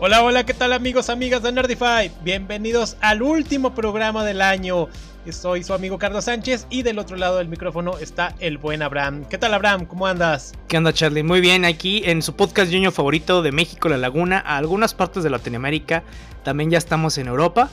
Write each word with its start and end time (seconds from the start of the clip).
Hola, 0.00 0.22
hola, 0.22 0.46
¿qué 0.46 0.54
tal 0.54 0.72
amigos, 0.72 1.10
amigas 1.10 1.42
de 1.42 1.50
Nerdify? 1.50 2.12
Bienvenidos 2.22 2.96
al 3.00 3.20
último 3.20 3.74
programa 3.74 4.24
del 4.24 4.42
año. 4.42 4.86
Soy 5.28 5.64
su 5.64 5.74
amigo 5.74 5.98
Carlos 5.98 6.26
Sánchez 6.26 6.68
y 6.70 6.82
del 6.82 7.00
otro 7.00 7.16
lado 7.16 7.38
del 7.38 7.48
micrófono 7.48 7.98
está 7.98 8.32
el 8.38 8.58
buen 8.58 8.80
Abraham. 8.80 9.24
¿Qué 9.28 9.38
tal 9.38 9.54
Abraham? 9.54 9.86
¿Cómo 9.86 10.06
andas? 10.06 10.52
¿Qué 10.68 10.78
onda 10.78 10.92
Charlie? 10.92 11.24
Muy 11.24 11.40
bien, 11.40 11.64
aquí 11.64 12.02
en 12.04 12.22
su 12.22 12.36
podcast 12.36 12.70
Ñoño 12.70 12.92
favorito 12.92 13.42
de 13.42 13.50
México, 13.50 13.88
La 13.88 13.96
Laguna, 13.96 14.38
a 14.38 14.56
algunas 14.56 14.94
partes 14.94 15.24
de 15.24 15.30
Latinoamérica, 15.30 16.04
también 16.44 16.70
ya 16.70 16.78
estamos 16.78 17.18
en 17.18 17.26
Europa 17.26 17.68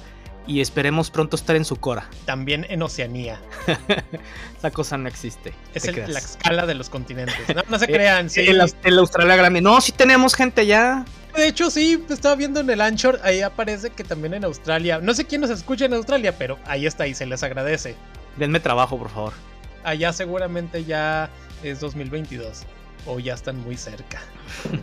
y 0.48 0.62
esperemos 0.62 1.12
pronto 1.12 1.36
estar 1.36 1.56
en 1.56 1.64
su 1.64 1.76
cora. 1.76 2.10
También 2.26 2.66
en 2.70 2.82
Oceanía. 2.82 3.40
Esa 4.58 4.72
cosa 4.72 4.98
no 4.98 5.08
existe. 5.08 5.54
Es 5.76 5.86
la 5.96 6.18
escala 6.18 6.66
de 6.66 6.74
los 6.74 6.90
continentes. 6.90 7.36
No, 7.70 7.78
se 7.78 7.86
crean, 7.88 8.32
sí. 8.32 8.42
En 8.42 8.58
la, 8.58 9.00
Australia 9.00 9.36
Grande. 9.36 9.62
No, 9.62 9.80
sí 9.80 9.92
tenemos 9.92 10.34
gente 10.34 10.66
ya. 10.66 11.06
De 11.36 11.48
hecho, 11.48 11.70
sí, 11.70 12.04
estaba 12.10 12.36
viendo 12.36 12.62
en 12.62 12.70
el 12.70 12.80
Anchor, 12.82 13.20
ahí 13.24 13.42
aparece 13.42 13.90
que 13.90 14.04
también 14.04 14.34
en 14.34 14.46
Australia. 14.46 15.00
No 15.02 15.14
sé 15.14 15.26
quién 15.26 15.42
nos 15.42 15.50
escucha 15.50 15.86
en 15.86 15.94
Australia, 15.94 16.38
pero 16.38 16.58
ahí 16.66 16.86
está 16.86 17.08
y 17.08 17.14
se 17.14 17.26
les 17.26 17.44
agradece. 17.44 17.96
Denme 18.38 18.60
trabajo, 18.60 18.98
por 18.98 19.10
favor. 19.10 19.34
Allá 19.84 20.14
seguramente 20.14 20.86
ya 20.86 21.30
es 21.62 21.80
2022 21.82 22.64
o 23.06 23.20
ya 23.20 23.34
están 23.34 23.60
muy 23.60 23.78
cerca. 23.78 24.22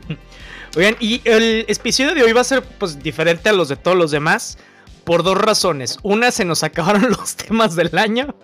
Oigan, 0.76 0.96
y 1.00 1.20
el 1.24 1.64
episodio 1.68 2.14
de 2.14 2.22
hoy 2.22 2.32
va 2.32 2.42
a 2.42 2.44
ser 2.44 2.62
pues 2.62 3.02
diferente 3.02 3.48
a 3.48 3.52
los 3.52 3.68
de 3.68 3.76
todos 3.76 3.96
los 3.96 4.10
demás 4.10 4.58
por 5.04 5.22
dos 5.22 5.38
razones. 5.38 5.98
Una, 6.02 6.30
se 6.30 6.44
nos 6.44 6.62
acabaron 6.62 7.10
los 7.10 7.36
temas 7.36 7.74
del 7.74 7.96
año. 7.98 8.34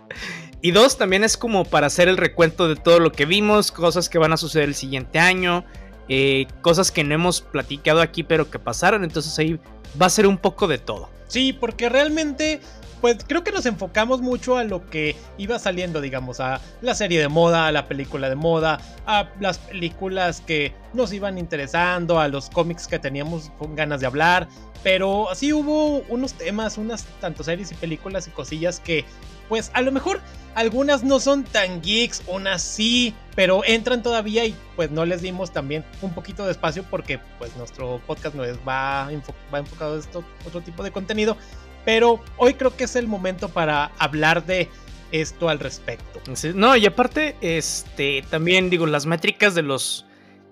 Y 0.61 0.73
dos, 0.73 0.99
también 0.99 1.23
es 1.23 1.37
como 1.37 1.65
para 1.65 1.87
hacer 1.87 2.09
el 2.09 2.17
recuento 2.17 2.69
de 2.69 2.75
todo 2.75 2.99
lo 2.99 3.13
que 3.13 3.27
vimos, 3.27 3.71
cosas 3.71 4.09
que 4.09 4.19
van 4.19 4.33
a 4.33 4.37
suceder 4.37 4.69
el 4.69 4.75
siguiente 4.75 5.21
año, 5.21 5.65
eh, 6.09 6.47
cosas 6.63 6.91
que 6.91 7.05
no 7.05 7.15
hemos 7.15 7.41
platicado 7.41 8.01
aquí 8.01 8.23
pero 8.23 8.51
que 8.51 8.59
pasaron. 8.59 9.05
Entonces 9.05 9.39
ahí 9.39 9.59
va 10.01 10.07
a 10.07 10.11
ser 10.11 10.27
un 10.27 10.39
poco 10.39 10.67
de 10.67 10.79
todo. 10.79 11.09
Sí, 11.29 11.53
porque 11.53 11.89
realmente 11.89 12.61
pues 13.01 13.19
creo 13.27 13.45
que 13.45 13.53
nos 13.53 13.67
enfocamos 13.67 14.21
mucho 14.21 14.57
a 14.57 14.65
lo 14.65 14.89
que 14.91 15.15
iba 15.37 15.59
saliendo, 15.59 16.01
digamos, 16.01 16.41
a 16.41 16.61
la 16.81 16.95
serie 16.95 17.21
de 17.21 17.29
moda, 17.29 17.67
a 17.67 17.73
la 17.73 17.87
película 17.87 18.29
de 18.29 18.35
moda, 18.35 18.81
a 19.07 19.29
las 19.41 19.59
películas 19.59 20.41
que 20.41 20.73
nos 20.95 21.13
iban 21.13 21.39
interesando, 21.39 22.19
a 22.19 22.29
los 22.29 22.51
cómics 22.51 22.89
que 22.89 22.99
teníamos 22.99 23.53
ganas 23.75 24.01
de 24.01 24.07
hablar, 24.07 24.49
pero 24.83 25.31
así 25.31 25.53
hubo 25.53 25.99
unos 26.09 26.35
temas, 26.35 26.79
unas 26.79 27.05
tanto 27.21 27.45
series 27.45 27.71
y 27.73 27.75
películas 27.75 28.27
y 28.27 28.31
cosillas 28.31 28.81
que 28.81 29.05
pues 29.49 29.71
a 29.75 29.83
lo 29.83 29.93
mejor 29.93 30.21
algunas 30.55 31.05
no 31.05 31.21
son 31.21 31.45
tan 31.45 31.81
geeks, 31.83 32.23
unas 32.27 32.63
sí, 32.63 33.15
pero 33.37 33.63
entran 33.65 34.03
todavía 34.03 34.45
y 34.45 34.55
pues 34.77 34.91
no 34.91 35.05
les 35.05 35.23
dimos 35.23 35.53
también 35.53 35.85
un 36.03 36.13
poquito 36.13 36.45
de 36.45 36.53
espacio 36.53 36.85
porque 36.91 37.21
pues 37.39 37.57
nuestro 37.57 38.01
podcast 38.07 38.35
no 38.35 38.45
es, 38.45 38.59
va, 38.59 39.09
va 39.53 39.59
enfocado 39.59 39.95
a 39.95 39.99
esto, 39.99 40.25
otro 40.47 40.61
tipo 40.61 40.83
de 40.83 40.91
contenido. 40.91 41.37
Pero 41.85 42.21
hoy 42.37 42.55
creo 42.55 42.77
que 42.77 42.85
es 42.85 42.97
el 42.97 43.07
momento 43.07 43.49
para 43.49 43.93
hablar 43.99 44.45
de 44.45 44.69
esto 45.13 45.49
al 45.49 45.59
respecto. 45.59 46.21
No, 46.55 46.77
y 46.77 46.87
aparte, 46.87 47.37
este, 47.41 48.25
también 48.29 48.69
digo, 48.69 48.87
las 48.87 49.07
métricas 49.07 49.55
de 49.55 49.63
los 49.63 50.07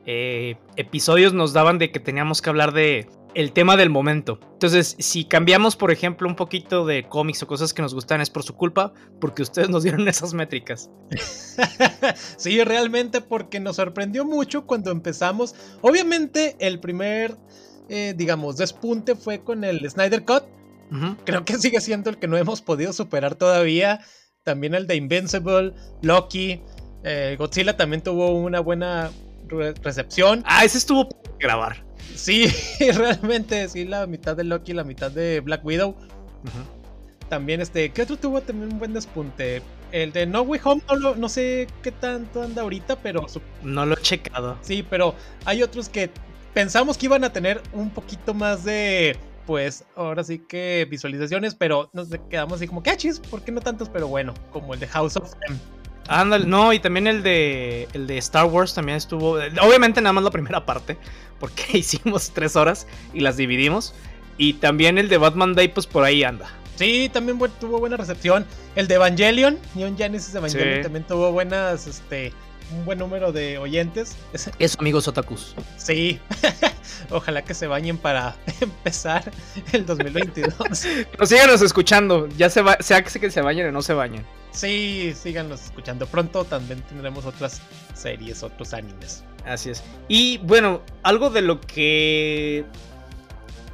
eh, 0.06 0.56
episodios 0.76 1.32
nos 1.32 1.52
daban 1.52 1.78
de 1.78 1.90
que 1.90 2.00
teníamos 2.00 2.40
que 2.40 2.48
hablar 2.48 2.72
de 2.72 3.08
el 3.36 3.52
tema 3.52 3.76
del 3.76 3.90
momento. 3.90 4.40
Entonces, 4.54 4.96
si 4.98 5.24
cambiamos, 5.24 5.76
por 5.76 5.90
ejemplo, 5.90 6.26
un 6.26 6.36
poquito 6.36 6.86
de 6.86 7.06
cómics 7.08 7.42
o 7.42 7.46
cosas 7.46 7.72
que 7.72 7.82
nos 7.82 7.94
gustan, 7.94 8.20
es 8.20 8.30
por 8.30 8.42
su 8.42 8.54
culpa, 8.54 8.92
porque 9.20 9.42
ustedes 9.42 9.68
nos 9.68 9.82
dieron 9.82 10.08
esas 10.08 10.34
métricas. 10.34 10.90
sí, 12.36 12.64
realmente, 12.64 13.20
porque 13.20 13.60
nos 13.60 13.76
sorprendió 13.76 14.24
mucho 14.24 14.66
cuando 14.66 14.90
empezamos. 14.90 15.54
Obviamente, 15.82 16.56
el 16.58 16.80
primer, 16.80 17.36
eh, 17.88 18.14
digamos, 18.16 18.56
despunte 18.56 19.14
fue 19.14 19.44
con 19.44 19.64
el 19.64 19.88
Snyder 19.88 20.24
Cut 20.24 20.44
Creo 21.24 21.44
que 21.44 21.58
sigue 21.58 21.80
siendo 21.80 22.10
el 22.10 22.18
que 22.18 22.28
no 22.28 22.36
hemos 22.36 22.62
podido 22.62 22.92
superar 22.92 23.34
todavía. 23.34 24.00
También 24.44 24.74
el 24.74 24.86
de 24.86 24.96
Invincible, 24.96 25.74
Loki. 26.02 26.62
Eh, 27.02 27.36
Godzilla 27.38 27.76
también 27.76 28.02
tuvo 28.02 28.32
una 28.32 28.60
buena 28.60 29.10
recepción. 29.82 30.42
Ah, 30.46 30.64
ese 30.64 30.78
estuvo 30.78 31.08
grabar. 31.38 31.85
Sí, 32.14 32.46
realmente, 32.94 33.68
sí, 33.68 33.84
la 33.84 34.06
mitad 34.06 34.36
de 34.36 34.44
Loki, 34.44 34.72
la 34.72 34.84
mitad 34.84 35.10
de 35.10 35.40
Black 35.40 35.64
Widow. 35.64 35.94
También, 37.28 37.60
este, 37.60 37.90
¿qué 37.90 38.02
otro 38.02 38.16
tuvo 38.16 38.40
también 38.40 38.72
un 38.72 38.78
buen 38.78 38.92
despunte? 38.92 39.62
El 39.92 40.12
de 40.12 40.26
No 40.26 40.42
Way 40.42 40.60
Home, 40.64 40.82
no, 41.00 41.14
no 41.14 41.28
sé 41.28 41.66
qué 41.82 41.92
tanto 41.92 42.42
anda 42.42 42.62
ahorita, 42.62 42.96
pero. 42.96 43.26
No 43.62 43.86
lo 43.86 43.94
he 43.96 44.02
checado. 44.02 44.56
Sí, 44.62 44.84
pero 44.88 45.14
hay 45.44 45.62
otros 45.62 45.88
que 45.88 46.10
pensamos 46.54 46.96
que 46.96 47.06
iban 47.06 47.24
a 47.24 47.32
tener 47.32 47.60
un 47.72 47.90
poquito 47.90 48.32
más 48.34 48.64
de 48.64 49.16
pues 49.46 49.84
ahora 49.94 50.24
sí 50.24 50.40
que 50.40 50.86
visualizaciones, 50.90 51.54
pero 51.54 51.88
nos 51.92 52.08
quedamos 52.28 52.56
así 52.56 52.66
como, 52.66 52.82
¿qué 52.82 52.96
chis? 52.96 53.20
¿Por 53.20 53.42
qué 53.42 53.52
no 53.52 53.60
tantos? 53.60 53.88
Pero 53.88 54.08
bueno, 54.08 54.34
como 54.52 54.74
el 54.74 54.80
de 54.80 54.88
House 54.88 55.16
of 55.16 55.32
M. 55.48 55.56
Ándale, 56.08 56.46
no, 56.46 56.72
y 56.72 56.78
también 56.78 57.06
el 57.06 57.22
de 57.22 57.88
el 57.92 58.06
de 58.06 58.18
Star 58.18 58.46
Wars 58.46 58.74
también 58.74 58.96
estuvo. 58.96 59.32
Obviamente 59.62 60.00
nada 60.00 60.12
más 60.12 60.24
la 60.24 60.30
primera 60.30 60.64
parte, 60.64 60.96
porque 61.38 61.64
hicimos 61.78 62.30
tres 62.30 62.56
horas 62.56 62.86
y 63.12 63.20
las 63.20 63.36
dividimos. 63.36 63.94
Y 64.38 64.54
también 64.54 64.98
el 64.98 65.08
de 65.08 65.16
Batman 65.16 65.54
Day, 65.54 65.68
pues 65.68 65.86
por 65.86 66.04
ahí 66.04 66.22
anda. 66.22 66.50
Sí, 66.76 67.10
también 67.12 67.38
tuvo 67.58 67.78
buena 67.78 67.96
recepción. 67.96 68.44
El 68.74 68.86
de 68.86 68.96
Evangelion, 68.96 69.58
Neon 69.74 69.96
Genesis 69.96 70.34
Evangelion 70.34 70.82
también 70.82 71.06
tuvo 71.06 71.32
buenas, 71.32 71.86
este, 71.86 72.34
un 72.70 72.84
buen 72.84 72.98
número 72.98 73.32
de 73.32 73.56
oyentes. 73.58 74.16
Eso, 74.58 74.78
amigos 74.78 75.08
otakus. 75.08 75.54
Sí, 75.78 76.20
ojalá 77.10 77.42
que 77.42 77.54
se 77.54 77.66
bañen 77.66 77.96
para 77.96 78.36
empezar 78.60 79.30
el 79.72 79.86
2022. 79.86 80.54
Pero 81.12 81.26
síganos 81.26 81.62
escuchando, 81.62 82.28
ya 82.36 82.50
se 82.50 82.60
va, 82.60 82.76
sea 82.80 83.02
que 83.02 83.30
se 83.30 83.40
bañen 83.40 83.66
o 83.68 83.72
no 83.72 83.80
se 83.80 83.94
bañen. 83.94 84.24
Sí, 84.56 85.12
síganos 85.14 85.66
escuchando. 85.66 86.06
Pronto 86.06 86.44
también 86.44 86.80
tendremos 86.88 87.26
otras 87.26 87.60
series, 87.94 88.42
otros 88.42 88.72
animes. 88.72 89.22
Así 89.44 89.68
es. 89.68 89.82
Y 90.08 90.38
bueno, 90.38 90.80
algo 91.02 91.28
de 91.28 91.42
lo 91.42 91.60
que 91.60 92.64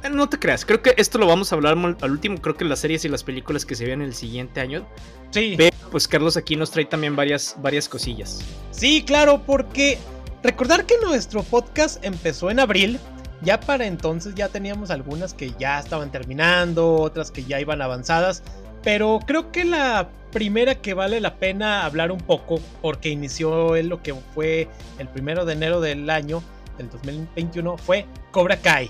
eh, 0.03 0.09
no 0.11 0.27
te 0.27 0.37
creas, 0.37 0.65
creo 0.65 0.81
que 0.81 0.93
esto 0.97 1.17
lo 1.17 1.25
vamos 1.25 1.53
a 1.53 1.55
hablar 1.55 1.77
al 2.01 2.11
último. 2.11 2.37
Creo 2.41 2.57
que 2.57 2.65
las 2.65 2.79
series 2.79 3.05
y 3.05 3.09
las 3.09 3.23
películas 3.23 3.65
que 3.65 3.75
se 3.75 3.85
vean 3.85 4.01
el 4.01 4.13
siguiente 4.13 4.59
año. 4.59 4.85
Sí. 5.31 5.55
Pero 5.57 5.73
pues 5.89 6.05
Carlos 6.05 6.35
aquí 6.35 6.57
nos 6.57 6.69
trae 6.69 6.83
también 6.83 7.15
varias, 7.15 7.55
varias 7.61 7.87
cosillas. 7.87 8.41
Sí, 8.71 9.05
claro, 9.07 9.41
porque 9.45 9.97
recordar 10.43 10.85
que 10.85 10.95
nuestro 11.01 11.43
podcast 11.43 12.03
empezó 12.03 12.51
en 12.51 12.59
abril. 12.59 12.99
Ya 13.41 13.59
para 13.59 13.85
entonces 13.85 14.35
ya 14.35 14.49
teníamos 14.49 14.89
algunas 14.89 15.33
que 15.33 15.53
ya 15.59 15.79
estaban 15.79 16.11
terminando, 16.11 16.95
otras 16.95 17.31
que 17.31 17.43
ya 17.45 17.59
iban 17.61 17.81
avanzadas. 17.81 18.43
Pero 18.83 19.19
creo 19.25 19.51
que 19.51 19.63
la 19.63 20.09
primera 20.31 20.75
que 20.75 20.93
vale 20.93 21.21
la 21.21 21.35
pena 21.35 21.85
hablar 21.85 22.11
un 22.11 22.19
poco, 22.19 22.59
porque 22.81 23.09
inició 23.09 23.75
en 23.75 23.89
lo 23.89 24.01
que 24.01 24.13
fue 24.33 24.67
el 24.97 25.07
primero 25.07 25.45
de 25.45 25.53
enero 25.53 25.79
del 25.79 26.09
año, 26.09 26.43
del 26.77 26.89
2021, 26.89 27.77
fue 27.77 28.05
Cobra 28.31 28.57
Kai. 28.57 28.89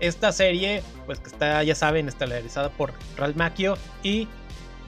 Esta 0.00 0.32
serie, 0.32 0.82
pues 1.06 1.20
que 1.20 1.28
está, 1.28 1.62
ya 1.62 1.74
saben, 1.74 2.08
estelarizada 2.08 2.68
por 2.70 2.92
Ralph 3.16 3.36
Macchio 3.36 3.78
y 4.02 4.28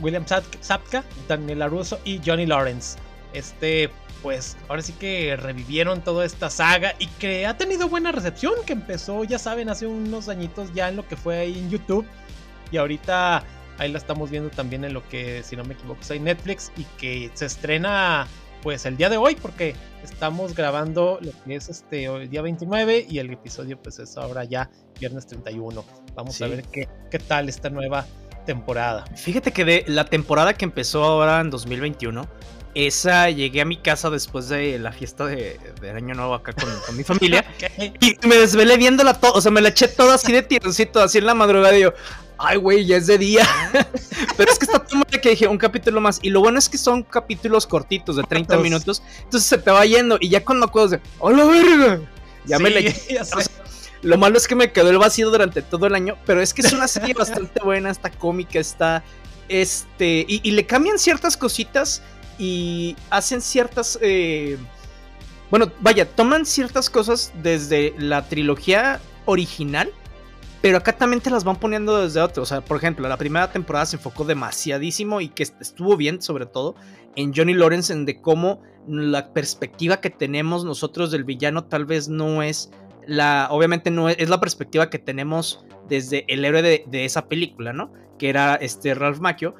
William 0.00 0.24
Sapka, 0.60 1.04
Daniela 1.28 1.68
Russo 1.68 1.98
y 2.04 2.20
Johnny 2.24 2.44
Lawrence. 2.44 2.98
Este, 3.32 3.88
pues 4.22 4.56
ahora 4.68 4.82
sí 4.82 4.92
que 4.92 5.36
revivieron 5.36 6.00
toda 6.02 6.24
esta 6.24 6.50
saga 6.50 6.94
y 6.98 7.06
que 7.06 7.46
ha 7.46 7.56
tenido 7.56 7.88
buena 7.88 8.12
recepción, 8.12 8.54
que 8.66 8.72
empezó, 8.72 9.24
ya 9.24 9.38
saben, 9.38 9.68
hace 9.68 9.86
unos 9.86 10.28
añitos 10.28 10.72
ya 10.74 10.88
en 10.88 10.96
lo 10.96 11.06
que 11.06 11.16
fue 11.16 11.38
ahí 11.38 11.58
en 11.58 11.70
YouTube. 11.70 12.06
Y 12.72 12.78
ahorita 12.78 13.44
ahí 13.78 13.91
la 13.91 13.98
estamos 13.98 14.31
viendo 14.31 14.50
también 14.50 14.84
en 14.84 14.94
lo 14.94 15.06
que, 15.09 15.42
si 15.42 15.56
no 15.56 15.64
me 15.64 15.75
equivoco, 15.75 16.00
es 16.00 16.21
Netflix 16.21 16.72
y 16.77 16.84
que 16.98 17.30
se 17.34 17.47
estrena 17.47 18.27
pues 18.62 18.84
el 18.86 18.97
día 18.97 19.09
de 19.09 19.16
hoy 19.16 19.36
porque 19.36 19.77
estamos 20.03 20.54
grabando 20.54 21.18
lo 21.21 21.30
que 21.45 21.54
es 21.54 21.68
este 21.68 22.06
el 22.06 22.28
día 22.28 22.42
29 22.42 23.06
y 23.09 23.18
el 23.18 23.30
episodio 23.30 23.80
pues 23.80 23.98
es 23.98 24.16
ahora 24.16 24.45
ya 24.45 24.71
viernes 24.98 25.27
31. 25.27 25.84
Vamos 26.15 26.41
a 26.42 26.48
ver 26.48 26.65
qué, 26.65 26.89
qué 27.10 27.18
tal 27.18 27.48
esta 27.48 27.71
nueva 27.71 28.06
temporada. 28.45 29.04
Fíjate 29.15 29.53
que 29.53 29.65
de 29.65 29.84
la 29.86 30.06
temporada 30.06 30.54
que 30.54 30.65
empezó 30.65 31.04
ahora 31.04 31.41
en 31.41 31.50
2021, 31.50 32.27
esa 32.77 33.30
llegué 33.30 33.62
a 33.62 33.65
mi 33.65 33.78
casa 33.78 34.10
después 34.10 34.48
de 34.48 34.78
la 34.78 34.92
fiesta 34.92 35.27
de, 35.27 35.59
Año 35.95 36.15
Nuevo 36.15 36.34
acá 36.34 36.53
con, 36.53 36.97
mi 36.97 37.04
familia. 37.04 37.45
Y 38.00 38.18
me 38.27 38.36
desvelé 38.36 38.77
viéndola 38.77 39.15
todo, 39.15 39.33
o 39.33 39.41
sea, 39.41 39.50
me 39.50 39.60
la 39.60 39.71
eché 39.71 39.89
toda 39.89 40.15
así 40.15 40.33
de 40.33 40.42
tironcito, 40.42 41.00
así 41.00 41.18
en 41.18 41.27
la 41.27 41.34
madrugada. 41.34 41.77
Y 41.77 41.83
yo, 41.83 41.95
ay, 42.38 42.56
güey, 42.56 42.84
ya 42.86 42.97
es 42.97 43.06
de 43.06 43.18
día. 43.18 43.47
Pero 44.36 44.50
es 44.50 44.59
que 44.59 44.66
está 44.66 44.84
tan 44.84 45.03
que 45.03 45.30
dije 45.30 45.48
un 45.48 45.59
capítulo 45.59 46.00
más. 46.00 46.18
Y 46.22 46.30
lo 46.30 46.41
bueno 46.41 46.59
es 46.59 46.68
que 46.68 46.78
son 46.78 47.03
capítulos 47.03 47.66
cortitos 47.66 48.16
de 48.16 48.22
30 48.22 48.59
minutos. 48.59 49.03
Entonces 49.24 49.48
se 49.48 49.59
te 49.59 49.71
va 49.71 49.84
yendo. 49.84 50.18
Y 50.21 50.28
ya 50.28 50.44
cuando 50.44 50.66
acuerdas 50.66 50.92
de, 50.92 51.00
¡hola 51.18 51.44
verga! 51.44 52.00
Ya 52.44 52.59
me 52.59 52.71
la 52.71 52.80
lo 54.03 54.18
malo 54.18 54.36
es 54.36 54.47
que 54.47 54.54
me 54.54 54.71
quedó 54.71 54.91
el 54.91 54.98
vacío 54.98 55.30
durante 55.30 55.62
todo 55.62 55.86
el 55.86 55.94
año, 55.94 56.16
pero 56.27 56.41
es 56.41 56.54
que 56.54 56.62
es 56.62 56.72
una 56.72 56.86
serie 56.86 57.12
bastante 57.18 57.60
buena, 57.62 57.91
está 57.91 58.10
cómica, 58.10 58.60
está 58.60 59.03
este 59.48 60.24
y, 60.28 60.50
le 60.50 60.66
cambian 60.66 60.98
ciertas 60.98 61.36
cositas 61.36 62.03
y 62.38 62.97
hacen 63.10 63.41
ciertas 63.41 63.98
eh, 64.00 64.59
bueno, 65.50 65.71
vaya, 65.80 66.09
toman 66.09 66.44
ciertas 66.47 66.91
cosas 66.91 67.33
desde 67.42 67.94
la 67.98 68.28
trilogía 68.28 69.00
original, 69.24 69.91
pero 70.66 70.78
acá 70.78 70.92
también 70.92 71.21
te 71.21 71.30
las 71.30 71.45
van 71.45 71.54
poniendo 71.54 72.03
desde 72.03 72.21
otro. 72.21 72.42
O 72.42 72.47
sea, 72.47 72.60
por 72.60 72.77
ejemplo, 72.77 73.09
la 73.09 73.16
primera 73.16 73.53
temporada 73.53 73.86
se 73.86 73.95
enfocó 73.98 74.24
demasiadísimo 74.24 75.21
y 75.21 75.28
que 75.28 75.45
estuvo 75.45 75.97
bien, 75.97 76.21
sobre 76.21 76.45
todo, 76.45 76.74
en 77.15 77.33
Johnny 77.33 77.54
Lawrence, 77.54 77.92
en 77.92 78.04
de 78.04 78.21
cómo 78.21 78.60
la 78.89 79.33
perspectiva 79.33 80.01
que 80.01 80.10
tenemos 80.10 80.65
nosotros 80.65 81.13
del 81.13 81.22
villano 81.22 81.66
tal 81.66 81.84
vez 81.84 82.09
no 82.09 82.42
es 82.42 82.72
la. 83.07 83.47
Obviamente 83.53 83.92
no 83.92 84.09
es, 84.09 84.28
la 84.28 84.41
perspectiva 84.41 84.91
que 84.91 84.98
tenemos 84.98 85.65
desde 85.89 86.24
el 86.27 86.45
héroe 86.45 86.63
de, 86.63 87.04
esa 87.04 87.28
película, 87.28 87.72
¿no? 87.72 87.92
Que 88.19 88.28
era 88.28 88.57
este 88.57 88.92
Ralph 88.97 89.21
Macchio. 89.21 89.54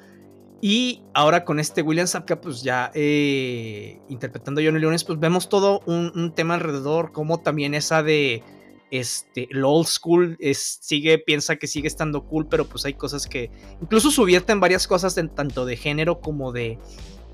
Y 0.59 1.03
ahora 1.13 1.45
con 1.45 1.61
este 1.61 1.83
William 1.83 2.07
Sapka, 2.07 2.41
pues 2.41 2.63
ya 2.63 2.91
eh, 2.93 4.01
interpretando 4.09 4.59
Johnny 4.61 4.81
Lawrence, 4.81 5.05
pues 5.05 5.17
vemos 5.19 5.47
todo 5.47 5.79
un, 5.85 6.11
un 6.15 6.33
tema 6.33 6.55
alrededor, 6.55 7.13
como 7.13 7.39
también 7.39 7.75
esa 7.75 8.03
de 8.03 8.43
este, 8.91 9.47
el 9.51 9.63
old 9.65 9.87
school 9.87 10.37
es, 10.39 10.79
sigue, 10.81 11.17
piensa 11.19 11.57
que 11.57 11.67
sigue 11.67 11.87
estando 11.87 12.23
cool, 12.25 12.47
pero 12.47 12.65
pues 12.65 12.85
hay 12.85 12.93
cosas 12.93 13.27
que 13.27 13.51
incluso 13.81 14.11
subvierten 14.11 14.59
varias 14.59 14.87
cosas 14.87 15.15
tanto 15.35 15.65
de 15.65 15.75
género 15.75 16.19
como 16.19 16.51
de 16.51 16.79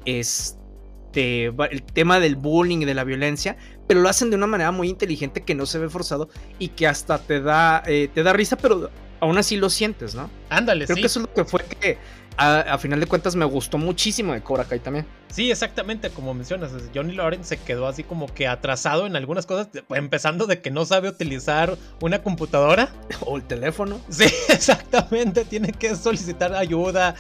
este, 0.06 1.46
el 1.46 1.84
tema 1.84 2.20
del 2.20 2.36
bullying 2.36 2.80
y 2.80 2.86
de 2.86 2.94
la 2.94 3.04
violencia, 3.04 3.58
pero 3.88 4.02
lo 4.02 4.10
hacen 4.10 4.30
de 4.30 4.36
una 4.36 4.48
manera 4.48 4.72
muy 4.72 4.90
inteligente 4.90 5.44
que 5.44 5.56
no 5.56 5.66
se 5.66 5.80
ve 5.80 5.90
forzado 5.90 6.30
y 6.60 6.70
que 6.70 6.88
hasta 6.88 7.20
te 7.20 7.42
da, 7.42 7.84
eh, 7.86 8.10
te 8.14 8.24
da 8.24 8.34
risa, 8.34 8.58
pero 8.58 8.90
aún 9.20 9.38
así 9.38 9.56
lo 9.56 9.70
sientes, 9.70 10.16
¿no? 10.16 10.30
Ándale, 10.50 10.86
Creo 10.86 10.98
que 10.98 11.06
eso 11.06 11.20
es 11.20 11.28
lo 11.28 11.34
que 11.34 11.46
fue 11.46 11.64
que 11.66 11.98
a, 12.38 12.78
final 12.78 13.00
de 13.00 13.06
cuentas 13.06 13.36
me 13.36 13.46
gustó 13.46 13.78
muchísimo 13.78 14.34
de 14.34 14.42
Cobra 14.42 14.66
Kai 14.66 14.80
también. 14.80 15.06
Sí, 15.30 15.52
exactamente, 15.52 16.10
como 16.10 16.34
mencionas, 16.34 16.72
Johnny 16.94 17.14
Lawrence 17.14 17.56
se 17.56 17.58
quedó 17.58 17.88
así 17.88 18.04
como 18.04 18.28
que 18.28 18.48
atrasado 18.48 19.06
en 19.06 19.16
algunas 19.16 19.46
cosas, 19.46 19.70
empezando 19.90 20.46
de 20.46 20.62
que 20.62 20.72
no 20.72 20.86
sabe 20.86 21.10
utilizar 21.10 21.78
una 22.02 22.22
computadora. 22.22 22.90
O 23.26 23.38
el 23.38 23.44
teléfono. 23.44 24.02
Sí, 24.10 24.26
exactamente, 24.50 25.46
tiene 25.46 25.72
que 25.72 25.96
solicitar 25.96 26.54
ayuda, 26.54 27.16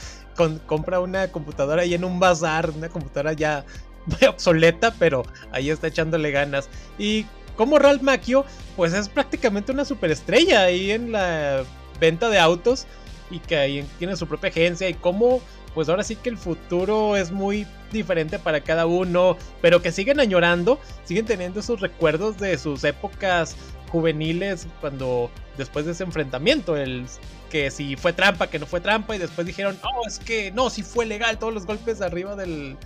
compra 0.66 1.00
una 1.00 1.30
computadora 1.30 1.84
ahí 1.84 1.94
en 1.94 2.04
un 2.04 2.20
bazar, 2.20 2.72
una 2.72 2.90
computadora 2.90 3.34
ya 3.34 3.64
obsoleta, 4.28 4.94
pero 5.00 5.24
ahí 5.52 5.70
está 5.70 5.88
echándole 5.88 6.32
ganas. 6.32 6.70
Y 6.98 7.26
como 7.56 7.80
Ralph 7.80 8.02
Macchio, 8.02 8.46
pues 8.76 8.94
es 8.94 9.08
prácticamente 9.08 9.72
una 9.72 9.86
superestrella 9.86 10.64
ahí 10.64 10.92
en 10.92 11.12
la 11.12 11.64
venta 12.00 12.30
de 12.30 12.40
autos 12.40 12.88
y 13.34 13.40
que 13.40 13.58
ahí 13.58 13.86
tiene 14.00 14.16
su 14.16 14.28
propia 14.28 14.50
agencia 14.50 14.88
y 14.88 14.94
cómo 14.94 15.42
pues 15.74 15.90
ahora 15.90 16.04
sí 16.04 16.16
que 16.16 16.30
el 16.30 16.38
futuro 16.38 17.18
es 17.18 17.32
muy 17.32 17.66
diferente 17.92 18.38
para 18.38 18.62
cada 18.62 18.86
uno, 18.86 19.38
pero 19.62 19.82
que 19.82 19.92
siguen 19.92 20.20
añorando, 20.20 20.80
siguen 21.04 21.26
teniendo 21.26 21.60
esos 21.60 21.82
recuerdos 21.82 22.38
de 22.38 22.58
sus 22.58 22.84
épocas 22.84 23.56
juveniles 23.92 24.68
cuando 24.82 25.32
después 25.58 25.86
de 25.86 25.94
ese 25.94 26.04
enfrentamiento, 26.04 26.78
el 26.78 27.06
que 27.50 27.72
si 27.72 27.96
fue 27.96 28.14
trampa, 28.14 28.48
que 28.48 28.60
no 28.60 28.66
fue 28.66 28.82
trampa 28.82 29.16
y 29.16 29.20
después 29.20 29.46
dijeron, 29.48 29.80
"No, 29.84 30.08
es 30.08 30.20
que 30.20 30.52
no, 30.52 30.70
si 30.70 30.84
fue 30.84 31.06
legal, 31.06 31.40
todos 31.40 31.54
los 31.54 31.66
golpes 31.66 32.02
arriba 32.02 32.36
del 32.36 32.78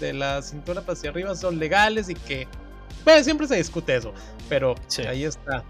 de 0.00 0.12
la 0.12 0.42
cintura 0.42 0.82
hacia 0.86 1.10
arriba 1.10 1.34
son 1.34 1.58
legales 1.58 2.08
y 2.10 2.14
que 2.14 2.46
pues 3.04 3.24
siempre 3.24 3.46
se 3.46 3.56
discute 3.56 3.96
eso, 3.96 4.12
pero 4.48 4.74
ahí 5.08 5.24
está. 5.24 5.64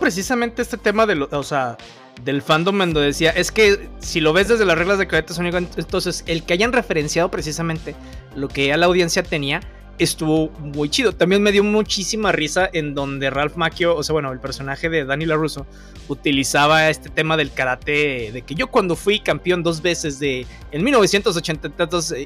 precisamente 0.00 0.62
este 0.62 0.76
tema 0.76 1.06
de 1.06 1.14
lo, 1.14 1.28
o 1.30 1.42
sea, 1.44 1.76
del 2.22 2.42
fandom 2.42 2.78
donde 2.78 3.00
decía, 3.00 3.30
es 3.30 3.50
que 3.50 3.88
si 3.98 4.20
lo 4.20 4.32
ves 4.32 4.48
desde 4.48 4.64
las 4.64 4.78
reglas 4.78 4.98
de 4.98 5.06
carácter 5.06 5.36
sónico, 5.36 5.58
entonces 5.58 6.24
el 6.26 6.44
que 6.44 6.54
hayan 6.54 6.72
referenciado 6.72 7.30
precisamente 7.30 7.94
lo 8.34 8.48
que 8.48 8.68
ya 8.68 8.76
la 8.76 8.86
audiencia 8.86 9.22
tenía 9.22 9.60
estuvo 9.98 10.50
muy 10.58 10.88
chido. 10.88 11.12
También 11.12 11.42
me 11.42 11.52
dio 11.52 11.62
muchísima 11.62 12.32
risa 12.32 12.68
en 12.72 12.94
donde 12.94 13.30
Ralph 13.30 13.56
Macchio, 13.56 13.96
o 13.96 14.02
sea, 14.02 14.12
bueno, 14.12 14.32
el 14.32 14.40
personaje 14.40 14.88
de 14.88 15.04
Danny 15.04 15.26
LaRusso, 15.26 15.66
utilizaba 16.08 16.90
este 16.90 17.08
tema 17.08 17.36
del 17.36 17.52
karate, 17.52 18.30
de 18.32 18.42
que 18.42 18.54
yo 18.54 18.68
cuando 18.68 18.96
fui 18.96 19.20
campeón 19.20 19.62
dos 19.62 19.82
veces 19.82 20.18
de 20.18 20.46
en 20.72 20.84
1980 20.84 21.70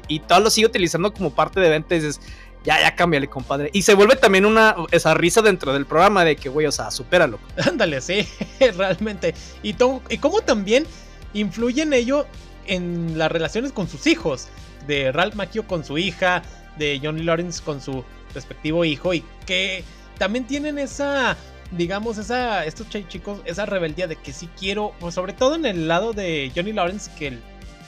y 0.07 0.19
todo 0.21 0.39
lo 0.39 0.49
sigue 0.49 0.67
utilizando 0.67 1.13
como 1.13 1.33
parte 1.33 1.59
de 1.59 1.67
eventos, 1.67 2.19
ya, 2.63 2.81
ya 2.81 2.95
cámbiale, 2.95 3.27
compadre. 3.27 3.69
Y 3.73 3.83
se 3.83 3.93
vuelve 3.93 4.15
también 4.15 4.45
una 4.45 4.75
esa 4.91 5.13
risa 5.13 5.41
dentro 5.41 5.73
del 5.73 5.85
programa 5.85 6.25
de 6.25 6.35
que, 6.35 6.49
güey, 6.49 6.67
o 6.67 6.71
sea, 6.71 6.91
supéralo. 6.91 7.39
Ándale, 7.67 8.01
sí, 8.01 8.27
realmente. 8.77 9.33
Y, 9.63 9.75
y 10.09 10.17
cómo 10.17 10.41
también 10.41 10.85
influye 11.33 11.83
en 11.83 11.93
ello 11.93 12.25
en 12.67 13.17
las 13.17 13.31
relaciones 13.31 13.71
con 13.71 13.87
sus 13.87 14.07
hijos. 14.07 14.49
De 14.87 15.11
Ralph 15.11 15.35
Macchio 15.35 15.67
con 15.67 15.85
su 15.85 15.97
hija, 15.97 16.41
de 16.77 16.99
Johnny 17.01 17.23
Lawrence 17.23 17.61
con 17.63 17.81
su 17.81 18.03
respectivo 18.33 18.83
hijo. 18.83 19.13
Y 19.13 19.23
que 19.45 19.83
también 20.17 20.45
tienen 20.45 20.79
esa, 20.79 21.37
digamos, 21.71 22.17
esa, 22.17 22.65
estos 22.65 22.87
chicos, 22.89 23.39
esa 23.45 23.65
rebeldía 23.65 24.07
de 24.07 24.15
que 24.15 24.33
sí 24.33 24.49
quiero, 24.59 24.93
pues 24.99 25.15
sobre 25.15 25.33
todo 25.33 25.55
en 25.55 25.65
el 25.65 25.87
lado 25.87 26.13
de 26.13 26.51
Johnny 26.55 26.73
Lawrence, 26.73 27.09
que 27.17 27.37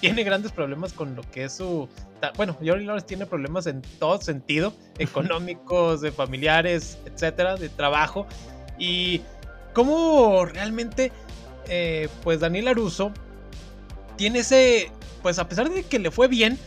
tiene 0.02 0.24
grandes 0.24 0.52
problemas 0.52 0.92
con 0.92 1.16
lo 1.16 1.22
que 1.32 1.46
es 1.46 1.54
su 1.54 1.88
bueno, 2.36 2.56
Johnny 2.64 2.86
Lawrence 2.86 3.08
tiene 3.08 3.26
problemas 3.26 3.66
en 3.68 3.82
todo 4.00 4.22
sentido, 4.22 4.74
económicos, 5.00 6.02
de 6.02 6.12
familiares, 6.12 6.98
etcétera, 7.06 7.56
de 7.56 7.70
trabajo. 7.70 8.28
Y 8.78 9.22
cómo 9.74 10.46
realmente, 10.46 11.12
eh, 11.68 12.10
pues 12.24 12.40
Daniel 12.40 12.68
Aruso 12.68 13.12
tiene 14.18 14.40
ese, 14.40 14.92
pues 15.22 15.40
a 15.40 15.48
pesar 15.48 15.70
de 15.70 15.84
que 15.84 16.00
le 16.00 16.12
fue 16.12 16.28
bien, 16.28 16.60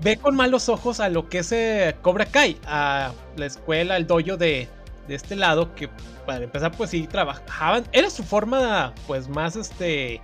ve 0.00 0.16
con 0.16 0.34
malos 0.34 0.68
ojos 0.68 1.00
a 1.00 1.08
lo 1.08 1.28
que 1.28 1.38
es 1.38 1.52
eh, 1.52 1.96
Cobra 2.02 2.26
Kai, 2.26 2.58
a 2.66 3.12
la 3.36 3.46
escuela, 3.46 3.96
el 3.96 4.06
dojo 4.06 4.36
de, 4.36 4.68
de 5.06 5.14
este 5.14 5.36
lado, 5.36 5.74
que 5.74 5.88
para 6.26 6.44
empezar, 6.44 6.72
pues 6.72 6.90
sí 6.90 7.06
trabajaban, 7.06 7.84
era 7.92 8.10
su 8.10 8.22
forma, 8.22 8.92
pues 9.06 9.28
más 9.28 9.56
este. 9.56 10.20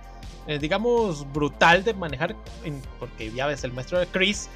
Eh, 0.47 0.59
digamos, 0.59 1.31
brutal 1.33 1.83
de 1.83 1.93
manejar, 1.93 2.35
porque 2.99 3.31
ya 3.31 3.47
ves, 3.47 3.63
el 3.63 3.73
maestro 3.73 3.99
de 3.99 4.07
Chris 4.07 4.47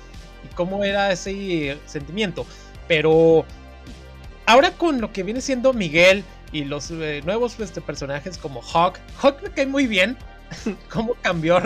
y 0.44 0.54
cómo 0.54 0.84
era 0.84 1.12
ese 1.12 1.78
sentimiento. 1.86 2.46
Pero 2.88 3.46
ahora 4.46 4.72
con 4.72 5.02
lo 5.02 5.12
que 5.12 5.24
viene 5.24 5.42
siendo 5.42 5.74
Miguel 5.74 6.24
y 6.52 6.66
los 6.66 6.92
eh, 6.92 7.22
nuevos 7.26 7.60
este, 7.60 7.82
personajes 7.82 8.38
como 8.38 8.62
Hawk, 8.62 9.00
Hawk 9.22 9.42
me 9.42 9.50
cae 9.52 9.66
muy 9.66 9.88
bien. 9.88 10.18
cómo 10.90 11.14
cambió 11.22 11.60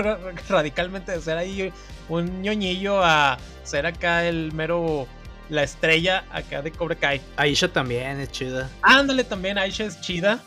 radicalmente 0.50 1.14
de 1.14 1.22
ser 1.22 1.38
ahí 1.38 1.72
un 2.10 2.42
ñoñillo 2.42 3.02
a 3.02 3.38
ser 3.64 3.86
acá 3.86 4.28
el 4.28 4.52
mero 4.52 5.08
la 5.50 5.64
estrella 5.64 6.26
acá 6.32 6.62
de 6.62 6.72
Cobra 6.72 6.96
Kai. 6.96 7.22
Aisha 7.38 7.68
también 7.68 8.20
es 8.20 8.32
chida. 8.32 8.70
Ándale, 8.82 9.24
también 9.24 9.58
Aisha 9.58 9.86
es 9.86 10.00
chida. 10.02 10.40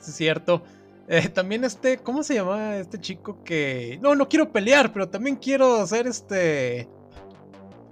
Es 0.00 0.14
cierto. 0.14 0.64
Eh, 1.12 1.28
también 1.28 1.64
este, 1.64 1.98
¿cómo 1.98 2.22
se 2.22 2.34
llama 2.34 2.76
este 2.76 3.00
chico 3.00 3.42
que... 3.42 3.98
No, 4.00 4.14
no 4.14 4.28
quiero 4.28 4.52
pelear, 4.52 4.92
pero 4.92 5.08
también 5.08 5.34
quiero 5.34 5.84
ser 5.84 6.06
este... 6.06 6.88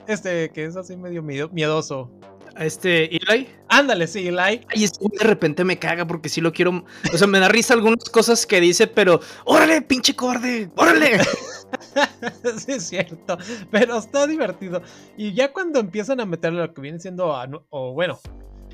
Este, 0.07 0.51
que 0.51 0.65
es 0.65 0.77
así 0.77 0.97
medio 0.97 1.25
miedoso. 1.25 2.13
Este, 2.57 3.17
Eli. 3.17 3.49
Ándale, 3.69 4.07
sí, 4.07 4.29
Eli. 4.29 4.65
Y 4.73 4.85
este 4.85 5.05
de 5.11 5.25
repente 5.25 5.65
me 5.65 5.81
caga 5.81 6.07
porque 6.07 6.29
sí 6.29 6.41
lo 6.41 6.53
quiero. 6.53 6.85
O 7.13 7.19
sea, 7.19 7.27
me 7.27 7.41
da 7.41 7.49
risa 7.49 7.75
algunas 7.75 8.05
cosas 8.05 8.47
que 8.47 8.61
dice, 8.61 8.87
pero 8.87 9.21
¡órale, 9.45 9.83
pinche 9.83 10.15
cobarde! 10.15 10.71
¡órale! 10.77 11.19
sí, 12.57 12.73
es 12.73 12.85
cierto. 12.85 13.37
Pero 13.73 13.99
está 13.99 14.29
divertido. 14.29 14.81
Y 15.17 15.35
ya 15.35 15.53
cuando 15.53 15.81
empiezan 15.81 16.21
a 16.21 16.25
meterle 16.25 16.61
lo 16.61 16.73
que 16.73 16.81
viene 16.81 17.01
siendo, 17.01 17.35
o 17.71 17.93
bueno, 17.95 18.21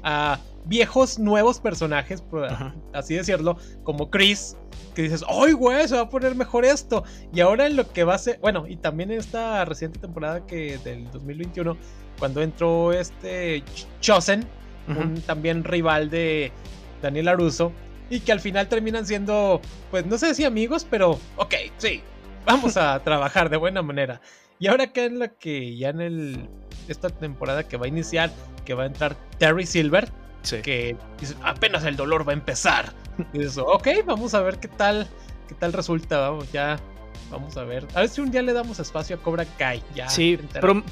a 0.04 0.38
viejos 0.66 1.18
nuevos 1.18 1.58
personajes, 1.58 2.20
por 2.20 2.48
así 2.92 3.14
decirlo, 3.14 3.56
como 3.82 4.10
Chris, 4.10 4.56
que 4.94 5.02
dices, 5.02 5.24
¡ay, 5.28 5.52
güey! 5.52 5.88
Se 5.88 5.96
va 5.96 6.02
a 6.02 6.08
poner 6.08 6.34
mejor 6.34 6.64
esto. 6.64 7.04
Y 7.32 7.40
ahora 7.40 7.66
en 7.66 7.76
lo 7.76 7.90
que 7.92 8.04
va 8.04 8.14
a 8.14 8.18
ser, 8.18 8.38
bueno, 8.40 8.66
y 8.68 8.76
también 8.76 9.10
en 9.10 9.18
esta 9.18 9.64
reciente 9.64 9.98
temporada 9.98 10.46
que 10.46 10.78
del 10.78 11.10
2021, 11.10 11.76
cuando 12.18 12.42
entró 12.42 12.92
este 12.92 13.64
Chosen, 14.00 14.46
un 14.86 15.20
también 15.22 15.64
rival 15.64 16.10
de 16.10 16.52
Daniel 17.02 17.28
Aruso, 17.28 17.72
y 18.10 18.20
que 18.20 18.32
al 18.32 18.40
final 18.40 18.68
terminan 18.68 19.06
siendo, 19.06 19.60
pues 19.90 20.06
no 20.06 20.18
sé 20.18 20.34
si 20.34 20.44
amigos, 20.44 20.86
pero 20.88 21.18
ok, 21.36 21.54
sí, 21.78 22.02
vamos 22.44 22.76
a 22.76 22.98
trabajar 23.04 23.48
de 23.50 23.56
buena 23.56 23.82
manera. 23.82 24.20
Y 24.58 24.68
ahora 24.68 24.92
que 24.92 25.06
en 25.06 25.18
la 25.18 25.28
que 25.28 25.76
ya 25.76 25.88
en 25.88 26.00
el, 26.00 26.48
esta 26.88 27.10
temporada 27.10 27.66
que 27.66 27.76
va 27.76 27.86
a 27.86 27.88
iniciar, 27.88 28.30
que 28.64 28.74
va 28.74 28.84
a 28.84 28.86
entrar 28.86 29.16
Terry 29.38 29.66
Silver, 29.66 30.10
que 30.62 30.96
apenas 31.42 31.84
el 31.84 31.96
dolor 31.96 32.26
va 32.26 32.32
a 32.32 32.34
empezar. 32.34 32.92
Y 33.32 33.42
eso, 33.42 33.64
ok, 33.66 33.88
vamos 34.04 34.34
a 34.34 34.42
ver 34.42 34.58
qué 34.58 34.68
tal, 34.68 35.08
qué 35.48 35.54
tal 35.54 35.72
resulta, 35.72 36.18
vamos, 36.18 36.50
ya. 36.52 36.78
Vamos 37.30 37.56
a 37.56 37.64
ver. 37.64 37.86
A 37.94 38.00
ver 38.00 38.08
si 38.08 38.20
un 38.20 38.30
día 38.30 38.42
le 38.42 38.52
damos 38.52 38.78
espacio 38.78 39.16
a 39.16 39.18
Cobra 39.18 39.44
Kai. 39.44 39.82
Ya 39.94 40.08
sí, 40.08 40.38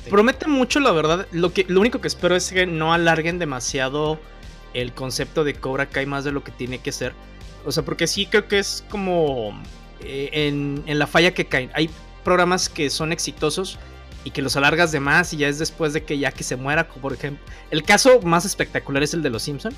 promete 0.09 0.47
mucho, 0.49 0.81
la 0.81 0.91
verdad. 0.91 1.27
Lo, 1.31 1.53
que, 1.53 1.65
lo 1.69 1.81
único 1.81 2.01
que 2.01 2.09
espero 2.09 2.35
es 2.35 2.51
que 2.51 2.67
no 2.67 2.93
alarguen 2.93 3.39
demasiado 3.39 4.19
el 4.75 4.93
concepto 4.93 5.45
de 5.45 5.55
Cobra 5.55 5.87
Kai 5.87 6.07
más 6.07 6.25
de 6.25 6.33
lo 6.33 6.43
que 6.43 6.51
tiene 6.51 6.79
que 6.79 6.91
ser. 6.91 7.13
O 7.65 7.71
sea, 7.71 7.85
porque 7.85 8.07
sí 8.07 8.27
creo 8.27 8.49
que 8.49 8.59
es 8.59 8.85
como 8.89 9.61
eh, 10.01 10.31
en, 10.33 10.83
en 10.87 10.99
la 10.99 11.07
falla 11.07 11.33
que 11.33 11.47
caen. 11.47 11.71
Hay 11.75 11.91
programas 12.25 12.69
que 12.69 12.91
son 12.91 13.13
exitosos 13.13 13.79
y 14.25 14.31
que 14.31 14.43
los 14.43 14.57
alargas 14.57 14.93
de 14.93 15.01
más 15.01 15.33
y 15.33 15.39
ya 15.39 15.49
es 15.49 15.59
después 15.59 15.93
de 15.93 16.05
que 16.05 16.19
ya 16.19 16.33
que 16.33 16.45
se 16.45 16.57
muera, 16.57 16.89
por 16.89 17.13
ejemplo. 17.13 17.45
El 17.71 17.83
caso 17.83 18.21
más 18.23 18.45
espectacular 18.45 19.03
es 19.03 19.15
el 19.15 19.23
de 19.23 19.31
los 19.31 19.43
Simpson, 19.43 19.73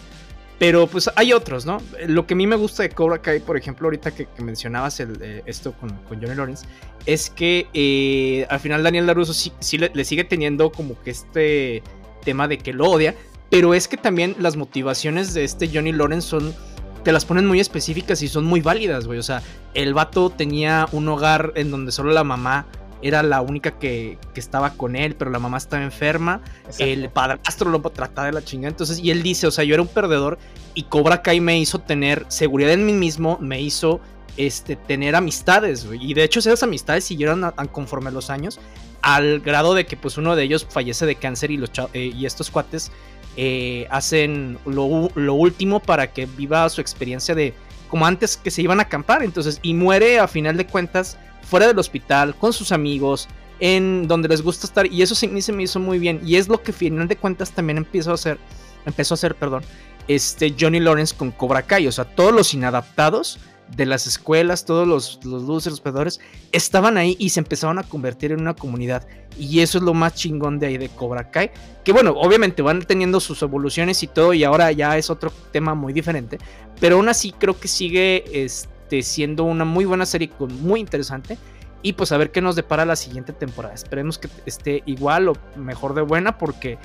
Pero 0.59 0.87
pues 0.87 1.11
hay 1.17 1.33
otros, 1.33 1.67
¿no? 1.67 1.79
Lo 2.07 2.27
que 2.27 2.35
a 2.35 2.37
mí 2.37 2.47
me 2.47 2.55
gusta 2.55 2.85
de 2.85 2.91
Cobra 2.91 3.19
Kai, 3.19 3.41
por 3.41 3.57
ejemplo, 3.57 3.87
ahorita 3.87 4.13
que, 4.13 4.29
mencionabas 4.41 5.01
el, 5.01 5.19
eh, 5.21 5.43
esto 5.47 5.73
con, 5.73 5.91
con, 6.09 6.21
Johnny 6.21 6.37
Lawrence, 6.37 6.65
es 7.07 7.29
que 7.29 7.67
eh, 7.75 8.47
al 8.49 8.61
final 8.61 8.83
Daniel 8.83 9.07
LaRusso 9.07 9.33
sí, 9.33 9.79
le, 9.79 10.05
sigue 10.05 10.25
teniendo 10.25 10.71
como 10.71 11.01
que 11.03 11.11
este 11.11 11.83
tema 12.25 12.47
de 12.47 12.59
que 12.59 12.73
lo 12.73 12.89
odia, 12.89 13.15
pero 13.51 13.75
es 13.75 13.89
que 13.89 13.97
también 13.97 14.37
las 14.39 14.57
motivaciones 14.57 15.35
de 15.35 15.45
este 15.45 15.69
Johnny 15.69 15.93
Lawrence 15.93 16.29
son, 16.29 16.55
te 17.03 17.11
las 17.11 17.25
ponen 17.25 17.47
muy 17.47 17.59
específicas 17.59 18.23
y 18.23 18.29
son 18.29 18.45
muy 18.45 18.61
válidas, 18.61 19.07
güey. 19.07 19.19
O 19.19 19.23
sea, 19.25 19.43
el 19.75 19.93
vato 19.93 20.31
tenía 20.31 20.87
un 20.93 21.09
hogar 21.09 21.53
en 21.57 21.71
donde 21.73 21.91
solo 21.91 22.13
la 22.13 22.25
mamá 22.25 22.67
era 23.05 23.23
la 23.23 23.43
única 23.43 23.79
que, 23.79 24.17
estaba 24.35 24.71
con 24.71 24.97
él, 24.97 25.15
pero 25.15 25.31
la 25.31 25.39
mamá 25.39 25.59
estaba 25.59 25.85
enferma. 25.85 26.41
El 26.79 27.11
padrastro 27.11 27.71
lo 27.71 27.81
trataba 27.81 28.27
de 28.27 28.33
la 28.33 28.43
chingada. 28.43 28.71
Entonces, 28.71 28.99
y 28.99 29.11
él 29.11 29.23
dice, 29.23 29.47
o 29.47 29.51
sea, 29.51 29.63
yo 29.63 29.75
era 29.75 29.83
un 29.83 29.89
perdedor 29.89 30.39
y 30.73 30.85
Cobra 30.85 31.21
Kai 31.21 31.39
me 31.39 31.59
hizo 31.59 31.81
tener 31.81 32.25
seguridad 32.29 32.73
en 32.73 32.87
mí 32.87 32.95
mismo, 32.95 33.37
me 33.43 33.61
hizo 33.61 34.01
este, 34.39 34.77
tener 34.77 35.17
amistades, 35.17 35.87
Y 36.01 36.15
de 36.15 36.25
hecho 36.25 36.41
esas 36.41 36.63
amistades 36.63 37.05
siguieron 37.05 37.45
conforme 37.73 38.11
los 38.11 38.31
años, 38.31 38.59
al 39.03 39.41
grado 39.41 39.75
de 39.75 39.85
que 39.85 39.99
pues 39.99 40.17
uno 40.17 40.35
de 40.35 40.45
ellos 40.45 40.67
fallece 40.69 41.05
de 41.05 41.17
cáncer 41.17 41.51
y, 41.51 41.59
los 41.59 41.71
eh, 41.93 42.11
y 42.15 42.25
estos 42.25 42.51
cuates 42.51 42.91
eh, 43.37 43.87
hacen 43.91 44.59
lo, 44.65 45.11
lo, 45.15 45.35
último 45.35 45.81
para 45.81 46.11
que 46.11 46.25
viva 46.25 46.67
su 46.71 46.81
experiencia 46.81 47.35
de 47.35 47.53
como 47.91 48.07
antes 48.07 48.39
que 48.39 48.51
se 48.51 48.63
iban 48.63 48.81
a 48.81 48.85
acampar, 48.85 49.23
entonces, 49.23 49.61
y 49.63 49.75
muere 49.75 50.19
a 50.19 50.27
final 50.27 50.57
de 50.57 50.67
cuentas 50.67 51.19
fuera 51.45 51.67
del 51.67 51.79
hospital, 51.79 52.35
con 52.35 52.53
sus 52.53 52.73
amigos, 52.73 53.29
en 53.61 54.09
donde 54.09 54.29
les 54.29 54.43
gusta 54.43 54.67
estar, 54.67 54.87
y 54.87 55.03
eso 55.03 55.15
sí 55.15 55.29
se 55.43 55.53
me 55.53 55.63
hizo 55.63 55.79
muy 55.81 55.99
bien, 55.99 56.21
y 56.25 56.37
es 56.37 56.49
lo 56.49 56.63
que 56.63 56.73
final 56.73 57.09
de 57.09 57.17
cuentas 57.17 57.53
también 57.53 57.79
empezó 57.79 58.11
a 58.11 58.15
hacer, 58.15 58.39
empezó 58.85 59.15
a 59.15 59.17
hacer, 59.17 59.35
perdón, 59.35 59.63
este 60.09 60.55
Johnny 60.59 60.81
Lawrence 60.81 61.15
con 61.17 61.31
Cobra 61.31 61.63
Kai, 61.63 61.87
o 61.87 61.93
sea, 61.93 62.05
todos 62.05 62.33
los 62.33 62.53
inadaptados 62.53 63.39
de 63.77 63.87
las 63.87 64.07
escuelas, 64.07 64.65
todos 64.65 64.87
los, 64.87 65.21
los 65.25 65.43
losers, 65.45 65.73
los 65.73 65.81
perdedores, 65.81 66.21
estaban 66.53 66.97
ahí 66.97 67.17
y 67.19 67.31
se 67.31 67.41
empezaron 67.41 67.79
a 67.79 67.83
convertir 67.83 68.33
en 68.33 68.41
una 68.41 68.55
comunidad. 68.55 69.07
Y 69.39 69.61
eso 69.61 69.79
es 69.79 69.85
lo 69.85 69.95
más 69.95 70.15
chingón 70.15 70.59
de 70.59 70.67
ahí 70.67 70.79
de 70.79 70.89
Cobra 70.91 71.31
Kai. 71.31 71.51
Que 71.83 71.93
bueno, 71.93 72.13
obviamente 72.13 72.63
van 72.63 72.83
teniendo 72.83 73.21
sus 73.21 73.43
evoluciones 73.43 74.03
y 74.03 74.07
todo, 74.07 74.35
y 74.35 74.45
ahora 74.45 74.71
ya 74.73 74.97
es 74.97 75.11
otro 75.11 75.33
tema 75.51 75.75
muy 75.75 75.93
diferente. 75.93 76.39
Pero 76.79 76.97
aún 76.97 77.09
así 77.09 77.33
creo 77.33 77.59
que 77.59 77.69
sigue 77.69 78.25
este, 78.33 78.69
siendo 79.03 79.45
una 79.45 79.65
muy 79.65 79.85
buena 79.85 80.07
serie, 80.07 80.31
muy 80.39 80.81
interesante. 80.81 81.39
Y 81.83 81.93
pues 81.93 82.13
a 82.13 82.17
ver 82.17 82.31
qué 82.31 82.41
nos 82.41 82.57
depara 82.57 82.87
la 82.87 82.97
siguiente 82.97 83.33
temporada. 83.33 83.75
Esperemos 83.75 84.19
que 84.19 84.29
esté 84.47 84.83
igual 84.87 85.29
o 85.29 85.35
mejor 85.57 85.95
de 85.95 86.01
buena, 86.01 86.39
porque 86.39 86.79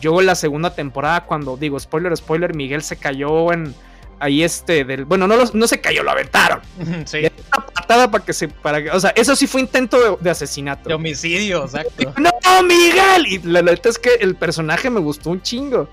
yo 0.00 0.20
en 0.20 0.26
la 0.26 0.34
segunda 0.34 0.74
temporada, 0.74 1.26
cuando 1.26 1.56
digo 1.56 1.78
spoiler, 1.78 2.16
spoiler, 2.16 2.54
Miguel 2.54 2.82
se 2.82 2.96
cayó 2.96 3.52
en 3.52 3.74
ahí 4.18 4.42
este 4.42 4.84
del 4.84 5.04
bueno 5.04 5.26
no 5.26 5.36
no 5.52 5.66
se 5.66 5.80
cayó 5.80 6.02
lo 6.02 6.10
aventaron 6.10 6.60
sí. 7.04 7.18
una 7.18 7.66
patada 7.66 8.10
para 8.10 8.24
que 8.24 8.32
se 8.32 8.48
para 8.48 8.94
o 8.94 9.00
sea 9.00 9.10
eso 9.10 9.36
sí 9.36 9.46
fue 9.46 9.60
intento 9.60 10.16
de, 10.16 10.30
asesinato 10.30 10.88
de 10.88 10.94
homicidio 10.94 11.64
exacto 11.64 12.14
no 12.20 12.30
Miguel 12.62 13.26
y 13.26 13.38
la 13.40 13.62
verdad 13.62 13.88
es 13.88 13.98
que 13.98 14.14
el 14.20 14.34
personaje 14.34 14.88
me 14.88 15.00
gustó 15.00 15.30
un 15.30 15.42
chingo 15.42 15.88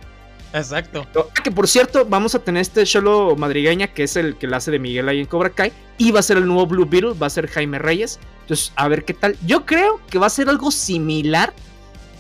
exacto. 0.54 1.06
Que 1.44 1.52
por 1.52 1.68
cierto 1.68 2.06
vamos 2.06 2.36
a 2.36 2.40
tener 2.40 2.62
este 2.62 2.86
Cholo 2.86 3.36
Madrigueña 3.36 3.88
que 3.88 4.04
es 4.04 4.16
el 4.16 4.36
que 4.38 4.48
la 4.48 4.58
hace 4.58 4.72
de 4.72 4.80
Miguel 4.80 5.10
ahí 5.10 5.20
en 5.20 5.26
Cobra 5.26 5.50
Kai 5.50 5.72
y 5.98 6.12
va 6.12 6.20
a 6.20 6.24
ser 6.24 6.38
el 6.38 6.48
nuevo 6.48 6.68
Blue 6.68 6.86
Beetle 6.86 7.14
va 7.14 7.28
a 7.28 7.30
ser 7.30 7.48
Jaime 7.48 7.80
Reyes. 7.80 8.20
Entonces 8.42 8.72
a 8.76 8.88
ver 8.88 9.06
qué 9.06 9.14
tal. 9.14 9.36
Yo 9.46 9.66
creo 9.66 10.00
que 10.10 10.20
va 10.20 10.28
a 10.28 10.30
ser 10.30 10.50
algo 10.50 10.72
similar 10.72 11.54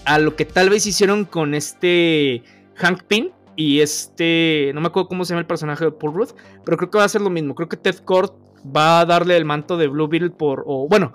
a 0.05 0.19
lo 0.19 0.35
que 0.35 0.45
tal 0.45 0.69
vez 0.69 0.85
hicieron 0.85 1.25
con 1.25 1.53
este 1.53 2.43
Hank 2.75 3.03
Pym 3.03 3.29
y 3.55 3.81
este, 3.81 4.71
no 4.73 4.81
me 4.81 4.87
acuerdo 4.87 5.07
cómo 5.07 5.25
se 5.25 5.29
llama 5.29 5.41
el 5.41 5.47
personaje 5.47 5.85
de 5.85 5.91
Paul 5.91 6.13
Ruth, 6.13 6.31
pero 6.65 6.77
creo 6.77 6.89
que 6.89 6.97
va 6.97 7.03
a 7.03 7.09
ser 7.09 7.21
lo 7.21 7.29
mismo. 7.29 7.55
Creo 7.55 7.69
que 7.69 7.77
Ted 7.77 7.97
Cord 8.03 8.31
va 8.75 9.01
a 9.01 9.05
darle 9.05 9.37
el 9.37 9.45
manto 9.45 9.77
de 9.77 9.87
Blue 9.87 10.07
Beetle 10.07 10.31
por, 10.31 10.63
o 10.65 10.87
bueno, 10.87 11.13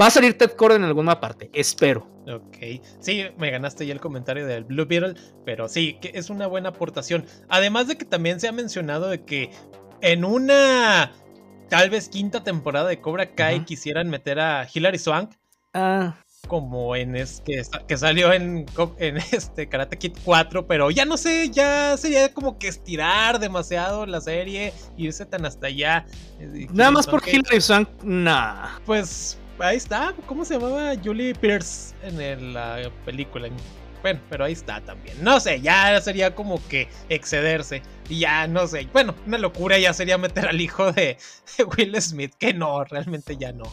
va 0.00 0.06
a 0.06 0.10
salir 0.10 0.38
Ted 0.38 0.52
Cord 0.52 0.72
en 0.72 0.84
alguna 0.84 1.20
parte, 1.20 1.50
espero. 1.52 2.08
Ok, 2.26 2.82
sí, 3.00 3.24
me 3.38 3.50
ganaste 3.50 3.86
ya 3.86 3.92
el 3.92 4.00
comentario 4.00 4.46
del 4.46 4.64
Blue 4.64 4.86
Beetle, 4.86 5.14
pero 5.44 5.68
sí, 5.68 5.98
que 6.00 6.12
es 6.14 6.30
una 6.30 6.46
buena 6.46 6.70
aportación. 6.70 7.26
Además 7.48 7.88
de 7.88 7.96
que 7.96 8.04
también 8.04 8.40
se 8.40 8.48
ha 8.48 8.52
mencionado 8.52 9.08
de 9.08 9.24
que 9.24 9.50
en 10.00 10.24
una 10.24 11.12
tal 11.68 11.90
vez 11.90 12.08
quinta 12.08 12.42
temporada 12.42 12.88
de 12.88 13.00
Cobra 13.00 13.34
Kai 13.34 13.64
quisieran 13.64 14.08
meter 14.08 14.40
a 14.40 14.68
Hilary 14.72 14.98
Swank. 14.98 15.32
Ah 15.74 16.16
como 16.48 16.96
en 16.96 17.16
es 17.16 17.42
que, 17.44 17.62
que 17.86 17.96
salió 17.96 18.32
en, 18.32 18.66
en 18.98 19.16
este 19.32 19.68
Karate 19.68 19.96
Kid 19.98 20.12
4, 20.24 20.66
pero 20.66 20.90
ya 20.90 21.04
no 21.04 21.16
sé, 21.16 21.50
ya 21.50 21.96
sería 21.96 22.32
como 22.34 22.58
que 22.58 22.68
estirar 22.68 23.38
demasiado 23.38 24.06
la 24.06 24.20
serie, 24.20 24.72
irse 24.96 25.26
tan 25.26 25.46
hasta 25.46 25.68
allá. 25.68 26.06
Nada 26.72 26.90
más 26.90 27.06
por 27.06 27.22
Hilary 27.26 27.60
Swank, 27.60 27.88
nah. 28.02 28.78
Pues 28.84 29.38
ahí 29.60 29.76
está, 29.76 30.14
¿cómo 30.26 30.44
se 30.44 30.54
llamaba 30.54 30.92
Julie 31.02 31.34
Pierce 31.34 31.94
en 32.02 32.54
la 32.54 32.90
película? 33.04 33.48
Bueno, 34.02 34.20
pero 34.30 34.44
ahí 34.44 34.52
está 34.52 34.80
también. 34.80 35.22
No 35.22 35.40
sé, 35.40 35.60
ya 35.60 36.00
sería 36.00 36.34
como 36.34 36.66
que 36.68 36.88
excederse. 37.08 37.82
Y 38.08 38.20
ya, 38.20 38.46
no 38.46 38.66
sé. 38.66 38.88
Bueno, 38.92 39.14
una 39.26 39.38
locura 39.38 39.78
ya 39.78 39.92
sería 39.92 40.16
meter 40.18 40.48
al 40.48 40.60
hijo 40.60 40.92
de 40.92 41.18
Will 41.76 42.00
Smith. 42.00 42.32
Que 42.38 42.54
no, 42.54 42.84
realmente 42.84 43.36
ya 43.36 43.52
no. 43.52 43.64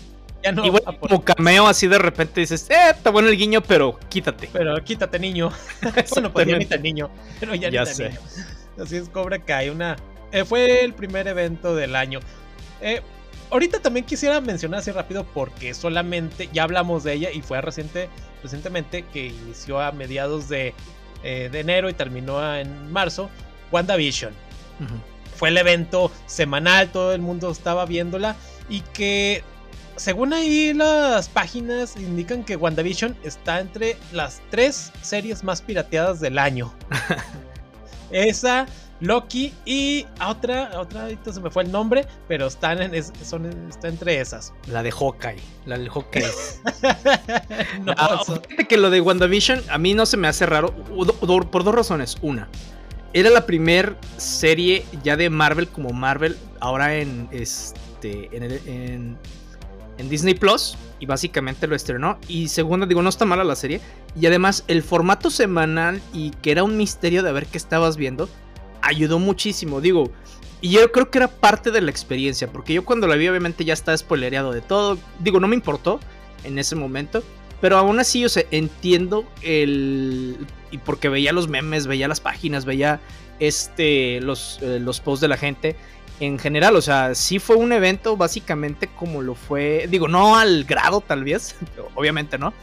Y 0.44 0.70
bueno, 0.70 0.98
como 1.00 1.24
cameo 1.24 1.68
así 1.68 1.88
de 1.88 1.98
repente 1.98 2.40
dices, 2.40 2.70
eh, 2.70 2.92
está 2.92 3.10
bueno 3.10 3.28
el 3.30 3.38
guiño, 3.38 3.62
pero 3.62 4.00
quítate. 4.10 4.50
Pero 4.54 4.82
quítate, 4.84 5.20
niño. 5.20 5.52
Eso 5.96 6.22
no 6.22 6.32
podía 6.32 6.58
ni 6.58 6.66
tan 6.66 6.82
niño. 6.82 7.10
Pero 7.40 7.56
ya, 7.56 7.70
ya 7.70 7.86
sé. 7.86 8.10
Niño. 8.10 8.20
Así 8.82 8.98
es, 8.98 9.10
Cobra 9.10 9.40
Kai. 9.40 9.70
Una, 9.70 9.98
eh, 10.32 10.46
fue 10.46 10.84
el 10.84 10.94
primer 10.94 11.28
evento 11.28 11.76
del 11.76 11.96
año. 11.96 12.20
Eh, 12.82 13.02
ahorita 13.52 13.80
también 13.80 14.06
quisiera 14.06 14.42
mencionar 14.42 14.80
así 14.80 14.92
rápido 14.92 15.26
porque 15.34 15.74
solamente 15.74 16.50
ya 16.54 16.64
hablamos 16.64 17.04
de 17.04 17.14
ella 17.14 17.32
y 17.32 17.42
fue 17.42 17.62
reciente, 17.62 18.10
recientemente 18.44 19.04
que 19.14 19.28
inició 19.28 19.80
a 19.80 19.92
mediados 19.92 20.50
de, 20.50 20.74
eh, 21.24 21.50
de 21.52 21.60
enero 21.60 21.90
y 21.90 21.94
terminó 21.94 22.56
en 22.56 22.92
marzo. 22.92 23.30
WandaVision. 23.72 24.34
Fue 25.36 25.50
el 25.50 25.58
evento 25.58 26.12
semanal, 26.26 26.90
todo 26.92 27.14
el 27.14 27.22
mundo 27.22 27.52
estaba 27.52 27.86
viéndola 27.86 28.36
y 28.70 28.82
que 28.82 29.44
según 29.96 30.34
ahí 30.34 30.74
las 30.74 31.28
páginas 31.28 31.96
indican 31.98 32.44
que 32.44 32.56
WandaVision 32.56 33.16
está 33.24 33.60
entre 33.60 33.98
las 34.12 34.42
tres 34.52 34.92
series 35.02 35.44
más 35.44 35.62
pirateadas 35.62 36.20
del 36.20 36.38
año. 36.38 36.74
Esa, 38.12 38.68
Loki 39.00 39.54
y 39.66 40.06
otra, 40.26 40.72
otra, 40.80 41.04
ahorita 41.04 41.34
se 41.34 41.40
me 41.40 41.50
fue 41.50 41.64
el 41.64 41.72
nombre, 41.72 42.06
pero 42.28 42.48
están 42.48 42.82
en, 42.82 43.04
son, 43.04 43.46
está 43.70 43.88
entre 43.88 44.20
esas. 44.20 44.54
La 44.68 44.84
de 44.84 44.92
Hawkeye, 44.92 45.42
la 45.66 45.78
del 45.78 45.90
Hawkeye. 45.90 46.26
no, 47.84 47.94
ah, 47.98 48.22
que 48.68 48.78
lo 48.78 48.90
de 48.90 49.02
WandaVision 49.02 49.62
a 49.70 49.78
mí 49.78 49.94
no 49.94 50.06
se 50.06 50.18
me 50.18 50.28
hace 50.28 50.46
raro 50.46 50.74
por 50.74 51.64
dos 51.64 51.76
razones. 51.76 52.18
Una, 52.22 52.48
era 53.14 53.30
la 53.30 53.46
primer 53.46 53.96
serie 54.18 54.86
ya 55.04 55.16
de 55.16 55.30
Marvel 55.30 55.68
como 55.68 55.90
Marvel 55.90 56.38
ahora 56.60 56.96
en 56.96 57.30
este 57.32 58.30
en, 58.36 58.44
en 58.44 59.18
en 59.98 60.10
Disney 60.10 60.34
Plus 60.34 60.78
y 61.00 61.06
básicamente 61.06 61.68
lo 61.68 61.76
estrenó. 61.76 62.18
Y 62.28 62.48
segunda, 62.48 62.86
digo, 62.86 63.02
no 63.02 63.10
está 63.10 63.26
mala 63.26 63.44
la 63.44 63.56
serie. 63.56 63.82
Y 64.20 64.26
además, 64.26 64.64
el 64.68 64.84
formato 64.84 65.30
semanal 65.30 66.02
y 66.14 66.32
que 66.32 66.52
era 66.52 66.64
un 66.64 66.78
misterio 66.78 67.24
de 67.24 67.32
ver 67.32 67.46
qué 67.48 67.58
estabas 67.58 67.98
viendo, 67.98 68.30
ayudó 68.82 69.20
muchísimo. 69.20 69.82
Digo, 69.82 70.12
y 70.62 70.70
yo 70.72 70.92
creo 70.92 71.10
que 71.10 71.20
era 71.20 71.28
parte 71.28 71.72
de 71.72 71.82
la 71.82 71.92
experiencia, 71.92 72.48
porque 72.48 72.74
yo 72.74 72.86
cuando 72.86 73.08
la 73.08 73.16
vi, 73.16 73.28
obviamente 73.28 73.66
ya 73.66 73.74
estaba 73.74 73.98
spoilereado 73.98 74.52
de 74.52 74.62
todo. 74.62 74.98
Digo, 75.20 75.40
no 75.40 75.48
me 75.48 75.56
importó 75.56 76.00
en 76.44 76.58
ese 76.60 76.76
momento. 76.76 77.24
Pero 77.60 77.78
aún 77.78 78.00
así, 78.00 78.24
o 78.24 78.30
sea, 78.30 78.44
entiendo 78.52 79.26
el. 79.42 80.38
Y 80.70 80.78
porque 80.78 81.10
veía 81.10 81.34
los 81.34 81.48
memes, 81.48 81.88
veía 81.88 82.08
las 82.08 82.20
páginas, 82.20 82.66
veía 82.66 83.00
este, 83.40 84.22
los, 84.22 84.60
eh, 84.62 84.80
los 84.80 85.00
posts 85.00 85.22
de 85.22 85.28
la 85.28 85.38
gente 85.38 85.76
en 86.20 86.40
general, 86.40 86.76
o 86.76 86.82
sea, 86.82 87.14
sí 87.14 87.40
fue 87.40 87.56
un 87.56 87.72
evento 87.72 88.18
básicamente 88.18 88.88
como 88.88 89.22
lo 89.22 89.36
fue, 89.36 89.88
digo, 89.90 90.08
no 90.08 90.36
al 90.36 90.64
grado 90.64 91.02
tal 91.02 91.24
vez, 91.24 91.56
obviamente 91.96 92.38
no, 92.38 92.54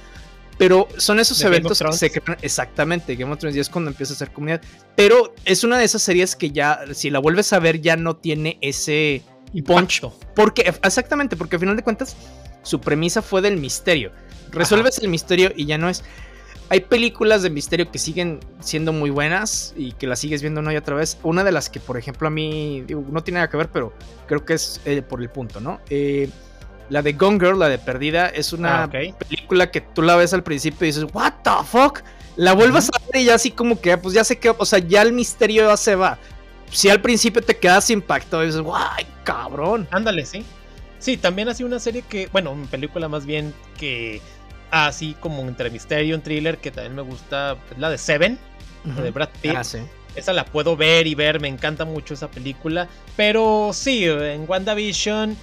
pero 0.59 0.89
son 0.97 1.21
esos 1.21 1.41
eventos 1.43 1.81
que 1.81 1.93
se 1.93 2.11
crean 2.11 2.39
exactamente, 2.43 3.17
Game 3.17 3.33
of 3.33 3.39
Thrones 3.39 3.57
y 3.57 3.61
es 3.61 3.69
cuando 3.69 3.91
empieza 3.91 4.13
a 4.13 4.17
ser 4.17 4.31
comunidad, 4.33 4.61
pero 4.97 5.35
es 5.45 5.65
una 5.65 5.79
de 5.79 5.85
esas 5.85 6.03
series 6.03 6.37
que 6.37 6.51
ya, 6.51 6.81
si 6.93 7.11
la 7.11 7.19
vuelves 7.19 7.53
a 7.53 7.59
ver, 7.59 7.81
ya 7.81 7.97
no 7.97 8.17
tiene 8.17 8.59
ese 8.61 9.23
poncho, 9.67 10.17
porque, 10.35 10.73
exactamente, 10.83 11.37
porque 11.37 11.57
al 11.57 11.61
final 11.61 11.77
de 11.77 11.83
cuentas, 11.83 12.17
su 12.63 12.81
premisa 12.81 13.23
fue 13.23 13.43
del 13.43 13.57
misterio, 13.57 14.13
resuelves 14.51 14.99
el 14.99 15.09
misterio 15.09 15.53
y 15.55 15.67
ya 15.67 15.79
no 15.79 15.89
es. 15.89 16.03
Hay 16.71 16.81
películas 16.81 17.43
de 17.43 17.51
misterio 17.51 17.91
que 17.91 17.99
siguen 17.99 18.41
siendo 18.61 18.93
muy 18.93 19.11
buenas 19.11 19.75
y 19.77 19.93
que 19.93 20.07
las 20.07 20.19
sigues 20.19 20.41
viendo 20.41 20.61
una 20.61 20.73
y 20.73 20.77
otra 20.77 20.95
vez. 20.97 21.19
Una 21.23 21.45
de 21.45 21.53
las 21.53 21.69
que, 21.69 21.79
por 21.79 21.99
ejemplo, 21.99 22.27
a 22.27 22.31
mí 22.31 22.83
no 22.89 23.23
tiene 23.23 23.37
nada 23.37 23.51
que 23.51 23.59
ver, 23.59 23.69
pero 23.71 23.93
creo 24.27 24.47
que 24.47 24.55
es 24.55 24.81
eh, 24.87 25.03
por 25.03 25.21
el 25.21 25.29
punto, 25.29 25.61
¿no? 25.61 25.81
Eh, 25.91 26.31
la 26.89 27.03
de 27.03 27.13
Gone 27.13 27.39
Girl, 27.39 27.59
la 27.59 27.69
de 27.69 27.79
Perdida, 27.79 28.29
es 28.29 28.53
una 28.53 28.85
ah, 28.85 28.91
película 28.91 29.71
que 29.71 29.81
tú 29.81 30.03
la 30.03 30.17
ves 30.17 30.35
al 30.35 30.43
principio 30.43 30.85
y 30.85 30.89
dices, 30.89 31.07
¿What 31.13 31.35
the 31.43 31.51
fuck? 31.67 32.01
La 32.37 32.53
vuelvas 32.53 32.89
a 32.89 32.99
ver 33.13 33.23
y 33.23 33.27
ya 33.27 33.35
así 33.35 33.51
como 33.51 33.81
que, 33.81 33.97
pues 33.97 34.15
ya 34.15 34.25
sé 34.25 34.39
que, 34.39 34.51
o 34.51 34.65
sea, 34.65 34.81
ya 34.81 35.03
el 35.03 35.13
misterio 35.13 35.69
ya 35.69 35.77
se 35.77 35.95
va. 35.95 36.19
si 36.71 36.89
al 36.89 37.01
principio 37.01 37.43
te 37.43 37.57
quedas 37.57 37.89
impactado 37.91 38.43
y 38.43 38.47
dices, 38.47 38.61
guay, 38.61 39.07
cabrón. 39.23 39.87
Ándale, 39.91 40.27
sí. 40.27 40.45
Sí, 40.99 41.17
también 41.17 41.49
ha 41.49 41.55
sido 41.55 41.69
una 41.69 41.79
serie 41.79 42.03
que, 42.03 42.29
bueno, 42.33 42.51
una 42.51 42.67
película 42.67 43.09
más 43.09 43.27
bien 43.27 43.55
que 43.79 44.21
así 44.71 45.15
como 45.21 45.43
entre 45.43 45.71
misterio, 45.71 46.17
un 46.17 46.23
thriller 46.23 46.59
que 46.59 46.71
también 46.71 46.97
me 46.97 47.03
gusta, 47.03 47.57
pues, 47.69 47.79
la 47.79 47.91
de 47.91 47.99
Seven, 47.99 48.39
de 48.85 49.11
Brad 49.11 49.29
Pitt. 49.41 49.55
Ah, 49.57 49.63
sí. 49.63 49.79
Esa 50.17 50.33
la 50.33 50.45
puedo 50.45 50.77
ver 50.77 51.07
y 51.07 51.15
ver, 51.15 51.41
me 51.41 51.49
encanta 51.49 51.85
mucho 51.85 52.15
esa 52.15 52.29
película. 52.29 52.89
Pero 53.17 53.71
sí, 53.73 54.05
en 54.05 54.45
WandaVision 54.49 55.37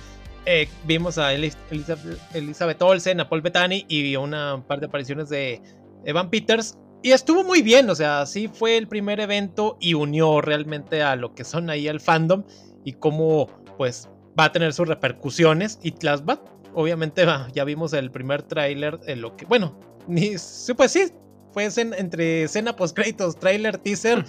eh, 0.45 0.67
vimos 0.85 1.17
a 1.17 1.33
Elizabeth, 1.33 2.81
Olsen, 2.81 3.19
a 3.19 3.29
Paul 3.29 3.41
Bettany 3.41 3.85
y 3.87 4.15
una 4.15 4.63
par 4.67 4.79
de 4.79 4.87
apariciones 4.87 5.29
de 5.29 5.61
Evan 6.05 6.29
Peters. 6.29 6.77
Y 7.03 7.11
estuvo 7.11 7.43
muy 7.43 7.61
bien, 7.61 7.89
o 7.89 7.95
sea, 7.95 8.25
sí 8.25 8.47
fue 8.47 8.77
el 8.77 8.87
primer 8.87 9.19
evento 9.19 9.77
y 9.79 9.95
unió 9.95 10.41
realmente 10.41 11.01
a 11.01 11.15
lo 11.15 11.33
que 11.33 11.43
son 11.43 11.69
ahí 11.69 11.87
el 11.87 11.99
fandom 11.99 12.43
y 12.85 12.93
cómo 12.93 13.47
pues 13.77 14.07
va 14.39 14.45
a 14.45 14.51
tener 14.51 14.73
sus 14.73 14.87
repercusiones 14.87 15.79
y 15.81 15.93
las 16.05 16.23
va, 16.23 16.43
obviamente 16.75 17.25
va, 17.25 17.47
ya 17.53 17.63
vimos 17.63 17.93
el 17.93 18.11
primer 18.11 18.43
tráiler 18.43 18.99
en 19.07 19.21
lo 19.21 19.35
que, 19.35 19.45
bueno, 19.45 19.79
ni, 20.07 20.35
pues 20.77 20.91
sí, 20.91 21.11
fue 21.51 21.67
entre 21.75 22.43
escena 22.43 22.75
post 22.75 22.95
créditos, 22.95 23.37
trailer, 23.37 23.77
teaser. 23.77 24.23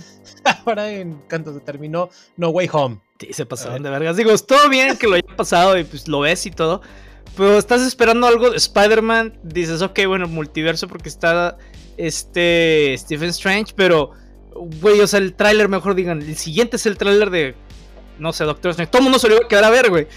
Ahora 0.66 0.90
en 0.90 1.22
cuanto 1.28 1.54
se 1.54 1.60
terminó 1.60 2.08
No 2.36 2.48
Way 2.50 2.68
Home. 2.72 3.00
Sí, 3.22 3.32
se 3.32 3.46
pasaron 3.46 3.84
de 3.84 3.88
vergas. 3.88 4.16
Digo, 4.16 4.36
todo 4.38 4.68
bien 4.68 4.96
que 4.96 5.06
lo 5.06 5.14
haya 5.14 5.36
pasado 5.36 5.78
y 5.78 5.84
pues 5.84 6.08
lo 6.08 6.20
ves 6.20 6.44
y 6.44 6.50
todo. 6.50 6.82
Pero 7.36 7.56
estás 7.56 7.80
esperando 7.82 8.26
algo 8.26 8.50
de 8.50 8.56
Spider-Man. 8.56 9.38
Dices, 9.44 9.80
ok, 9.80 10.00
bueno, 10.08 10.26
multiverso 10.26 10.88
porque 10.88 11.08
está 11.08 11.56
este 11.96 12.96
Stephen 12.98 13.28
Strange. 13.28 13.74
Pero, 13.76 14.10
güey, 14.80 14.98
o 15.00 15.06
sea, 15.06 15.20
el 15.20 15.34
tráiler, 15.34 15.68
mejor 15.68 15.94
digan, 15.94 16.20
el 16.20 16.36
siguiente 16.36 16.74
es 16.74 16.86
el 16.86 16.98
tráiler 16.98 17.30
de, 17.30 17.54
no 18.18 18.32
sé, 18.32 18.42
Doctor 18.42 18.70
Strange. 18.70 18.90
Todo 18.90 18.98
el 18.98 19.04
mundo 19.04 19.20
se 19.20 19.28
lo 19.28 19.36
iba 19.36 19.44
a 19.44 19.48
quedar 19.48 19.64
a 19.66 19.70
ver, 19.70 19.88
güey. 19.88 20.08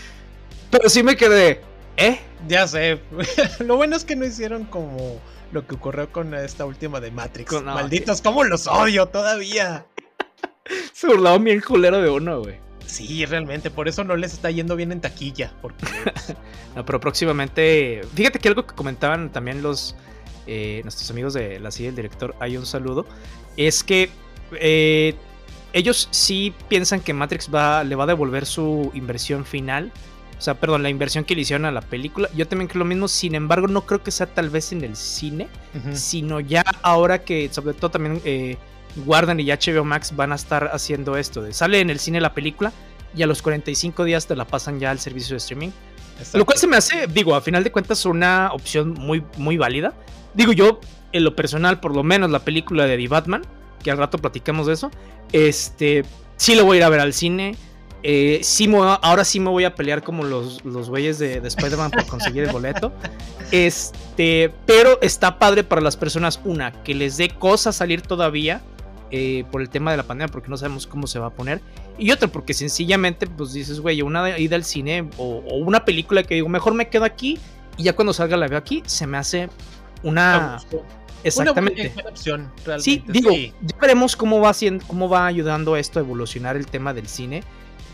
Pero 0.71 0.89
sí 0.89 1.03
me 1.03 1.15
quedé, 1.15 1.61
¿eh? 1.97 2.19
Ya 2.47 2.67
sé. 2.67 3.01
lo 3.59 3.75
bueno 3.75 3.95
es 3.95 4.03
que 4.03 4.15
no 4.15 4.25
hicieron 4.25 4.65
como 4.65 5.21
lo 5.51 5.67
que 5.67 5.75
ocurrió 5.75 6.11
con 6.11 6.33
esta 6.33 6.65
última 6.65 6.99
de 6.99 7.11
Matrix. 7.11 7.61
Malditos, 7.61 8.23
¿cómo 8.23 8.43
los 8.43 8.65
odio 8.65 9.05
todavía? 9.05 9.85
Se 10.93 11.05
burlaban 11.05 11.43
bien 11.43 11.61
culero 11.61 12.01
de 12.01 12.09
uno, 12.09 12.39
güey. 12.41 12.64
Sí, 12.85 13.25
realmente, 13.25 13.71
por 13.71 13.87
eso 13.87 14.03
no 14.03 14.15
les 14.15 14.33
está 14.33 14.51
yendo 14.51 14.75
bien 14.75 14.91
en 14.91 15.01
taquilla. 15.01 15.53
Porque... 15.61 15.85
no, 16.75 16.85
pero 16.85 16.99
próximamente. 16.99 18.01
Fíjate 18.13 18.39
que 18.39 18.47
algo 18.47 18.65
que 18.65 18.75
comentaban 18.75 19.31
también 19.31 19.61
los 19.61 19.95
eh, 20.47 20.81
nuestros 20.83 21.09
amigos 21.11 21.33
de 21.33 21.59
la 21.59 21.71
silla 21.71 21.87
del 21.87 21.95
director, 21.95 22.35
hay 22.39 22.57
un 22.57 22.65
saludo. 22.65 23.05
Es 23.57 23.83
que 23.83 24.09
eh, 24.59 25.15
ellos 25.73 26.07
sí 26.11 26.53
piensan 26.69 27.01
que 27.01 27.13
Matrix 27.13 27.49
va, 27.53 27.83
le 27.83 27.95
va 27.95 28.03
a 28.03 28.07
devolver 28.07 28.45
su 28.45 28.91
inversión 28.93 29.45
final 29.45 29.91
o 30.37 30.41
sea, 30.41 30.55
perdón, 30.55 30.83
la 30.83 30.89
inversión 30.89 31.23
que 31.23 31.33
le 31.33 31.41
hicieron 31.41 31.65
a 31.65 31.71
la 31.71 31.81
película. 31.81 32.29
Yo 32.35 32.47
también 32.47 32.67
creo 32.67 32.79
lo 32.79 32.85
mismo. 32.85 33.07
Sin 33.07 33.35
embargo, 33.35 33.67
no 33.67 33.85
creo 33.85 34.03
que 34.03 34.11
sea 34.11 34.27
tal 34.27 34.49
vez 34.49 34.71
en 34.71 34.83
el 34.83 34.95
cine, 34.95 35.47
sino 35.93 36.39
ya 36.39 36.63
ahora 36.81 37.23
que, 37.23 37.49
sobre 37.51 37.73
todo 37.73 37.91
también 37.91 38.21
eh, 38.25 38.57
Warden 39.05 39.39
y 39.39 39.45
HBO 39.45 39.83
Max 39.83 40.15
van 40.15 40.31
a 40.31 40.35
estar 40.35 40.69
haciendo 40.73 41.17
esto. 41.17 41.41
De, 41.41 41.53
sale 41.53 41.79
en 41.79 41.89
el 41.89 41.99
cine 41.99 42.21
la 42.21 42.33
película 42.33 42.71
y 43.15 43.23
a 43.23 43.27
los 43.27 43.41
45 43.41 44.03
días 44.03 44.27
te 44.27 44.35
la 44.35 44.45
pasan 44.45 44.79
ya 44.79 44.91
al 44.91 44.99
servicio 44.99 45.33
de 45.33 45.37
streaming. 45.37 45.69
Lo 46.33 46.45
cual 46.45 46.57
se 46.57 46.67
me 46.67 46.77
hace, 46.77 47.07
digo, 47.07 47.35
a 47.35 47.41
final 47.41 47.63
de 47.63 47.71
cuentas, 47.71 48.05
una 48.05 48.51
opción 48.53 48.93
muy, 48.93 49.23
muy 49.37 49.57
válida. 49.57 49.93
Digo, 50.33 50.53
yo, 50.53 50.79
en 51.11 51.23
lo 51.23 51.35
personal, 51.35 51.79
por 51.79 51.93
lo 51.93 52.03
menos 52.03 52.29
la 52.31 52.39
película 52.39 52.85
de 52.85 52.97
The 52.97 53.07
Batman, 53.07 53.41
que 53.83 53.91
al 53.91 53.97
rato 53.97 54.17
platicamos 54.17 54.67
de 54.67 54.73
eso, 54.73 54.91
este, 55.33 56.05
sí 56.37 56.55
lo 56.55 56.63
voy 56.65 56.77
a 56.77 56.79
ir 56.79 56.83
a 56.85 56.89
ver 56.89 57.01
al 57.01 57.13
cine 57.13 57.57
eh, 58.07 58.41
ahora 59.01 59.25
sí 59.25 59.39
me 59.39 59.49
voy 59.49 59.63
a 59.63 59.73
pelear 59.73 60.03
como 60.03 60.23
los, 60.23 60.63
los 60.63 60.89
güeyes 60.89 61.17
de, 61.17 61.37
Spider-Man 61.37 61.89
por 61.89 62.05
conseguir 62.05 62.43
el 62.43 62.51
boleto. 62.51 62.93
Este, 63.51 64.51
pero 64.67 65.01
está 65.01 65.39
padre 65.39 65.63
para 65.63 65.81
las 65.81 65.97
personas, 65.97 66.39
una, 66.45 66.83
que 66.83 66.93
les 66.93 67.17
dé 67.17 67.29
cosa 67.29 67.71
salir 67.71 68.01
todavía 68.01 68.61
eh, 69.11 69.45
por 69.51 69.61
el 69.61 69.69
tema 69.69 69.91
de 69.91 69.97
la 69.97 70.03
pandemia, 70.03 70.31
porque 70.31 70.49
no 70.49 70.57
sabemos 70.57 70.87
cómo 70.87 71.05
se 71.07 71.19
va 71.19 71.27
a 71.27 71.29
poner. 71.29 71.61
Y 71.97 72.11
otra, 72.11 72.27
porque 72.27 72.53
sencillamente, 72.53 73.27
pues 73.27 73.53
dices, 73.53 73.79
güey, 73.79 74.01
una 74.01 74.37
ida 74.39 74.55
al 74.55 74.63
cine 74.63 75.07
o, 75.17 75.37
una 75.57 75.85
película 75.85 76.23
que 76.23 76.35
digo, 76.35 76.49
mejor 76.49 76.73
me 76.73 76.89
quedo 76.89 77.05
aquí 77.05 77.37
y 77.77 77.83
ya 77.83 77.93
cuando 77.93 78.13
salga 78.13 78.35
la 78.35 78.47
veo 78.47 78.57
aquí, 78.57 78.83
se 78.85 79.05
me 79.07 79.17
hace 79.17 79.49
una... 80.03 80.57
Exactamente. 81.23 81.91
Una 81.95 82.09
opción, 82.09 82.51
Sí, 82.77 83.03
digo, 83.07 83.31
ya 83.31 83.77
veremos 83.81 84.15
cómo 84.15 84.39
va, 84.39 84.49
haciendo, 84.49 84.85
cómo 84.85 85.09
va 85.09 85.25
ayudando 85.25 85.75
esto 85.75 85.99
a 85.99 86.03
evolucionar 86.03 86.55
el 86.55 86.67
tema 86.67 86.93
del 86.93 87.07
cine. 87.07 87.41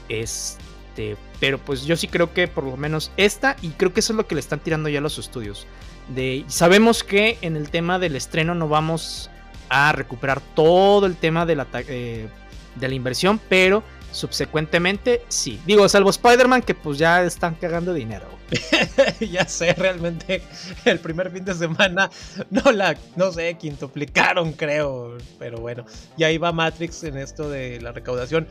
Este, 0.09 1.15
pero 1.39 1.57
pues 1.57 1.85
yo 1.85 1.95
sí 1.95 2.07
creo 2.07 2.33
que 2.33 2.49
por 2.49 2.65
lo 2.65 2.75
menos 2.75 3.11
esta, 3.15 3.55
y 3.61 3.69
creo 3.69 3.93
que 3.93 4.01
eso 4.01 4.11
es 4.11 4.17
lo 4.17 4.27
que 4.27 4.35
le 4.35 4.41
están 4.41 4.59
tirando 4.59 4.89
ya 4.89 4.99
los 4.99 5.17
estudios. 5.17 5.65
De, 6.13 6.43
sabemos 6.47 7.05
que 7.05 7.37
en 7.41 7.55
el 7.55 7.69
tema 7.69 7.99
del 7.99 8.17
estreno 8.17 8.53
no 8.53 8.67
vamos 8.67 9.29
a 9.71 9.93
recuperar 9.93 10.41
todo 10.53 11.05
el 11.05 11.15
tema 11.15 11.45
de 11.45 11.55
la, 11.55 11.65
eh, 11.73 12.27
de 12.75 12.87
la 12.87 12.93
inversión, 12.93 13.39
pero 13.49 13.83
subsecuentemente 14.11 15.23
sí. 15.29 15.59
Digo, 15.65 15.87
salvo 15.87 16.09
Spider-Man 16.09 16.61
que 16.61 16.75
pues 16.75 16.97
ya 16.97 17.23
están 17.23 17.55
cagando 17.55 17.93
dinero. 17.93 18.27
ya 19.21 19.47
sé, 19.47 19.73
realmente 19.73 20.43
el 20.83 20.99
primer 20.99 21.31
fin 21.31 21.45
de 21.45 21.53
semana 21.53 22.09
no 22.49 22.71
la, 22.73 22.97
no 23.15 23.31
sé, 23.31 23.53
quintuplicaron 23.53 24.51
creo, 24.51 25.17
pero 25.39 25.59
bueno, 25.59 25.85
y 26.17 26.25
ahí 26.25 26.37
va 26.37 26.51
Matrix 26.51 27.05
en 27.05 27.17
esto 27.17 27.49
de 27.49 27.79
la 27.79 27.93
recaudación 27.93 28.47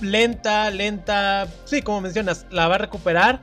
lenta, 0.00 0.70
lenta. 0.70 1.48
Sí, 1.64 1.82
como 1.82 2.00
mencionas, 2.00 2.46
la 2.50 2.68
va 2.68 2.76
a 2.76 2.78
recuperar, 2.78 3.40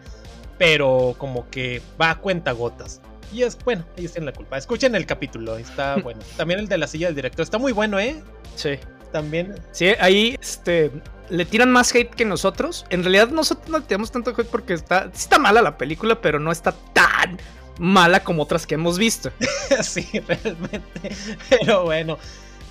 pero 0.58 1.16
como 1.18 1.50
que 1.50 1.82
va 2.00 2.12
a 2.12 2.16
cuenta 2.20 2.52
gotas. 2.52 3.02
Y 3.34 3.44
es 3.44 3.58
bueno, 3.64 3.86
ellos 3.98 4.12
tienen 4.14 4.28
la 4.28 4.34
culpa. 4.34 4.58
Escuchen 4.58 4.96
el 4.96 5.06
capítulo, 5.06 5.58
está 5.58 5.96
bueno. 6.04 6.22
También 6.38 6.60
el 6.60 6.68
de 6.68 6.78
la 6.78 6.88
silla 6.88 7.08
del 7.08 7.16
director, 7.16 7.44
está 7.44 7.58
muy 7.58 7.72
bueno, 7.72 8.00
¿eh? 8.00 8.22
Sí. 8.56 8.78
También. 9.12 9.56
Sí, 9.72 9.88
ahí 10.00 10.38
este, 10.42 10.90
le 11.30 11.46
tiran 11.46 11.72
más 11.72 11.94
hate 11.94 12.14
que 12.14 12.26
nosotros. 12.26 12.86
En 12.90 13.04
realidad 13.04 13.30
nosotros 13.30 13.68
no 13.70 13.80
le 13.80 13.86
tiramos 13.86 14.12
tanto 14.12 14.32
hate 14.32 14.48
porque 14.48 14.74
está, 14.74 15.10
está 15.14 15.38
mala 15.38 15.62
la 15.62 15.78
película, 15.78 16.22
pero 16.22 16.40
no 16.40 16.52
está 16.52 16.74
tan 16.94 17.38
mala 17.78 18.24
como 18.24 18.44
otras 18.44 18.66
que 18.66 18.76
hemos 18.76 18.98
visto. 18.98 19.32
sí, 19.82 20.08
realmente. 20.28 21.12
Pero 21.50 21.84
bueno, 21.84 22.18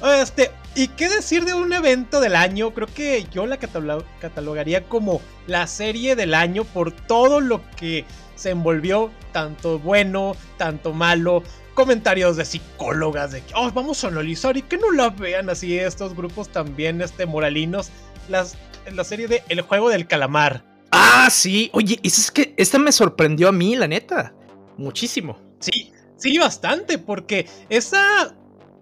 este, 0.02 0.50
¿y 0.74 0.88
qué 0.88 1.08
decir 1.08 1.44
de 1.44 1.52
un 1.52 1.72
evento 1.72 2.20
del 2.20 2.36
año? 2.36 2.72
Creo 2.72 2.86
que 2.86 3.26
yo 3.30 3.46
la 3.46 3.58
catalogaría 3.58 4.84
como 4.84 5.20
la 5.46 5.66
serie 5.66 6.16
del 6.16 6.34
año 6.34 6.64
por 6.64 6.92
todo 6.92 7.40
lo 7.40 7.60
que 7.76 8.04
se 8.40 8.50
envolvió, 8.50 9.10
tanto 9.32 9.78
bueno, 9.78 10.34
tanto 10.56 10.92
malo, 10.92 11.42
comentarios 11.74 12.36
de 12.36 12.44
psicólogas 12.44 13.32
de 13.32 13.42
que 13.42 13.52
oh, 13.54 13.70
vamos 13.72 14.02
a 14.02 14.08
analizar 14.08 14.56
y 14.56 14.62
que 14.62 14.78
no 14.78 14.90
la 14.92 15.10
vean 15.10 15.50
así 15.50 15.78
estos 15.78 16.16
grupos 16.16 16.48
también 16.48 17.02
este 17.02 17.26
moralinos, 17.26 17.90
las, 18.28 18.56
la 18.90 19.04
serie 19.04 19.28
de 19.28 19.42
El 19.48 19.60
juego 19.60 19.90
del 19.90 20.06
calamar. 20.06 20.64
Ah, 20.90 21.28
sí, 21.30 21.70
oye, 21.74 22.00
es 22.02 22.30
que 22.30 22.54
esta 22.56 22.78
me 22.78 22.92
sorprendió 22.92 23.48
a 23.48 23.52
mí, 23.52 23.76
la 23.76 23.86
neta, 23.86 24.32
muchísimo. 24.78 25.38
Sí, 25.60 25.92
sí, 26.16 26.38
bastante, 26.38 26.96
porque 26.96 27.46
esa 27.68 28.34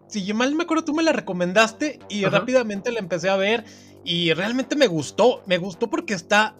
si 0.06 0.24
yo 0.24 0.34
mal 0.34 0.54
me 0.54 0.62
acuerdo, 0.62 0.84
tú 0.84 0.94
me 0.94 1.02
la 1.02 1.12
recomendaste 1.12 1.98
y 2.08 2.24
rápidamente 2.24 2.90
la 2.92 2.98
empecé 2.98 3.28
a 3.28 3.36
ver 3.36 3.64
y 4.04 4.32
realmente 4.32 4.74
me 4.74 4.86
gustó. 4.86 5.42
Me 5.46 5.58
gustó 5.58 5.90
porque 5.90 6.14
está 6.14 6.56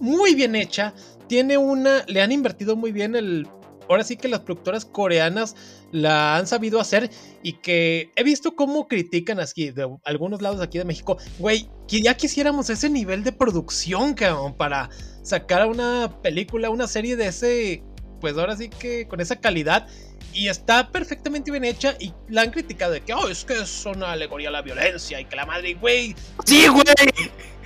muy 0.00 0.34
bien 0.34 0.54
hecha. 0.54 0.94
Tiene 1.28 1.58
una. 1.58 2.04
Le 2.06 2.20
han 2.20 2.32
invertido 2.32 2.76
muy 2.76 2.92
bien 2.92 3.16
el. 3.16 3.46
Ahora 3.88 4.02
sí 4.02 4.16
que 4.16 4.28
las 4.28 4.40
productoras 4.40 4.86
coreanas 4.86 5.54
la 5.92 6.36
han 6.36 6.46
sabido 6.46 6.80
hacer 6.80 7.10
y 7.42 7.54
que 7.54 8.10
he 8.16 8.24
visto 8.24 8.56
cómo 8.56 8.88
critican 8.88 9.38
así 9.40 9.70
de 9.72 9.86
algunos 10.04 10.40
lados 10.40 10.62
aquí 10.62 10.78
de 10.78 10.86
México. 10.86 11.18
Güey, 11.38 11.68
que 11.86 12.00
ya 12.00 12.14
quisiéramos 12.14 12.70
ese 12.70 12.88
nivel 12.88 13.24
de 13.24 13.32
producción, 13.32 14.14
cabrón, 14.14 14.56
para 14.56 14.88
sacar 15.22 15.68
una 15.68 16.18
película, 16.22 16.70
una 16.70 16.86
serie 16.86 17.16
de 17.16 17.26
ese. 17.26 17.82
Pues 18.20 18.38
ahora 18.38 18.56
sí 18.56 18.70
que 18.70 19.06
con 19.06 19.20
esa 19.20 19.36
calidad 19.36 19.86
y 20.34 20.48
está 20.48 20.88
perfectamente 20.88 21.50
bien 21.50 21.64
hecha 21.64 21.94
y 22.00 22.12
la 22.28 22.42
han 22.42 22.50
criticado 22.50 22.92
de 22.92 23.00
que, 23.00 23.14
oh, 23.14 23.28
es 23.28 23.44
que 23.44 23.54
es 23.54 23.86
una 23.86 24.12
alegoría 24.12 24.48
a 24.48 24.52
la 24.52 24.62
violencia 24.62 25.20
y 25.20 25.24
que 25.24 25.36
la 25.36 25.46
madre, 25.46 25.74
güey. 25.74 26.14
Sí, 26.44 26.66
güey. 26.66 26.84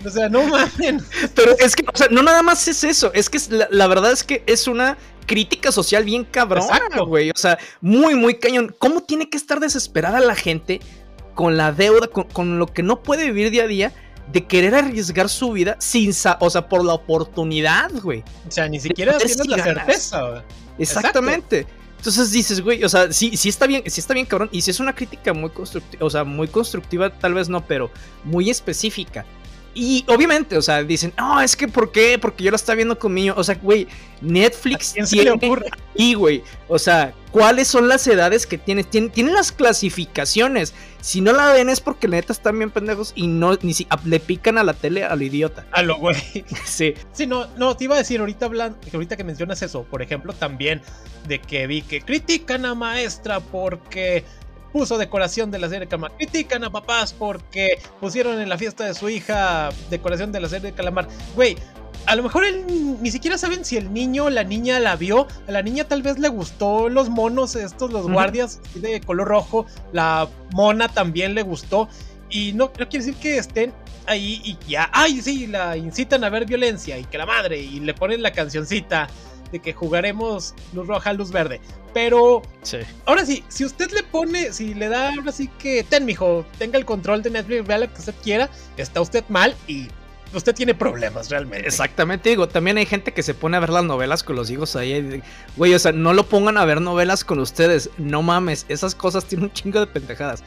O 0.05 0.11
sea, 0.11 0.29
no 0.29 0.45
mames. 0.45 1.03
Pero 1.35 1.57
es 1.59 1.75
que, 1.75 1.85
o 1.93 1.97
sea, 1.97 2.09
no 2.11 2.23
nada 2.23 2.43
más 2.43 2.69
es 2.69 2.85
eso, 2.85 3.11
es 3.15 3.31
que 3.31 3.39
la, 3.71 3.87
verdad 3.87 4.13
es 4.13 4.23
que 4.23 4.45
es 4.47 4.69
una 4.69 4.99
crítica 5.27 5.73
social 5.73 6.05
bien 6.05 6.25
cabrona, 6.25 7.01
güey. 7.07 7.31
O 7.31 7.37
sea, 7.37 7.59
muy, 7.81 8.15
muy 8.15 8.39
cañón. 8.39 8.75
¿Cómo 8.79 9.03
tiene 9.03 9.31
que 9.31 9.39
estar 9.39 9.61
desesperada 9.61 10.21
la 10.21 10.35
gente 10.35 10.81
con 11.35 11.57
la 11.57 11.73
deuda, 11.73 12.09
con, 12.09 12.59
lo 12.59 12.67
que 12.67 12.83
no 12.83 13.03
puede 13.03 13.25
vivir 13.25 13.51
día 13.51 13.65
a 13.65 13.69
día? 13.69 13.93
de 14.31 14.47
querer 14.47 14.75
arriesgar 14.75 15.31
su 15.31 15.53
vida 15.53 15.77
sin, 15.79 16.11
o 16.11 16.51
sea, 16.51 16.69
por 16.69 16.85
la 16.85 16.93
oportunidad, 16.93 17.91
güey. 18.03 18.23
O 18.47 18.51
sea, 18.51 18.69
ni 18.69 18.79
siquiera 18.79 19.17
tienes 19.17 19.47
la 19.47 19.65
certeza. 19.65 20.45
Exactamente. 20.79 21.67
Entonces 21.99 22.31
dices, 22.31 22.61
güey, 22.61 22.85
o 22.85 22.89
sea, 22.89 23.13
sí, 23.13 23.37
sí 23.37 23.49
está 23.49 23.67
bien, 23.67 23.83
sí 23.87 24.01
está 24.01 24.15
bien, 24.15 24.25
cabrón. 24.25 24.49
Y 24.53 24.63
si 24.63 24.71
es 24.71 24.81
una 24.81 24.95
crítica 24.95 25.33
muy 25.33 25.51
constructiva, 25.51 26.07
o 26.07 26.09
sea, 26.09 26.25
muy 26.25 26.49
constructiva, 26.49 27.11
tal 27.11 27.35
vez 27.35 27.49
no, 27.49 27.67
pero 27.67 27.91
muy 28.25 28.51
específica. 28.51 29.27
Y 29.81 30.05
obviamente, 30.09 30.57
o 30.57 30.63
sea, 30.63 30.83
dicen, 30.83 31.15
no, 31.17 31.41
es 31.41 31.55
que 31.55 31.69
¿por 31.69 31.93
qué? 31.93 32.19
Porque 32.19 32.43
yo 32.43 32.51
la 32.51 32.57
estaba 32.57 32.75
viendo 32.75 32.99
con 32.99 33.15
niño. 33.15 33.35
O 33.37 33.45
sea, 33.45 33.55
güey, 33.63 33.87
Netflix 34.21 34.91
quién 34.93 35.07
se 35.07 35.23
le 35.23 35.31
ocurre? 35.31 35.71
Y, 35.95 36.15
güey, 36.15 36.43
o 36.67 36.81
sea, 36.81 37.15
¿cuáles 37.31 37.69
son 37.69 37.87
las 37.87 38.05
edades 38.09 38.45
que 38.45 38.59
tienes? 38.59 38.91
Tienen, 38.91 39.33
las 39.33 39.53
clasificaciones. 39.53 40.75
Si 41.01 41.21
no 41.21 41.33
la 41.33 41.53
ven 41.53 41.69
es 41.69 41.79
porque 41.79 42.09
neta 42.09 42.33
están 42.33 42.59
bien 42.59 42.73
pendejos 42.73 43.13
y 43.15 43.29
no, 43.29 43.57
ni 43.63 43.73
si 43.73 43.87
le 44.05 44.19
pican 44.19 44.59
a 44.59 44.65
la 44.65 44.75
tele 44.75 45.05
a 45.05 45.15
lo 45.15 45.23
idiota. 45.23 45.65
A 45.71 45.83
lo 45.83 45.97
güey. 45.99 46.17
Sí. 46.65 46.95
Sí, 47.13 47.29
no, 47.29 47.47
no, 47.57 47.77
te 47.77 47.85
iba 47.85 47.95
a 47.95 47.99
decir 47.99 48.19
ahorita 48.19 48.47
hablando, 48.47 48.81
ahorita 48.93 49.17
que 49.17 49.23
mencionas 49.23 49.63
eso, 49.63 49.85
por 49.85 50.03
ejemplo, 50.03 50.33
también 50.33 50.83
de 51.29 51.41
que 51.41 51.69
vi 51.69 51.83
que 51.83 52.01
critican 52.01 52.67
a 52.67 52.75
maestra 52.75 53.39
porque 53.39 54.25
puso 54.73 54.99
decoración 54.99 55.51
de 55.51 55.59
la 55.59 55.69
serie 55.69 55.81
de 55.81 55.89
Calamar. 55.89 56.13
Critican 56.17 56.65
a 56.65 56.71
papás 56.71 57.13
porque 57.13 57.81
pusieron 58.01 58.41
en 58.41 58.49
la 58.49 58.59
fiesta 58.59 58.85
de 58.85 58.95
su 58.95 59.09
hija 59.09 59.71
decoración 59.91 60.33
de 60.33 60.41
la 60.41 60.49
serie 60.49 60.71
de 60.71 60.77
Calamar. 60.77 61.09
Güey, 61.35 61.57
a 62.07 62.17
lo 62.17 62.23
mejor 62.23 62.45
ni 62.69 63.11
siquiera 63.11 63.37
saben 63.37 63.65
si 63.65 63.77
el 63.77 63.93
niño 63.93 64.25
o 64.25 64.31
la 64.31 64.45
niña 64.45 64.81
la 64.81 64.97
vio. 64.97 65.27
A 65.47 65.53
la 65.53 65.63
niña 65.63 65.85
tal 65.85 66.03
vez 66.03 66.19
le 66.19 66.29
gustó 66.29 66.89
los 66.89 67.09
monos 67.09 67.55
estos, 67.57 67.93
los 67.93 68.11
guardias 68.11 68.61
de 68.75 69.01
color 69.01 69.29
rojo. 69.29 69.67
La 69.93 70.29
mona 70.53 70.89
también 70.89 71.35
le 71.35 71.43
gustó. 71.43 71.89
Y 72.31 72.53
no, 72.53 72.71
no 72.79 72.89
quiere 72.89 73.05
decir 73.05 73.15
que 73.15 73.39
estén 73.39 73.73
ahí 74.09 74.41
y 74.45 74.59
ya, 74.69 74.91
ay, 74.93 75.21
sí, 75.21 75.47
la 75.47 75.77
incitan 75.77 76.25
a 76.25 76.31
ver 76.31 76.47
violencia 76.47 76.99
y 76.99 77.05
que 77.05 77.19
la 77.19 77.27
madre, 77.27 77.59
y 77.59 77.81
le 77.81 77.95
ponen 77.95 78.23
la 78.23 78.33
cancioncita 78.33 79.09
de 79.53 79.59
que 79.59 79.73
jugaremos 79.73 80.55
luz 80.73 80.87
roja, 80.87 81.13
luz 81.13 81.31
verde. 81.31 81.61
Pero 81.95 82.43
ahora 83.07 83.25
sí, 83.25 83.45
si 83.49 83.65
usted 83.65 83.91
le 83.93 84.03
pone, 84.03 84.53
si 84.53 84.75
le 84.75 84.89
da 84.89 85.15
ahora 85.15 85.33
sí 85.33 85.49
que 85.59 85.83
ten, 85.83 86.05
mijo, 86.05 86.45
tenga 86.59 86.79
el 86.79 86.85
control 86.85 87.23
de 87.23 87.31
Netflix, 87.31 87.67
vea 87.67 87.79
lo 87.79 87.93
que 87.93 87.99
usted 87.99 88.15
quiera, 88.23 88.51
está 88.77 89.01
usted 89.01 89.25
mal 89.29 89.55
y 89.67 89.89
usted 90.35 90.55
tiene 90.55 90.75
problemas 90.75 91.31
realmente. 91.31 91.67
Exactamente, 91.67 92.29
digo, 92.29 92.49
también 92.49 92.77
hay 92.77 92.87
gente 92.87 93.13
que 93.13 93.23
se 93.23 93.35
pone 93.35 93.57
a 93.57 93.61
ver 93.61 93.71
las 93.71 93.85
novelas 93.85 94.23
con 94.23 94.37
los 94.37 94.51
hijos 94.51 94.77
ahí. 94.77 95.23
Güey, 95.57 95.75
o 95.75 95.79
sea, 95.79 95.93
no 95.93 96.13
lo 96.13 96.27
pongan 96.27 96.59
a 96.59 96.65
ver 96.65 96.81
novelas 96.81 97.25
con 97.25 97.39
ustedes. 97.39 97.91
No 97.99 98.23
mames, 98.23 98.67
esas 98.69 98.95
cosas 98.95 99.25
tienen 99.25 99.47
un 99.47 99.53
chingo 99.53 99.81
de 99.81 99.87
pendejadas. 99.87 100.43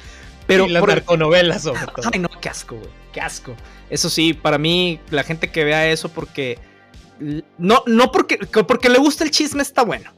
Pero 0.47 0.65
y 0.65 0.69
las 0.69 0.83
narconovelas, 0.83 1.63
sobre 1.63 1.85
todo. 1.87 2.09
Ay, 2.11 2.19
no, 2.19 2.29
qué 2.39 2.49
asco, 2.49 2.75
güey. 2.75 2.89
Qué 3.13 3.21
asco. 3.21 3.55
Eso 3.89 4.09
sí, 4.09 4.33
para 4.33 4.57
mí, 4.57 4.99
la 5.09 5.23
gente 5.23 5.51
que 5.51 5.63
vea 5.63 5.89
eso 5.89 6.09
porque 6.09 6.59
no, 7.57 7.83
no 7.85 8.11
porque, 8.11 8.37
porque 8.67 8.89
le 8.89 8.97
gusta 8.97 9.23
el 9.23 9.31
chisme 9.31 9.61
está 9.61 9.83
bueno. 9.83 10.11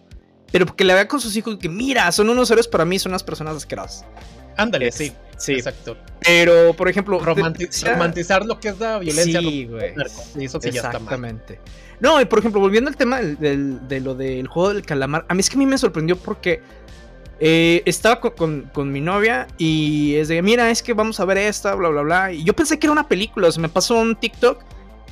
Pero 0.52 0.68
porque 0.68 0.84
le 0.84 0.94
vea 0.94 1.08
con 1.08 1.20
sus 1.20 1.36
hijos 1.36 1.58
que, 1.58 1.68
mira, 1.68 2.12
son 2.12 2.30
unos 2.30 2.50
héroes 2.52 2.68
para 2.68 2.86
mí, 2.86 3.00
son 3.00 3.12
unas 3.12 3.24
personas 3.24 3.56
asquerosas. 3.56 4.06
Ándale, 4.56 4.92
sí. 4.92 5.12
Sí. 5.38 5.54
Exacto. 5.54 5.98
Pero, 6.22 6.74
por 6.76 6.88
ejemplo. 6.88 7.20
romantizar 7.20 8.46
lo 8.46 8.60
que 8.60 8.70
es 8.70 8.80
la 8.80 9.00
violencia. 9.00 9.40
Sí, 9.40 9.66
güey. 9.66 9.94
Eso 10.40 10.62
sí 10.62 10.70
Exactamente. 10.70 11.60
No, 12.00 12.20
y 12.22 12.26
por 12.26 12.40
ejemplo, 12.40 12.60
volviendo 12.60 12.90
al 12.90 12.96
tema 12.96 13.22
de 13.22 14.00
lo 14.00 14.14
del 14.14 14.48
juego 14.48 14.74
del 14.74 14.86
calamar, 14.86 15.26
a 15.28 15.34
mí 15.34 15.40
es 15.40 15.50
que 15.50 15.56
a 15.56 15.60
mí 15.60 15.66
me 15.66 15.78
sorprendió 15.78 16.18
porque 16.18 16.62
eh, 17.40 17.82
estaba 17.86 18.20
con, 18.20 18.70
con, 18.74 18.92
mi 18.92 19.02
novia 19.02 19.48
y 19.58 20.16
es 20.16 20.28
de, 20.28 20.42
mira, 20.42 20.70
es 20.70 20.84
que 20.84 20.94
vamos 20.94 21.20
a 21.20 21.26
ver 21.26 21.38
esta, 21.40 21.74
bla, 21.76 21.90
bla, 21.90 22.02
bla. 22.02 22.32
Y 22.32 22.44
yo 22.44 22.54
pensé 22.54 22.78
que 22.78 22.88
era 22.88 22.92
una 22.92 23.08
película, 23.08 23.48
o 23.48 23.52
sea, 23.52 23.62
me 23.62 23.70
pasó 23.70 23.96
un 23.96 24.16
TikTok 24.16 24.64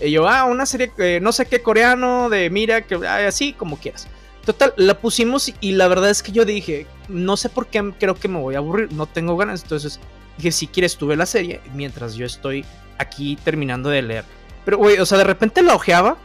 y 0.04 0.12
yo, 0.12 0.28
ah, 0.28 0.46
una 0.46 0.66
serie, 0.66 0.92
eh, 0.98 1.20
no 1.22 1.32
sé 1.32 1.46
qué 1.46 1.62
coreano, 1.62 2.30
de 2.30 2.50
mira, 2.50 2.82
que 2.82 2.96
así 2.96 3.54
como 3.54 3.78
quieras. 3.78 4.08
Total, 4.46 4.74
la 4.76 5.00
pusimos 5.00 5.54
y 5.62 5.74
la 5.74 5.88
verdad 5.88 6.10
es 6.10 6.24
que 6.24 6.32
yo 6.32 6.46
dije, 6.46 6.88
no 7.08 7.38
sé 7.38 7.50
por 7.50 7.68
qué 7.68 7.94
creo 8.00 8.16
que 8.16 8.28
me 8.28 8.40
voy 8.40 8.56
a 8.56 8.58
aburrir, 8.58 8.92
no 8.92 9.06
tengo 9.06 9.38
ganas. 9.38 9.62
Entonces 9.64 10.00
dije, 10.38 10.52
si 10.52 10.68
quieres, 10.68 10.98
tuve 10.98 11.16
la 11.16 11.26
serie 11.26 11.62
mientras 11.76 12.16
yo 12.16 12.26
estoy 12.26 12.66
aquí 12.98 13.38
terminando 13.44 13.90
de 13.90 14.02
leer. 14.02 14.26
Pero, 14.66 14.78
güey, 14.78 14.98
o 14.98 15.06
sea, 15.06 15.20
de 15.20 15.24
repente 15.24 15.62
la 15.62 15.76
ojeaba 15.76 16.18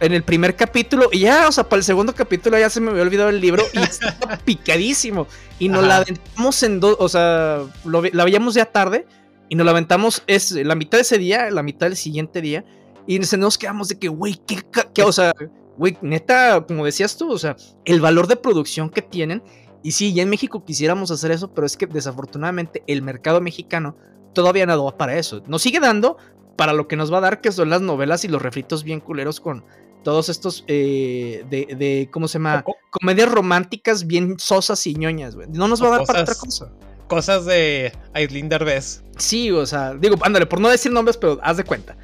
en 0.00 0.14
el 0.14 0.22
primer 0.22 0.56
capítulo 0.56 1.10
y 1.12 1.20
ya, 1.20 1.46
o 1.46 1.52
sea, 1.52 1.64
para 1.64 1.78
el 1.78 1.84
segundo 1.84 2.14
capítulo 2.14 2.58
ya 2.58 2.70
se 2.70 2.80
me 2.80 2.90
había 2.90 3.02
olvidado 3.02 3.28
el 3.28 3.40
libro 3.40 3.62
y 3.74 3.78
estaba 3.78 4.38
picadísimo. 4.44 5.26
Y 5.58 5.68
nos 5.68 5.86
la 5.86 5.98
aventamos 5.98 6.62
en 6.62 6.80
dos, 6.80 6.96
o 6.98 7.08
sea, 7.08 7.60
la 7.84 8.24
veíamos 8.24 8.54
ya 8.54 8.64
tarde 8.64 9.06
y 9.50 9.56
nos 9.56 9.64
la 9.66 9.72
aventamos 9.72 10.22
es 10.26 10.52
la 10.52 10.74
mitad 10.74 10.98
de 10.98 11.02
ese 11.02 11.18
día, 11.18 11.50
la 11.50 11.62
mitad 11.62 11.86
del 11.86 11.96
siguiente 11.96 12.40
día. 12.40 12.64
Y 13.06 13.18
nos 13.18 13.58
quedamos 13.58 13.88
de 13.88 13.98
que, 13.98 14.08
güey, 14.08 14.40
¿qué, 14.46 14.62
qué, 14.94 15.02
o 15.02 15.12
sea, 15.12 15.32
güey, 15.76 15.96
neta, 16.02 16.64
como 16.66 16.84
decías 16.84 17.16
tú, 17.16 17.32
o 17.32 17.38
sea, 17.38 17.56
el 17.84 18.00
valor 18.00 18.26
de 18.26 18.36
producción 18.36 18.90
que 18.90 19.02
tienen. 19.02 19.42
Y 19.82 19.92
sí, 19.92 20.12
ya 20.12 20.22
en 20.22 20.28
México 20.28 20.64
quisiéramos 20.64 21.10
hacer 21.10 21.30
eso, 21.30 21.52
pero 21.54 21.66
es 21.66 21.76
que 21.76 21.86
desafortunadamente 21.86 22.82
el 22.86 23.02
mercado 23.02 23.40
mexicano 23.40 23.96
todavía 24.34 24.66
no 24.66 24.84
da 24.84 24.96
para 24.96 25.16
eso. 25.16 25.42
Nos 25.46 25.62
sigue 25.62 25.80
dando 25.80 26.18
para 26.56 26.74
lo 26.74 26.86
que 26.86 26.96
nos 26.96 27.12
va 27.12 27.18
a 27.18 27.22
dar, 27.22 27.40
que 27.40 27.52
son 27.52 27.70
las 27.70 27.80
novelas 27.80 28.24
y 28.24 28.28
los 28.28 28.42
refritos 28.42 28.84
bien 28.84 29.00
culeros 29.00 29.40
con 29.40 29.64
todos 30.04 30.28
estos 30.28 30.64
eh, 30.66 31.44
de, 31.48 32.08
¿cómo 32.10 32.28
se 32.28 32.38
llama? 32.38 32.64
Comedias 32.90 33.30
románticas 33.30 34.06
bien 34.06 34.38
sosas 34.38 34.86
y 34.86 34.94
ñoñas, 34.94 35.34
güey. 35.34 35.48
No 35.48 35.68
nos 35.68 35.82
va 35.82 35.88
a 35.88 35.90
dar 35.98 36.06
para 36.06 36.22
otra 36.22 36.34
cosa. 36.34 36.70
Cosas 37.06 37.44
de 37.44 37.92
Aislinn 38.12 38.48
Derbez. 38.48 39.02
Sí, 39.18 39.50
o 39.50 39.66
sea, 39.66 39.94
digo, 39.94 40.16
ándale, 40.22 40.46
por 40.46 40.60
no 40.60 40.68
decir 40.68 40.92
nombres, 40.92 41.16
pero 41.16 41.38
haz 41.42 41.56
de 41.56 41.64
cuenta. 41.64 41.96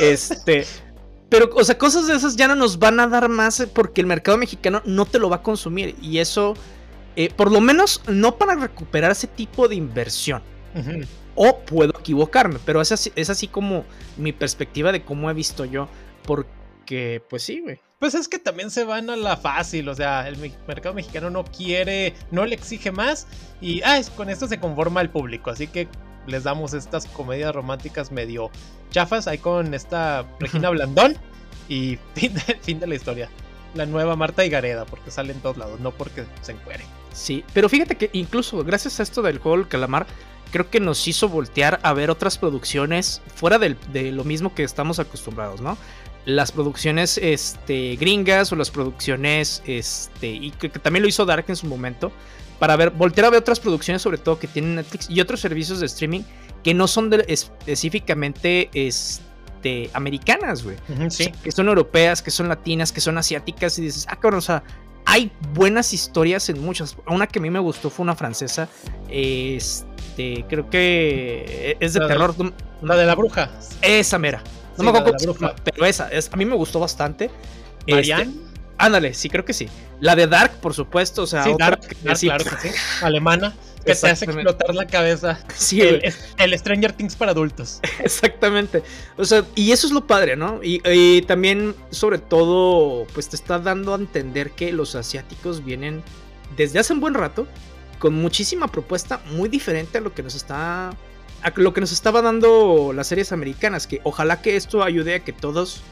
Este. 0.00 0.66
Pero, 1.28 1.50
o 1.54 1.64
sea, 1.64 1.76
cosas 1.76 2.06
de 2.06 2.14
esas 2.14 2.36
ya 2.36 2.46
no 2.48 2.54
nos 2.54 2.78
van 2.78 3.00
a 3.00 3.08
dar 3.08 3.28
más 3.28 3.66
porque 3.72 4.00
el 4.00 4.06
mercado 4.06 4.38
mexicano 4.38 4.82
no 4.84 5.04
te 5.06 5.18
lo 5.18 5.28
va 5.28 5.36
a 5.36 5.42
consumir. 5.42 5.96
Y 6.00 6.18
eso, 6.18 6.54
eh, 7.16 7.30
por 7.34 7.50
lo 7.50 7.60
menos, 7.60 8.02
no 8.06 8.36
para 8.38 8.54
recuperar 8.54 9.10
ese 9.10 9.26
tipo 9.26 9.66
de 9.66 9.74
inversión. 9.74 10.42
O 11.34 11.58
puedo 11.60 11.98
equivocarme, 11.98 12.58
pero 12.64 12.80
es 12.80 12.92
así, 12.92 13.12
es 13.16 13.30
así 13.30 13.48
como 13.48 13.84
mi 14.16 14.32
perspectiva 14.32 14.92
de 14.92 15.04
cómo 15.04 15.30
he 15.30 15.34
visto 15.34 15.64
yo. 15.64 15.88
Porque, 16.24 17.22
pues 17.28 17.42
sí, 17.42 17.60
güey. 17.60 17.80
Pues 17.98 18.14
es 18.14 18.28
que 18.28 18.38
también 18.38 18.70
se 18.70 18.84
van 18.84 19.08
a 19.08 19.16
la 19.16 19.36
fácil, 19.36 19.88
o 19.88 19.94
sea, 19.94 20.28
el 20.28 20.36
mercado 20.68 20.94
mexicano 20.94 21.30
no 21.30 21.42
quiere, 21.44 22.12
no 22.30 22.44
le 22.44 22.54
exige 22.54 22.92
más 22.92 23.26
y 23.62 23.80
ah, 23.82 23.98
con 24.14 24.28
esto 24.28 24.46
se 24.46 24.60
conforma 24.60 25.00
el 25.00 25.08
público, 25.08 25.48
así 25.48 25.68
que 25.68 25.88
les 26.26 26.44
damos 26.44 26.74
estas 26.74 27.06
comedias 27.06 27.54
románticas 27.54 28.12
medio 28.12 28.50
chafas 28.94 29.26
ahí 29.26 29.38
con 29.38 29.74
esta 29.74 30.24
Regina 30.38 30.70
Blandón 30.70 31.16
y 31.68 31.98
fin 32.62 32.78
de, 32.78 32.86
la 32.86 32.94
historia. 32.94 33.28
La 33.74 33.86
nueva 33.86 34.14
Marta 34.14 34.44
y 34.44 34.50
Gareda, 34.50 34.84
porque 34.84 35.10
sale 35.10 35.32
en 35.32 35.40
todos 35.40 35.56
lados, 35.56 35.80
no 35.80 35.90
porque 35.90 36.24
se 36.42 36.52
encuere. 36.52 36.84
Sí, 37.12 37.44
pero 37.52 37.68
fíjate 37.68 37.96
que 37.96 38.08
incluso 38.12 38.62
gracias 38.62 39.00
a 39.00 39.02
esto 39.02 39.20
del 39.20 39.38
juego 39.38 39.58
del 39.58 39.66
calamar, 39.66 40.06
creo 40.52 40.70
que 40.70 40.78
nos 40.78 41.08
hizo 41.08 41.28
voltear 41.28 41.80
a 41.82 41.92
ver 41.92 42.08
otras 42.08 42.38
producciones 42.38 43.20
fuera 43.34 43.58
de 43.58 44.12
lo 44.12 44.22
mismo 44.22 44.54
que 44.54 44.62
estamos 44.62 45.00
acostumbrados, 45.00 45.60
¿no? 45.60 45.76
Las 46.24 46.52
producciones 46.52 47.18
este, 47.18 47.96
gringas 47.96 48.52
o 48.52 48.56
las 48.56 48.70
producciones, 48.70 49.60
este, 49.66 50.28
y 50.28 50.52
que, 50.52 50.70
que 50.70 50.78
también 50.78 51.02
lo 51.02 51.08
hizo 51.08 51.26
Dark 51.26 51.46
en 51.48 51.56
su 51.56 51.66
momento, 51.66 52.12
para 52.60 52.76
ver, 52.76 52.90
voltear 52.90 53.26
a 53.26 53.30
ver 53.30 53.40
otras 53.40 53.58
producciones, 53.58 54.02
sobre 54.02 54.18
todo 54.18 54.38
que 54.38 54.46
tienen 54.46 54.76
Netflix 54.76 55.10
y 55.10 55.20
otros 55.20 55.40
servicios 55.40 55.80
de 55.80 55.86
streaming 55.86 56.22
que 56.64 56.72
no 56.74 56.88
son 56.88 57.10
específicamente 57.28 58.70
este, 58.72 59.90
americanas, 59.92 60.64
güey. 60.64 60.76
que 61.42 61.52
son 61.52 61.68
europeas, 61.68 62.22
que 62.22 62.30
son 62.30 62.48
latinas, 62.48 62.90
que 62.90 63.02
son 63.02 63.18
asiáticas. 63.18 63.78
Y 63.78 63.82
dices, 63.82 64.06
ah, 64.08 64.16
cabrón, 64.16 64.38
o 64.38 64.40
sea, 64.40 64.64
hay 65.04 65.30
buenas 65.52 65.92
historias 65.92 66.48
en 66.48 66.62
muchas. 66.62 66.96
Una 67.06 67.26
que 67.26 67.38
a 67.38 67.42
mí 67.42 67.50
me 67.50 67.58
gustó 67.58 67.90
fue 67.90 68.02
una 68.02 68.16
francesa. 68.16 68.68
Este, 69.10 70.46
creo 70.48 70.70
que 70.70 71.76
es 71.78 71.92
de 71.92 72.00
terror. 72.00 72.34
la 72.80 72.96
de 72.96 73.04
la 73.04 73.14
bruja. 73.14 73.50
Esa 73.82 74.18
mera. 74.18 74.42
No 74.78 74.90
me 74.90 74.98
acuerdo 74.98 75.14
pero 75.62 75.86
esa, 75.86 76.08
a 76.32 76.36
mí 76.36 76.46
me 76.46 76.56
gustó 76.56 76.80
bastante. 76.80 77.30
Marianne. 77.86 78.22
Este, 78.22 78.38
ándale, 78.78 79.12
sí, 79.12 79.28
creo 79.28 79.44
que 79.44 79.52
sí. 79.52 79.68
La 80.00 80.16
de 80.16 80.26
Dark, 80.26 80.52
por 80.60 80.72
supuesto, 80.72 81.22
o 81.22 81.26
sea, 81.26 81.44
sí, 81.44 81.54
Dark, 81.58 81.80
claro 82.02 82.44
que 82.44 82.68
sí. 82.68 82.74
Alemana 83.02 83.54
que 83.84 83.94
te 83.94 84.08
hace 84.08 84.24
explotar 84.24 84.74
la 84.74 84.86
cabeza. 84.86 85.38
Sí, 85.54 85.80
el, 85.80 86.58
Stranger 86.58 86.92
Things 86.92 87.16
para 87.16 87.32
adultos. 87.32 87.80
Exactamente. 88.00 88.82
O 89.16 89.24
sea, 89.24 89.44
y 89.54 89.72
eso 89.72 89.86
es 89.86 89.92
lo 89.92 90.06
padre, 90.06 90.36
¿no? 90.36 90.60
Y, 90.62 91.22
también, 91.22 91.74
sobre 91.90 92.18
todo, 92.18 93.06
pues 93.14 93.28
te 93.28 93.36
está 93.36 93.58
dando 93.58 93.94
a 93.94 93.96
entender 93.96 94.50
que 94.52 94.72
los 94.72 94.94
asiáticos 94.94 95.64
vienen 95.64 96.02
desde 96.56 96.78
hace 96.78 96.92
un 96.92 97.00
buen 97.00 97.14
rato 97.14 97.46
con 97.98 98.14
muchísima 98.14 98.68
propuesta 98.68 99.20
muy 99.32 99.48
diferente 99.48 99.98
a 99.98 100.00
lo 100.00 100.14
que 100.14 100.22
nos 100.22 100.34
está 100.34 100.90
a 101.42 101.52
lo 101.56 101.74
que 101.74 101.80
nos 101.80 101.92
estaba 101.92 102.22
dando 102.22 102.92
las 102.94 103.06
series 103.06 103.32
americanas 103.32 103.86
que 103.86 104.00
ojalá 104.04 104.40
que 104.40 104.56
esto 104.56 104.82
ayude 104.82 105.14
a 105.14 105.20
que 105.20 105.32
todos 105.32 105.82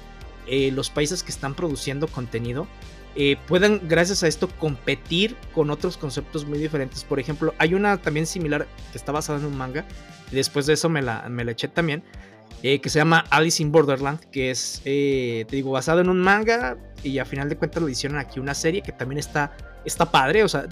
eh, 0.46 0.70
los 0.72 0.90
países 0.90 1.22
que 1.22 1.31
están 1.31 1.55
produciendo 1.55 2.07
contenido 2.07 2.66
eh, 3.14 3.37
puedan, 3.46 3.81
gracias 3.88 4.22
a 4.22 4.29
esto, 4.29 4.48
competir 4.59 5.37
con 5.55 5.70
otros 5.70 5.96
conceptos 5.96 6.46
muy 6.46 6.59
diferentes. 6.59 7.05
Por 7.05 7.20
ejemplo, 7.20 7.55
hay 7.59 7.75
una 7.75 7.98
también 7.98 8.27
similar 8.27 8.66
que 8.90 8.98
está 8.98 9.12
basada 9.12 9.38
en 9.38 9.44
un 9.44 9.57
manga, 9.57 9.85
y 10.31 10.37
después 10.37 10.66
de 10.66 10.75
eso 10.75 10.88
me 10.88 11.03
la, 11.03 11.29
me 11.29 11.44
la 11.44 11.53
eché 11.53 11.68
también, 11.68 12.03
eh, 12.62 12.81
que 12.81 12.88
se 12.88 12.98
llama 12.98 13.25
Alice 13.31 13.62
in 13.62 13.72
Borderland, 13.72 14.20
que 14.31 14.51
es, 14.51 14.81
eh, 14.85 15.44
te 15.48 15.57
digo, 15.57 15.72
basado 15.72 16.01
en 16.01 16.09
un 16.09 16.20
manga, 16.20 16.77
y 17.03 17.18
a 17.18 17.25
final 17.25 17.48
de 17.48 17.57
cuentas 17.57 17.83
lo 17.83 17.88
hicieron 17.88 18.18
aquí 18.18 18.40
una 18.40 18.55
serie 18.55 18.83
que 18.83 18.92
también 18.92 19.18
está, 19.18 19.57
está 19.85 20.11
padre, 20.11 20.44
o 20.44 20.48
sea, 20.48 20.68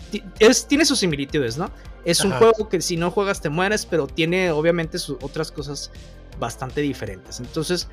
tiene 0.68 0.85
sus 0.85 0.98
similitudes, 1.00 1.59
¿no? 1.59 1.70
Es 2.05 2.24
un 2.24 2.31
juego 2.33 2.68
que 2.68 2.81
si 2.81 2.96
no 2.96 3.11
juegas 3.11 3.40
te 3.42 3.50
mueres, 3.50 3.85
pero 3.85 4.07
tiene 4.07 4.50
obviamente 4.50 4.98
sus 4.98 5.18
otras 5.20 5.53
cosas 5.53 5.90
bastante 6.38 6.81
diferentes. 6.81 7.40
Entonces, 7.40 7.88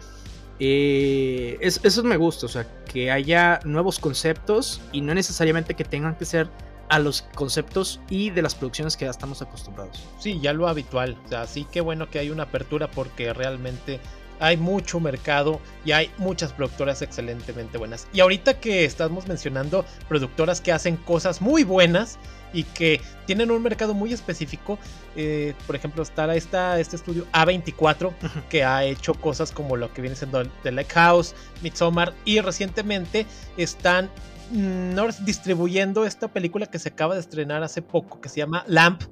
eh, 0.59 1.57
eso 1.61 2.03
me 2.03 2.17
gusta, 2.17 2.45
o 2.45 2.49
sea, 2.49 2.67
que 2.85 3.11
haya 3.11 3.59
nuevos 3.63 3.99
conceptos 3.99 4.81
y 4.91 5.01
no 5.01 5.13
necesariamente 5.13 5.75
que 5.75 5.83
tengan 5.83 6.15
que 6.15 6.25
ser 6.25 6.49
a 6.89 6.99
los 6.99 7.23
conceptos 7.35 7.99
y 8.09 8.29
de 8.29 8.41
las 8.41 8.55
producciones 8.55 8.95
que 8.95 9.05
ya 9.05 9.11
estamos 9.11 9.41
acostumbrados. 9.41 10.03
Sí, 10.19 10.39
ya 10.41 10.53
lo 10.53 10.67
habitual. 10.67 11.17
O 11.25 11.27
sea, 11.27 11.45
sí 11.45 11.67
que 11.71 11.81
bueno 11.81 12.09
que 12.09 12.19
hay 12.19 12.29
una 12.29 12.43
apertura 12.43 12.89
porque 12.89 13.33
realmente 13.33 13.99
hay 14.39 14.57
mucho 14.57 14.99
mercado 14.99 15.59
y 15.83 15.91
hay 15.91 16.11
muchas 16.17 16.53
productoras 16.53 17.01
excelentemente 17.01 17.77
buenas. 17.77 18.07
Y 18.13 18.19
ahorita 18.19 18.59
que 18.59 18.85
estamos 18.85 19.27
mencionando 19.27 19.85
productoras 20.07 20.61
que 20.61 20.71
hacen 20.71 20.95
cosas 20.97 21.41
muy 21.41 21.63
buenas 21.63 22.17
y 22.53 22.63
que 22.63 23.01
tienen 23.25 23.51
un 23.51 23.61
mercado 23.61 23.93
muy 23.93 24.13
específico, 24.13 24.77
eh, 25.15 25.53
por 25.65 25.75
ejemplo, 25.75 26.03
está 26.03 26.33
esta, 26.35 26.79
este 26.79 26.95
estudio 26.95 27.25
A24 27.33 28.13
que 28.49 28.63
ha 28.63 28.83
hecho 28.83 29.13
cosas 29.13 29.51
como 29.51 29.75
lo 29.75 29.93
que 29.93 30.01
viene 30.01 30.15
siendo 30.15 30.45
The 30.63 30.71
Lighthouse, 30.71 31.35
Midsommar 31.61 32.13
y 32.25 32.39
recientemente 32.39 33.25
están 33.57 34.09
mm, 34.51 34.97
distribuyendo 35.25 36.05
esta 36.05 36.27
película 36.27 36.65
que 36.65 36.79
se 36.79 36.89
acaba 36.89 37.15
de 37.15 37.21
estrenar 37.21 37.63
hace 37.63 37.81
poco 37.81 38.21
que 38.21 38.29
se 38.29 38.37
llama 38.37 38.63
Lamp 38.67 39.03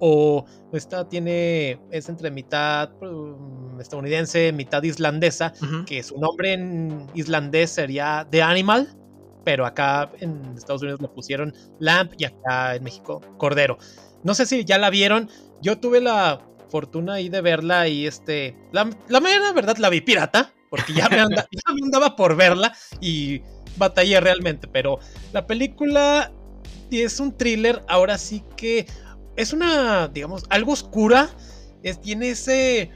o 0.00 0.46
esta 0.72 1.08
tiene, 1.08 1.78
es 1.90 2.08
entre 2.08 2.30
mitad 2.30 2.90
mm, 3.00 3.80
estadounidense, 3.80 4.52
mitad 4.52 4.82
islandesa, 4.82 5.52
que 5.86 6.02
su 6.02 6.18
nombre 6.18 6.54
en 6.54 7.06
islandés 7.14 7.70
sería 7.70 8.26
The 8.30 8.42
Animal, 8.42 8.88
pero 9.44 9.66
acá 9.66 10.10
en 10.20 10.54
Estados 10.56 10.82
Unidos 10.82 11.00
le 11.00 11.08
pusieron 11.08 11.54
Lamp 11.78 12.12
y 12.18 12.24
acá 12.24 12.76
en 12.76 12.84
México 12.84 13.20
Cordero. 13.38 13.78
No 14.22 14.34
sé 14.34 14.46
si 14.46 14.64
ya 14.64 14.78
la 14.78 14.90
vieron, 14.90 15.30
yo 15.62 15.78
tuve 15.78 16.00
la 16.00 16.40
fortuna 16.70 17.14
ahí 17.14 17.28
de 17.28 17.40
verla 17.40 17.88
y 17.88 18.06
este, 18.06 18.56
la, 18.72 18.88
la 19.08 19.20
mera 19.20 19.52
verdad 19.52 19.76
la 19.78 19.88
vi 19.88 20.00
pirata, 20.00 20.52
porque 20.68 20.92
ya 20.92 21.08
me, 21.08 21.16
ya 21.16 21.74
me 21.74 21.84
andaba 21.84 22.16
por 22.16 22.36
verla 22.36 22.72
y 23.00 23.42
batallé 23.76 24.20
realmente, 24.20 24.68
pero 24.68 24.98
la 25.32 25.46
película 25.46 26.32
es 26.90 27.20
un 27.20 27.36
thriller, 27.36 27.82
ahora 27.88 28.18
sí 28.18 28.42
que 28.56 28.86
es 29.36 29.52
una, 29.52 30.08
digamos, 30.08 30.44
algo 30.50 30.72
oscura. 30.72 31.30
Es, 31.82 32.00
tiene 32.00 32.30
ese. 32.30 32.90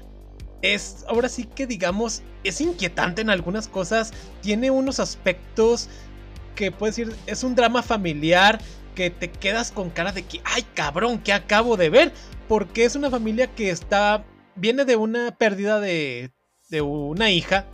Es, 0.62 1.04
ahora 1.08 1.28
sí 1.28 1.44
que 1.44 1.66
digamos, 1.66 2.22
es 2.42 2.60
inquietante 2.60 3.22
en 3.22 3.30
algunas 3.30 3.68
cosas. 3.68 4.12
Tiene 4.42 4.70
unos 4.70 5.00
aspectos 5.00 5.88
que 6.54 6.70
puedes 6.70 6.96
decir, 6.96 7.14
es 7.26 7.44
un 7.44 7.54
drama 7.54 7.82
familiar 7.82 8.60
que 8.94 9.10
te 9.10 9.30
quedas 9.30 9.72
con 9.72 9.90
cara 9.90 10.12
de 10.12 10.22
que, 10.22 10.40
ay 10.44 10.64
cabrón, 10.74 11.18
que 11.18 11.32
acabo 11.32 11.76
de 11.76 11.90
ver. 11.90 12.12
Porque 12.48 12.84
es 12.84 12.94
una 12.94 13.10
familia 13.10 13.46
que 13.48 13.70
está, 13.70 14.24
viene 14.54 14.84
de 14.84 14.96
una 14.96 15.32
pérdida 15.36 15.80
de, 15.80 16.30
de 16.68 16.82
una 16.82 17.30
hija 17.30 17.66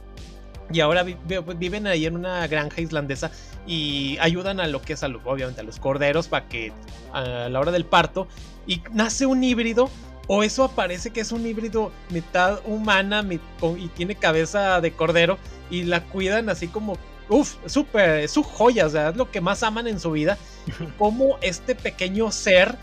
y 0.72 0.80
ahora 0.80 1.02
viven 1.02 1.86
ahí 1.86 2.06
en 2.06 2.14
una 2.14 2.46
granja 2.46 2.80
islandesa 2.80 3.30
y 3.66 4.16
ayudan 4.20 4.60
a 4.60 4.68
lo 4.68 4.80
que 4.82 4.92
es, 4.92 5.02
obviamente, 5.02 5.60
a 5.60 5.64
los 5.64 5.80
corderos 5.80 6.28
para 6.28 6.48
que 6.48 6.72
a 7.12 7.48
la 7.48 7.60
hora 7.60 7.72
del 7.72 7.84
parto 7.84 8.28
y 8.66 8.82
nace 8.92 9.26
un 9.26 9.42
híbrido 9.42 9.90
o 10.28 10.44
eso 10.44 10.64
aparece 10.64 11.10
que 11.10 11.20
es 11.20 11.32
un 11.32 11.44
híbrido 11.44 11.90
mitad 12.10 12.60
humana 12.64 13.24
y 13.28 13.88
tiene 13.88 14.14
cabeza 14.14 14.80
de 14.80 14.92
cordero 14.92 15.38
y 15.70 15.82
la 15.82 16.04
cuidan 16.04 16.48
así 16.48 16.68
como, 16.68 16.96
uff, 17.30 17.54
súper, 17.66 18.20
es 18.20 18.32
su 18.32 18.42
joya, 18.42 18.86
o 18.86 18.90
sea, 18.90 19.08
es 19.08 19.16
lo 19.16 19.30
que 19.30 19.40
más 19.40 19.62
aman 19.62 19.86
en 19.86 19.98
su 19.98 20.10
vida. 20.10 20.36
como 20.98 21.38
este 21.40 21.74
pequeño 21.74 22.30
ser, 22.30 22.76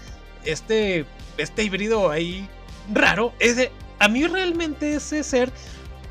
este, 0.44 1.06
este 1.38 1.64
híbrido 1.64 2.10
ahí 2.10 2.50
raro, 2.92 3.34
ese, 3.38 3.72
a 4.00 4.08
mí 4.08 4.26
realmente 4.26 4.96
ese 4.96 5.24
ser 5.24 5.52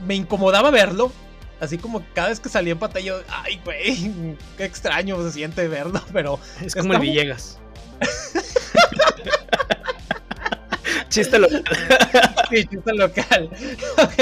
me 0.06 0.14
incomodaba 0.14 0.70
verlo 0.70 1.10
Así 1.58 1.78
como 1.78 2.04
cada 2.12 2.28
vez 2.28 2.38
que 2.38 2.50
salía 2.50 2.72
en 2.72 2.78
pantalla, 2.78 3.14
ay, 3.28 3.58
güey, 3.64 4.12
qué 4.58 4.64
extraño 4.64 5.22
se 5.22 5.32
siente 5.32 5.66
verlo, 5.68 6.02
pero. 6.12 6.38
Es 6.62 6.74
como 6.74 6.92
el 6.92 7.00
Villegas. 7.00 7.58
chiste 11.08 11.38
local. 11.38 11.64
sí, 12.50 12.66
chiste 12.66 12.92
local. 12.92 13.48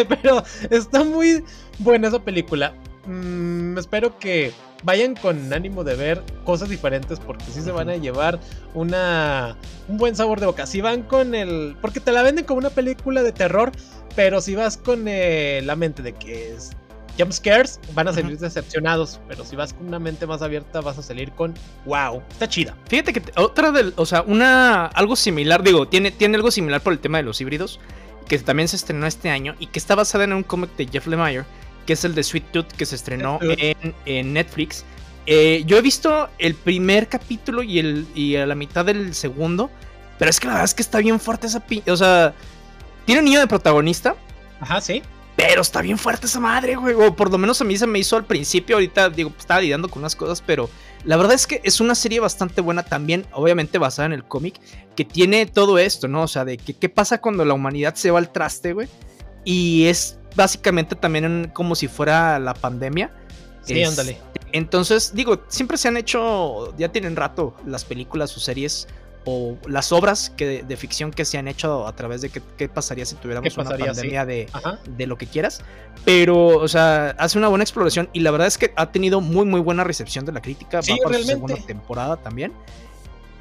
pero 0.08 0.44
está 0.70 1.02
muy 1.02 1.42
buena 1.78 2.06
esa 2.06 2.22
película. 2.22 2.72
Mm, 3.06 3.76
espero 3.78 4.18
que 4.18 4.52
vayan 4.82 5.14
con 5.14 5.52
ánimo 5.52 5.84
de 5.84 5.94
ver 5.94 6.22
cosas 6.44 6.68
diferentes 6.68 7.18
porque 7.20 7.44
sí 7.50 7.60
se 7.62 7.72
van 7.72 7.88
a 7.88 7.96
llevar 7.96 8.38
una 8.74 9.56
un 9.88 9.96
buen 9.96 10.16
sabor 10.16 10.40
de 10.40 10.46
boca. 10.46 10.66
Si 10.66 10.80
van 10.80 11.02
con 11.02 11.34
el 11.34 11.76
porque 11.80 12.00
te 12.00 12.12
la 12.12 12.22
venden 12.22 12.44
como 12.44 12.58
una 12.58 12.70
película 12.70 13.22
de 13.22 13.32
terror, 13.32 13.72
pero 14.16 14.40
si 14.40 14.54
vas 14.54 14.76
con 14.76 15.04
eh, 15.06 15.60
la 15.64 15.76
mente 15.76 16.02
de 16.02 16.12
que 16.12 16.54
es 16.54 16.70
jump 17.18 17.32
scares, 17.32 17.78
van 17.94 18.08
a 18.08 18.12
salir 18.12 18.38
decepcionados, 18.38 19.20
pero 19.28 19.44
si 19.44 19.54
vas 19.54 19.72
con 19.72 19.86
una 19.86 19.98
mente 19.98 20.26
más 20.26 20.42
abierta 20.42 20.80
vas 20.80 20.98
a 20.98 21.02
salir 21.02 21.32
con 21.32 21.54
wow, 21.86 22.22
está 22.30 22.48
chida. 22.48 22.76
Fíjate 22.88 23.12
que 23.12 23.22
otra 23.36 23.70
del, 23.70 23.92
o 23.96 24.06
sea, 24.06 24.22
una 24.22 24.86
algo 24.86 25.16
similar, 25.16 25.62
digo, 25.62 25.86
tiene, 25.86 26.10
tiene 26.10 26.36
algo 26.36 26.50
similar 26.50 26.80
por 26.80 26.92
el 26.92 26.98
tema 26.98 27.18
de 27.18 27.24
los 27.24 27.40
híbridos, 27.40 27.80
que 28.26 28.38
también 28.38 28.68
se 28.68 28.76
estrenó 28.76 29.06
este 29.06 29.30
año 29.30 29.54
y 29.58 29.66
que 29.66 29.78
está 29.78 29.94
basada 29.94 30.24
en 30.24 30.32
un 30.32 30.42
cómic 30.42 30.74
de 30.76 30.86
Jeff 30.86 31.06
Lemire, 31.06 31.44
que 31.84 31.94
es 31.94 32.04
el 32.04 32.14
de 32.14 32.22
Sweet 32.22 32.52
Tooth 32.52 32.72
que 32.72 32.86
se 32.86 32.96
estrenó 32.96 33.38
en, 33.40 34.32
Netflix. 34.32 34.84
Eh, 35.26 35.62
yo 35.66 35.78
he 35.78 35.82
visto 35.82 36.28
el 36.38 36.54
primer 36.54 37.08
capítulo 37.08 37.62
y, 37.62 37.78
el, 37.78 38.06
y 38.14 38.36
a 38.36 38.46
la 38.46 38.54
mitad 38.54 38.84
del 38.84 39.14
segundo, 39.14 39.70
pero 40.18 40.30
es 40.30 40.38
que 40.38 40.46
la 40.46 40.54
verdad 40.54 40.64
es 40.66 40.74
que 40.74 40.82
está 40.82 40.98
bien 40.98 41.18
fuerte 41.18 41.46
esa... 41.46 41.64
O 41.88 41.96
sea, 41.96 42.34
tiene 43.04 43.20
un 43.20 43.24
niño 43.24 43.40
de 43.40 43.46
protagonista. 43.46 44.16
Ajá, 44.60 44.80
sí. 44.80 45.02
Pero 45.36 45.62
está 45.62 45.82
bien 45.82 45.98
fuerte 45.98 46.26
esa 46.26 46.40
madre, 46.40 46.76
güey. 46.76 46.94
O 46.94 47.14
por 47.14 47.30
lo 47.30 47.38
menos 47.38 47.60
a 47.60 47.64
mí 47.64 47.76
se 47.76 47.86
me 47.86 47.98
hizo 47.98 48.16
al 48.16 48.24
principio. 48.24 48.76
Ahorita, 48.76 49.10
digo, 49.10 49.32
estaba 49.36 49.60
lidiando 49.60 49.88
con 49.88 50.00
unas 50.00 50.14
cosas, 50.14 50.42
pero 50.44 50.70
la 51.04 51.16
verdad 51.16 51.34
es 51.34 51.46
que 51.46 51.60
es 51.64 51.80
una 51.80 51.94
serie 51.94 52.20
bastante 52.20 52.60
buena 52.60 52.84
también, 52.84 53.26
obviamente 53.32 53.78
basada 53.78 54.06
en 54.06 54.12
el 54.12 54.24
cómic, 54.24 54.60
que 54.96 55.04
tiene 55.04 55.46
todo 55.46 55.78
esto, 55.78 56.06
¿no? 56.06 56.22
O 56.22 56.28
sea, 56.28 56.44
de 56.44 56.56
que, 56.56 56.74
qué 56.74 56.88
pasa 56.88 57.20
cuando 57.20 57.44
la 57.44 57.54
humanidad 57.54 57.94
se 57.94 58.10
va 58.10 58.18
al 58.18 58.32
traste, 58.32 58.72
güey. 58.72 58.88
Y 59.44 59.86
es 59.86 60.18
básicamente 60.34 60.94
también 60.94 61.50
como 61.52 61.74
si 61.74 61.88
fuera 61.88 62.38
la 62.38 62.54
pandemia. 62.54 63.12
Sí, 63.62 63.82
ándale. 63.82 64.18
Entonces, 64.52 65.12
digo, 65.14 65.42
siempre 65.48 65.76
se 65.76 65.88
han 65.88 65.96
hecho, 65.96 66.76
ya 66.76 66.90
tienen 66.90 67.16
rato 67.16 67.56
las 67.66 67.84
películas 67.84 68.36
o 68.36 68.40
series 68.40 68.86
o 69.24 69.56
las 69.66 69.90
obras 69.90 70.30
que, 70.36 70.62
de, 70.62 70.76
ficción 70.76 71.10
que 71.10 71.24
se 71.24 71.38
han 71.38 71.48
hecho 71.48 71.86
a 71.86 71.96
través 71.96 72.20
de 72.20 72.30
qué, 72.30 72.68
pasaría 72.68 73.06
si 73.06 73.14
tuviéramos 73.16 73.56
una 73.56 73.70
pandemia 73.70 74.26
de, 74.26 74.48
de, 74.96 75.06
lo 75.06 75.16
que 75.16 75.26
quieras. 75.26 75.62
Pero, 76.04 76.46
o 76.46 76.68
sea, 76.68 77.16
hace 77.18 77.38
una 77.38 77.48
buena 77.48 77.64
exploración 77.64 78.08
y 78.12 78.20
la 78.20 78.30
verdad 78.30 78.46
es 78.46 78.58
que 78.58 78.72
ha 78.76 78.92
tenido 78.92 79.20
muy, 79.20 79.46
muy 79.46 79.60
buena 79.60 79.82
recepción 79.82 80.24
de 80.24 80.32
la 80.32 80.42
crítica. 80.42 80.82
Sí, 80.82 80.98
para 81.02 81.18
su 81.18 81.24
segunda 81.24 81.56
temporada 81.56 82.16
también. 82.16 82.52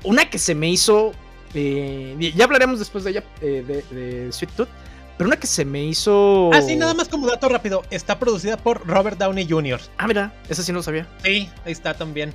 Una 0.03 0.29
que 0.29 0.37
se 0.37 0.55
me 0.55 0.69
hizo. 0.69 1.11
Eh, 1.53 2.33
ya 2.35 2.45
hablaremos 2.45 2.79
después 2.79 3.03
de 3.03 3.11
ella, 3.11 3.23
eh, 3.41 3.83
de, 3.91 4.31
Sweet 4.31 4.51
Tooth. 4.55 4.69
Pero 5.17 5.27
una 5.27 5.37
que 5.37 5.47
se 5.47 5.63
me 5.65 5.83
hizo. 5.83 6.49
Ah, 6.53 6.61
sí, 6.61 6.75
nada 6.75 6.93
más 6.93 7.07
como 7.07 7.27
dato 7.27 7.47
rápido. 7.49 7.83
Está 7.91 8.19
producida 8.19 8.57
por 8.57 8.85
Robert 8.87 9.17
Downey 9.17 9.47
Jr. 9.47 9.79
Ah, 9.97 10.07
mira, 10.07 10.33
esa 10.49 10.63
sí 10.63 10.71
no 10.71 10.79
lo 10.79 10.83
sabía. 10.83 11.07
Sí, 11.23 11.49
ahí 11.65 11.71
está 11.71 11.93
también. 11.93 12.33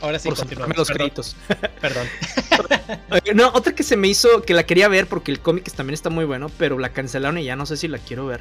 Ahora 0.00 0.18
sí, 0.18 0.28
continuamos. 0.30 0.76
los 0.76 0.90
créditos. 0.90 1.36
Perdón. 1.80 2.06
no, 3.34 3.48
otra 3.54 3.72
que 3.74 3.84
se 3.84 3.96
me 3.96 4.08
hizo, 4.08 4.42
que 4.42 4.52
la 4.52 4.64
quería 4.64 4.88
ver 4.88 5.06
porque 5.06 5.30
el 5.30 5.40
cómic 5.40 5.70
también 5.72 5.94
está 5.94 6.10
muy 6.10 6.24
bueno, 6.24 6.50
pero 6.58 6.78
la 6.78 6.92
cancelaron 6.92 7.38
y 7.38 7.44
ya 7.44 7.54
no 7.54 7.66
sé 7.66 7.76
si 7.76 7.86
la 7.86 7.98
quiero 7.98 8.26
ver. 8.26 8.40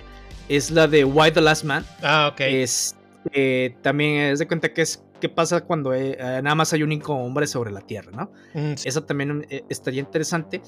Es 0.50 0.72
la 0.72 0.88
de 0.88 1.06
Why 1.06 1.32
the 1.32 1.42
Last 1.42 1.64
Man. 1.64 1.86
Ah, 2.02 2.30
ok. 2.34 2.42
Es, 2.42 2.96
eh, 3.32 3.76
también 3.84 4.32
es 4.32 4.40
de 4.40 4.48
cuenta 4.48 4.74
que 4.74 4.82
es 4.82 5.04
qué 5.20 5.30
pasa 5.30 5.62
cuando 5.62 5.94
eh, 5.94 6.18
nada 6.20 6.56
más 6.56 6.74
hay 6.74 6.82
un 6.82 6.90
único 6.90 7.14
hombre 7.14 7.46
sobre 7.46 7.72
la 7.72 7.82
Tierra, 7.82 8.12
¿no? 8.12 8.32
Mm, 8.56 8.74
Esa 8.84 9.06
también 9.06 9.46
eh, 9.50 9.64
estaría 9.70 10.00
interesante. 10.00 10.62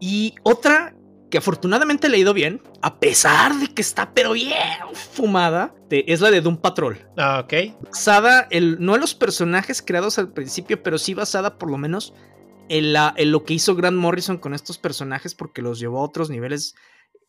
Y 0.00 0.34
otra 0.42 0.94
que 1.36 1.40
afortunadamente 1.40 2.08
leído 2.08 2.32
bien, 2.32 2.62
a 2.80 2.98
pesar 2.98 3.54
de 3.56 3.68
que 3.68 3.82
está 3.82 4.14
pero 4.14 4.32
bien 4.32 4.56
fumada, 4.94 5.74
es 5.90 6.22
la 6.22 6.30
de 6.30 6.40
Doom 6.40 6.56
Patrol. 6.56 6.96
Ah, 7.18 7.42
ok. 7.44 7.78
Basada 7.82 8.48
el, 8.50 8.78
no 8.80 8.94
en 8.94 9.02
los 9.02 9.14
personajes 9.14 9.82
creados 9.82 10.18
al 10.18 10.32
principio, 10.32 10.82
pero 10.82 10.96
sí 10.96 11.12
basada 11.12 11.58
por 11.58 11.70
lo 11.70 11.76
menos 11.76 12.14
en, 12.70 12.94
la, 12.94 13.12
en 13.18 13.32
lo 13.32 13.44
que 13.44 13.52
hizo 13.52 13.76
Grant 13.76 13.98
Morrison 13.98 14.38
con 14.38 14.54
estos 14.54 14.78
personajes 14.78 15.34
porque 15.34 15.60
los 15.60 15.78
llevó 15.78 15.98
a 15.98 16.04
otros 16.04 16.30
niveles 16.30 16.74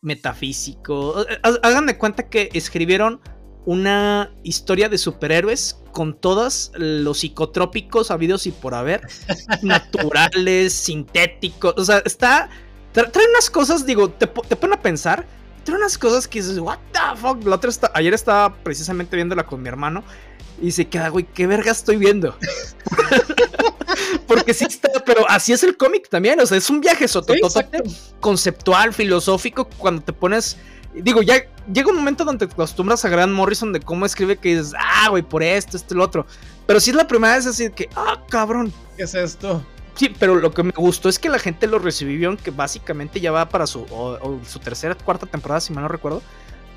metafísicos. 0.00 1.26
Hagan 1.42 1.84
de 1.84 1.98
cuenta 1.98 2.30
que 2.30 2.48
escribieron 2.54 3.20
una 3.66 4.32
historia 4.42 4.88
de 4.88 4.96
superhéroes 4.96 5.82
con 5.92 6.18
todos 6.18 6.72
los 6.76 7.18
psicotrópicos 7.18 8.10
habidos 8.10 8.46
y 8.46 8.52
por 8.52 8.74
haber, 8.74 9.02
naturales, 9.62 10.72
sintéticos, 10.72 11.74
o 11.76 11.84
sea, 11.84 11.98
está 12.06 12.48
Trae 12.92 13.28
unas 13.30 13.50
cosas, 13.50 13.86
digo, 13.86 14.10
te, 14.10 14.26
te 14.26 14.56
pone 14.56 14.74
a 14.74 14.82
pensar. 14.82 15.26
Trae 15.64 15.76
unas 15.76 15.98
cosas 15.98 16.26
que 16.26 16.40
dices, 16.40 16.58
what 16.58 16.78
the 16.92 17.20
fuck. 17.20 17.44
La 17.44 17.56
otra 17.56 17.70
está, 17.70 17.90
ayer 17.94 18.14
estaba 18.14 18.54
precisamente 18.54 19.16
viéndola 19.16 19.44
con 19.44 19.62
mi 19.62 19.68
hermano. 19.68 20.02
Y 20.60 20.72
se 20.72 20.88
queda, 20.88 21.08
güey, 21.08 21.24
¿qué 21.32 21.46
verga 21.46 21.70
estoy 21.70 21.96
viendo? 21.96 22.36
Porque 24.26 24.52
sí 24.52 24.64
está, 24.64 24.90
pero 25.06 25.28
así 25.28 25.52
es 25.52 25.62
el 25.62 25.76
cómic 25.76 26.08
también. 26.08 26.40
O 26.40 26.46
sea, 26.46 26.58
es 26.58 26.68
un 26.68 26.80
viaje 26.80 27.06
sotototote, 27.06 27.82
conceptual, 28.20 28.92
filosófico. 28.92 29.68
Cuando 29.78 30.02
te 30.02 30.12
pones 30.12 30.56
digo, 30.94 31.22
ya 31.22 31.42
llega 31.72 31.90
un 31.90 31.96
momento 31.96 32.24
donde 32.24 32.46
te 32.46 32.52
acostumbras 32.52 33.04
a 33.04 33.08
Grant 33.08 33.32
Morrison 33.32 33.72
de 33.72 33.80
cómo 33.80 34.06
escribe 34.06 34.36
que 34.36 34.56
dices, 34.56 34.74
ah, 34.78 35.08
güey, 35.10 35.22
por 35.22 35.42
esto, 35.42 35.76
esto 35.76 35.94
y 35.94 35.96
lo 35.96 36.04
otro. 36.04 36.26
Pero 36.66 36.80
si 36.80 36.90
es 36.90 36.96
la 36.96 37.06
primera 37.06 37.36
vez 37.36 37.46
así 37.46 37.70
que, 37.70 37.88
ah, 37.96 38.22
cabrón. 38.28 38.72
¿Qué 38.96 39.04
es 39.04 39.14
esto? 39.14 39.64
Sí, 39.98 40.14
pero 40.16 40.36
lo 40.36 40.52
que 40.52 40.62
me 40.62 40.70
gustó 40.70 41.08
es 41.08 41.18
que 41.18 41.28
la 41.28 41.40
gente 41.40 41.66
lo 41.66 41.80
recibió, 41.80 42.36
que 42.36 42.52
básicamente 42.52 43.20
ya 43.20 43.32
va 43.32 43.48
para 43.48 43.66
su, 43.66 43.84
su 44.46 44.60
tercera, 44.60 44.94
cuarta 44.94 45.26
temporada, 45.26 45.60
si 45.60 45.72
mal 45.72 45.82
no 45.82 45.88
recuerdo. 45.88 46.22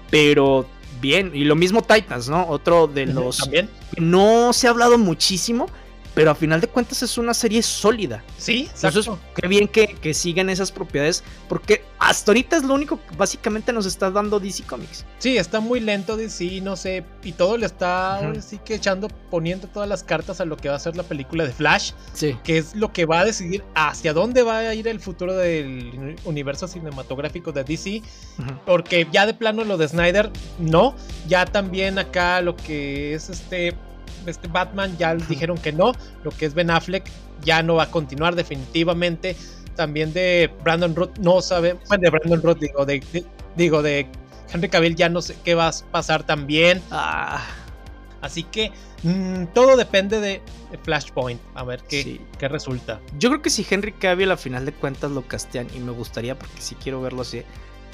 Pero 0.09 0.65
bien, 0.99 1.31
y 1.35 1.43
lo 1.43 1.55
mismo 1.55 1.83
Titans, 1.83 2.29
¿no? 2.29 2.47
Otro 2.47 2.87
de 2.87 3.05
los... 3.05 3.37
También. 3.37 3.69
No 3.97 4.53
se 4.53 4.65
ha 4.65 4.71
hablado 4.71 4.97
muchísimo, 4.97 5.67
pero 6.13 6.31
a 6.31 6.35
final 6.35 6.59
de 6.59 6.67
cuentas 6.67 7.01
es 7.03 7.17
una 7.17 7.33
serie 7.33 7.61
sólida. 7.63 8.23
Sí, 8.37 8.69
Entonces, 8.75 9.09
qué 9.35 9.47
bien 9.47 9.67
que, 9.67 9.87
que, 9.87 10.13
sigan 10.13 10.49
esas 10.49 10.71
propiedades, 10.71 11.23
porque 11.47 11.83
hasta 11.99 12.31
ahorita 12.31 12.57
es 12.57 12.63
lo 12.63 12.73
único 12.73 12.97
que 12.97 13.15
básicamente 13.15 13.71
nos 13.71 13.85
está 13.85 14.11
dando 14.11 14.39
DC 14.39 14.63
Comics. 14.63 15.05
Sí, 15.19 15.37
está 15.37 15.59
muy 15.59 15.79
lento 15.79 16.17
DC, 16.17 16.61
no 16.61 16.75
sé, 16.75 17.03
y 17.23 17.31
todo 17.31 17.57
le 17.57 17.65
está 17.65 18.17
así 18.31 18.57
que 18.57 18.75
echando, 18.75 19.07
poniendo 19.29 19.67
todas 19.67 19.87
las 19.87 20.03
cartas 20.03 20.41
a 20.41 20.45
lo 20.45 20.57
que 20.57 20.69
va 20.69 20.75
a 20.75 20.79
ser 20.79 20.95
la 20.95 21.03
película 21.03 21.45
de 21.45 21.51
Flash, 21.51 21.91
sí. 22.13 22.37
que 22.43 22.57
es 22.57 22.75
lo 22.75 22.91
que 22.91 23.05
va 23.05 23.21
a 23.21 23.25
decidir 23.25 23.63
hacia 23.75 24.13
dónde 24.13 24.43
va 24.43 24.59
a 24.59 24.73
ir 24.73 24.87
el 24.87 24.99
futuro 24.99 25.35
del 25.35 26.17
universo 26.25 26.67
cinematográfico 26.67 27.51
de 27.51 27.63
DC, 27.63 28.01
porque 28.65 29.07
ya 29.11 29.25
de 29.25 29.33
plano 29.33 29.63
lo 29.63 29.77
de 29.77 29.87
Snyder, 29.87 30.29
no, 30.59 30.95
ya 31.27 31.45
también 31.45 31.99
acá 31.99 32.41
lo 32.41 32.55
que 32.55 33.13
es 33.13 33.29
este 33.29 33.75
este 34.25 34.47
Batman 34.47 34.95
ya 34.97 35.15
dijeron 35.15 35.57
que 35.57 35.71
no, 35.71 35.93
lo 36.23 36.31
que 36.31 36.45
es 36.45 36.53
Ben 36.53 36.69
Affleck 36.69 37.09
ya 37.43 37.63
no 37.63 37.75
va 37.75 37.83
a 37.83 37.91
continuar 37.91 38.35
definitivamente. 38.35 39.35
También 39.75 40.13
de 40.13 40.51
Brandon 40.63 40.95
Root 40.95 41.17
no 41.19 41.41
sabe, 41.41 41.73
bueno, 41.87 42.01
de 42.01 42.09
Brandon 42.09 42.41
Root 42.41 42.59
digo, 42.59 42.85
de, 42.85 43.25
digo 43.55 43.81
de 43.81 44.07
Henry 44.51 44.69
Cavill 44.69 44.95
ya 44.95 45.09
no 45.09 45.21
sé 45.21 45.35
qué 45.43 45.55
va 45.55 45.69
a 45.69 45.73
pasar 45.91 46.23
también. 46.23 46.81
Ah. 46.91 47.41
Así 48.21 48.43
que 48.43 48.71
mm, 49.03 49.45
todo 49.53 49.75
depende 49.77 50.19
de, 50.19 50.41
Flashpoint, 50.83 51.41
a 51.55 51.63
ver 51.63 51.81
qué, 51.89 52.21
qué, 52.37 52.47
resulta. 52.47 52.99
Yo 53.17 53.29
creo 53.29 53.41
que 53.41 53.49
si 53.49 53.65
Henry 53.67 53.93
Cavill 53.93 54.31
a 54.31 54.37
final 54.37 54.65
de 54.65 54.73
cuentas 54.73 55.11
lo 55.11 55.27
castean 55.27 55.67
y 55.75 55.79
me 55.79 55.91
gustaría 55.91 56.37
porque 56.37 56.61
si 56.61 56.75
quiero 56.75 57.01
verlo 57.01 57.23
así 57.23 57.43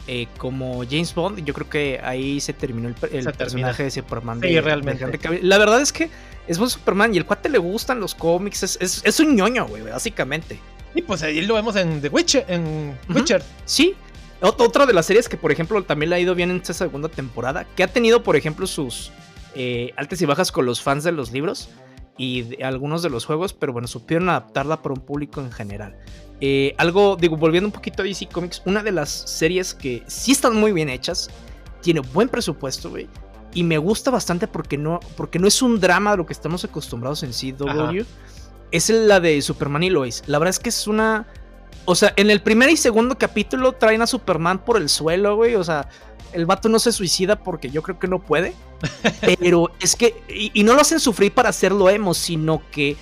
eh, 0.08 0.28
como 0.38 0.84
James 0.90 1.14
Bond, 1.14 1.44
yo 1.44 1.54
creo 1.54 1.70
que 1.70 2.00
ahí 2.02 2.40
se 2.40 2.54
terminó 2.54 2.88
el, 2.88 2.96
personaje 3.34 3.84
de 3.84 3.92
Superman. 3.92 4.40
Sí, 4.42 4.60
realmente. 4.60 5.06
la 5.42 5.58
verdad 5.58 5.82
es 5.82 5.92
que 5.92 6.10
es 6.48 6.58
buen 6.58 6.70
Superman 6.70 7.14
y 7.14 7.18
el 7.18 7.26
cuate 7.26 7.50
le 7.50 7.58
gustan 7.58 8.00
los 8.00 8.16
cómics, 8.16 8.64
es, 8.64 9.02
es, 9.04 9.20
un 9.20 9.36
ñoño, 9.36 9.68
güey, 9.68 9.84
básicamente. 9.84 10.60
Y 10.96 11.02
pues 11.02 11.22
ahí 11.24 11.42
lo 11.42 11.56
vemos 11.56 11.76
en 11.76 12.02
The 12.02 12.10
Witcher. 12.10 12.46
En 12.48 12.98
Witcher. 13.14 13.44
Sí. 13.66 13.96
Otra 14.40 14.86
de 14.86 14.94
las 14.94 15.06
series 15.06 15.28
que, 15.28 15.36
por 15.36 15.52
ejemplo, 15.52 15.84
también 15.84 16.12
le 16.12 16.16
ha 16.16 16.20
ido 16.20 16.36
bien 16.36 16.52
en 16.52 16.58
esta 16.58 16.74
segunda 16.74 17.10
temporada, 17.10 17.66
que 17.76 17.84
ha 17.84 17.88
tenido, 17.88 18.24
por 18.24 18.36
ejemplo, 18.36 18.66
sus 18.66 19.12
eh, 19.56 19.92
altas 19.98 20.22
y 20.22 20.26
bajas 20.26 20.52
con 20.52 20.66
los 20.66 20.82
fans 20.82 21.04
de 21.04 21.12
los 21.12 21.32
libros 21.32 21.70
y 22.18 22.62
algunos 22.64 23.02
de 23.02 23.10
los 23.10 23.26
juegos, 23.26 23.54
pero 23.54 23.74
bueno, 23.74 23.88
supieron 23.88 24.30
adaptarla 24.30 24.82
para 24.82 24.94
un 24.94 25.02
público 25.02 25.42
en 25.42 25.52
general. 25.52 25.98
Eh, 26.40 26.76
algo, 26.78 27.16
digo, 27.16 27.36
volviendo 27.36 27.68
un 27.68 27.72
poquito 27.72 28.04
a 28.04 28.06
DC 28.06 28.28
Comics, 28.28 28.62
una 28.66 28.84
de 28.84 28.92
las 28.92 29.10
series 29.10 29.74
que 29.74 30.04
sí 30.08 30.32
están 30.32 30.56
muy 30.56 30.72
bien 30.72 30.90
hechas, 30.90 31.30
tiene 31.82 32.02
buen 32.02 32.30
presupuesto, 32.30 32.90
güey. 32.90 33.08
Y 33.54 33.64
me 33.64 33.78
gusta 33.78 34.12
bastante 34.12 34.48
porque 34.48 34.78
no, 34.78 35.00
porque 35.16 35.40
no 35.40 35.48
es 35.48 35.62
un 35.62 35.80
drama 35.80 36.12
de 36.12 36.18
lo 36.18 36.26
que 36.26 36.34
estamos 36.34 36.64
acostumbrados 36.64 37.24
en 37.24 37.32
CW. 37.32 38.04
Es 38.72 38.90
la 38.90 39.20
de 39.20 39.42
Superman 39.42 39.84
y 39.84 39.90
Lois. 39.90 40.24
La 40.28 40.38
verdad 40.38 40.50
es 40.52 40.60
que 40.60 40.70
es 40.70 40.88
una. 40.88 41.26
O 41.86 41.96
sea, 41.96 42.14
en 42.18 42.30
el 42.30 42.42
primer 42.42 42.70
y 42.70 42.78
segundo 42.78 43.18
capítulo 43.18 43.72
traen 43.72 44.02
a 44.02 44.08
Superman 44.08 44.64
por 44.64 44.78
el 44.78 44.90
suelo, 44.90 45.38
güey. 45.38 45.56
O 45.56 45.64
sea, 45.64 45.88
el 46.34 46.46
vato 46.46 46.68
no 46.68 46.78
se 46.78 46.92
suicida 46.92 47.38
porque 47.42 47.70
yo 47.70 47.82
creo 47.82 47.98
que 47.98 48.08
no 48.08 48.20
puede. 48.20 48.54
Pero 49.40 49.72
es 49.80 49.96
que. 49.96 50.22
Y, 50.30 50.52
y 50.54 50.64
no 50.64 50.74
lo 50.74 50.82
hacen 50.82 51.00
sufrir 51.00 51.34
para 51.34 51.50
hacerlo 51.50 51.90
emo, 51.90 52.14
sino 52.14 52.62
que 52.70 52.98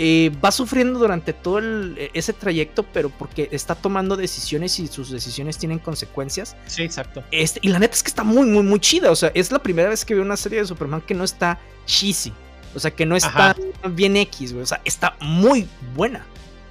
eh, 0.00 0.30
va 0.44 0.52
sufriendo 0.52 0.96
durante 1.00 1.32
todo 1.32 1.58
e, 1.60 2.12
ese 2.14 2.32
trayecto, 2.32 2.84
pero 2.84 3.10
porque 3.10 3.48
está 3.50 3.74
tomando 3.74 4.16
decisiones 4.16 4.78
y 4.78 4.86
sus 4.86 5.10
decisiones 5.10 5.58
tienen 5.58 5.80
consecuencias. 5.80 6.54
Sí, 6.66 6.84
exacto. 6.84 7.24
Este, 7.32 7.58
y 7.64 7.68
la 7.68 7.80
neta 7.80 7.96
es 7.96 8.04
que 8.04 8.08
está 8.08 8.22
muy, 8.22 8.46
muy, 8.46 8.62
muy 8.62 8.78
chida. 8.78 9.10
O 9.10 9.16
sea, 9.16 9.32
es 9.34 9.50
la 9.50 9.58
primera 9.58 9.88
vez 9.88 10.04
que 10.04 10.14
veo 10.14 10.22
una 10.22 10.36
serie 10.36 10.60
de 10.60 10.66
Superman 10.66 11.00
que 11.00 11.14
no 11.14 11.24
está 11.24 11.58
cheesy. 11.84 12.32
O 12.76 12.78
sea, 12.78 12.92
que 12.92 13.06
no 13.06 13.16
está 13.16 13.56
bien 13.90 14.16
X, 14.16 14.52
güey. 14.52 14.62
O 14.62 14.66
sea, 14.66 14.80
está 14.84 15.16
muy 15.20 15.66
buena. 15.96 16.24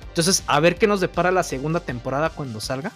Entonces, 0.08 0.46
a 0.48 0.62
ver 0.62 0.78
qué 0.78 0.88
nos 0.88 1.02
depara 1.02 1.30
la 1.30 1.44
segunda 1.44 1.82
temporada 1.82 2.30
cuando 2.30 2.62
salga. 2.62 2.94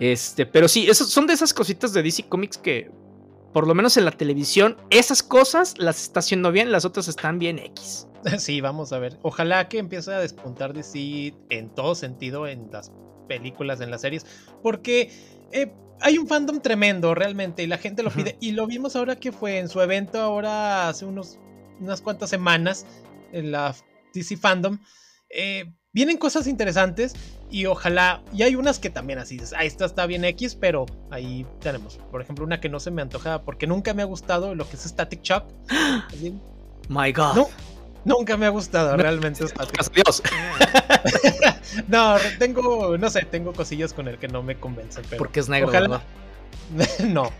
Este, 0.00 0.46
pero 0.46 0.66
sí, 0.66 0.88
son 0.94 1.26
de 1.26 1.34
esas 1.34 1.52
cositas 1.52 1.92
de 1.92 2.02
DC 2.02 2.22
Comics 2.30 2.56
que, 2.56 2.90
por 3.52 3.66
lo 3.66 3.74
menos 3.74 3.98
en 3.98 4.06
la 4.06 4.12
televisión, 4.12 4.78
esas 4.88 5.22
cosas 5.22 5.74
las 5.76 6.02
está 6.02 6.20
haciendo 6.20 6.52
bien, 6.52 6.72
las 6.72 6.86
otras 6.86 7.06
están 7.08 7.38
bien 7.38 7.58
X. 7.58 8.06
Sí, 8.38 8.60
vamos 8.60 8.92
a 8.92 8.98
ver. 8.98 9.18
Ojalá 9.22 9.68
que 9.68 9.78
empiece 9.78 10.12
a 10.12 10.18
despuntar 10.18 10.72
de 10.72 10.82
sí 10.82 11.34
en 11.50 11.70
todo 11.74 11.94
sentido 11.94 12.46
en 12.46 12.70
las 12.70 12.92
películas, 13.28 13.80
en 13.80 13.90
las 13.90 14.02
series, 14.02 14.26
porque 14.62 15.10
eh, 15.52 15.72
hay 16.00 16.18
un 16.18 16.26
fandom 16.26 16.60
tremendo 16.60 17.14
realmente 17.14 17.62
y 17.62 17.66
la 17.66 17.78
gente 17.78 18.02
lo 18.02 18.10
pide. 18.10 18.36
Y 18.40 18.52
lo 18.52 18.66
vimos 18.66 18.96
ahora 18.96 19.16
que 19.16 19.32
fue 19.32 19.58
en 19.58 19.68
su 19.68 19.80
evento 19.80 20.20
ahora 20.20 20.88
hace 20.88 21.04
unos, 21.04 21.38
unas 21.80 22.00
cuantas 22.00 22.30
semanas 22.30 22.86
en 23.32 23.52
la 23.52 23.74
DC 24.12 24.36
Fandom. 24.36 24.78
Eh, 25.30 25.72
vienen 25.92 26.18
cosas 26.18 26.46
interesantes 26.46 27.14
y 27.50 27.66
ojalá, 27.66 28.22
y 28.32 28.42
hay 28.42 28.56
unas 28.56 28.78
que 28.78 28.90
también 28.90 29.18
así 29.18 29.34
dices, 29.34 29.54
ah, 29.56 29.64
esta 29.64 29.84
está 29.84 30.06
bien 30.06 30.24
X, 30.24 30.56
pero 30.56 30.86
ahí 31.10 31.46
tenemos, 31.60 31.98
por 32.10 32.20
ejemplo, 32.20 32.44
una 32.44 32.60
que 32.60 32.68
no 32.68 32.80
se 32.80 32.90
me 32.90 33.02
antoja 33.02 33.42
porque 33.42 33.66
nunca 33.66 33.94
me 33.94 34.02
ha 34.02 34.06
gustado 34.06 34.54
lo 34.54 34.68
que 34.68 34.76
es 34.76 34.82
Static 34.82 35.22
Shock. 35.22 35.44
My 36.88 37.12
God. 37.12 37.46
Nunca 38.04 38.36
me 38.36 38.46
ha 38.46 38.50
gustado 38.50 38.96
realmente. 38.96 39.44
Dios. 39.94 40.22
no, 41.88 42.16
tengo, 42.38 42.96
no 42.98 43.10
sé, 43.10 43.22
tengo 43.22 43.52
cosillas 43.52 43.92
con 43.92 44.08
el 44.08 44.18
que 44.18 44.28
no 44.28 44.42
me 44.42 44.56
convence. 44.56 45.02
Pero 45.08 45.18
Porque 45.18 45.40
es 45.40 45.48
negro. 45.48 45.68
Ojalá... 45.68 46.02
no. 47.08 47.30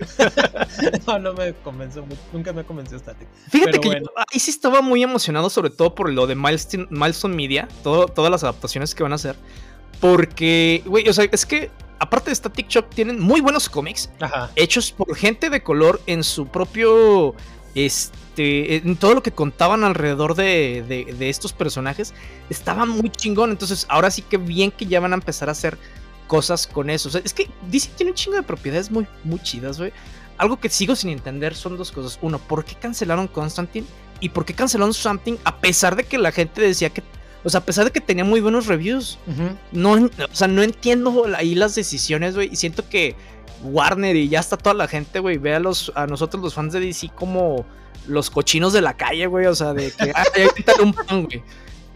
no, 1.07 1.19
no 1.19 1.33
me 1.35 1.53
convenció. 1.55 2.05
Nunca 2.33 2.53
me 2.53 2.65
convenció 2.65 2.99
Static. 2.99 3.29
Fíjate 3.51 3.81
que 3.81 3.89
yo 3.89 4.11
ahí 4.17 4.39
sí 4.39 4.51
estaba 4.51 4.81
muy 4.81 5.03
emocionado, 5.03 5.51
sobre 5.51 5.71
todo 5.71 5.95
por 5.95 6.11
lo 6.11 6.27
de 6.27 6.35
Milestone, 6.35 6.87
Milestone 6.91 7.35
Media, 7.35 7.69
todas 7.83 8.31
las 8.31 8.43
adaptaciones 8.43 8.95
que 8.95 9.03
van 9.03 9.13
a 9.13 9.17
hacer. 9.17 9.37
Porque, 10.01 10.83
güey, 10.87 11.09
o 11.09 11.13
sea, 11.13 11.27
es 11.31 11.47
que 11.47 11.71
aparte 11.99 12.31
de 12.31 12.37
Static 12.37 12.69
Shock, 12.69 12.91
tienen 12.91 13.21
muy 13.21 13.41
buenos 13.41 13.69
cómics 13.69 14.11
hechos 14.57 14.93
por 14.93 15.15
gente 15.17 15.51
de 15.51 15.63
color 15.63 16.01
en 16.07 16.25
su 16.25 16.47
propio. 16.47 17.35
Este 17.75 18.24
este, 18.35 18.77
en 18.77 18.97
todo 18.97 19.15
lo 19.15 19.23
que 19.23 19.31
contaban 19.31 19.85
alrededor 19.85 20.35
de, 20.35 21.07
estos 21.21 21.53
personajes, 21.53 22.13
estaba 22.51 22.85
muy 22.85 23.09
chingón. 23.11 23.53
Entonces, 23.53 23.87
ahora 23.89 24.11
sí 24.11 24.23
que 24.23 24.39
bien 24.39 24.73
que 24.73 24.87
ya 24.87 24.99
van 24.99 25.13
a 25.13 25.15
empezar 25.15 25.49
a 25.49 25.53
hacer 25.53 25.79
cosas 26.27 26.67
con 26.67 26.91
eso. 26.91 27.17
es 27.17 27.33
que 27.33 27.49
DC 27.71 27.91
tiene 27.97 28.11
un 28.11 28.17
chingo 28.17 28.37
de 28.37 28.43
propiedades 28.43 28.91
muy, 28.91 29.07
muy 29.23 29.39
chidas, 29.41 29.79
güey. 29.79 29.93
Algo 30.37 30.59
que 30.59 30.69
sigo 30.69 30.97
sin 30.97 31.11
entender 31.11 31.55
son 31.55 31.77
dos 31.77 31.93
cosas. 31.93 32.19
Uno, 32.23 32.41
¿por 32.41 32.65
qué 32.65 32.75
cancelaron 32.75 33.29
Constantine? 33.29 33.87
¿Y 34.19 34.31
por 34.31 34.45
qué 34.45 34.53
cancelaron 34.53 34.93
Something 34.93 35.35
a 35.45 35.59
pesar 35.59 35.95
de 35.95 36.03
que 36.03 36.19
la 36.19 36.33
gente 36.33 36.61
decía 36.61 36.91
que 36.91 37.05
o 37.45 37.51
sea, 37.51 37.61
a 37.61 37.65
pesar 37.65 37.85
de 37.85 37.91
que 37.91 38.01
tenía 38.01 38.25
muy 38.25 38.41
buenos 38.41 38.67
reviews, 38.67 39.19
no, 39.71 39.93
o 39.93 40.35
sea, 40.35 40.49
no 40.49 40.63
entiendo 40.63 41.27
ahí 41.37 41.55
las 41.55 41.75
decisiones, 41.75 42.35
güey. 42.35 42.49
Y 42.51 42.57
siento 42.57 42.89
que 42.89 43.17
Warner 43.63 44.17
y 44.17 44.31
ya 44.31 44.41
está 44.41 44.57
toda 44.57 44.75
la 44.75 44.89
gente, 44.89 45.19
güey, 45.19 45.37
ve 45.37 45.55
a, 45.55 45.61
los, 45.61 45.93
a 45.95 46.07
nosotros 46.07 46.43
los 46.43 46.55
fans 46.55 46.73
de 46.73 46.81
DC 46.81 47.11
como 47.15 47.67
los 48.07 48.31
cochinos 48.31 48.73
de 48.73 48.81
la 48.81 48.97
calle, 48.97 49.27
güey. 49.27 49.47
O 49.47 49.55
sea, 49.55 49.73
de 49.73 49.91
que 49.91 50.13
ay, 50.15 50.49
un 50.83 50.93
pan, 50.93 51.25
güey. 51.25 51.43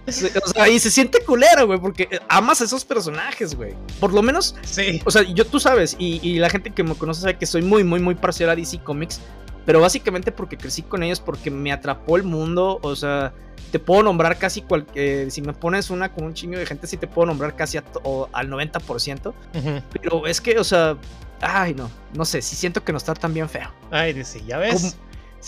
O 0.09 0.49
sea, 0.49 0.69
y 0.69 0.79
se 0.79 0.91
siente 0.91 1.23
culero, 1.25 1.67
güey, 1.67 1.79
porque 1.79 2.09
amas 2.29 2.61
a 2.61 2.65
esos 2.65 2.85
personajes, 2.85 3.55
güey. 3.55 3.75
Por 4.01 4.13
lo 4.13 4.23
menos, 4.23 4.55
sí. 4.63 5.03
O 5.05 5.11
sea, 5.11 5.23
yo 5.23 5.47
tú 5.47 5.61
sabes, 5.61 5.97
y, 5.99 6.39
la 6.39 6.49
gente 6.49 6.71
que 6.71 6.83
me 6.83 6.95
conoce 6.95 7.21
sabe 7.21 7.37
que 7.37 7.47
soy 7.47 7.63
muy, 7.63 7.85
muy, 7.85 8.01
muy 8.01 8.15
parcial 8.15 8.51
a 8.51 8.57
DC 8.57 8.79
Comics. 8.83 9.21
Pero 9.67 9.83
básicamente 9.83 10.33
porque 10.33 10.57
crecí 10.57 10.81
con 10.81 11.03
ellos, 11.03 11.21
porque 11.21 11.51
me 11.51 11.73
atrapó 11.73 12.17
el 12.17 12.23
mundo. 12.23 12.79
O 12.83 12.97
sea, 12.97 13.35
te 13.71 13.79
puedo 13.79 14.03
nombrar 14.03 14.39
casi 14.39 14.63
cualquier. 14.63 15.31
si 15.31 15.43
me 15.43 15.53
pones 15.53 15.91
una 15.91 16.11
con 16.11 16.25
un 16.25 16.33
chingo 16.33 16.57
de 16.57 16.65
gente, 16.65 16.87
sí 16.87 16.97
te 16.97 17.07
puedo 17.07 17.27
nombrar 17.27 17.55
casi 17.55 17.77
al 17.77 17.85
90%. 17.85 19.35
Pero 19.93 20.27
es 20.27 20.41
que, 20.41 20.59
o 20.59 20.65
sea, 20.65 20.97
ay, 21.43 21.75
no, 21.75 21.91
no 22.15 22.25
sé, 22.25 22.41
sí 22.41 22.57
siento 22.57 22.83
que 22.83 22.93
no 22.93 22.99
está 22.99 23.13
tan 23.13 23.35
bien 23.35 23.47
feo. 23.47 23.71
Ay, 23.91 24.25
sí, 24.25 24.43
ya 24.47 24.57
ves 24.57 24.97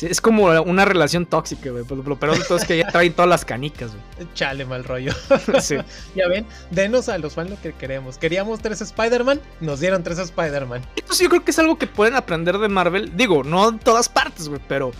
es 0.01 0.20
como 0.20 0.45
una 0.45 0.84
relación 0.84 1.26
tóxica, 1.26 1.70
güey. 1.70 1.84
Lo 1.88 2.18
peor 2.18 2.38
de 2.38 2.45
todo 2.45 2.59
es 2.59 2.64
que 2.64 2.78
ya 2.78 2.86
traen 2.88 3.12
todas 3.12 3.28
las 3.28 3.45
canicas, 3.45 3.93
güey. 3.93 4.28
Chale, 4.34 4.64
mal 4.64 4.84
rollo. 4.84 5.12
ya 6.14 6.28
ven, 6.28 6.47
denos 6.70 7.09
a 7.09 7.18
los 7.18 7.34
fans 7.34 7.51
lo 7.51 7.61
que 7.61 7.72
queremos. 7.72 8.16
Queríamos 8.16 8.61
tres 8.61 8.80
Spider-Man, 8.80 9.41
nos 9.61 9.80
dieron 9.80 10.03
tres 10.03 10.18
Spider-Man. 10.18 10.82
Entonces 10.97 11.24
yo 11.24 11.28
creo 11.28 11.45
que 11.45 11.51
es 11.51 11.59
algo 11.59 11.76
que 11.76 11.86
pueden 11.86 12.14
aprender 12.14 12.59
de 12.59 12.68
Marvel. 12.68 13.16
Digo, 13.16 13.43
no 13.43 13.70
en 13.70 13.78
todas 13.78 14.09
partes, 14.09 14.49
güey, 14.49 14.61
pero. 14.68 14.93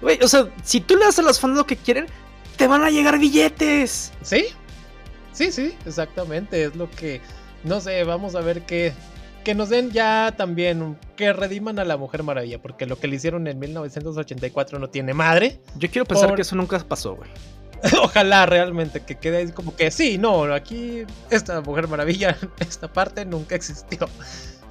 Güey, 0.00 0.18
o 0.22 0.28
sea, 0.28 0.48
si 0.62 0.80
tú 0.80 0.96
le 0.96 1.06
das 1.06 1.18
a 1.18 1.22
los 1.22 1.40
fans 1.40 1.56
lo 1.56 1.66
que 1.66 1.76
quieren, 1.76 2.06
te 2.56 2.66
van 2.66 2.84
a 2.84 2.90
llegar 2.90 3.18
billetes. 3.18 4.12
Sí, 4.22 4.46
sí, 5.32 5.50
sí, 5.50 5.74
exactamente. 5.86 6.64
Es 6.64 6.76
lo 6.76 6.90
que. 6.90 7.20
No 7.64 7.80
sé, 7.80 8.04
vamos 8.04 8.34
a 8.34 8.40
ver 8.40 8.62
qué, 8.62 8.92
que 9.44 9.54
nos 9.54 9.68
den 9.68 9.90
ya 9.90 10.34
también, 10.36 10.98
que 11.16 11.32
rediman 11.32 11.78
a 11.78 11.84
la 11.84 11.96
Mujer 11.96 12.22
Maravilla, 12.22 12.60
porque 12.60 12.86
lo 12.86 12.98
que 12.98 13.06
le 13.06 13.16
hicieron 13.16 13.46
en 13.46 13.58
1984 13.58 14.78
no 14.78 14.88
tiene 14.88 15.14
madre. 15.14 15.60
Yo 15.76 15.90
quiero 15.90 16.06
pensar 16.06 16.34
que 16.34 16.42
eso 16.42 16.56
nunca 16.56 16.78
pasó, 16.80 17.14
güey. 17.14 17.30
Ojalá 18.02 18.46
realmente 18.46 19.00
que 19.00 19.16
quede 19.16 19.36
ahí 19.36 19.48
como 19.52 19.76
que 19.76 19.90
sí, 19.90 20.16
no, 20.16 20.44
aquí 20.54 21.04
esta 21.30 21.60
Mujer 21.60 21.86
Maravilla, 21.86 22.36
esta 22.58 22.92
parte 22.92 23.24
nunca 23.24 23.54
existió. 23.54 24.08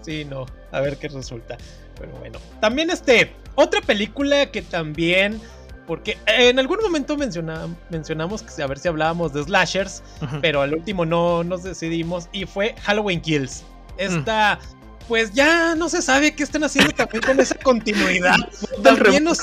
Sí, 0.01 0.25
no, 0.25 0.45
a 0.71 0.81
ver 0.81 0.97
qué 0.97 1.07
resulta. 1.07 1.57
Pero 1.97 2.11
bueno, 2.19 2.39
también 2.59 2.89
este, 2.89 3.33
otra 3.55 3.81
película 3.81 4.51
que 4.51 4.63
también 4.63 5.39
porque 5.85 6.17
en 6.27 6.59
algún 6.59 6.79
momento 6.81 7.17
mencionamos 7.17 8.41
que 8.41 8.63
a 8.63 8.67
ver 8.67 8.79
si 8.79 8.87
hablábamos 8.87 9.33
de 9.33 9.43
slashers, 9.43 10.01
pero 10.41 10.61
al 10.61 10.73
último 10.73 11.05
no 11.05 11.43
nos 11.43 11.63
decidimos 11.63 12.29
y 12.31 12.45
fue 12.45 12.73
Halloween 12.83 13.21
Kills. 13.21 13.65
Esta, 13.97 14.59
pues 15.07 15.33
ya 15.33 15.75
no 15.75 15.89
se 15.89 16.01
sabe 16.01 16.35
qué 16.35 16.43
están 16.43 16.63
haciendo 16.63 16.91
también 16.93 17.23
con 17.23 17.39
esa 17.39 17.55
continuidad. 17.55 18.35
también 18.83 19.23
nos, 19.23 19.39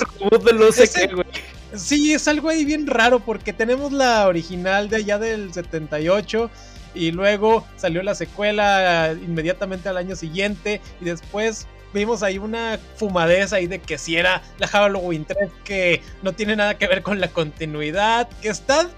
Sí, 1.75 2.13
es 2.13 2.27
algo 2.27 2.49
ahí 2.49 2.65
bien 2.65 2.87
raro 2.87 3.21
porque 3.21 3.53
tenemos 3.53 3.93
la 3.93 4.27
original 4.27 4.89
de 4.89 4.97
allá 4.97 5.19
del 5.19 5.53
78 5.53 6.51
y 6.95 7.13
luego 7.13 7.65
salió 7.77 8.03
la 8.03 8.15
secuela 8.17 9.13
inmediatamente 9.13 9.89
al 9.89 9.97
año 9.97 10.17
siguiente 10.17 10.81
y 11.01 11.05
después 11.05 11.69
vimos 11.93 12.23
ahí 12.23 12.39
una 12.39 12.79
fumadez 12.97 13.53
ahí 13.53 13.67
de 13.67 13.81
que 13.81 13.99
si 13.99 14.17
era 14.17 14.43
la 14.59 14.67
Halloween 14.67 15.25
3 15.25 15.51
que 15.65 16.03
no 16.23 16.33
tiene 16.33 16.57
nada 16.57 16.77
que 16.77 16.87
ver 16.87 17.03
con 17.03 17.21
la 17.21 17.29
continuidad, 17.29 18.29
que 18.41 18.49
está... 18.49 18.89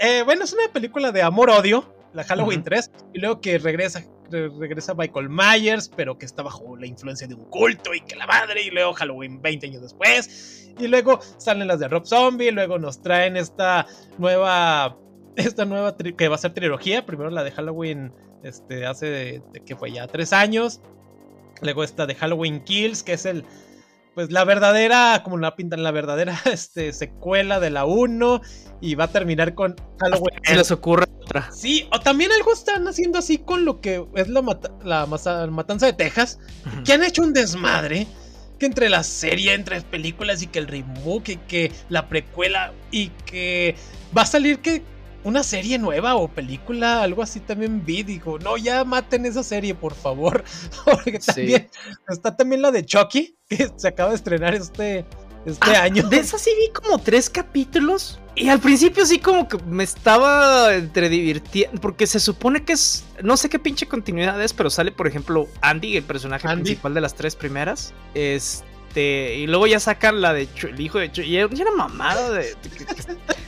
Eh, 0.00 0.22
bueno, 0.24 0.44
es 0.44 0.52
una 0.52 0.72
película 0.72 1.12
de 1.12 1.22
amor-odio, 1.22 1.94
la 2.14 2.24
Halloween 2.24 2.64
3, 2.64 2.90
y 3.12 3.18
luego 3.20 3.40
que 3.40 3.58
regresa, 3.58 4.02
regresa 4.30 4.94
Michael 4.94 5.28
Myers, 5.28 5.90
pero 5.94 6.18
que 6.18 6.26
está 6.26 6.42
bajo 6.42 6.76
la 6.76 6.86
influencia 6.86 7.26
de 7.26 7.34
un 7.34 7.44
culto 7.46 7.94
y 7.94 8.00
que 8.00 8.16
la 8.16 8.26
madre, 8.26 8.62
y 8.62 8.70
luego 8.70 8.92
Halloween 8.94 9.40
20 9.40 9.66
años 9.66 9.82
después, 9.82 10.72
y 10.78 10.86
luego 10.88 11.20
salen 11.38 11.68
las 11.68 11.80
de 11.80 11.88
Rob 11.88 12.06
Zombie, 12.06 12.48
y 12.48 12.52
luego 12.52 12.78
nos 12.78 13.02
traen 13.02 13.36
esta 13.36 13.86
nueva... 14.18 14.98
Esta 15.36 15.66
nueva 15.66 15.94
que 15.94 16.28
va 16.28 16.36
a 16.36 16.38
ser 16.38 16.54
trilogía, 16.54 17.04
primero 17.04 17.28
la 17.28 17.44
de 17.44 17.50
Halloween 17.50 18.10
este, 18.42 18.86
hace 18.86 19.42
que 19.66 19.76
fue 19.76 19.92
ya 19.92 20.06
tres 20.06 20.32
años, 20.32 20.80
Luego 21.62 21.84
esta 21.84 22.06
de 22.06 22.14
Halloween 22.14 22.62
Kills, 22.64 23.02
que 23.02 23.14
es 23.14 23.26
el. 23.26 23.44
Pues 24.14 24.30
la 24.30 24.44
verdadera, 24.44 25.20
como 25.24 25.36
la 25.36 25.56
pintan, 25.56 25.82
la 25.82 25.90
verdadera 25.90 26.38
este, 26.50 26.92
secuela 26.92 27.60
de 27.60 27.70
la 27.70 27.84
1. 27.84 28.40
Y 28.80 28.94
va 28.94 29.04
a 29.04 29.08
terminar 29.08 29.54
con 29.54 29.76
Halloween. 29.98 30.40
Se 30.42 30.56
les 30.56 30.70
ocurre 30.70 31.05
otra. 31.26 31.50
Sí, 31.52 31.88
o 31.92 32.00
también 32.00 32.30
algo 32.32 32.52
están 32.52 32.86
haciendo 32.86 33.18
así 33.18 33.38
con 33.38 33.64
lo 33.64 33.80
que 33.80 34.04
es 34.14 34.28
la, 34.28 34.42
la 34.84 35.06
matanza 35.06 35.86
de 35.86 35.92
Texas. 35.92 36.38
Que 36.84 36.92
han 36.92 37.02
hecho 37.02 37.22
un 37.22 37.32
desmadre. 37.32 38.06
Que 38.58 38.64
entre 38.64 38.88
la 38.88 39.02
serie, 39.02 39.52
entre 39.52 39.82
películas 39.82 40.40
y 40.40 40.46
que 40.46 40.58
el 40.58 40.66
reboot, 40.66 41.28
y 41.28 41.36
que 41.36 41.72
la 41.90 42.08
precuela. 42.08 42.72
Y 42.90 43.08
que 43.26 43.76
va 44.16 44.22
a 44.22 44.26
salir 44.26 44.60
que 44.60 44.82
una 45.24 45.42
serie 45.42 45.76
nueva 45.76 46.14
o 46.14 46.28
película, 46.28 47.02
algo 47.02 47.22
así 47.22 47.40
también 47.40 47.84
vi. 47.84 48.02
Digo, 48.02 48.38
no, 48.38 48.56
ya 48.56 48.84
maten 48.84 49.26
esa 49.26 49.42
serie, 49.42 49.74
por 49.74 49.94
favor. 49.94 50.44
Porque 50.84 51.18
también 51.18 51.68
está 52.08 52.36
también 52.36 52.62
la 52.62 52.70
de 52.70 52.86
Chucky, 52.86 53.36
que 53.48 53.68
se 53.76 53.88
acaba 53.88 54.10
de 54.10 54.16
estrenar 54.16 54.54
este, 54.54 55.04
este 55.46 55.76
ah, 55.76 55.82
año. 55.82 56.02
De 56.08 56.18
esa 56.18 56.38
sí 56.38 56.50
vi 56.58 56.72
como 56.72 56.98
tres 56.98 57.30
capítulos. 57.30 58.18
Y 58.34 58.50
al 58.50 58.60
principio 58.60 59.06
sí 59.06 59.18
como 59.18 59.48
que 59.48 59.56
me 59.64 59.82
estaba 59.82 60.74
entre 60.74 61.08
divirtiendo, 61.08 61.80
porque 61.80 62.06
se 62.06 62.20
supone 62.20 62.64
que 62.64 62.74
es, 62.74 63.04
no 63.22 63.38
sé 63.38 63.48
qué 63.48 63.58
pinche 63.58 63.88
continuidad 63.88 64.42
es, 64.42 64.52
pero 64.52 64.68
sale 64.68 64.92
por 64.92 65.06
ejemplo 65.06 65.48
Andy, 65.62 65.96
el 65.96 66.02
personaje 66.02 66.46
principal 66.46 66.92
de 66.92 67.00
las 67.00 67.14
tres 67.14 67.34
primeras. 67.34 67.94
Este, 68.12 69.36
y 69.36 69.46
luego 69.46 69.66
ya 69.66 69.80
sacan 69.80 70.20
la 70.20 70.34
de 70.34 70.48
el 70.62 70.80
hijo 70.80 70.98
de 70.98 71.10
Chucky. 71.10 71.28
Y 71.28 71.36
era 71.38 71.70
mamada 71.74 72.30
de, 72.30 72.54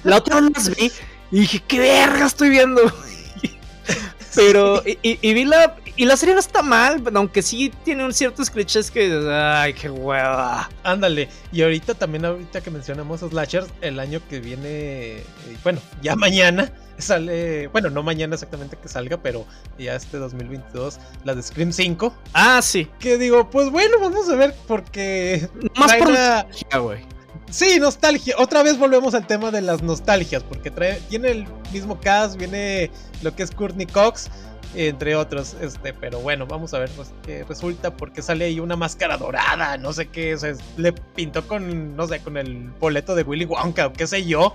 la 0.05 0.17
otra 0.17 0.41
no 0.41 0.51
las 0.55 0.75
vi. 0.75 0.91
Y 1.31 1.41
dije, 1.41 1.63
¿qué 1.67 1.79
verga 1.81 2.27
estoy 2.27 2.49
viendo? 2.49 2.81
Pero, 4.35 4.83
y, 5.03 5.35
vi 5.35 5.45
la. 5.45 5.77
Y 5.99 6.05
la 6.05 6.17
serie 6.17 6.33
no 6.33 6.41
está 6.41 6.63
mal, 6.63 7.03
aunque 7.13 7.43
sí 7.43 7.73
tiene 7.85 8.05
un 8.05 8.15
ciertos 8.15 8.51
clichés 8.51 8.89
que. 8.89 9.21
¡Ay, 9.33 9.75
qué 9.75 9.91
hueva! 9.91 10.71
Ándale. 10.85 11.29
Y 11.51 11.63
ahorita 11.63 11.95
también, 11.95 12.25
ahorita 12.25 12.61
que 12.61 12.71
mencionamos 12.71 13.19
Slashers, 13.19 13.67
el 13.81 13.99
año 13.99 14.21
que 14.31 14.39
viene. 14.39 14.69
Eh, 14.69 15.25
bueno, 15.65 15.81
ya 16.01 16.15
mañana 16.17 16.73
sale. 16.99 17.67
Bueno, 17.67 17.91
no 17.91 18.05
mañana 18.05 18.35
exactamente 18.35 18.79
que 18.81 18.87
salga, 18.87 19.17
pero 19.17 19.45
ya 19.77 19.97
este 19.97 20.19
2022, 20.19 21.01
la 21.25 21.35
de 21.35 21.43
Scream 21.43 21.73
5. 21.73 22.15
Ah, 22.33 22.63
sí. 22.63 22.89
Que 23.01 23.19
digo, 23.19 23.51
pues 23.51 23.69
bueno, 23.69 23.99
vamos 23.99 24.29
a 24.29 24.37
ver, 24.37 24.55
porque. 24.69 25.49
Más 25.75 25.95
por 25.97 26.13
la... 26.13 26.47
güey. 26.79 27.19
Sí, 27.51 27.81
nostalgia. 27.81 28.37
Otra 28.39 28.63
vez 28.63 28.79
volvemos 28.79 29.15
al 29.15 29.27
tema 29.27 29.51
de 29.51 29.63
las 29.63 29.83
nostalgias, 29.83 30.43
porque 30.43 30.71
trae, 30.71 31.01
tiene 31.09 31.31
el 31.31 31.47
mismo 31.73 31.99
cast, 31.99 32.37
viene 32.37 32.91
lo 33.23 33.35
que 33.35 33.43
es 33.43 33.51
Courtney 33.51 33.87
Cox, 33.87 34.31
entre 34.75 35.17
otros. 35.17 35.57
Este, 35.61 35.93
pero 35.93 36.21
bueno, 36.21 36.47
vamos 36.47 36.75
a 36.75 36.79
ver 36.79 36.91
pues, 36.97 37.13
qué 37.25 37.45
resulta, 37.45 37.97
porque 37.97 38.23
sale 38.23 38.47
ahí 38.47 38.61
una 38.61 38.77
máscara 38.77 39.17
dorada, 39.17 39.79
no 39.79 39.93
sé 39.93 40.09
qué, 40.09 40.37
le 40.77 40.93
pintó 40.93 41.47
con, 41.47 41.97
no 41.97 42.07
sé, 42.07 42.21
con 42.21 42.37
el 42.37 42.71
boleto 42.81 43.15
de 43.15 43.23
Willy 43.23 43.45
Wonka 43.45 43.87
o 43.87 43.93
qué 43.93 44.07
sé 44.07 44.25
yo. 44.25 44.55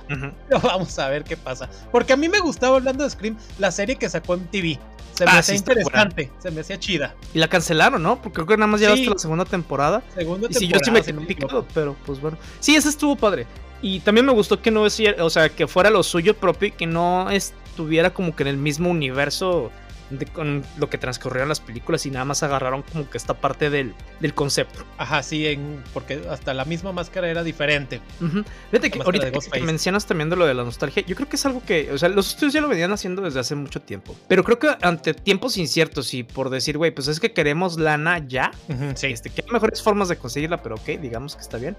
vamos 0.64 0.98
a 1.00 1.10
ver 1.10 1.24
qué 1.24 1.38
pasa. 1.38 1.70
Porque 1.92 2.14
a 2.14 2.18
mí 2.18 2.30
me 2.30 2.40
gustaba, 2.40 2.78
hablando 2.78 3.04
de 3.04 3.10
Scream, 3.10 3.38
la 3.60 3.72
serie 3.72 3.96
que 3.96 4.10
sacó 4.10 4.36
en 4.36 4.48
TV. 4.48 4.80
Se 5.14 5.26
me 5.26 5.32
ah, 5.32 5.38
hacía 5.40 5.56
interesante, 5.56 6.32
se 6.40 6.50
me 6.50 6.62
hacía 6.62 6.80
chida. 6.80 7.14
Y 7.36 7.40
la 7.40 7.48
cancelaron, 7.48 8.02
¿no? 8.02 8.20
Porque 8.20 8.34
creo 8.34 8.48
que 8.48 8.58
nada 8.58 8.66
más 8.66 8.82
llevaste 8.82 9.06
la 9.06 9.18
segunda 9.20 9.46
temporada. 9.46 10.02
Segunda 10.16 10.48
y 10.50 10.54
si 10.56 10.68
yo 10.68 10.80
sí 10.82 10.90
me 10.90 11.04
picado, 11.04 11.68
pero 11.74 11.96
pues 12.06 12.20
bueno. 12.20 12.38
Sí, 12.60 12.76
ese 12.76 12.90
estuvo 12.90 13.16
padre. 13.16 13.46
Y 13.84 14.00
también 14.00 14.26
me 14.26 14.32
gustó 14.32 14.62
que 14.62 14.72
no 14.72 14.82
o 14.84 15.30
sea, 15.30 15.50
que 15.50 15.68
fuera 15.68 15.90
lo 15.92 16.02
suyo 16.02 16.36
propio 16.36 16.74
que 16.76 16.88
no 16.88 17.30
estuviera 17.30 18.12
como 18.12 18.36
que 18.36 18.44
en 18.44 18.50
el 18.50 18.58
mismo 18.58 18.90
universo 18.90 19.72
con 20.34 20.64
lo 20.78 20.90
que 20.90 20.98
transcurrieron 20.98 21.50
las 21.50 21.60
películas 21.60 22.06
y 22.06 22.12
nada 22.12 22.26
más 22.26 22.44
agarraron 22.44 22.84
como 22.84 23.10
que 23.10 23.18
esta 23.18 23.34
parte 23.34 23.70
del, 23.70 23.94
del 24.20 24.34
concepto. 24.34 24.84
Ajá, 24.98 25.24
sí, 25.24 25.48
en, 25.48 25.84
porque 25.94 26.22
hasta 26.30 26.54
la 26.54 26.66
misma 26.66 26.92
máscara 26.92 27.30
era 27.30 27.44
diferente. 27.44 28.02
Fíjate 28.72 28.92
que 28.92 29.02
ahorita 29.02 29.32
que, 29.32 29.62
mencionas 29.62 30.06
también 30.06 30.30
de 30.30 30.36
lo 30.36 30.46
de 30.46 30.54
la 30.54 30.64
nostalgia, 30.64 31.04
yo 31.06 31.16
creo 31.16 31.30
que 31.30 31.36
es 31.36 31.46
algo 31.46 31.64
que, 31.66 31.92
o 31.92 31.98
sea, 31.98 32.10
los 32.10 32.30
estudios 32.30 32.54
ya 32.54 32.62
lo 32.62 32.68
venían 32.68 32.92
haciendo 32.92 33.22
desde 33.22 33.40
hace 33.40 33.56
mucho 33.56 33.82
tiempo. 33.82 34.16
Pero 34.28 34.44
creo 34.44 34.60
que 34.60 34.70
ante 34.82 35.14
tiempos 35.14 35.58
inciertos 35.58 36.14
y 36.14 36.24
por 36.24 36.50
decir, 36.50 36.78
güey, 36.78 36.92
pues 36.92 37.08
es 37.08 37.20
que 37.20 37.34
queremos 37.34 37.80
lana 37.80 38.20
ya, 38.20 38.52
sí. 38.96 39.08
este, 39.08 39.30
que 39.30 39.44
hay 39.46 39.52
mejores 39.52 39.82
formas 39.82 40.10
de 40.10 40.18
conseguirla, 40.18 40.62
pero 40.62 40.76
ok, 40.76 41.00
digamos 41.00 41.36
que 41.36 41.42
está 41.42 41.58
bien 41.58 41.76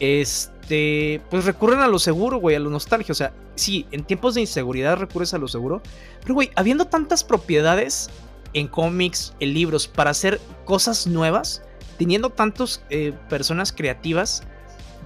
este, 0.00 1.22
pues 1.30 1.44
recurren 1.44 1.80
a 1.80 1.88
lo 1.88 1.98
seguro, 1.98 2.38
güey, 2.38 2.56
a 2.56 2.60
lo 2.60 2.70
nostalgia. 2.70 3.12
O 3.12 3.16
sea, 3.16 3.32
sí, 3.54 3.86
en 3.90 4.04
tiempos 4.04 4.34
de 4.34 4.42
inseguridad 4.42 4.96
recurres 4.96 5.34
a 5.34 5.38
lo 5.38 5.48
seguro. 5.48 5.82
Pero, 6.22 6.34
güey, 6.34 6.50
habiendo 6.56 6.86
tantas 6.86 7.24
propiedades 7.24 8.10
en 8.52 8.68
cómics, 8.68 9.34
en 9.40 9.54
libros, 9.54 9.88
para 9.88 10.10
hacer 10.10 10.40
cosas 10.64 11.06
nuevas, 11.06 11.62
teniendo 11.98 12.30
tantas 12.30 12.82
eh, 12.90 13.12
personas 13.28 13.72
creativas 13.72 14.42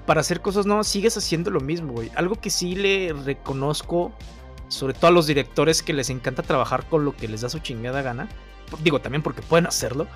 para 0.06 0.20
hacer 0.20 0.40
cosas 0.40 0.66
nuevas, 0.66 0.86
sigues 0.86 1.16
haciendo 1.16 1.50
lo 1.50 1.60
mismo, 1.60 1.92
güey. 1.92 2.10
Algo 2.14 2.34
que 2.36 2.50
sí 2.50 2.74
le 2.74 3.12
reconozco, 3.12 4.12
sobre 4.68 4.94
todo 4.94 5.08
a 5.08 5.10
los 5.10 5.26
directores 5.26 5.82
que 5.82 5.92
les 5.92 6.10
encanta 6.10 6.42
trabajar 6.42 6.88
con 6.88 7.04
lo 7.04 7.14
que 7.16 7.28
les 7.28 7.42
da 7.42 7.48
su 7.48 7.58
chingada 7.60 8.02
gana, 8.02 8.28
digo 8.82 9.00
también 9.00 9.22
porque 9.22 9.42
pueden 9.42 9.66
hacerlo, 9.66 10.06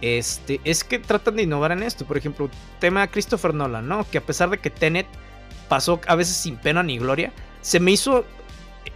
este, 0.00 0.60
es 0.64 0.84
que 0.84 0.98
tratan 0.98 1.36
de 1.36 1.42
innovar 1.42 1.72
en 1.72 1.82
esto. 1.82 2.04
Por 2.04 2.16
ejemplo, 2.16 2.50
tema 2.80 3.06
Christopher 3.06 3.54
Nolan, 3.54 3.88
¿no? 3.88 4.06
Que 4.10 4.18
a 4.18 4.20
pesar 4.22 4.50
de 4.50 4.58
que 4.58 4.70
Tenet 4.70 5.06
pasó 5.68 6.00
a 6.06 6.14
veces 6.14 6.36
sin 6.36 6.56
pena 6.56 6.82
ni 6.82 6.98
gloria, 6.98 7.32
se 7.60 7.80
me 7.80 7.90
hizo 7.90 8.24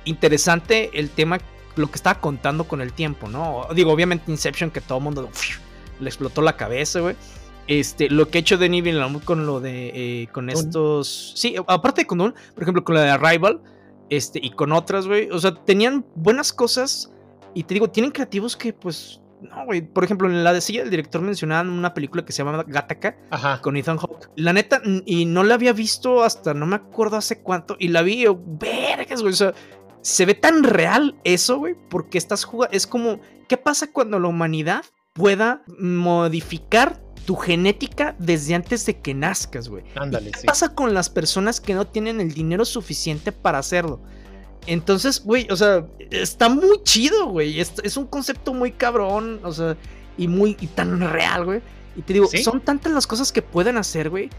interesante 0.04 0.90
el 0.98 1.10
tema, 1.10 1.38
lo 1.76 1.88
que 1.88 1.96
estaba 1.96 2.20
contando 2.20 2.64
con 2.64 2.80
el 2.80 2.92
tiempo, 2.92 3.28
¿no? 3.28 3.68
Digo, 3.74 3.92
obviamente 3.92 4.30
Inception, 4.30 4.70
que 4.70 4.80
todo 4.80 4.98
el 4.98 5.04
mundo 5.04 5.28
le 6.00 6.08
explotó 6.08 6.42
la 6.42 6.56
cabeza, 6.56 7.00
güey. 7.00 7.16
Este, 7.68 8.10
lo 8.10 8.28
que 8.28 8.38
ha 8.38 8.40
hecho 8.40 8.58
Denis 8.58 8.82
Villeneuve 8.82 9.24
con 9.24 9.46
lo 9.46 9.60
de, 9.60 9.92
eh, 9.94 10.28
con 10.32 10.50
estos, 10.50 11.32
sí, 11.36 11.54
aparte 11.68 12.02
de 12.02 12.06
con 12.06 12.20
un, 12.20 12.34
por 12.54 12.62
ejemplo, 12.64 12.82
con 12.82 12.96
la 12.96 13.02
de 13.02 13.10
Arrival, 13.10 13.60
este, 14.10 14.40
y 14.42 14.50
con 14.50 14.72
otras, 14.72 15.06
güey, 15.06 15.30
o 15.30 15.38
sea, 15.38 15.54
tenían 15.54 16.04
buenas 16.16 16.52
cosas 16.52 17.10
y 17.54 17.64
te 17.64 17.74
digo, 17.74 17.90
tienen 17.90 18.10
creativos 18.10 18.56
que, 18.56 18.72
pues, 18.72 19.20
no, 19.42 19.64
güey. 19.64 19.82
Por 19.82 20.04
ejemplo, 20.04 20.28
en 20.28 20.44
la 20.44 20.52
de 20.52 20.60
silla 20.60 20.82
del 20.82 20.90
director 20.90 21.20
mencionaban 21.20 21.68
una 21.68 21.94
película 21.94 22.24
que 22.24 22.32
se 22.32 22.44
llama 22.44 22.64
Gattaca 22.66 23.16
con 23.60 23.76
Ethan 23.76 23.98
Hawke. 23.98 24.30
La 24.36 24.52
neta, 24.52 24.80
y 25.04 25.24
no 25.24 25.42
la 25.42 25.54
había 25.54 25.72
visto 25.72 26.22
hasta 26.22 26.54
no 26.54 26.66
me 26.66 26.76
acuerdo 26.76 27.16
hace 27.16 27.40
cuánto. 27.42 27.76
Y 27.78 27.88
la 27.88 28.02
vi, 28.02 28.24
vergas, 28.46 29.20
güey. 29.20 29.32
O 29.32 29.36
sea, 29.36 29.54
se 30.00 30.26
ve 30.26 30.34
tan 30.34 30.62
real 30.62 31.16
eso, 31.24 31.58
güey, 31.58 31.74
porque 31.90 32.18
estás 32.18 32.44
jugando. 32.44 32.74
Es 32.74 32.86
como, 32.86 33.20
¿qué 33.48 33.56
pasa 33.56 33.90
cuando 33.90 34.18
la 34.18 34.28
humanidad 34.28 34.84
pueda 35.12 35.62
modificar 35.78 37.02
tu 37.26 37.36
genética 37.36 38.16
desde 38.18 38.54
antes 38.54 38.86
de 38.86 39.00
que 39.00 39.14
nazcas, 39.14 39.68
güey? 39.68 39.84
Ándale, 39.94 40.30
¿Qué 40.32 40.46
pasa 40.46 40.74
con 40.74 40.94
las 40.94 41.08
personas 41.10 41.60
que 41.60 41.74
no 41.74 41.86
tienen 41.86 42.20
el 42.20 42.32
dinero 42.32 42.64
suficiente 42.64 43.32
para 43.32 43.58
hacerlo? 43.58 44.02
Entonces, 44.66 45.22
güey, 45.24 45.46
o 45.50 45.56
sea, 45.56 45.84
está 46.10 46.48
muy 46.48 46.82
chido, 46.84 47.26
güey. 47.26 47.60
Es, 47.60 47.96
un 47.96 48.06
concepto 48.06 48.54
muy 48.54 48.72
cabrón, 48.72 49.40
o 49.42 49.52
sea, 49.52 49.76
y 50.16 50.28
muy 50.28 50.56
y 50.60 50.66
tan 50.68 51.00
real, 51.00 51.44
güey. 51.44 51.60
Y 51.96 52.02
te 52.02 52.14
digo, 52.14 52.28
son 52.42 52.60
tantas 52.60 52.92
las 52.92 53.06
cosas 53.06 53.32
que 53.32 53.42
pueden 53.42 53.76
hacer, 53.76 54.08
güey, 54.08 54.30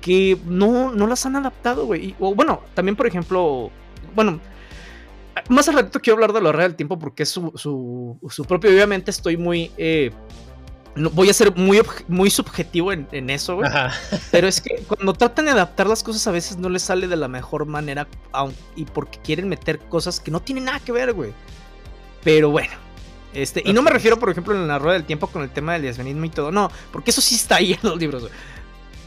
que 0.00 0.38
no, 0.44 0.92
no 0.92 1.06
las 1.06 1.24
han 1.26 1.36
adaptado, 1.36 1.86
güey. 1.86 2.14
O 2.20 2.34
bueno, 2.34 2.62
también, 2.74 2.94
por 2.94 3.06
ejemplo, 3.06 3.70
bueno, 4.14 4.40
más 5.48 5.68
al 5.68 5.76
ratito 5.76 6.00
quiero 6.00 6.16
hablar 6.16 6.32
de 6.32 6.40
lo 6.40 6.52
real 6.52 6.70
del 6.70 6.76
tiempo 6.76 6.98
porque 6.98 7.22
es 7.22 7.28
su, 7.28 7.52
su, 7.56 8.44
propio. 8.44 8.70
Obviamente 8.70 9.10
estoy 9.10 9.36
muy. 9.36 9.70
Eh, 9.76 10.10
voy 10.96 11.30
a 11.30 11.32
ser 11.32 11.54
muy, 11.54 11.80
muy 12.08 12.30
subjetivo 12.30 12.92
en, 12.92 13.30
eso, 13.30 13.56
güey. 13.56 13.70
Pero 14.30 14.48
es 14.48 14.60
que 14.60 14.82
cuando 14.86 15.12
tratan 15.12 15.46
de 15.46 15.52
adaptar 15.52 15.86
las 15.86 16.02
cosas 16.02 16.26
a 16.26 16.30
veces 16.30 16.56
no 16.56 16.68
les 16.68 16.82
sale 16.82 17.08
de 17.08 17.16
la 17.16 17.28
mejor 17.28 17.66
manera 17.66 18.06
y 18.76 18.84
porque 18.84 19.18
quieren 19.18 19.48
meter 19.48 19.78
cosas 19.78 20.20
que 20.20 20.30
no 20.30 20.40
tienen 20.40 20.64
nada 20.64 20.80
que 20.80 20.92
ver, 20.92 21.12
güey. 21.12 21.32
Pero 22.22 22.50
bueno. 22.50 22.72
Este, 23.32 23.62
y 23.64 23.72
no 23.72 23.82
me 23.82 23.90
refiero, 23.90 24.18
por 24.18 24.30
ejemplo, 24.30 24.54
en 24.54 24.66
la 24.66 24.78
rueda 24.78 24.94
del 24.94 25.04
tiempo 25.04 25.28
con 25.28 25.42
el 25.42 25.50
tema 25.50 25.74
del 25.74 25.82
lesbianismo 25.82 26.24
y 26.24 26.30
todo, 26.30 26.50
no, 26.50 26.68
porque 26.90 27.10
eso 27.12 27.20
sí 27.20 27.36
está 27.36 27.56
ahí 27.56 27.74
en 27.74 27.78
los 27.82 27.96
libros, 27.96 28.22
güey. 28.22 28.32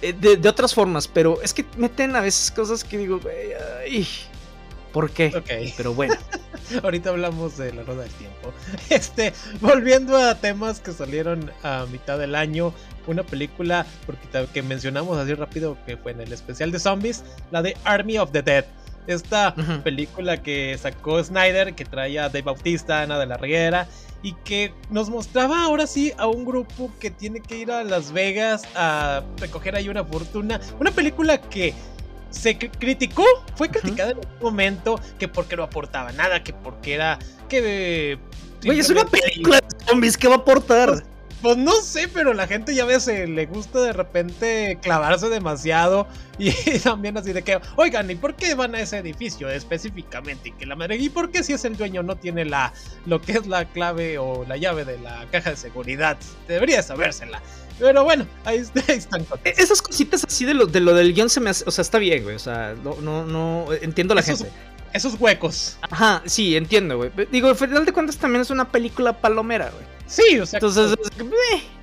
Eh, 0.01 0.13
de, 0.13 0.49
otras 0.49 0.73
formas, 0.73 1.07
pero 1.07 1.41
es 1.41 1.53
que 1.53 1.65
meten 1.77 2.15
a 2.15 2.21
veces 2.21 2.51
cosas 2.51 2.83
que 2.83 2.97
digo, 2.97 3.19
güey, 3.19 3.53
ay, 3.85 4.07
¿Por 4.93 5.09
qué? 5.09 5.33
Ok. 5.35 5.73
Pero 5.75 5.93
bueno. 5.93 6.13
Ahorita 6.83 7.09
hablamos 7.09 7.57
de 7.57 7.73
la 7.73 7.83
rueda 7.83 8.03
del 8.03 8.11
tiempo. 8.11 8.53
Este, 8.89 9.33
volviendo 9.59 10.15
a 10.15 10.35
temas 10.35 10.79
que 10.79 10.93
salieron 10.93 11.51
a 11.63 11.85
mitad 11.91 12.17
del 12.17 12.35
año, 12.35 12.73
una 13.07 13.23
película 13.23 13.85
porque 14.05 14.47
que 14.53 14.61
mencionamos 14.61 15.17
así 15.17 15.33
rápido 15.33 15.77
que 15.85 15.97
fue 15.97 16.13
en 16.13 16.21
el 16.21 16.31
especial 16.31 16.71
de 16.71 16.79
zombies, 16.79 17.23
la 17.51 17.61
de 17.61 17.75
Army 17.83 18.17
of 18.17 18.31
the 18.31 18.41
Dead. 18.41 18.65
Esta 19.05 19.53
película 19.83 20.41
que 20.41 20.77
sacó 20.77 21.21
Snyder, 21.21 21.73
que 21.73 21.83
traía 21.83 22.25
a 22.25 22.29
Dave 22.29 22.43
Bautista, 22.43 23.01
Ana 23.01 23.19
de 23.19 23.25
la 23.25 23.35
Reguera, 23.35 23.87
y 24.21 24.31
que 24.45 24.73
nos 24.89 25.09
mostraba 25.09 25.63
ahora 25.63 25.87
sí 25.87 26.13
a 26.17 26.27
un 26.27 26.45
grupo 26.45 26.89
que 27.01 27.11
tiene 27.11 27.41
que 27.41 27.57
ir 27.57 27.71
a 27.71 27.83
Las 27.83 28.13
Vegas 28.13 28.63
a 28.75 29.21
recoger 29.37 29.75
ahí 29.75 29.89
una 29.89 30.05
fortuna. 30.05 30.61
Una 30.79 30.91
película 30.91 31.41
que 31.41 31.73
se 32.33 32.57
criticó, 32.57 33.23
fue 33.55 33.69
criticada 33.69 34.11
en 34.11 34.17
un 34.17 34.25
momento 34.41 34.99
que 35.17 35.27
porque 35.27 35.55
no 35.55 35.63
aportaba 35.63 36.11
nada, 36.11 36.43
que 36.43 36.51
porque 36.51 36.95
era 36.95 37.19
que 37.47 38.19
Güey, 38.65 38.79
es 38.79 38.89
una 38.89 39.05
película 39.05 39.59
de 39.59 39.85
zombies, 39.85 40.17
¿qué 40.17 40.27
va 40.27 40.35
a 40.35 40.37
aportar? 40.37 40.89
Pues, 40.89 41.03
pues, 41.43 41.57
no 41.57 41.73
sé, 41.81 42.07
pero 42.07 42.33
la 42.33 42.47
gente 42.47 42.73
ya 42.73 42.85
ve 42.85 42.97
le 43.27 43.45
gusta 43.47 43.81
de 43.81 43.91
repente 43.91 44.79
clavarse 44.81 45.27
demasiado 45.27 46.07
y 46.39 46.51
también 46.83 47.17
así 47.17 47.33
de 47.33 47.41
que, 47.41 47.59
oigan, 47.75 48.09
¿y 48.09 48.15
por 48.15 48.35
qué 48.35 48.55
van 48.55 48.73
a 48.75 48.79
ese 48.79 48.99
edificio 48.99 49.49
específicamente? 49.49 50.49
Y 50.49 50.51
que 50.53 50.65
la 50.65 50.77
madre, 50.77 50.95
¿y 50.95 51.09
por 51.09 51.31
qué 51.31 51.43
si 51.43 51.51
es 51.51 51.65
el 51.65 51.75
dueño 51.75 52.01
no 52.01 52.15
tiene 52.15 52.45
la 52.45 52.71
lo 53.05 53.21
que 53.21 53.33
es 53.33 53.45
la 53.45 53.65
clave 53.65 54.17
o 54.17 54.45
la 54.47 54.55
llave 54.55 54.85
de 54.85 54.97
la 54.99 55.27
caja 55.31 55.49
de 55.49 55.57
seguridad? 55.57 56.17
Debería 56.47 56.81
sabérsela. 56.81 57.41
Pero 57.79 58.03
bueno, 58.03 58.25
ahí, 58.45 58.63
están. 58.87 59.25
E-, 59.43 59.53
esas 59.57 59.81
cositas 59.81 60.23
así 60.23 60.45
de 60.45 60.53
lo, 60.53 60.65
de 60.65 60.79
lo 60.79 60.93
del 60.93 61.13
guion 61.13 61.29
se 61.29 61.39
me 61.39 61.49
hace. 61.49 61.63
O 61.67 61.71
sea, 61.71 61.81
está 61.81 61.99
bien, 61.99 62.23
güey. 62.23 62.35
O 62.35 62.39
sea, 62.39 62.75
no, 62.83 62.95
no, 63.01 63.25
no. 63.25 63.67
Entiendo 63.81 64.15
la 64.15 64.21
gente. 64.21 64.49
Esos 64.93 65.19
huecos. 65.19 65.77
Ajá, 65.81 66.21
sí, 66.25 66.55
entiendo, 66.55 66.97
güey. 66.97 67.11
Digo, 67.31 67.47
al 67.47 67.55
final 67.55 67.83
de 67.83 67.91
cuentas 67.91 68.17
también 68.17 68.41
es 68.43 68.51
una 68.51 68.71
película 68.71 69.19
palomera, 69.19 69.71
güey. 69.71 69.85
Sí, 70.05 70.39
o 70.39 70.45
sea. 70.45 70.57
Entonces, 70.57 70.95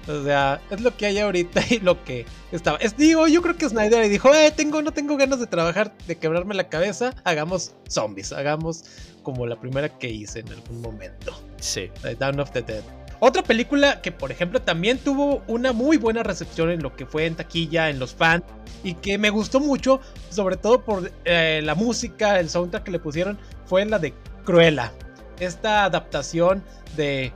o 0.06 0.24
sea, 0.24 0.60
es 0.70 0.80
lo 0.80 0.96
que 0.96 1.06
hay 1.06 1.18
ahorita 1.18 1.60
y 1.70 1.80
lo 1.80 2.02
que 2.04 2.24
estaba. 2.52 2.78
Es, 2.78 2.96
digo, 2.96 3.26
yo 3.26 3.42
creo 3.42 3.56
que 3.56 3.68
Snyder 3.68 4.08
dijo, 4.08 4.32
eh, 4.34 4.52
tengo, 4.54 4.80
no 4.82 4.92
tengo 4.92 5.16
ganas 5.16 5.40
de 5.40 5.46
trabajar, 5.46 5.92
de 6.06 6.16
quebrarme 6.16 6.54
la 6.54 6.68
cabeza, 6.68 7.14
hagamos 7.24 7.74
zombies, 7.88 8.32
hagamos 8.32 8.84
como 9.22 9.46
la 9.46 9.60
primera 9.60 9.88
que 9.98 10.08
hice 10.08 10.40
en 10.40 10.48
algún 10.48 10.80
momento. 10.80 11.38
Sí. 11.58 11.90
Down 12.18 12.40
of 12.40 12.50
the 12.52 12.62
Dead. 12.62 12.82
Otra 13.20 13.42
película 13.42 14.00
que, 14.00 14.12
por 14.12 14.32
ejemplo, 14.32 14.62
también 14.62 14.98
tuvo 14.98 15.42
una 15.46 15.72
muy 15.72 15.98
buena 15.98 16.22
recepción 16.22 16.70
en 16.70 16.82
lo 16.82 16.96
que 16.96 17.04
fue 17.04 17.26
en 17.26 17.36
taquilla, 17.36 17.90
en 17.90 17.98
los 17.98 18.14
fans, 18.14 18.42
y 18.82 18.94
que 18.94 19.18
me 19.18 19.28
gustó 19.28 19.60
mucho, 19.60 20.00
sobre 20.30 20.56
todo 20.56 20.82
por 20.82 21.12
eh, 21.26 21.60
la 21.62 21.74
música, 21.74 22.40
el 22.40 22.48
soundtrack 22.48 22.84
que 22.84 22.90
le 22.90 22.98
pusieron, 22.98 23.38
fue 23.66 23.84
la 23.84 23.98
de 23.98 24.14
Cruella. 24.44 24.92
Esta 25.38 25.84
adaptación 25.84 26.64
de, 26.96 27.30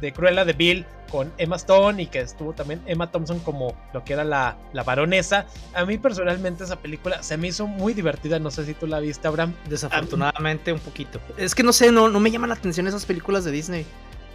de 0.00 0.12
Cruella 0.12 0.44
de 0.44 0.52
Bill 0.52 0.86
con 1.10 1.32
Emma 1.38 1.56
Stone 1.56 2.02
y 2.02 2.06
que 2.06 2.20
estuvo 2.20 2.52
también 2.52 2.80
Emma 2.86 3.10
Thompson 3.10 3.40
como 3.40 3.74
lo 3.92 4.04
que 4.04 4.12
era 4.12 4.22
la, 4.24 4.56
la, 4.72 4.84
baronesa. 4.84 5.46
A 5.74 5.84
mí 5.84 5.98
personalmente 5.98 6.64
esa 6.64 6.76
película 6.76 7.22
se 7.22 7.36
me 7.36 7.48
hizo 7.48 7.66
muy 7.66 7.94
divertida, 7.94 8.38
no 8.38 8.50
sé 8.50 8.64
si 8.64 8.74
tú 8.74 8.86
la 8.86 9.00
viste, 9.00 9.26
Abraham. 9.26 9.54
Desafortunadamente 9.68 10.72
un 10.72 10.80
poquito. 10.80 11.18
Es 11.36 11.54
que 11.54 11.62
no 11.62 11.72
sé, 11.72 11.90
no, 11.90 12.08
no 12.08 12.20
me 12.20 12.30
llaman 12.30 12.50
la 12.50 12.56
atención 12.56 12.86
esas 12.86 13.04
películas 13.04 13.44
de 13.44 13.50
Disney. 13.50 13.86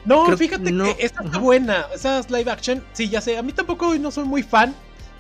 No, 0.06 0.38
fíjate 0.38 0.72
que 0.72 0.95
esta 0.99 1.24
está 1.24 1.38
buena. 1.38 1.88
Esa 1.93 2.20
es 2.20 2.30
live 2.30 2.51
action. 2.51 2.84
Sí, 2.93 3.10
ya 3.10 3.22
sé. 3.22 3.38
A 3.38 3.41
mí 3.41 3.54
tampoco 3.54 3.93
no 3.95 4.12
soy 4.12 4.26
muy 4.26 4.43
fan. 4.43 4.76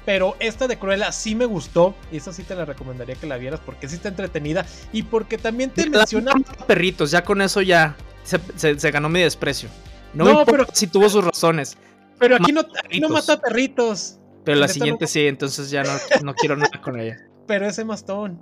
Pero 0.05 0.35
esta 0.39 0.67
de 0.67 0.77
Cruella 0.77 1.11
sí 1.13 1.33
me 1.33 1.45
gustó. 1.45 1.95
Y 2.11 2.17
esa 2.17 2.33
sí 2.33 2.43
te 2.43 2.55
la 2.55 2.65
recomendaría 2.65 3.15
que 3.15 3.25
la 3.25 3.37
vieras. 3.37 3.61
Porque 3.65 3.87
sí 3.87 3.95
está 3.95 4.09
entretenida. 4.09 4.65
Y 4.91 5.03
porque 5.03 5.37
también 5.37 5.69
te 5.69 5.89
menciona. 5.89 6.33
Perritos, 6.67 7.11
ya 7.11 7.23
con 7.23 7.41
eso 7.41 7.61
ya 7.61 7.95
se, 8.23 8.91
ganó 8.91 9.09
mi 9.09 9.21
desprecio. 9.21 9.69
No, 10.13 10.45
pero 10.45 10.67
si 10.73 10.87
tuvo 10.87 11.09
sus 11.09 11.23
razones. 11.23 11.77
Pero 12.19 12.35
aquí 12.35 12.51
no, 12.51 12.61
no 13.01 13.09
mata 13.09 13.39
perritos. 13.39 14.19
Pero 14.43 14.59
la 14.59 14.67
siguiente 14.67 15.07
sí, 15.07 15.25
entonces 15.27 15.69
ya 15.69 15.83
no, 15.83 15.91
no 16.23 16.33
quiero 16.35 16.55
nada 16.55 16.81
con 16.81 16.99
ella. 16.99 17.17
Pero 17.47 17.67
ese 17.67 17.83
mastón. 17.83 18.41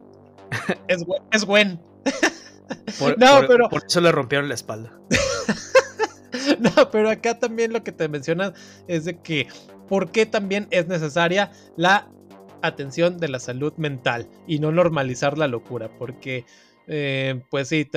es, 0.88 1.04
es 1.32 1.44
Gwen. 1.44 1.82
no, 3.18 3.48
pero. 3.48 3.68
Por 3.68 3.84
eso 3.84 4.00
le 4.00 4.12
rompieron 4.12 4.48
la 4.48 4.54
espalda. 4.54 4.92
no, 6.60 6.90
pero 6.92 7.10
acá 7.10 7.40
también 7.40 7.74
lo 7.74 7.84
que 7.84 7.92
te 7.92 8.08
mencionas 8.08 8.54
es 8.88 9.06
de 9.06 9.20
que 9.20 9.48
por 9.88 10.12
qué 10.12 10.26
también 10.26 10.68
es 10.72 10.88
necesaria 10.88 11.52
la 11.76 12.10
atención 12.62 13.18
de 13.18 13.28
la 13.28 13.40
salud 13.40 13.74
mental 13.78 14.30
y 14.48 14.60
no 14.60 14.72
normalizar 14.72 15.38
la 15.38 15.48
locura, 15.48 15.90
porque 15.98 16.46
eh, 16.88 17.42
pues 17.50 17.70
sí, 17.70 17.90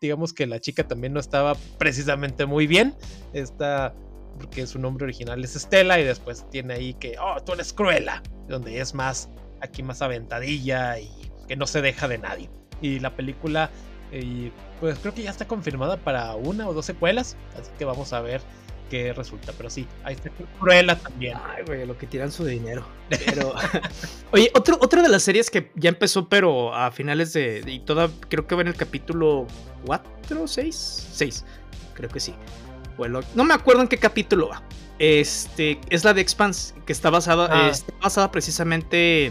digamos 0.00 0.32
que 0.32 0.46
la 0.46 0.60
chica 0.60 0.86
también 0.86 1.12
no 1.12 1.20
estaba 1.20 1.54
precisamente 1.78 2.46
muy 2.46 2.66
bien, 2.66 2.94
está 3.32 3.94
porque 4.38 4.66
su 4.66 4.78
nombre 4.78 5.04
original 5.04 5.44
es 5.44 5.56
Estela 5.56 6.00
y 6.00 6.04
después 6.04 6.48
tiene 6.50 6.74
ahí 6.74 6.94
que, 6.94 7.16
oh, 7.20 7.40
tú 7.42 7.52
eres 7.52 7.72
cruela, 7.72 8.22
donde 8.48 8.80
es 8.80 8.94
más, 8.94 9.28
aquí 9.60 9.82
más 9.82 10.02
aventadilla 10.02 10.98
y 10.98 11.10
que 11.46 11.56
no 11.56 11.66
se 11.66 11.82
deja 11.82 12.08
de 12.08 12.18
nadie. 12.18 12.50
Y 12.80 12.98
la 12.98 13.14
película 13.14 13.70
y 14.12 14.52
pues 14.80 14.98
creo 14.98 15.14
que 15.14 15.22
ya 15.22 15.30
está 15.30 15.46
confirmada 15.46 15.96
para 15.96 16.34
una 16.34 16.68
o 16.68 16.74
dos 16.74 16.86
secuelas. 16.86 17.36
Así 17.58 17.70
que 17.78 17.84
vamos 17.84 18.12
a 18.12 18.20
ver 18.20 18.42
qué 18.90 19.12
resulta. 19.14 19.52
Pero 19.56 19.70
sí, 19.70 19.86
ahí 20.04 20.14
está 20.14 20.30
Cruella 20.60 20.98
también. 20.98 21.38
Ay, 21.42 21.64
güey, 21.64 21.86
lo 21.86 21.96
que 21.96 22.06
tiran 22.06 22.30
su 22.30 22.44
dinero. 22.44 22.86
Pero. 23.08 23.54
Oye, 24.32 24.50
otro, 24.54 24.78
otra 24.80 25.02
de 25.02 25.08
las 25.08 25.22
series 25.22 25.48
que 25.50 25.72
ya 25.76 25.88
empezó, 25.88 26.28
pero 26.28 26.74
a 26.74 26.90
finales 26.90 27.32
de. 27.32 27.64
Y 27.66 27.80
toda. 27.80 28.10
Creo 28.28 28.46
que 28.46 28.54
va 28.54 28.60
en 28.60 28.68
el 28.68 28.76
capítulo 28.76 29.46
4 29.86 30.46
6. 30.46 31.08
6. 31.12 31.44
Creo 31.94 32.10
que 32.10 32.20
sí. 32.20 32.34
Bueno, 32.98 33.20
no 33.34 33.44
me 33.44 33.54
acuerdo 33.54 33.80
en 33.80 33.88
qué 33.88 33.96
capítulo 33.96 34.48
va. 34.48 34.62
Este. 34.98 35.80
Es 35.88 36.04
la 36.04 36.12
de 36.12 36.20
Expanse. 36.20 36.74
Que 36.84 36.92
está 36.92 37.08
basada. 37.08 37.48
Ah. 37.50 37.68
está 37.70 37.94
basada 38.02 38.30
precisamente 38.30 39.26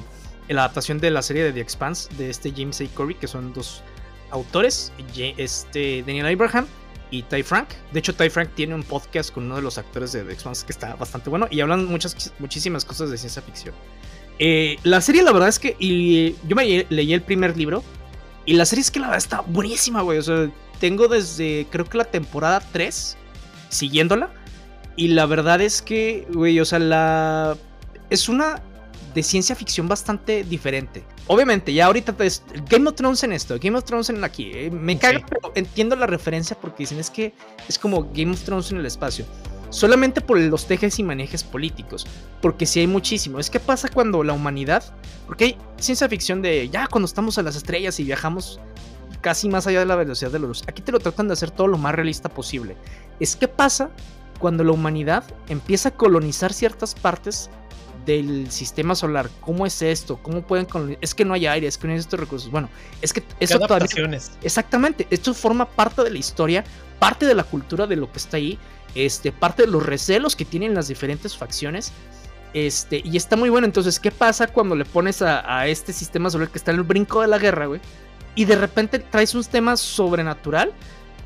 en 0.47 0.55
la 0.55 0.63
adaptación 0.63 0.99
de 0.99 1.11
la 1.11 1.21
serie 1.21 1.43
de 1.43 1.53
The 1.53 1.61
Expanse. 1.61 2.11
De 2.15 2.31
este 2.31 2.51
James 2.51 2.81
A. 2.81 2.85
Corey. 2.95 3.15
Que 3.15 3.27
son 3.27 3.53
dos 3.53 3.83
autores, 4.31 4.91
este, 5.37 6.03
Daniel 6.05 6.27
Abraham 6.27 6.67
y 7.11 7.23
Ty 7.23 7.43
Frank. 7.43 7.69
De 7.91 7.99
hecho, 7.99 8.15
Ty 8.15 8.29
Frank 8.29 8.49
tiene 8.55 8.73
un 8.73 8.83
podcast 8.83 9.31
con 9.31 9.45
uno 9.45 9.57
de 9.57 9.61
los 9.61 9.77
actores 9.77 10.11
de 10.11 10.23
The 10.23 10.31
Expanse 10.31 10.65
que 10.65 10.71
está 10.71 10.95
bastante 10.95 11.29
bueno 11.29 11.47
y 11.51 11.61
hablan 11.61 11.85
muchas, 11.85 12.33
muchísimas 12.39 12.85
cosas 12.85 13.11
de 13.11 13.17
ciencia 13.17 13.41
ficción. 13.41 13.75
Eh, 14.39 14.77
la 14.83 15.01
serie, 15.01 15.21
la 15.21 15.31
verdad 15.31 15.49
es 15.49 15.59
que 15.59 15.75
y 15.77 16.35
yo 16.47 16.55
me 16.55 16.85
leí 16.89 17.13
el 17.13 17.21
primer 17.21 17.55
libro 17.55 17.83
y 18.45 18.53
la 18.53 18.65
serie 18.65 18.81
es 18.81 18.89
que 18.89 18.99
la 18.99 19.07
verdad 19.07 19.19
está 19.19 19.41
buenísima, 19.41 20.01
güey. 20.01 20.17
O 20.17 20.23
sea, 20.23 20.49
tengo 20.79 21.07
desde 21.07 21.67
creo 21.69 21.85
que 21.85 21.97
la 21.97 22.05
temporada 22.05 22.61
3 22.71 23.17
siguiéndola 23.69 24.31
y 24.95 25.09
la 25.09 25.25
verdad 25.25 25.61
es 25.61 25.81
que, 25.81 26.27
güey, 26.33 26.59
o 26.59 26.65
sea, 26.65 26.79
la 26.79 27.57
es 28.09 28.29
una 28.29 28.61
de 29.13 29.23
ciencia 29.23 29.55
ficción 29.55 29.87
bastante 29.87 30.43
diferente. 30.43 31.03
Obviamente, 31.31 31.73
ya 31.73 31.85
ahorita 31.85 32.13
es 32.25 32.43
Game 32.69 32.89
of 32.89 32.95
Thrones 32.95 33.23
en 33.23 33.31
esto, 33.31 33.55
Game 33.57 33.77
of 33.77 33.85
Thrones 33.85 34.09
en 34.09 34.21
aquí. 34.21 34.51
Eh, 34.53 34.69
me 34.69 34.97
caga, 34.97 35.25
pero 35.29 35.53
entiendo 35.55 35.95
la 35.95 36.05
referencia 36.05 36.57
porque 36.59 36.79
dicen 36.79 36.99
es 36.99 37.09
que 37.09 37.33
es 37.69 37.79
como 37.79 38.11
Game 38.13 38.33
of 38.33 38.41
Thrones 38.41 38.69
en 38.73 38.79
el 38.79 38.85
espacio. 38.85 39.23
Solamente 39.69 40.19
por 40.19 40.37
los 40.37 40.67
tejes 40.67 40.99
y 40.99 41.03
manejes 41.03 41.45
políticos. 41.45 42.05
Porque 42.41 42.65
si 42.65 42.81
hay 42.81 42.87
muchísimo. 42.87 43.39
Es 43.39 43.49
que 43.49 43.61
pasa 43.61 43.87
cuando 43.87 44.25
la 44.25 44.33
humanidad. 44.33 44.83
Porque 45.25 45.45
hay 45.45 45.57
ciencia 45.77 46.09
ficción 46.09 46.41
de 46.41 46.67
ya 46.67 46.87
cuando 46.87 47.05
estamos 47.05 47.37
a 47.37 47.43
las 47.43 47.55
estrellas 47.55 47.97
y 48.01 48.03
viajamos 48.03 48.59
casi 49.21 49.47
más 49.47 49.65
allá 49.67 49.79
de 49.79 49.85
la 49.85 49.95
velocidad 49.95 50.31
de 50.31 50.39
la 50.39 50.47
luz. 50.47 50.63
Aquí 50.67 50.81
te 50.81 50.91
lo 50.91 50.99
tratan 50.99 51.29
de 51.29 51.33
hacer 51.33 51.49
todo 51.49 51.67
lo 51.67 51.77
más 51.77 51.95
realista 51.95 52.27
posible. 52.27 52.75
Es 53.21 53.37
que 53.37 53.47
pasa 53.47 53.89
cuando 54.37 54.65
la 54.65 54.73
humanidad 54.73 55.23
empieza 55.47 55.89
a 55.89 55.95
colonizar 55.95 56.51
ciertas 56.51 56.93
partes 56.93 57.49
del 58.05 58.51
sistema 58.51 58.95
solar. 58.95 59.29
¿Cómo 59.41 59.65
es 59.65 59.81
esto? 59.81 60.17
¿Cómo 60.21 60.41
pueden 60.41 60.67
Es 61.01 61.13
que 61.13 61.25
no 61.25 61.33
hay 61.33 61.47
aire, 61.47 61.67
es 61.67 61.77
que 61.77 61.87
no 61.87 61.93
hay 61.93 61.99
estos 61.99 62.19
recursos. 62.19 62.49
Bueno, 62.51 62.69
es 63.01 63.13
que 63.13 63.23
eso 63.39 63.59
todavía. 63.59 63.87
Exactamente. 64.41 65.07
Esto 65.09 65.33
forma 65.33 65.65
parte 65.65 66.03
de 66.03 66.11
la 66.11 66.17
historia 66.17 66.63
parte 67.01 67.25
de 67.25 67.33
la 67.33 67.43
cultura 67.43 67.87
de 67.87 67.95
lo 67.95 68.11
que 68.11 68.19
está 68.19 68.37
ahí, 68.37 68.59
este, 68.93 69.31
parte 69.31 69.63
de 69.63 69.69
los 69.69 69.83
recelos 69.83 70.35
que 70.35 70.45
tienen 70.45 70.75
las 70.75 70.87
diferentes 70.87 71.35
facciones. 71.35 71.91
Este, 72.53 73.01
y 73.03 73.17
está 73.17 73.35
muy 73.35 73.49
bueno. 73.49 73.65
Entonces, 73.65 73.99
¿qué 73.99 74.11
pasa 74.11 74.45
cuando 74.45 74.75
le 74.75 74.85
pones 74.85 75.23
a, 75.23 75.65
este 75.65 75.93
sistema 75.93 76.29
solar 76.29 76.49
que 76.49 76.59
está 76.59 76.69
en 76.69 76.77
el 76.77 76.83
brinco 76.83 77.21
de 77.21 77.27
la 77.27 77.39
guerra, 77.39 77.65
güey? 77.65 77.81
Y 78.35 78.45
de 78.45 78.55
repente 78.55 78.99
traes 78.99 79.33
un 79.33 79.43
tema 79.43 79.77
sobrenatural 79.77 80.71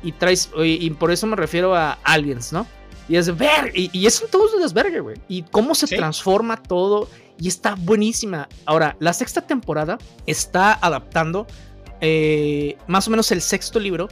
y 0.02 0.12
traes, 0.12 0.48
y, 0.56 0.88
por 0.92 1.10
eso 1.10 1.26
me 1.26 1.36
refiero 1.36 1.76
a 1.76 1.98
aliens, 2.04 2.54
¿no? 2.54 2.66
Y 3.08 3.16
es 3.16 3.36
ver, 3.36 3.72
y, 3.74 3.90
y 3.92 4.06
eso 4.06 4.26
todos 4.30 4.52
los 4.52 4.62
desvergue, 4.62 5.00
güey. 5.00 5.16
Y 5.28 5.42
cómo 5.42 5.74
se 5.74 5.86
transforma 5.86 6.62
todo. 6.62 7.08
Y 7.38 7.48
está 7.48 7.76
buenísima. 7.78 8.48
Ahora, 8.64 8.96
la 8.98 9.12
sexta 9.12 9.42
temporada 9.42 9.98
está 10.26 10.72
adaptando 10.72 11.46
eh, 12.00 12.76
más 12.86 13.06
o 13.06 13.10
menos 13.10 13.30
el 13.30 13.42
sexto 13.42 13.78
libro 13.78 14.08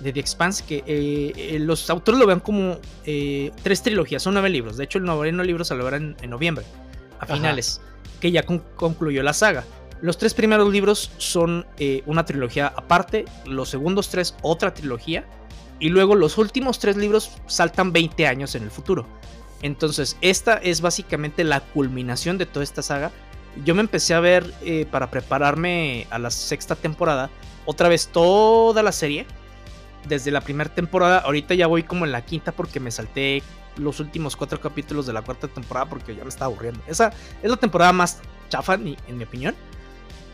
de 0.00 0.12
The 0.12 0.20
Expanse, 0.20 0.64
que 0.66 0.78
eh, 0.78 1.32
eh, 1.36 1.58
los 1.60 1.88
autores 1.88 2.18
lo 2.18 2.26
vean 2.26 2.40
como 2.40 2.78
tres 3.62 3.82
trilogías, 3.82 4.22
son 4.22 4.34
nueve 4.34 4.50
libros. 4.50 4.76
De 4.76 4.84
hecho, 4.84 4.98
el 4.98 5.04
noveno 5.04 5.42
libro 5.42 5.64
se 5.64 5.74
lo 5.74 5.88
en, 5.94 6.16
en 6.20 6.30
noviembre, 6.30 6.64
a 7.20 7.26
finales, 7.26 7.80
que 8.20 8.30
ya 8.30 8.44
concluyó 8.44 9.22
la 9.22 9.32
saga. 9.32 9.64
Los 10.02 10.18
tres 10.18 10.34
primeros 10.34 10.70
libros 10.70 11.12
son 11.16 11.64
una 12.06 12.24
trilogía 12.24 12.72
aparte, 12.76 13.24
los 13.46 13.70
segundos 13.70 14.08
tres 14.10 14.34
otra 14.42 14.74
trilogía, 14.74 15.24
y 15.78 15.88
luego 15.88 16.14
los 16.14 16.38
últimos 16.38 16.78
tres 16.78 16.96
libros 16.96 17.32
saltan 17.46 17.92
20 17.92 18.26
años 18.26 18.54
en 18.54 18.62
el 18.62 18.70
futuro. 18.70 19.06
Entonces, 19.62 20.16
esta 20.20 20.54
es 20.54 20.80
básicamente 20.80 21.42
la 21.44 21.60
culminación 21.60 22.38
de 22.38 22.46
toda 22.46 22.64
esta 22.64 22.82
saga. 22.82 23.12
Yo 23.64 23.74
me 23.74 23.80
empecé 23.80 24.14
a 24.14 24.20
ver 24.20 24.52
eh, 24.62 24.86
para 24.90 25.10
prepararme 25.10 26.06
a 26.10 26.18
la 26.18 26.30
sexta 26.30 26.74
temporada, 26.74 27.30
otra 27.64 27.88
vez 27.88 28.08
toda 28.08 28.82
la 28.82 28.92
serie, 28.92 29.26
desde 30.06 30.30
la 30.30 30.42
primera 30.42 30.74
temporada. 30.74 31.18
Ahorita 31.20 31.54
ya 31.54 31.66
voy 31.66 31.82
como 31.82 32.04
en 32.04 32.12
la 32.12 32.24
quinta 32.24 32.52
porque 32.52 32.80
me 32.80 32.90
salté 32.90 33.42
los 33.76 34.00
últimos 34.00 34.36
cuatro 34.36 34.60
capítulos 34.60 35.06
de 35.06 35.12
la 35.12 35.22
cuarta 35.22 35.48
temporada 35.48 35.86
porque 35.86 36.14
ya 36.14 36.22
me 36.22 36.28
estaba 36.28 36.46
aburriendo. 36.46 36.80
Esa 36.86 37.12
es 37.42 37.50
la 37.50 37.56
temporada 37.56 37.92
más 37.92 38.20
chafa, 38.48 38.74
en 38.74 38.96
mi 39.16 39.24
opinión. 39.24 39.54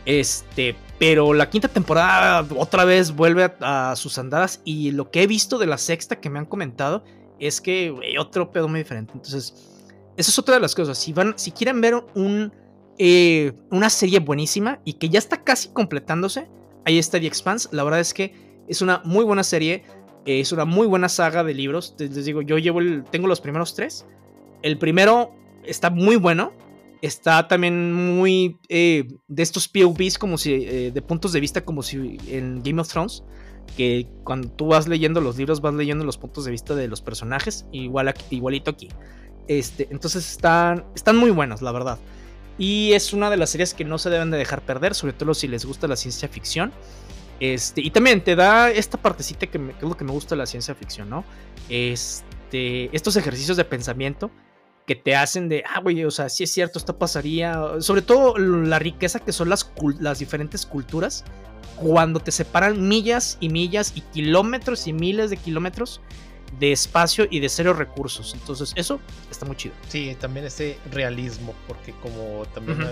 Este, 0.05 0.75
pero 1.01 1.33
la 1.33 1.49
quinta 1.49 1.67
temporada 1.67 2.45
otra 2.55 2.85
vez 2.85 3.15
vuelve 3.15 3.51
a, 3.59 3.95
sus 3.95 4.19
andadas 4.19 4.61
y 4.65 4.91
lo 4.91 5.09
que 5.09 5.23
he 5.23 5.25
visto 5.25 5.57
de 5.57 5.65
la 5.65 5.79
sexta 5.79 6.19
que 6.19 6.29
me 6.29 6.37
han 6.37 6.45
comentado 6.45 7.03
es 7.39 7.59
que 7.59 7.91
otro 8.19 8.51
pedo 8.51 8.67
muy 8.67 8.81
diferente. 8.81 9.13
Entonces, 9.15 9.51
esa 10.15 10.29
es 10.29 10.37
otra 10.37 10.53
de 10.53 10.61
las 10.61 10.75
cosas. 10.75 10.99
Si, 10.99 11.11
van, 11.11 11.33
si 11.39 11.53
quieren 11.53 11.81
ver 11.81 11.95
un, 12.13 12.53
eh, 12.99 13.51
una 13.71 13.89
serie 13.89 14.19
buenísima 14.19 14.79
y 14.85 14.93
que 14.93 15.09
ya 15.09 15.17
está 15.17 15.43
casi 15.43 15.69
completándose, 15.69 16.47
ahí 16.85 16.99
está 16.99 17.19
The 17.19 17.25
Expanse. 17.25 17.69
La 17.71 17.83
verdad 17.83 17.99
es 17.99 18.13
que 18.13 18.61
es 18.67 18.83
una 18.83 19.01
muy 19.03 19.25
buena 19.25 19.41
serie. 19.41 19.83
es 20.27 20.51
una 20.51 20.65
muy 20.65 20.85
buena 20.85 21.09
saga 21.09 21.43
de 21.43 21.55
libros. 21.55 21.95
Les 21.97 22.25
digo, 22.25 22.43
yo 22.43 22.59
llevo 22.59 22.79
el, 22.79 23.05
tengo 23.05 23.25
los 23.25 23.41
primeros 23.41 23.73
tres. 23.73 24.05
El 24.61 24.77
primero 24.77 25.33
está 25.63 25.89
muy 25.89 26.15
bueno. 26.17 26.53
Está 27.01 27.47
también 27.47 27.93
muy 27.93 28.59
eh, 28.69 29.07
de 29.27 29.43
estos 29.43 29.67
POVs, 29.67 30.17
como 30.17 30.37
si, 30.37 30.53
eh, 30.53 30.91
de 30.93 31.01
puntos 31.01 31.33
de 31.33 31.39
vista, 31.39 31.65
como 31.65 31.81
si 31.81 32.17
en 32.27 32.61
Game 32.63 32.79
of 32.79 32.87
Thrones 32.87 33.23
que 33.75 34.07
cuando 34.23 34.49
tú 34.49 34.67
vas 34.67 34.87
leyendo 34.87 35.21
los 35.21 35.37
libros 35.37 35.61
vas 35.61 35.73
leyendo 35.73 36.03
los 36.03 36.17
puntos 36.17 36.45
de 36.45 36.51
vista 36.51 36.75
de 36.75 36.87
los 36.87 37.01
personajes, 37.01 37.65
igual 37.71 38.13
igualito 38.29 38.71
aquí. 38.71 38.89
Este, 39.47 39.87
entonces 39.91 40.29
están, 40.29 40.85
están 40.95 41.17
muy 41.17 41.31
buenos, 41.31 41.61
la 41.61 41.71
verdad. 41.71 41.97
Y 42.57 42.93
es 42.93 43.13
una 43.13 43.29
de 43.29 43.37
las 43.37 43.49
series 43.49 43.73
que 43.73 43.85
no 43.85 43.97
se 43.97 44.09
deben 44.09 44.29
de 44.29 44.37
dejar 44.37 44.61
perder, 44.61 44.93
sobre 44.93 45.13
todo 45.13 45.33
si 45.33 45.47
les 45.47 45.65
gusta 45.65 45.87
la 45.87 45.95
ciencia 45.95 46.27
ficción. 46.27 46.71
Este, 47.39 47.81
y 47.81 47.89
también 47.89 48.23
te 48.23 48.35
da 48.35 48.69
esta 48.69 49.01
partecita 49.01 49.47
que, 49.47 49.59
que 49.59 49.75
es 49.77 49.89
lo 49.89 49.97
que 49.97 50.03
me 50.03 50.11
gusta 50.11 50.35
de 50.35 50.39
la 50.39 50.45
ciencia 50.45 50.75
ficción, 50.75 51.09
¿no? 51.09 51.23
Este, 51.69 52.95
estos 52.95 53.15
ejercicios 53.15 53.57
de 53.57 53.65
pensamiento 53.65 54.29
que 54.91 54.95
te 54.95 55.15
hacen 55.15 55.47
de, 55.47 55.63
ah, 55.73 55.79
güey, 55.79 56.03
o 56.03 56.11
sea, 56.11 56.27
sí 56.27 56.43
es 56.43 56.51
cierto, 56.51 56.77
esto 56.77 56.97
pasaría. 56.97 57.57
Sobre 57.79 58.01
todo 58.01 58.37
la 58.37 58.77
riqueza 58.77 59.21
que 59.21 59.31
son 59.31 59.47
las, 59.47 59.71
las 60.01 60.19
diferentes 60.19 60.65
culturas 60.65 61.23
cuando 61.77 62.19
te 62.19 62.33
separan 62.33 62.89
millas 62.89 63.37
y 63.39 63.47
millas 63.47 63.93
y 63.95 64.01
kilómetros 64.01 64.87
y 64.87 64.91
miles 64.91 65.29
de 65.29 65.37
kilómetros 65.37 66.01
de 66.59 66.73
espacio 66.73 67.25
y 67.31 67.39
de 67.39 67.47
cero 67.47 67.71
recursos. 67.71 68.33
Entonces, 68.33 68.73
eso 68.75 68.99
está 69.31 69.45
muy 69.45 69.55
chido. 69.55 69.73
Sí, 69.87 70.13
también 70.19 70.45
ese 70.45 70.77
realismo, 70.91 71.55
porque 71.69 71.93
como 72.01 72.45
también 72.53 72.85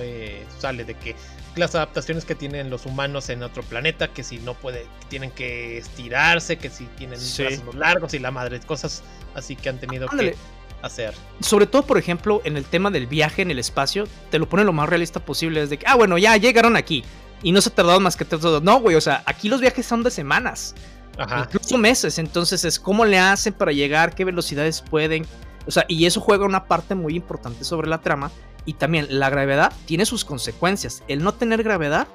sale 0.58 0.86
de 0.86 0.93
que 0.93 1.18
las 1.58 1.76
adaptaciones 1.76 2.24
que 2.24 2.34
tienen 2.34 2.70
los 2.70 2.86
humanos 2.86 3.28
en 3.28 3.43
otro 3.43 3.62
planeta, 3.64 4.08
que 4.08 4.24
si 4.24 4.38
no 4.38 4.54
puede, 4.54 4.86
tienen 5.10 5.32
que 5.32 5.80
estirarse, 5.80 6.58
que 6.58 6.70
si 6.70 6.86
tienen 6.97 7.20
brazos 7.20 7.76
largos 7.76 8.14
y 8.14 8.20
la 8.20 8.32
madre, 8.32 8.62
cosas 8.62 9.04
así 9.36 9.58
que 9.58 9.68
han 9.68 9.80
tenido 9.80 10.08
que 10.08 10.38
hacer. 10.82 11.14
Sobre 11.40 11.68
todo, 11.68 11.84
por 11.84 11.98
ejemplo, 11.98 12.42
en 12.44 12.58
el 12.58 12.66
tema 12.66 12.92
del 12.92 13.08
viaje 13.08 13.42
en 13.42 13.52
el 13.52 13.60
espacio, 13.60 14.08
te 14.30 14.40
lo 14.40 14.48
pone 14.48 14.64
lo 14.64 14.74
más 14.74 14.90
realista 14.90 15.20
posible. 15.20 15.62
Es 15.62 15.70
de 15.70 15.78
que, 15.78 15.86
ah, 15.88 15.96
bueno, 15.96 16.18
ya 16.18 16.36
llegaron 16.38 16.76
aquí 16.76 17.04
y 17.42 17.52
no 17.52 17.62
se 17.62 17.70
ha 17.70 17.76
tardado 17.76 18.00
más 18.00 18.16
que 18.16 18.26
tres 18.26 18.42
No, 18.62 18.80
güey, 18.80 18.96
o 18.96 19.02
sea, 19.02 19.24
aquí 19.26 19.50
los 19.50 19.62
viajes 19.62 19.86
son 19.86 20.04
de 20.04 20.12
semanas. 20.12 20.76
Incluso 21.18 21.78
meses. 21.78 22.18
Entonces 22.18 22.64
es 22.64 22.80
cómo 22.80 23.06
le 23.06 23.20
hacen 23.20 23.54
para 23.54 23.72
llegar, 23.72 24.16
qué 24.16 24.26
velocidades 24.26 24.82
pueden. 24.82 25.26
O 25.68 25.72
sea, 25.72 25.86
y 25.88 26.06
eso 26.06 26.22
juega 26.22 26.46
una 26.46 26.66
parte 26.66 26.96
muy 26.96 27.16
importante 27.16 27.64
sobre 27.64 27.90
la 27.90 28.00
trama. 28.00 28.32
Y 28.70 28.74
también 28.74 29.07
la 29.09 29.32
gravedad 29.32 29.74
tiene 29.88 30.05
sus 30.05 30.24
consecuencias. 30.24 31.01
El 31.07 31.24
no 31.24 31.34
tener 31.34 31.63
gravedad 31.63 32.07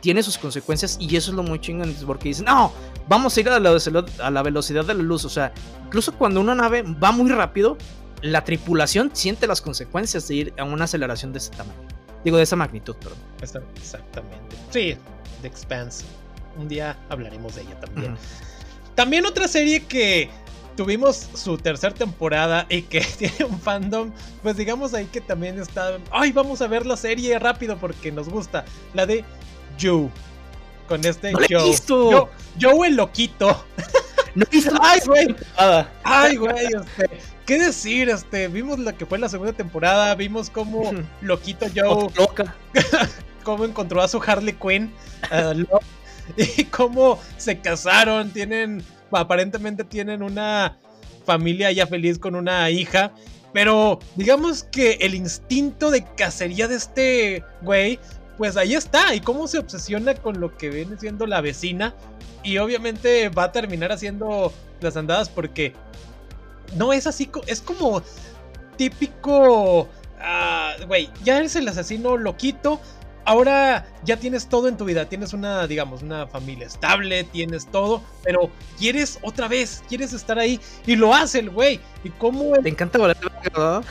tiene 0.00 0.22
sus 0.22 0.38
consecuencias. 0.38 0.96
Y 1.00 1.16
eso 1.16 1.32
es 1.32 1.36
lo 1.36 1.42
muy 1.42 1.60
chingón. 1.60 1.92
Porque 2.06 2.28
dicen, 2.28 2.44
no, 2.44 2.72
vamos 3.08 3.36
a 3.36 3.40
ir 3.40 3.48
a 3.48 3.58
la, 3.58 3.76
a 4.22 4.30
la 4.30 4.42
velocidad 4.44 4.84
de 4.84 4.94
la 4.94 5.02
luz. 5.02 5.24
O 5.24 5.28
sea, 5.28 5.52
incluso 5.84 6.14
cuando 6.14 6.40
una 6.40 6.54
nave 6.54 6.82
va 6.82 7.10
muy 7.10 7.28
rápido, 7.28 7.76
la 8.22 8.44
tripulación 8.44 9.10
siente 9.14 9.48
las 9.48 9.60
consecuencias 9.60 10.28
de 10.28 10.34
ir 10.36 10.54
a 10.58 10.62
una 10.62 10.84
aceleración 10.84 11.32
de 11.32 11.38
ese 11.38 11.50
tamaño. 11.50 11.80
Digo, 12.22 12.36
de 12.36 12.44
esa 12.44 12.54
magnitud, 12.54 12.94
perdón. 12.94 13.18
Exactamente. 13.74 14.56
Sí, 14.70 14.96
The 15.42 15.48
Expanse. 15.48 16.04
Un 16.56 16.68
día 16.68 16.96
hablaremos 17.08 17.56
de 17.56 17.62
ella 17.62 17.80
también. 17.80 18.16
También 18.94 19.26
otra 19.26 19.48
serie 19.48 19.86
que 19.86 20.30
tuvimos 20.80 21.28
su 21.34 21.58
tercera 21.58 21.92
temporada 21.94 22.64
y 22.70 22.80
que 22.80 23.00
tiene 23.18 23.44
un 23.44 23.60
fandom, 23.60 24.12
pues 24.42 24.56
digamos 24.56 24.94
ahí 24.94 25.04
que 25.04 25.20
también 25.20 25.60
está. 25.60 25.98
Ay, 26.10 26.32
vamos 26.32 26.62
a 26.62 26.68
ver 26.68 26.86
la 26.86 26.96
serie 26.96 27.38
rápido 27.38 27.76
porque 27.76 28.10
nos 28.10 28.30
gusta. 28.30 28.64
La 28.94 29.04
de 29.04 29.22
Joe. 29.78 30.08
Con 30.88 31.04
este 31.04 31.34
Joe. 31.34 32.28
Joe. 32.58 32.88
el 32.88 32.96
loquito. 32.96 33.62
No 34.36 34.46
Ay, 34.80 35.00
güey. 35.06 35.36
Ay, 36.04 36.36
güey. 36.36 36.66
Este, 36.66 37.10
¿Qué 37.44 37.58
decir? 37.58 38.08
Este, 38.08 38.46
vimos 38.46 38.78
lo 38.78 38.96
que 38.96 39.04
fue 39.04 39.18
la 39.18 39.28
segunda 39.28 39.52
temporada, 39.52 40.14
vimos 40.14 40.50
cómo 40.50 40.92
Loquito 41.20 41.66
Joe 41.74 42.08
loca. 42.16 42.54
cómo 43.42 43.64
encontró 43.64 44.00
a 44.00 44.06
su 44.06 44.22
Harley 44.24 44.54
Quinn 44.54 44.94
y 46.36 46.64
cómo 46.66 47.18
se 47.38 47.58
casaron, 47.58 48.30
tienen 48.30 48.84
aparentemente 49.12 49.84
tienen 49.84 50.22
una 50.22 50.76
familia 51.24 51.70
ya 51.72 51.86
feliz 51.86 52.18
con 52.18 52.34
una 52.34 52.70
hija, 52.70 53.12
pero 53.52 53.98
digamos 54.16 54.64
que 54.64 54.92
el 55.00 55.14
instinto 55.14 55.90
de 55.90 56.04
cacería 56.16 56.68
de 56.68 56.76
este 56.76 57.44
güey 57.62 57.98
pues 58.40 58.56
ahí 58.56 58.74
está. 58.74 59.14
Y 59.14 59.20
cómo 59.20 59.46
se 59.46 59.58
obsesiona 59.58 60.14
con 60.14 60.40
lo 60.40 60.56
que 60.56 60.70
viene 60.70 60.96
siendo 60.98 61.26
la 61.26 61.42
vecina. 61.42 61.94
Y 62.42 62.56
obviamente 62.56 63.28
va 63.28 63.44
a 63.44 63.52
terminar 63.52 63.92
haciendo 63.92 64.50
las 64.80 64.96
andadas 64.96 65.28
porque 65.28 65.74
no 66.74 66.94
es 66.94 67.06
así, 67.06 67.30
es 67.46 67.60
como 67.60 68.02
típico... 68.78 69.90
Ah, 70.18 70.72
güey, 70.86 71.10
ya 71.22 71.36
eres 71.36 71.54
el 71.54 71.68
asesino 71.68 72.16
loquito. 72.16 72.80
Ahora 73.30 73.86
ya 74.02 74.16
tienes 74.16 74.48
todo 74.48 74.66
en 74.66 74.76
tu 74.76 74.84
vida. 74.84 75.08
Tienes 75.08 75.32
una, 75.32 75.68
digamos, 75.68 76.02
una 76.02 76.26
familia 76.26 76.66
estable, 76.66 77.22
tienes 77.22 77.64
todo, 77.68 78.02
pero 78.24 78.50
quieres 78.76 79.20
otra 79.22 79.46
vez, 79.46 79.84
quieres 79.88 80.12
estar 80.12 80.36
ahí 80.36 80.58
y 80.84 80.96
lo 80.96 81.14
hace 81.14 81.38
el 81.38 81.50
güey. 81.50 81.78
¿Y 82.02 82.10
cómo? 82.10 82.54
Te 82.60 82.70
encanta 82.70 82.98
volar, 82.98 83.16
¿no? 83.56 83.84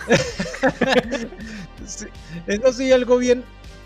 sí, 2.74 2.92
algo 2.92 3.18
bien, 3.18 3.46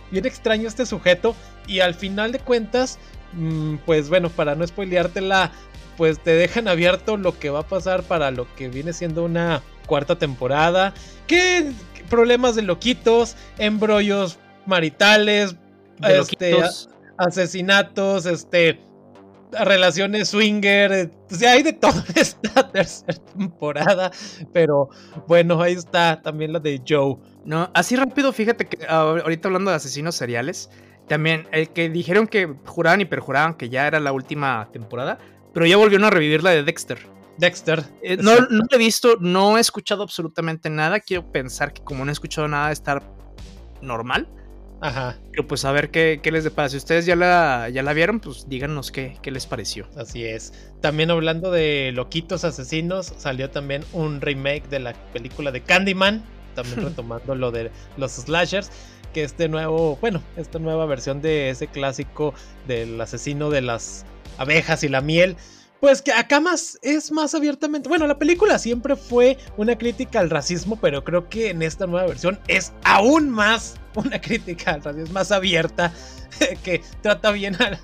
bien 0.09 0.25
extraño 0.25 0.67
este 0.67 0.87
sujeto. 0.87 1.35
Y 1.67 1.81
al 1.81 1.93
final 1.93 2.31
de 2.31 2.39
cuentas, 2.39 2.97
mm, 3.33 3.75
pues 3.85 4.09
bueno, 4.09 4.31
para 4.31 4.55
no 4.55 4.65
spoileártela, 4.65 5.51
pues 5.97 6.17
te 6.17 6.31
dejan 6.31 6.67
abierto 6.67 7.15
lo 7.15 7.37
que 7.37 7.51
va 7.51 7.59
a 7.59 7.67
pasar 7.67 8.01
para 8.01 8.31
lo 8.31 8.51
que 8.55 8.69
viene 8.69 8.91
siendo 8.91 9.23
una 9.23 9.61
cuarta 9.85 10.17
temporada. 10.17 10.95
¿Qué 11.27 11.71
problemas 12.09 12.55
de 12.55 12.63
loquitos, 12.63 13.35
embrollos 13.59 14.39
maritales, 14.65 15.55
este, 16.01 16.57
asesinatos, 17.17 18.25
este, 18.25 18.79
relaciones 19.51 20.29
swinger, 20.29 21.11
o 21.31 21.35
sea, 21.35 21.51
hay 21.51 21.63
de 21.63 21.73
todo 21.73 21.93
en 22.09 22.15
esta 22.15 22.71
tercera 22.71 23.19
temporada, 23.37 24.11
pero 24.51 24.89
bueno, 25.27 25.61
ahí 25.61 25.73
está 25.73 26.21
también 26.21 26.53
la 26.53 26.59
de 26.59 26.81
Joe. 26.87 27.17
No, 27.45 27.69
así 27.73 27.95
rápido, 27.95 28.33
fíjate 28.33 28.67
que 28.67 28.85
ahorita 28.87 29.47
hablando 29.47 29.71
de 29.71 29.77
asesinos 29.77 30.15
seriales, 30.15 30.69
también 31.07 31.47
el 31.51 31.69
que 31.69 31.89
dijeron 31.89 32.27
que 32.27 32.55
juraban 32.65 33.01
y 33.01 33.05
perjuraban 33.05 33.55
que 33.55 33.69
ya 33.69 33.87
era 33.87 33.99
la 33.99 34.11
última 34.11 34.69
temporada, 34.71 35.19
pero 35.53 35.65
ya 35.65 35.77
volvieron 35.77 36.05
a 36.05 36.09
revivir 36.09 36.43
la 36.43 36.51
de 36.51 36.63
Dexter. 36.63 36.99
Dexter. 37.37 37.83
Eh, 38.01 38.17
no, 38.17 38.35
no 38.49 38.63
lo 38.69 38.75
he 38.75 38.77
visto, 38.77 39.17
no 39.19 39.57
he 39.57 39.61
escuchado 39.61 40.03
absolutamente 40.03 40.69
nada. 40.69 40.99
Quiero 40.99 41.31
pensar 41.31 41.73
que 41.73 41.83
como 41.83 42.05
no 42.05 42.11
he 42.11 42.13
escuchado 42.13 42.47
nada, 42.47 42.71
estar 42.71 43.03
normal. 43.81 44.27
Ajá. 44.83 45.17
Pero 45.31 45.47
pues 45.47 45.63
a 45.63 45.71
ver 45.71 45.91
qué, 45.91 46.19
qué 46.21 46.29
les 46.29 46.43
depara. 46.43 46.67
Si 46.67 46.75
ustedes 46.75 47.05
ya 47.05 47.15
la, 47.15 47.69
ya 47.69 47.81
la 47.83 47.93
vieron, 47.93 48.19
pues 48.19 48.49
díganos 48.49 48.91
qué, 48.91 49.17
qué 49.21 49.31
les 49.31 49.45
pareció. 49.45 49.87
Así 49.95 50.25
es. 50.25 50.51
También 50.81 51.09
hablando 51.09 51.51
de 51.51 51.91
loquitos 51.93 52.43
asesinos, 52.43 53.13
salió 53.17 53.49
también 53.49 53.85
un 53.93 54.19
remake 54.19 54.67
de 54.67 54.79
la 54.79 54.93
película 55.13 55.53
de 55.53 55.61
Candyman. 55.61 56.21
También 56.53 56.83
retomando 56.83 57.33
lo 57.33 57.49
de 57.51 57.71
los 57.95 58.11
slashers. 58.11 58.71
Que 59.13 59.23
este 59.23 59.47
nuevo, 59.47 59.97
bueno, 60.01 60.21
esta 60.35 60.59
nueva 60.59 60.85
versión 60.85 61.21
de 61.21 61.49
ese 61.49 61.67
clásico 61.67 62.33
del 62.67 62.99
asesino 62.99 63.49
de 63.49 63.61
las 63.61 64.05
abejas 64.37 64.83
y 64.83 64.89
la 64.89 64.99
miel 64.99 65.37
pues 65.79 66.01
que 66.01 66.13
acá 66.13 66.39
más 66.39 66.79
es 66.81 67.11
más 67.11 67.35
abiertamente. 67.35 67.89
Bueno, 67.89 68.07
la 68.07 68.17
película 68.17 68.57
siempre 68.57 68.95
fue 68.95 69.37
una 69.57 69.77
crítica 69.77 70.21
al 70.21 70.29
racismo, 70.29 70.79
pero 70.81 71.03
creo 71.03 71.27
que 71.27 71.49
en 71.49 71.61
esta 71.61 71.85
nueva 71.85 72.07
versión 72.07 72.39
es 72.47 72.71
aún 72.85 73.29
más 73.29 73.75
una 73.95 74.19
crítica 74.19 74.71
al 74.71 74.83
racismo, 74.83 75.05
es 75.05 75.11
más 75.11 75.31
abierta, 75.31 75.93
que 76.63 76.81
trata 77.01 77.31
bien 77.31 77.55
a, 77.55 77.79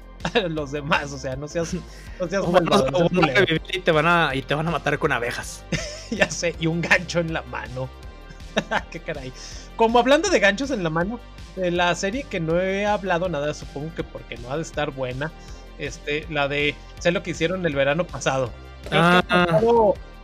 los 0.48 0.72
demás. 0.72 1.12
O 1.12 1.18
sea, 1.18 1.36
no 1.36 1.48
seas, 1.48 1.74
no 2.20 2.28
seas 2.28 2.46
y 3.74 3.80
te 3.80 3.92
van 3.92 4.06
a 4.06 4.36
y 4.36 4.42
te 4.42 4.54
van 4.54 4.68
a 4.68 4.72
matar 4.72 5.00
con 5.00 5.12
abejas. 5.12 5.64
ya 6.12 6.30
sé, 6.30 6.56
y 6.60 6.68
un 6.68 6.82
gancho 6.82 7.20
en 7.20 7.34
la 7.34 7.42
mano. 7.44 7.90
Qué 8.92 9.00
caray. 9.00 9.32
Como 9.76 10.00
hablando 10.00 10.30
de 10.30 10.40
ganchos 10.40 10.72
en 10.72 10.84
la 10.84 10.90
mano, 10.90 11.20
de 11.56 11.72
la 11.72 11.94
serie 11.96 12.24
que 12.24 12.40
no 12.40 12.60
he 12.60 12.86
hablado 12.86 13.30
nada, 13.30 13.54
supongo 13.54 13.94
que 13.96 14.04
porque 14.04 14.38
no 14.38 14.52
ha 14.52 14.58
de 14.58 14.64
estar 14.64 14.92
buena 14.92 15.32
este, 15.80 16.26
la 16.30 16.48
de 16.48 16.76
sé 17.00 17.12
lo 17.12 17.24
que 17.24 17.32
hicieron 17.32 17.66
el 17.66 17.74
verano 17.74 18.06
pasado. 18.06 18.52
Ah. 18.92 19.24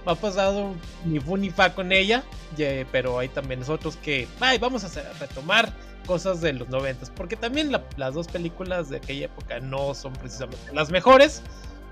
Ha 0.06 0.16
pasado 0.16 0.74
ni 1.06 1.20
fu 1.20 1.38
ni 1.38 1.50
fa 1.50 1.74
con 1.74 1.92
ella, 1.92 2.24
pero 2.92 3.20
hay 3.20 3.30
también 3.30 3.60
nosotros 3.60 3.98
que 3.98 4.28
ay, 4.40 4.58
vamos 4.58 4.84
a, 4.84 5.14
retomar 5.20 5.74
cosas 6.06 6.42
de 6.42 6.54
los 6.54 6.70
noventas, 6.70 7.10
porque 7.10 7.36
también 7.36 7.72
las 7.98 8.14
dos 8.14 8.28
películas 8.28 8.90
de 8.90 8.98
aquella 8.98 9.26
época 9.26 9.60
no 9.60 9.94
son 9.96 10.14
precisamente 10.14 10.74
las 10.74 10.92
mejores, 10.92 11.42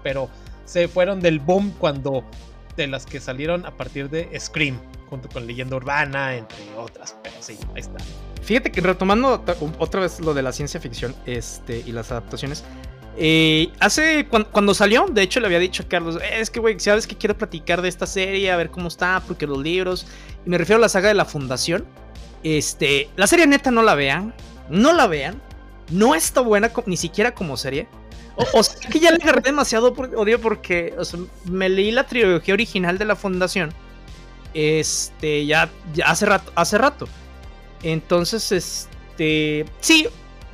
pero 0.04 0.30
se 0.66 0.88
fueron 0.88 1.20
del 1.20 1.40
boom 1.40 1.72
cuando 1.80 2.24
de 2.78 2.88
las 2.88 3.06
que 3.06 3.20
salieron 3.20 3.66
a 3.66 3.72
partir 3.72 4.10
de 4.10 4.30
Scream, 4.40 4.80
junto 5.10 5.30
con 5.30 5.46
Leyenda 5.46 5.76
Urbana, 5.76 6.36
entre 6.36 6.58
otras, 6.78 7.16
pero 7.24 7.36
sí, 7.40 7.58
ahí 7.74 7.82
está. 7.82 7.98
Fíjate 8.42 8.72
que 8.72 8.82
retomando 8.82 9.44
otra 9.80 10.02
vez 10.02 10.20
lo 10.20 10.34
de 10.34 10.42
la 10.42 10.52
ciencia 10.52 10.80
ficción 10.80 11.16
este, 11.26 11.78
y 11.86 11.92
las 11.92 12.12
adaptaciones, 12.12 12.64
eh, 13.18 13.70
hace 13.80 14.28
cuando, 14.28 14.74
salió, 14.74 15.06
de 15.10 15.22
hecho 15.22 15.40
le 15.40 15.46
había 15.46 15.60
dicho 15.60 15.84
a 15.84 15.88
Carlos, 15.88 16.18
es 16.32 16.50
que 16.50 16.60
güey, 16.60 16.80
sabes 16.80 17.06
que 17.06 17.16
quiero 17.16 17.38
platicar 17.38 17.82
de 17.82 17.90
esta 17.90 18.08
serie, 18.08 18.52
a 18.52 18.58
ver 18.58 18.72
cómo 18.72 18.88
está, 18.88 19.22
porque 19.28 19.46
los 19.46 19.60
libros, 19.60 20.08
y 20.46 20.50
me 20.50 20.58
refiero 20.58 20.78
a 20.78 20.82
la 20.82 20.90
saga 20.90 21.10
de 21.10 21.14
la 21.14 21.26
Fundación. 21.26 21.86
Este, 22.44 23.10
la 23.16 23.28
serie 23.28 23.48
neta 23.48 23.72
no 23.72 23.84
la 23.84 23.96
vean, 23.96 24.34
no 24.70 24.94
la 24.94 25.08
vean, 25.08 25.42
no 25.90 26.16
está 26.16 26.42
buena 26.42 26.72
ni 26.86 26.98
siquiera 26.98 27.34
como 27.34 27.56
serie. 27.56 27.88
O, 28.36 28.64
sea 28.64 28.90
que 28.90 29.00
ya 29.00 29.12
le 29.12 29.18
agarré 29.22 29.42
demasiado 29.42 29.94
odio 29.94 30.42
porque 30.42 30.96
me 31.46 31.70
leí 31.70 31.92
la 31.92 32.06
trilogía 32.06 32.56
original 32.56 32.98
de 32.98 33.06
la 33.06 33.16
Fundación. 33.16 33.72
Este, 34.56 35.46
ya, 35.46 35.70
ya 35.94 36.08
hace 36.08 36.26
rato, 36.26 36.52
hace 36.56 36.78
rato. 36.80 37.08
Entonces, 37.84 38.52
este, 38.52 39.66
sí, 39.80 40.08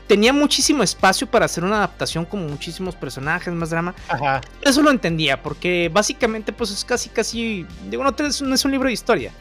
tenía 0.10 0.34
muchísimo 0.34 0.82
espacio 0.82 1.30
para 1.30 1.46
hacer 1.46 1.64
una 1.64 1.78
adaptación 1.78 2.26
con 2.26 2.48
muchísimos 2.48 2.96
personajes, 2.96 3.54
más 3.54 3.70
drama. 3.70 3.94
Ajá. 4.08 4.42
Eso 4.60 4.82
lo 4.82 4.90
entendía, 4.90 5.44
porque 5.44 5.88
básicamente 5.94 6.52
pues 6.52 6.72
es 6.72 6.84
casi, 6.84 7.10
casi, 7.10 7.64
digo, 7.92 8.04
no, 8.04 8.16
no 8.18 8.56
es 8.56 8.66
un 8.66 8.72
libro 8.72 8.88
de 8.88 8.94
historia. 8.94 9.32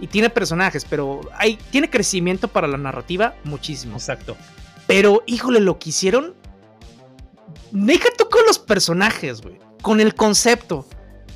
Y 0.00 0.08
tiene 0.08 0.28
personajes, 0.28 0.84
pero 0.84 1.20
hay, 1.38 1.56
tiene 1.70 1.88
crecimiento 1.88 2.48
para 2.48 2.66
la 2.66 2.76
narrativa 2.76 3.36
muchísimo. 3.44 3.94
Exacto. 3.94 4.36
Pero, 4.88 5.22
híjole, 5.26 5.60
lo 5.60 5.78
que 5.78 5.90
hicieron... 5.90 6.34
Deja 7.70 8.08
tú 8.18 8.28
con 8.28 8.44
los 8.46 8.58
personajes, 8.58 9.40
güey. 9.40 9.60
Con 9.80 10.00
el 10.00 10.16
concepto. 10.16 10.88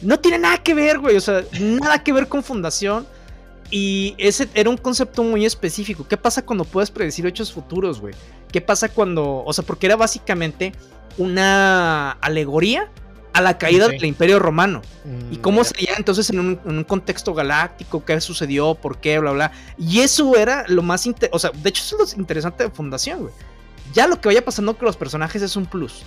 No 0.03 0.19
tiene 0.19 0.39
nada 0.39 0.59
que 0.59 0.75
ver, 0.75 0.99
güey. 0.99 1.17
O 1.17 1.21
sea, 1.21 1.45
nada 1.61 2.03
que 2.03 2.13
ver 2.13 2.27
con 2.27 2.43
Fundación. 2.43 3.07
Y 3.71 4.17
ese 4.19 4.49
era 4.53 4.69
un 4.69 4.77
concepto 4.77 5.23
muy 5.23 5.47
específico. 5.47 6.07
¿Qué 6.09 6.17
pasa 6.17 6.45
cuando 6.45 6.65
puedes 6.65 6.91
predecir 6.91 7.25
hechos 7.27 7.53
futuros, 7.53 8.01
güey? 8.01 8.15
¿Qué 8.53 8.61
pasa 8.61 8.89
cuando, 8.89 9.45
o 9.45 9.53
sea, 9.53 9.65
porque 9.65 9.87
era 9.87 9.97
básicamente 9.97 10.73
una 11.19 12.13
alegoría 12.13 12.91
a 13.33 13.41
la 13.41 13.59
caída 13.59 13.89
del 13.89 14.05
Imperio 14.05 14.39
Romano. 14.39 14.83
¿Y 15.31 15.39
mm, 15.39 15.41
cómo 15.41 15.63
sería 15.65 15.95
entonces 15.97 16.31
en 16.31 16.41
un, 16.41 16.85
contexto 16.85 17.33
galáctico? 17.35 18.05
¿Qué 18.05 18.21
sucedió? 18.21 18.75
¿Por 18.75 18.99
qué? 18.99 19.19
Bla, 19.19 19.33
bla. 19.33 19.53
Y 19.79 20.01
eso 20.01 20.37
era 20.37 20.65
lo 20.69 20.83
más... 20.83 21.09
O 21.31 21.39
sea, 21.39 21.51
de 21.51 21.69
hecho 21.69 21.83
eso 21.83 22.03
es 22.03 22.15
lo 22.15 22.21
interesante 22.21 22.65
de 22.65 22.71
Fundación, 22.71 23.21
güey. 23.23 23.33
Ya 23.93 24.07
lo 24.07 24.21
que 24.21 24.29
vaya 24.29 24.45
pasando 24.45 24.77
con 24.77 24.87
los 24.87 24.97
personajes 24.97 25.43
es 25.43 25.57
un 25.57 25.67
plus. 25.67 26.03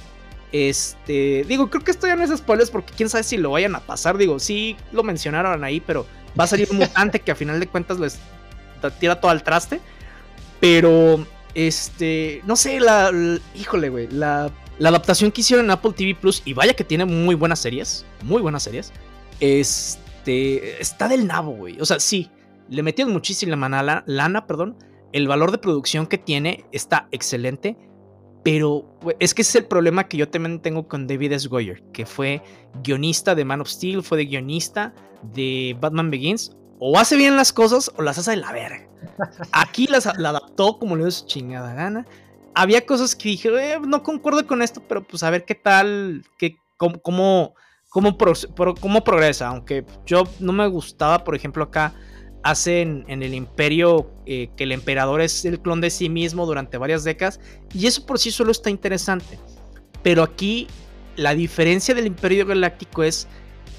Este, 0.52 1.44
digo, 1.48 1.70
creo 1.70 1.84
que 1.84 1.92
esto 1.92 2.08
ya 2.08 2.16
no 2.16 2.24
es 2.24 2.38
spoilers 2.38 2.70
porque 2.70 2.94
quién 2.96 3.10
sabe 3.10 3.24
si 3.24 3.38
lo 3.38 3.52
vayan 3.52 3.76
a 3.76 3.80
pasar. 3.80 4.18
Digo, 4.18 4.40
sí 4.40 4.78
lo 4.92 5.04
mencionaron 5.04 5.64
ahí, 5.64 5.80
pero 5.80 6.06
va 6.40 6.44
a 6.44 6.48
salir 6.48 6.68
un 6.72 6.78
mutante 6.80 7.20
que 7.20 7.32
a 7.32 7.36
final 7.36 7.60
de 7.60 7.68
cuentas 7.68 8.00
les 8.00 8.20
tira 9.00 9.20
todo 9.20 9.32
al 9.32 9.44
traste. 9.44 9.82
Pero, 10.60 11.26
este, 11.56 12.42
no 12.46 12.56
sé, 12.56 12.80
la, 12.80 13.12
híjole, 13.56 13.90
güey, 13.90 14.08
la, 14.10 14.52
la, 14.80 14.90
adaptación 14.90 15.32
que 15.32 15.42
hicieron 15.42 15.66
en 15.66 15.72
Apple 15.72 15.94
TV 15.96 16.16
Plus, 16.16 16.42
y 16.46 16.54
vaya 16.54 16.74
que 16.74 16.84
tiene 16.84 17.06
muy 17.06 17.36
buenas 17.36 17.60
series, 17.60 18.06
muy 18.24 18.42
buenas 18.42 18.64
series, 18.64 18.92
este, 19.40 20.82
está 20.82 21.08
del 21.08 21.28
nabo, 21.28 21.52
güey. 21.52 21.80
O 21.80 21.86
sea, 21.86 22.00
sí, 22.00 22.30
le 22.70 22.84
metieron 22.84 23.14
muchísima 23.14 23.56
lana, 23.56 24.04
lana, 24.06 24.48
perdón. 24.48 24.78
El 25.12 25.28
valor 25.28 25.52
de 25.52 25.58
producción 25.60 26.08
que 26.08 26.18
tiene 26.18 26.66
está 26.72 27.08
excelente. 27.12 27.78
Pero 28.44 29.00
es 29.20 29.34
que 29.34 29.42
ese 29.42 29.58
es 29.58 29.64
el 29.64 29.70
problema 29.70 30.10
que 30.10 30.18
yo 30.18 30.28
también 30.28 30.62
tengo 30.62 30.88
con 30.88 31.08
David 31.08 31.32
S. 31.32 31.48
Goyer, 31.48 31.82
que 31.94 32.06
fue 32.06 32.42
guionista 32.84 33.36
de 33.36 33.46
Man 33.46 33.62
of 33.62 33.70
Steel, 33.70 34.04
fue 34.04 34.18
de 34.18 34.26
guionista 34.26 34.94
de 35.34 35.78
Batman 35.80 36.12
Begins, 36.12 36.52
o 36.86 36.98
hace 36.98 37.16
bien 37.16 37.38
las 37.38 37.54
cosas 37.54 37.90
o 37.96 38.02
las 38.02 38.18
hace 38.18 38.32
de 38.32 38.38
la 38.38 38.52
verga. 38.52 38.86
Aquí 39.54 39.88
las, 39.88 40.18
la 40.18 40.30
adaptó 40.30 40.78
como 40.80 40.98
le 40.98 41.04
dio 41.04 41.12
su 41.12 41.26
chingada 41.26 41.74
gana. 41.74 42.06
Había 42.56 42.86
cosas 42.86 43.16
que 43.16 43.30
dije, 43.30 43.48
eh, 43.76 43.80
no 43.80 44.04
concuerdo 44.04 44.46
con 44.46 44.62
esto, 44.62 44.84
pero 44.86 45.02
pues 45.02 45.24
a 45.24 45.30
ver 45.30 45.46
qué 45.46 45.56
tal, 45.56 46.26
qué, 46.38 46.58
cómo, 46.76 47.02
cómo, 47.02 47.56
cómo, 47.88 49.04
progresa. 49.06 49.48
Aunque 49.48 49.86
yo 50.06 50.24
no 50.42 50.52
me 50.52 50.68
gustaba, 50.68 51.24
por 51.24 51.36
ejemplo, 51.36 51.64
acá 51.64 51.94
hacen 52.44 53.06
en 53.08 53.24
el 53.24 53.34
imperio 53.34 54.12
eh, 54.26 54.50
que 54.58 54.66
el 54.66 54.74
emperador 54.74 55.22
es 55.22 55.46
el 55.46 55.62
clon 55.62 55.80
de 55.80 55.90
sí 55.90 56.10
mismo 56.10 56.46
durante 56.46 56.78
varias 56.78 57.06
décadas. 57.06 57.40
Y 57.74 57.88
eso 57.88 58.06
por 58.06 58.20
sí 58.20 58.30
solo 58.30 58.52
está 58.52 58.70
interesante. 58.70 59.40
Pero 60.02 60.22
aquí 60.22 60.68
la 61.16 61.34
diferencia 61.34 61.96
del 61.96 62.08
imperio 62.08 62.46
galáctico 62.46 63.04
es 63.04 63.30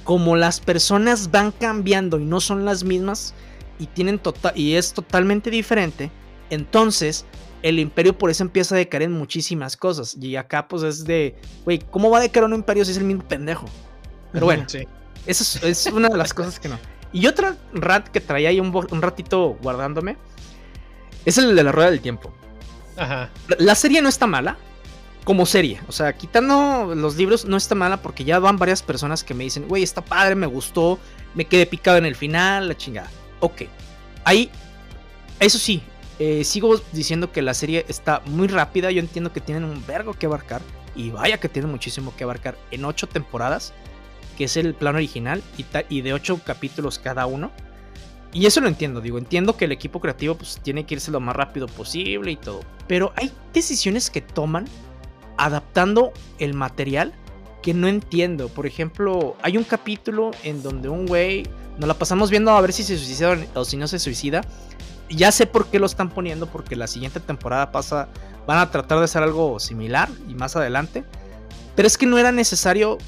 como 0.05 0.37
las 0.37 0.61
personas 0.61 1.31
van 1.31 1.51
cambiando 1.51 2.19
y 2.19 2.25
no 2.25 2.41
son 2.41 2.65
las 2.65 2.85
mismas 2.85 3.35
y 3.79 3.87
tienen 3.87 4.19
tota-, 4.19 4.53
y 4.55 4.75
es 4.75 4.93
totalmente 4.93 5.51
diferente, 5.51 6.11
entonces 6.51 7.25
el 7.63 7.79
imperio 7.79 8.17
por 8.17 8.31
eso 8.31 8.45
empieza 8.45 8.75
a 8.75 8.79
decaer 8.79 9.05
en 9.05 9.13
muchísimas 9.13 9.77
cosas. 9.77 10.17
Y 10.21 10.37
acá 10.37 10.69
pues 10.69 10.83
es 10.83 11.05
de, 11.05 11.35
güey, 11.65 11.79
¿cómo 11.91 12.11
va 12.11 12.19
a 12.19 12.21
decaer 12.21 12.45
un 12.45 12.55
imperio 12.55 12.85
si 12.85 12.91
es 12.91 12.99
el 12.99 13.05
mismo 13.05 13.27
pendejo? 13.27 13.67
Pero 14.33 14.45
bueno, 14.47 14.65
sí. 14.69 14.87
eso 15.25 15.67
es, 15.67 15.87
una 15.87 16.09
de 16.09 16.19
las 16.19 16.35
cosas 16.35 16.61
que 16.61 16.69
no. 16.69 16.79
Y 17.13 17.27
otra 17.27 17.57
rat 17.73 18.09
que 18.09 18.21
traía 18.21 18.51
ahí 18.51 18.61
un, 18.61 18.75
un 18.75 19.03
ratito 19.03 19.57
guardándome 19.63 20.19
es 21.25 21.39
el 21.39 21.57
de 21.57 21.65
la 21.65 21.73
rueda 21.73 21.91
del 21.91 22.01
tiempo. 22.01 22.35
Ajá. 22.97 23.31
La 23.59 23.75
serie 23.75 24.03
no 24.03 24.11
está 24.11 24.27
mala, 24.27 24.59
como 25.25 25.47
serie. 25.47 25.81
O 25.89 25.93
sea, 25.93 26.13
quitando 26.13 26.95
los 26.95 27.17
libros, 27.17 27.45
no 27.47 27.57
está 27.57 27.75
mala 27.75 28.03
porque 28.03 28.25
ya 28.25 28.39
van 28.39 28.59
varias 28.59 28.83
personas 28.83 29.25
que 29.25 29.35
me 29.35 29.45
dicen, 29.45 29.67
güey, 29.67 29.83
está 29.83 30.03
padre, 30.03 30.35
me 30.35 30.47
gustó, 30.47 30.99
me 31.35 31.47
quedé 31.47 31.67
picado 31.67 31.97
en 31.97 32.05
el 32.05 32.15
final, 32.15 32.69
la 32.69 32.77
chingada. 32.77 33.11
Ok. 33.41 33.63
Ahí, 34.25 34.51
eso 35.41 35.59
sí, 35.59 35.83
eh, 36.19 36.45
sigo 36.45 36.81
diciendo 36.93 37.33
que 37.33 37.43
la 37.43 37.55
serie 37.55 37.85
está 37.89 38.23
muy 38.27 38.49
rápida. 38.49 38.91
Yo 38.91 39.01
entiendo 39.01 39.33
que 39.33 39.41
tienen 39.41 39.65
un 39.65 39.85
vergo 39.87 40.13
que 40.13 40.27
abarcar. 40.27 40.63
Y 40.97 41.11
vaya 41.11 41.41
que 41.41 41.49
tienen 41.49 41.73
muchísimo 41.73 42.15
que 42.17 42.23
abarcar 42.23 42.57
en 42.71 42.85
ocho 42.85 43.09
temporadas, 43.09 43.73
que 44.39 44.45
es 44.45 44.57
el 44.57 44.75
plan 44.75 44.95
original, 44.95 45.43
y, 45.59 45.65
y 45.89 46.03
de 46.03 46.13
ocho 46.13 46.39
capítulos 46.45 47.01
cada 47.01 47.27
uno. 47.27 47.51
Y 48.33 48.47
eso 48.47 48.61
lo 48.61 48.69
entiendo, 48.69 49.01
digo, 49.01 49.19
entiendo 49.19 49.57
que 49.57 49.65
el 49.65 49.73
equipo 49.73 50.01
creativo 50.01 50.37
pues 50.37 50.61
tiene 50.63 50.87
que 50.87 50.95
irse 50.95 51.11
lo 51.11 51.21
más 51.21 51.35
rápido 51.35 51.67
posible 51.67 52.31
y 52.31 52.37
todo. 52.37 52.61
Pero 52.87 53.13
hay 53.17 53.33
decisiones 53.53 54.11
que 54.11 54.21
toman 54.21 54.67
adaptando 55.37 56.13
el 56.39 56.55
material 56.55 57.13
que 57.63 57.75
no 57.75 57.89
entiendo. 57.89 58.49
Por 58.49 58.67
ejemplo, 58.67 59.37
hay 59.43 59.57
un 59.57 59.65
capítulo 59.65 60.33
en 60.43 60.63
donde 60.63 60.89
un 60.89 61.07
güey 61.07 61.45
nos 61.79 61.89
la 61.89 61.95
pasamos 61.95 62.31
viendo 62.31 62.51
a 62.51 62.61
ver 62.61 62.73
si 62.73 62.83
se 62.83 62.99
suicida 62.99 63.39
o 63.55 63.65
si 63.65 63.77
no 63.77 63.89
se 63.89 63.99
suicida. 63.99 64.43
Ya 65.09 65.33
sé 65.33 65.47
por 65.47 65.67
qué 65.67 65.79
lo 65.79 65.87
están 65.87 66.11
poniendo, 66.11 66.47
porque 66.47 66.77
la 66.77 66.87
siguiente 66.87 67.21
temporada 67.21 67.73
pasa, 67.73 68.09
van 68.47 68.59
a 68.59 68.71
tratar 68.71 68.99
de 68.99 69.05
hacer 69.05 69.23
algo 69.23 69.59
similar 69.61 70.09
y 70.29 70.35
más 70.35 70.57
adelante. 70.57 71.05
Pero 71.75 71.87
es 71.87 71.99
que 71.99 72.07
no 72.07 72.19
era 72.19 72.33
necesario 72.33 72.99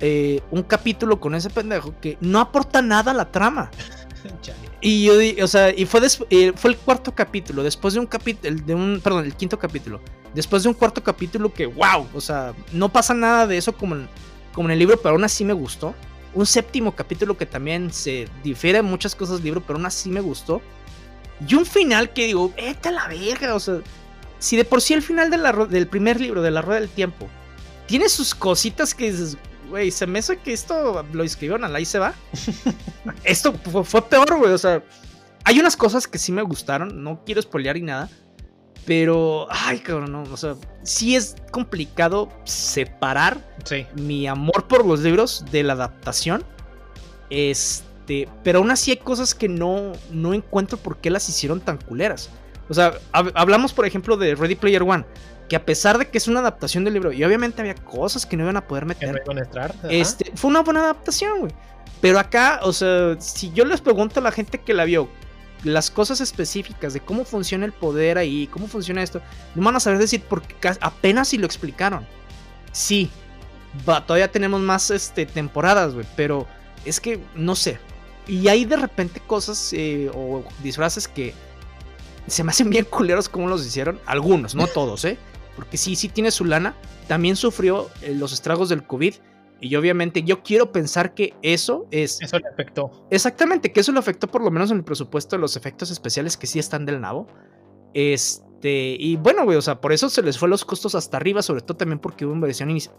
eh, 0.00 0.40
un 0.50 0.62
capítulo 0.62 1.20
con 1.20 1.34
ese 1.34 1.50
pendejo 1.50 1.94
que 2.00 2.16
no 2.20 2.40
aporta 2.40 2.82
nada 2.82 3.10
a 3.10 3.14
la 3.14 3.30
trama. 3.30 3.70
y 4.80 5.04
yo, 5.04 5.44
o 5.44 5.46
sea, 5.46 5.70
y 5.70 5.84
fue, 5.84 6.00
eh, 6.30 6.52
fue 6.56 6.70
el 6.70 6.76
cuarto 6.76 7.14
capítulo, 7.14 7.62
después 7.62 7.94
de 7.94 8.00
un 8.00 8.06
capítulo, 8.06 8.56
de 8.64 8.74
un, 8.74 9.00
perdón, 9.02 9.26
el 9.26 9.34
quinto 9.34 9.58
capítulo, 9.58 10.00
después 10.34 10.62
de 10.62 10.70
un 10.70 10.74
cuarto 10.74 11.02
capítulo 11.02 11.52
que, 11.52 11.66
wow, 11.66 12.08
o 12.14 12.20
sea, 12.20 12.54
no 12.72 12.90
pasa 12.90 13.12
nada 13.12 13.46
de 13.46 13.58
eso 13.58 13.72
como 13.72 13.94
en, 13.94 14.08
como 14.54 14.68
en 14.68 14.72
el 14.72 14.78
libro, 14.78 14.96
pero 14.96 15.10
aún 15.10 15.24
así 15.24 15.44
me 15.44 15.52
gustó. 15.52 15.94
Un 16.32 16.46
séptimo 16.46 16.94
capítulo 16.94 17.36
que 17.36 17.44
también 17.44 17.92
se 17.92 18.28
difiere 18.42 18.78
en 18.78 18.84
muchas 18.84 19.14
cosas 19.14 19.36
del 19.36 19.44
libro, 19.44 19.62
pero 19.66 19.76
aún 19.78 19.86
así 19.86 20.10
me 20.10 20.20
gustó. 20.20 20.62
Y 21.46 21.54
un 21.54 21.66
final 21.66 22.12
que 22.12 22.26
digo, 22.26 22.52
vete 22.56 22.88
a 22.88 22.92
la 22.92 23.08
verga, 23.08 23.54
o 23.54 23.60
sea, 23.60 23.80
si 24.38 24.56
de 24.56 24.64
por 24.64 24.80
sí 24.80 24.94
el 24.94 25.02
final 25.02 25.30
del 25.30 25.86
primer 25.88 26.20
libro, 26.20 26.40
de 26.40 26.50
la 26.50 26.62
Rueda 26.62 26.80
del 26.80 26.88
Tiempo, 26.88 27.28
tiene 27.86 28.08
sus 28.08 28.34
cositas 28.34 28.94
que 28.94 29.12
güey, 29.70 29.90
se 29.90 30.06
me 30.06 30.18
hace 30.18 30.36
que 30.36 30.52
esto 30.52 31.04
lo 31.12 31.24
escribieron 31.24 31.64
al 31.64 31.74
ahí 31.74 31.84
se 31.84 31.98
va. 31.98 32.12
esto 33.24 33.54
fue, 33.84 34.02
peor, 34.02 34.38
güey, 34.38 34.52
o 34.52 34.58
sea, 34.58 34.82
hay 35.44 35.58
unas 35.58 35.76
cosas 35.76 36.06
que 36.06 36.18
sí 36.18 36.32
me 36.32 36.42
gustaron, 36.42 37.02
no 37.02 37.22
quiero 37.24 37.40
spoilear 37.40 37.76
ni 37.76 37.82
nada, 37.82 38.10
pero, 38.84 39.46
ay, 39.50 39.78
cabrón, 39.78 40.12
no, 40.12 40.22
o 40.24 40.36
sea, 40.36 40.56
sí 40.82 41.16
es 41.16 41.36
complicado 41.52 42.28
separar 42.44 43.40
mi 43.94 44.26
amor 44.26 44.66
por 44.68 44.84
los 44.84 45.00
libros 45.00 45.44
de 45.50 45.62
la 45.62 45.74
adaptación. 45.74 46.44
Este, 47.28 48.28
pero 48.42 48.58
aún 48.58 48.70
así 48.70 48.90
hay 48.90 48.96
cosas 48.96 49.34
que 49.34 49.48
no, 49.48 49.92
no 50.10 50.34
encuentro 50.34 50.76
por 50.78 50.96
qué 50.96 51.10
las 51.10 51.28
hicieron 51.28 51.60
tan 51.60 51.78
culeras. 51.78 52.30
O 52.68 52.74
sea, 52.74 52.94
hablamos 53.12 53.72
por 53.72 53.84
ejemplo 53.84 54.16
de 54.16 54.34
Ready 54.34 54.54
Player 54.54 54.82
One, 54.82 55.04
que 55.50 55.56
a 55.56 55.66
pesar 55.66 55.98
de 55.98 56.08
que 56.08 56.16
es 56.16 56.28
una 56.28 56.38
adaptación 56.38 56.84
del 56.84 56.94
libro, 56.94 57.12
y 57.12 57.24
obviamente 57.24 57.60
había 57.60 57.74
cosas 57.74 58.24
que 58.24 58.36
no 58.36 58.44
iban 58.44 58.56
a 58.56 58.68
poder 58.68 58.86
meter, 58.86 59.20
este, 59.90 60.30
fue 60.36 60.48
una 60.48 60.60
buena 60.60 60.78
adaptación, 60.80 61.40
güey. 61.40 61.52
Pero 62.00 62.20
acá, 62.20 62.60
o 62.62 62.72
sea, 62.72 63.20
si 63.20 63.50
yo 63.50 63.64
les 63.64 63.80
pregunto 63.80 64.20
a 64.20 64.22
la 64.22 64.30
gente 64.30 64.60
que 64.60 64.72
la 64.72 64.84
vio, 64.84 65.08
las 65.64 65.90
cosas 65.90 66.20
específicas 66.20 66.94
de 66.94 67.00
cómo 67.00 67.24
funciona 67.24 67.66
el 67.66 67.72
poder 67.72 68.16
ahí, 68.16 68.46
cómo 68.46 68.68
funciona 68.68 69.02
esto, 69.02 69.20
no 69.56 69.64
van 69.64 69.74
a 69.74 69.80
saber 69.80 69.98
decir 69.98 70.22
porque 70.28 70.54
apenas 70.80 71.26
si 71.26 71.36
lo 71.36 71.46
explicaron. 71.46 72.06
Sí, 72.70 73.10
todavía 73.84 74.30
tenemos 74.30 74.60
más 74.60 74.92
este, 74.92 75.26
temporadas, 75.26 75.94
güey, 75.94 76.06
pero 76.14 76.46
es 76.84 77.00
que 77.00 77.18
no 77.34 77.56
sé. 77.56 77.80
Y 78.28 78.46
hay 78.46 78.66
de 78.66 78.76
repente 78.76 79.20
cosas 79.26 79.72
eh, 79.72 80.12
o 80.14 80.44
disfraces 80.62 81.08
que 81.08 81.34
se 82.28 82.44
me 82.44 82.52
hacen 82.52 82.70
bien 82.70 82.84
culeros 82.84 83.28
como 83.28 83.48
los 83.48 83.66
hicieron. 83.66 83.98
Algunos, 84.06 84.54
no 84.54 84.66
todos, 84.72 85.04
¿eh? 85.04 85.18
Porque 85.60 85.76
sí, 85.76 85.94
sí 85.94 86.08
tiene 86.08 86.30
su 86.30 86.46
lana. 86.46 86.74
También 87.06 87.36
sufrió 87.36 87.90
eh, 88.00 88.14
los 88.14 88.32
estragos 88.32 88.70
del 88.70 88.82
COVID. 88.86 89.14
Y 89.60 89.76
obviamente 89.76 90.22
yo 90.22 90.42
quiero 90.42 90.72
pensar 90.72 91.12
que 91.12 91.34
eso 91.42 91.86
es... 91.90 92.18
Eso 92.22 92.38
le 92.38 92.48
afectó. 92.48 93.06
Exactamente, 93.10 93.70
que 93.70 93.80
eso 93.80 93.92
le 93.92 93.98
afectó 93.98 94.26
por 94.26 94.42
lo 94.42 94.50
menos 94.50 94.70
en 94.70 94.78
el 94.78 94.84
presupuesto 94.84 95.36
de 95.36 95.40
los 95.40 95.54
efectos 95.54 95.90
especiales 95.90 96.38
que 96.38 96.46
sí 96.46 96.58
están 96.58 96.86
del 96.86 97.02
nabo. 97.02 97.26
Este, 97.92 98.96
y 98.98 99.16
bueno, 99.16 99.44
güey, 99.44 99.58
o 99.58 99.62
sea, 99.62 99.82
por 99.82 99.92
eso 99.92 100.08
se 100.08 100.22
les 100.22 100.38
fue 100.38 100.48
los 100.48 100.64
costos 100.64 100.94
hasta 100.94 101.18
arriba, 101.18 101.42
sobre 101.42 101.60
todo 101.60 101.76
también 101.76 101.98
porque 101.98 102.24
hubo 102.24 102.32
inversiones 102.32 102.90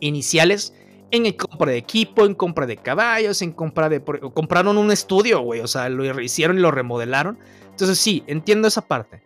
iniciales 0.00 0.72
en 1.10 1.30
compra 1.34 1.72
de 1.72 1.76
equipo, 1.76 2.24
en 2.24 2.34
compra 2.34 2.64
de 2.64 2.78
caballos, 2.78 3.42
en 3.42 3.52
compra 3.52 3.90
de... 3.90 4.02
Compraron 4.02 4.78
un 4.78 4.90
estudio, 4.90 5.42
güey, 5.42 5.60
o 5.60 5.66
sea, 5.66 5.90
lo 5.90 6.18
hicieron 6.22 6.56
y 6.56 6.62
lo 6.62 6.70
remodelaron. 6.70 7.38
Entonces 7.72 7.98
sí, 7.98 8.24
entiendo 8.26 8.68
esa 8.68 8.88
parte. 8.88 9.22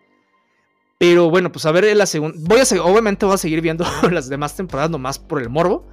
Pero 1.00 1.30
bueno, 1.30 1.50
pues 1.50 1.64
a 1.64 1.72
ver 1.72 1.96
la 1.96 2.04
segunda. 2.04 2.36
Voy 2.42 2.60
a 2.60 2.82
obviamente 2.82 3.24
voy 3.24 3.34
a 3.34 3.38
seguir 3.38 3.62
viendo 3.62 3.86
las 4.10 4.28
demás 4.28 4.54
temporadas 4.54 4.90
nomás 4.90 5.18
por 5.18 5.40
el 5.40 5.48
morbo. 5.48 5.88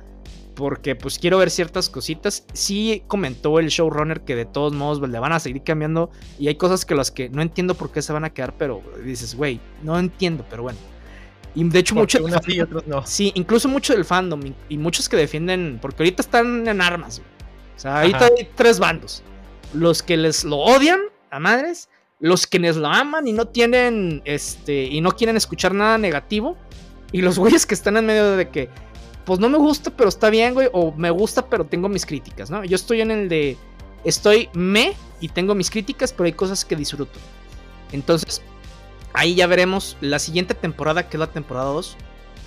Porque 0.54 0.98
pues 0.98 1.18
quiero 1.18 1.38
ver 1.38 1.50
ciertas 1.50 1.90
cositas. 1.90 2.46
Sí 2.52 3.04
comentó 3.08 3.58
el 3.60 3.70
showrunner 3.70 4.26
que 4.26 4.36
de 4.36 4.44
todos 4.44 4.74
modos 4.74 5.00
le 5.08 5.18
van 5.18 5.32
a 5.32 5.40
seguir 5.40 5.64
cambiando. 5.64 6.10
Y 6.38 6.50
hay 6.50 6.56
cosas 6.56 6.84
que 6.84 6.94
las 6.94 7.10
que 7.10 7.30
no 7.30 7.42
entiendo 7.42 7.74
por 7.76 7.90
qué 7.90 8.02
se 8.02 8.12
van 8.12 8.26
a 8.26 8.34
quedar. 8.34 8.58
Pero 8.58 8.82
dices, 9.02 9.34
güey, 9.34 9.62
no 9.82 9.98
entiendo, 9.98 10.46
pero 10.50 10.64
bueno. 10.64 10.80
Y 11.56 11.64
de 11.64 11.80
hecho, 11.80 11.96
mucho. 11.96 12.20
Sí, 12.46 12.60
no. 12.86 13.06
sí, 13.06 13.32
incluso 13.36 13.70
mucho 13.70 13.94
del 13.94 14.04
fandom. 14.04 14.42
Y, 14.68 14.78
muchos 14.78 15.08
que 15.08 15.16
defienden. 15.16 15.80
Porque 15.82 16.04
ahorita 16.04 16.22
están 16.22 16.68
en 16.68 16.82
armas. 16.82 17.22
O 17.78 17.80
sea, 17.80 18.02
ahorita 18.02 18.26
hay 18.26 18.50
tres 18.56 18.78
bandos. 18.78 19.24
Los 19.74 20.04
que 20.04 20.18
les 20.18 20.44
lo 20.44 20.58
odian 20.58 21.00
a 21.32 21.40
madres 21.40 21.88
los 22.20 22.48
quienes 22.48 22.76
lo 22.76 22.88
aman 22.88 23.28
y 23.28 23.34
no 23.34 23.46
tienen, 23.46 24.22
este, 24.26 24.86
y 24.86 25.02
no 25.02 25.12
quieren 25.12 25.38
escuchar 25.38 25.74
nada 25.74 25.98
negativo, 25.98 26.58
y 27.12 27.22
los 27.22 27.38
güeyes 27.40 27.66
que 27.66 27.74
están 27.74 27.98
en 27.98 28.06
medio 28.06 28.36
de 28.36 28.50
que, 28.50 28.70
pues 29.26 29.40
no 29.40 29.50
me 29.50 29.58
gusta, 29.58 29.92
pero 29.92 30.10
está 30.10 30.30
bien, 30.30 30.54
güey, 30.54 30.70
o 30.72 30.94
me 30.94 31.10
gusta, 31.10 31.50
pero 31.50 31.66
tengo 31.66 31.90
mis 31.90 32.06
críticas, 32.06 32.50
¿no? 32.50 32.64
Yo 32.64 32.76
estoy 32.76 33.02
en 33.02 33.12
el 33.12 33.30
de, 33.30 33.58
estoy 34.04 34.50
me 34.54 34.94
y 35.20 35.30
tengo 35.30 35.54
mis 35.54 35.70
críticas, 35.70 36.14
pero 36.14 36.26
hay 36.26 36.34
cosas 36.34 36.64
que 36.64 36.76
disfruto. 36.76 37.20
Entonces, 37.92 38.42
ahí 39.14 39.36
ya 39.36 39.48
veremos 39.48 39.98
la 40.02 40.20
siguiente 40.20 40.54
temporada, 40.54 41.10
que 41.10 41.18
es 41.18 41.20
la 41.20 41.32
temporada 41.32 41.68
2. 41.68 41.98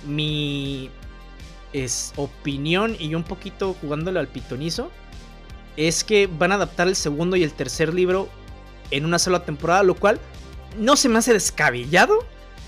Mi 0.07 0.89
es, 1.73 2.13
opinión 2.15 2.95
y 2.99 3.13
un 3.15 3.23
poquito 3.23 3.75
jugándole 3.81 4.19
al 4.19 4.27
pitonizo 4.27 4.89
es 5.77 6.03
que 6.03 6.27
van 6.27 6.51
a 6.51 6.55
adaptar 6.55 6.87
el 6.87 6.95
segundo 6.95 7.35
y 7.35 7.43
el 7.43 7.53
tercer 7.53 7.93
libro 7.93 8.27
en 8.91 9.05
una 9.05 9.19
sola 9.19 9.43
temporada, 9.43 9.83
lo 9.83 9.95
cual 9.95 10.19
no 10.77 10.95
se 10.95 11.09
me 11.09 11.19
hace 11.19 11.33
descabellado. 11.33 12.19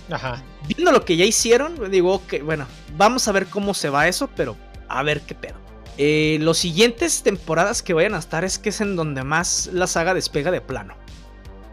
Ajá. 0.09 0.41
Viendo 0.67 0.91
lo 0.91 1.05
que 1.05 1.15
ya 1.15 1.25
hicieron, 1.25 1.91
digo, 1.91 2.13
ok, 2.15 2.35
bueno, 2.43 2.65
vamos 2.97 3.27
a 3.27 3.31
ver 3.31 3.47
cómo 3.47 3.73
se 3.73 3.89
va 3.89 4.07
eso, 4.07 4.29
pero 4.35 4.55
a 4.87 5.03
ver 5.03 5.21
qué 5.21 5.35
pedo. 5.35 5.55
Eh, 5.97 6.37
los 6.41 6.57
siguientes 6.57 7.21
temporadas 7.21 7.83
que 7.83 7.93
vayan 7.93 8.15
a 8.15 8.19
estar 8.19 8.43
es 8.43 8.57
que 8.57 8.69
es 8.69 8.81
en 8.81 8.95
donde 8.95 9.23
más 9.23 9.69
la 9.73 9.87
saga 9.87 10.13
despega 10.13 10.51
de 10.51 10.61
plano. 10.61 10.95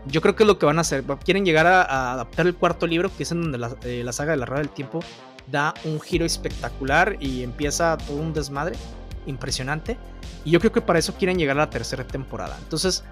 Yo 0.07 0.21
creo 0.21 0.35
que 0.35 0.43
es 0.45 0.47
lo 0.47 0.59
que 0.59 0.67
van 0.67 0.79
a 0.79 0.83
hacer. 0.83 1.05
Quieren 1.25 1.45
llegar 1.45 1.67
a, 1.67 2.13
adaptar 2.13 2.47
el 2.47 2.55
cuarto 2.55 2.87
libro, 2.87 3.11
que 3.17 3.23
es 3.23 3.33
en 3.33 3.43
donde 3.43 3.59
la, 3.59 3.77
eh, 3.85 4.03
la 4.05 4.13
saga 4.13 4.33
de 4.33 4.39
la 4.39 4.47
Rueda 4.47 4.63
del 4.63 4.71
Tiempo 4.71 5.01
da 5.47 5.75
un 5.85 6.01
giro 6.01 6.25
espectacular 6.25 7.17
y 7.21 7.43
empieza 7.43 7.97
todo 7.99 8.17
un 8.17 8.33
desmadre 8.33 8.77
impresionante. 9.27 9.99
Y 10.45 10.51
yo 10.51 10.61
creo 10.61 10.73
que 10.73 10.81
para 10.81 10.99
eso 10.99 11.15
quieren 11.15 11.39
llegar 11.39 11.57
a 11.57 11.61
la 11.61 11.71
tercera 11.71 12.07
temporada. 12.07 12.57
Entonces, 12.63 13.05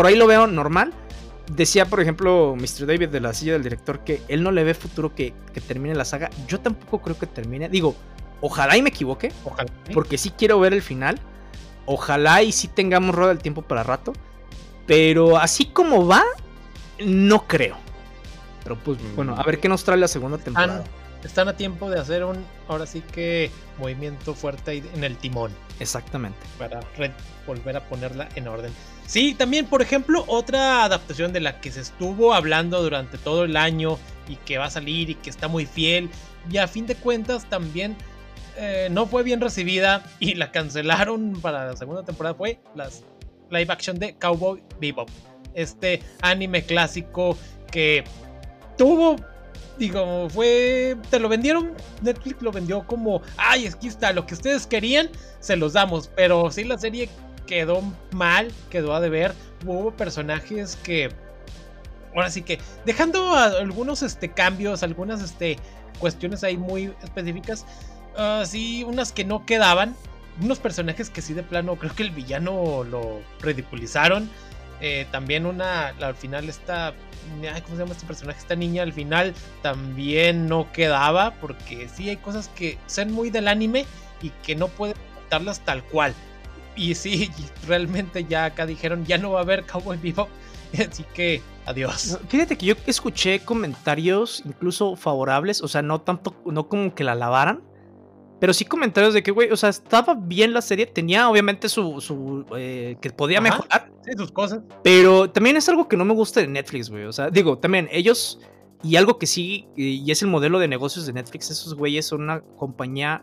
por 0.00 0.06
ahí 0.06 0.16
lo 0.16 0.26
veo 0.26 0.46
normal. 0.46 0.94
Decía, 1.52 1.84
por 1.84 2.00
ejemplo, 2.00 2.56
Mr. 2.56 2.86
David 2.86 3.10
de 3.10 3.20
la 3.20 3.34
silla 3.34 3.52
del 3.52 3.62
director 3.62 4.02
que 4.02 4.22
él 4.28 4.42
no 4.42 4.50
le 4.50 4.64
ve 4.64 4.72
futuro 4.72 5.14
que, 5.14 5.34
termine 5.68 5.94
la 5.94 6.06
saga. 6.06 6.30
Yo 6.48 6.58
tampoco 6.58 7.02
creo 7.02 7.18
que 7.18 7.26
termine. 7.26 7.68
Digo, 7.68 7.94
ojalá 8.40 8.78
y 8.78 8.82
me 8.82 8.88
equivoque. 8.88 9.30
Ojalá. 9.44 9.70
Porque 9.92 10.16
sí 10.16 10.30
quiero 10.30 10.58
ver 10.58 10.72
el 10.72 10.80
final. 10.80 11.20
Ojalá 11.84 12.42
y 12.42 12.50
sí 12.50 12.66
tengamos 12.66 13.14
rueda 13.14 13.28
del 13.28 13.40
tiempo 13.40 13.60
para 13.60 13.82
rato. 13.82 14.14
Pero 14.86 15.36
así 15.36 15.66
como 15.66 16.06
va, 16.06 16.24
no 17.04 17.46
creo. 17.46 17.76
Pero 18.62 18.76
pues 18.76 18.96
bueno, 19.14 19.34
a 19.36 19.42
ver 19.42 19.60
qué 19.60 19.68
nos 19.68 19.84
trae 19.84 19.98
la 19.98 20.08
segunda 20.08 20.38
temporada. 20.38 20.82
Están, 21.22 21.48
a 21.48 21.58
tiempo 21.58 21.90
de 21.90 22.00
hacer 22.00 22.24
un, 22.24 22.42
ahora 22.68 22.86
sí 22.86 23.02
que, 23.02 23.50
movimiento 23.76 24.34
fuerte 24.34 24.82
en 24.94 25.04
el 25.04 25.18
timón. 25.18 25.52
Exactamente. 25.78 26.38
Para 26.58 26.80
volver 27.46 27.76
a 27.76 27.86
ponerla 27.86 28.30
en 28.34 28.48
orden. 28.48 28.72
Sí, 29.10 29.34
también, 29.34 29.66
por 29.66 29.82
ejemplo, 29.82 30.22
otra 30.28 30.84
adaptación 30.84 31.32
de 31.32 31.40
la 31.40 31.60
que 31.60 31.72
se 31.72 31.80
estuvo 31.80 32.32
hablando 32.32 32.80
durante 32.80 33.18
todo 33.18 33.42
el 33.42 33.56
año 33.56 33.98
y 34.28 34.36
que 34.36 34.56
va 34.56 34.66
a 34.66 34.70
salir 34.70 35.10
y 35.10 35.16
que 35.16 35.30
está 35.30 35.48
muy 35.48 35.66
fiel 35.66 36.08
y 36.48 36.58
a 36.58 36.68
fin 36.68 36.86
de 36.86 36.94
cuentas 36.94 37.44
también 37.50 37.96
eh, 38.56 38.86
no 38.88 39.06
fue 39.06 39.24
bien 39.24 39.40
recibida 39.40 40.04
y 40.20 40.34
la 40.34 40.52
cancelaron 40.52 41.32
para 41.42 41.66
la 41.66 41.76
segunda 41.76 42.04
temporada 42.04 42.36
fue 42.36 42.60
las 42.76 43.02
live 43.50 43.66
action 43.72 43.98
de 43.98 44.14
Cowboy 44.14 44.62
Bebop. 44.80 45.08
Este 45.54 46.04
anime 46.22 46.62
clásico 46.62 47.36
que 47.72 48.04
tuvo 48.78 49.16
digo, 49.76 50.28
fue, 50.30 50.96
te 51.10 51.18
lo 51.18 51.28
vendieron, 51.28 51.72
Netflix 52.02 52.42
lo 52.42 52.52
vendió 52.52 52.86
como, 52.86 53.22
ay, 53.36 53.66
aquí 53.66 53.88
está, 53.88 54.12
lo 54.12 54.26
que 54.26 54.34
ustedes 54.34 54.66
querían, 54.66 55.08
se 55.40 55.56
los 55.56 55.72
damos, 55.72 56.08
pero 56.14 56.50
sí 56.52 56.64
la 56.64 56.78
serie 56.78 57.08
quedó 57.50 57.82
mal, 58.12 58.52
quedó 58.70 58.94
a 58.94 59.00
deber. 59.00 59.34
Hubo 59.66 59.90
personajes 59.90 60.76
que. 60.84 61.10
Ahora 62.14 62.30
sí 62.30 62.42
que. 62.42 62.60
Dejando 62.86 63.34
algunos 63.34 64.02
este, 64.02 64.30
cambios, 64.30 64.84
algunas 64.84 65.20
este, 65.20 65.58
cuestiones 65.98 66.44
ahí 66.44 66.56
muy 66.56 66.94
específicas. 67.02 67.66
Uh, 68.16 68.46
sí, 68.46 68.84
unas 68.84 69.10
que 69.10 69.24
no 69.24 69.44
quedaban. 69.46 69.96
Unos 70.40 70.60
personajes 70.60 71.10
que 71.10 71.22
sí 71.22 71.34
de 71.34 71.42
plano. 71.42 71.74
Creo 71.74 71.92
que 71.92 72.04
el 72.04 72.12
villano 72.12 72.84
lo 72.84 73.20
ridiculizaron. 73.40 74.30
Eh, 74.80 75.08
también 75.10 75.44
una. 75.44 75.88
Al 75.88 76.14
final 76.14 76.48
esta. 76.48 76.94
¿Cómo 77.64 77.76
se 77.76 77.82
llama 77.82 77.92
este 77.92 78.06
personaje? 78.06 78.38
Esta 78.38 78.54
niña 78.54 78.84
al 78.84 78.92
final 78.92 79.34
también 79.62 80.46
no 80.46 80.70
quedaba. 80.70 81.32
Porque 81.40 81.88
sí 81.88 82.08
hay 82.08 82.16
cosas 82.16 82.46
que 82.54 82.78
son 82.86 83.10
muy 83.10 83.30
del 83.30 83.48
anime. 83.48 83.86
Y 84.22 84.30
que 84.44 84.54
no 84.54 84.68
pueden 84.68 84.94
contarlas 85.16 85.58
tal 85.64 85.82
cual. 85.82 86.14
Y 86.76 86.94
sí, 86.94 87.30
realmente 87.66 88.24
ya 88.24 88.46
acá 88.46 88.66
dijeron, 88.66 89.04
ya 89.04 89.18
no 89.18 89.32
va 89.32 89.40
a 89.40 89.42
haber 89.42 89.64
Cowboy 89.66 89.96
Vivo. 89.98 90.28
Así 90.90 91.04
que 91.14 91.42
adiós. 91.66 92.18
Fíjate 92.28 92.56
que 92.56 92.66
yo 92.66 92.74
escuché 92.86 93.40
comentarios 93.40 94.42
incluso 94.46 94.96
favorables, 94.96 95.62
o 95.62 95.68
sea, 95.68 95.82
no 95.82 96.00
tanto, 96.00 96.34
no 96.44 96.68
como 96.68 96.94
que 96.94 97.04
la 97.04 97.14
lavaran, 97.14 97.62
pero 98.40 98.54
sí 98.54 98.64
comentarios 98.64 99.12
de 99.12 99.22
que, 99.22 99.30
güey, 99.30 99.50
o 99.50 99.56
sea, 99.56 99.68
estaba 99.68 100.14
bien 100.14 100.54
la 100.54 100.62
serie, 100.62 100.86
tenía 100.86 101.28
obviamente 101.28 101.68
su, 101.68 102.00
su 102.00 102.46
eh, 102.56 102.96
que 103.00 103.10
podía 103.10 103.40
mejorar. 103.40 103.92
Sí, 104.02 104.12
sus 104.16 104.32
cosas. 104.32 104.62
Pero 104.82 105.30
también 105.30 105.56
es 105.56 105.68
algo 105.68 105.86
que 105.86 105.96
no 105.96 106.06
me 106.06 106.14
gusta 106.14 106.40
de 106.40 106.48
Netflix, 106.48 106.88
güey. 106.88 107.04
O 107.04 107.12
sea, 107.12 107.28
digo, 107.28 107.58
también 107.58 107.86
ellos, 107.92 108.40
y 108.82 108.96
algo 108.96 109.18
que 109.18 109.26
sí, 109.26 109.68
y 109.76 110.10
es 110.10 110.22
el 110.22 110.28
modelo 110.28 110.58
de 110.58 110.68
negocios 110.68 111.04
de 111.04 111.12
Netflix, 111.12 111.50
esos 111.50 111.74
güeyes 111.74 112.06
son 112.06 112.22
una 112.22 112.40
compañía 112.40 113.22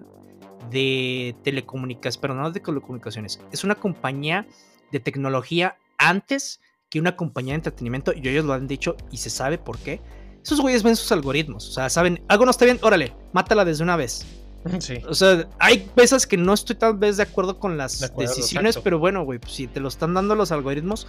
de 0.69 1.35
telecomunicaciones, 1.43 2.17
pero 2.17 2.33
no 2.33 2.51
de 2.51 2.59
telecomunicaciones, 2.59 3.39
es 3.51 3.63
una 3.63 3.75
compañía 3.75 4.47
de 4.91 4.99
tecnología 4.99 5.77
antes 5.97 6.61
que 6.89 6.99
una 6.99 7.15
compañía 7.15 7.53
de 7.53 7.57
entretenimiento, 7.57 8.13
y 8.13 8.27
ellos 8.27 8.45
lo 8.45 8.53
han 8.53 8.67
dicho 8.67 8.95
y 9.11 9.17
se 9.17 9.29
sabe 9.29 9.57
por 9.57 9.77
qué. 9.77 10.01
Esos 10.43 10.61
güeyes 10.61 10.83
ven 10.83 10.95
sus 10.95 11.11
algoritmos, 11.11 11.67
o 11.67 11.71
sea, 11.71 11.89
saben, 11.89 12.23
algo 12.29 12.45
no 12.45 12.51
está 12.51 12.65
bien, 12.65 12.79
órale, 12.81 13.13
mátala 13.33 13.65
desde 13.65 13.83
una 13.83 13.95
vez. 13.95 14.25
Sí. 14.79 15.01
O 15.07 15.13
sea, 15.13 15.47
hay 15.59 15.89
veces 15.95 16.27
que 16.27 16.35
no 16.35 16.53
estoy 16.53 16.75
tal 16.75 16.97
vez 16.97 17.15
de 17.17 17.23
acuerdo 17.23 17.57
con 17.57 17.77
las 17.77 18.11
decisiones, 18.17 18.77
pero 18.77 18.99
bueno, 18.99 19.23
güey, 19.23 19.39
pues 19.39 19.53
si 19.53 19.67
te 19.67 19.79
lo 19.79 19.87
están 19.87 20.13
dando 20.13 20.35
los 20.35 20.51
algoritmos, 20.51 21.07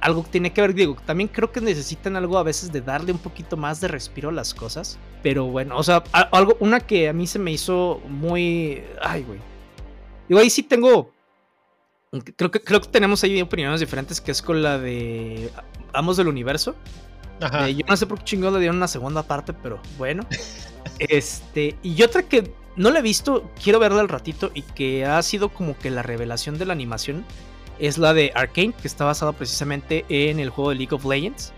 algo 0.00 0.24
tiene 0.30 0.52
que 0.52 0.60
ver, 0.60 0.74
digo, 0.74 0.96
también 1.06 1.28
creo 1.28 1.52
que 1.52 1.60
necesitan 1.60 2.16
algo 2.16 2.38
a 2.38 2.42
veces 2.42 2.72
de 2.72 2.80
darle 2.80 3.12
un 3.12 3.18
poquito 3.18 3.56
más 3.56 3.80
de 3.80 3.88
respiro 3.88 4.30
a 4.30 4.32
las 4.32 4.54
cosas, 4.54 4.98
pero 5.22 5.46
bueno, 5.46 5.76
o 5.76 5.82
sea, 5.82 6.02
algo, 6.32 6.56
una 6.60 6.80
que 6.80 7.08
a 7.08 7.12
mí 7.12 7.26
se 7.26 7.38
me 7.38 7.52
hizo 7.52 8.00
muy, 8.08 8.82
ay, 9.02 9.22
güey. 9.22 9.38
Digo, 10.28 10.40
ahí 10.40 10.48
sí 10.48 10.62
tengo, 10.62 11.12
creo 12.36 12.50
que, 12.50 12.60
creo 12.60 12.80
que 12.80 12.88
tenemos 12.88 13.22
ahí 13.24 13.40
opiniones 13.42 13.80
diferentes, 13.80 14.20
que 14.20 14.30
es 14.30 14.40
con 14.40 14.62
la 14.62 14.78
de 14.78 15.50
Amos 15.92 16.16
del 16.16 16.28
Universo. 16.28 16.74
Ajá. 17.40 17.68
Eh, 17.68 17.76
yo 17.76 17.86
no 17.88 17.96
sé 17.96 18.06
por 18.06 18.18
qué 18.18 18.24
chingón 18.24 18.54
le 18.54 18.60
dieron 18.60 18.76
una 18.76 18.88
segunda 18.88 19.22
parte, 19.22 19.52
pero 19.52 19.80
bueno. 19.98 20.26
este, 20.98 21.76
y 21.82 22.02
otra 22.02 22.22
que 22.22 22.52
no 22.76 22.90
la 22.90 23.00
he 23.00 23.02
visto, 23.02 23.50
quiero 23.62 23.78
verla 23.78 24.00
al 24.00 24.08
ratito 24.08 24.50
y 24.54 24.62
que 24.62 25.04
ha 25.04 25.20
sido 25.22 25.48
como 25.50 25.76
que 25.76 25.90
la 25.90 26.02
revelación 26.02 26.58
de 26.58 26.66
la 26.66 26.72
animación 26.72 27.24
es 27.80 27.98
la 27.98 28.14
de 28.14 28.30
Arkane, 28.34 28.72
que 28.72 28.86
está 28.86 29.04
basada 29.04 29.32
precisamente 29.32 30.04
en 30.08 30.38
el 30.38 30.50
juego 30.50 30.70
de 30.70 30.76
League 30.76 30.94
of 30.94 31.04
Legends. 31.04 31.52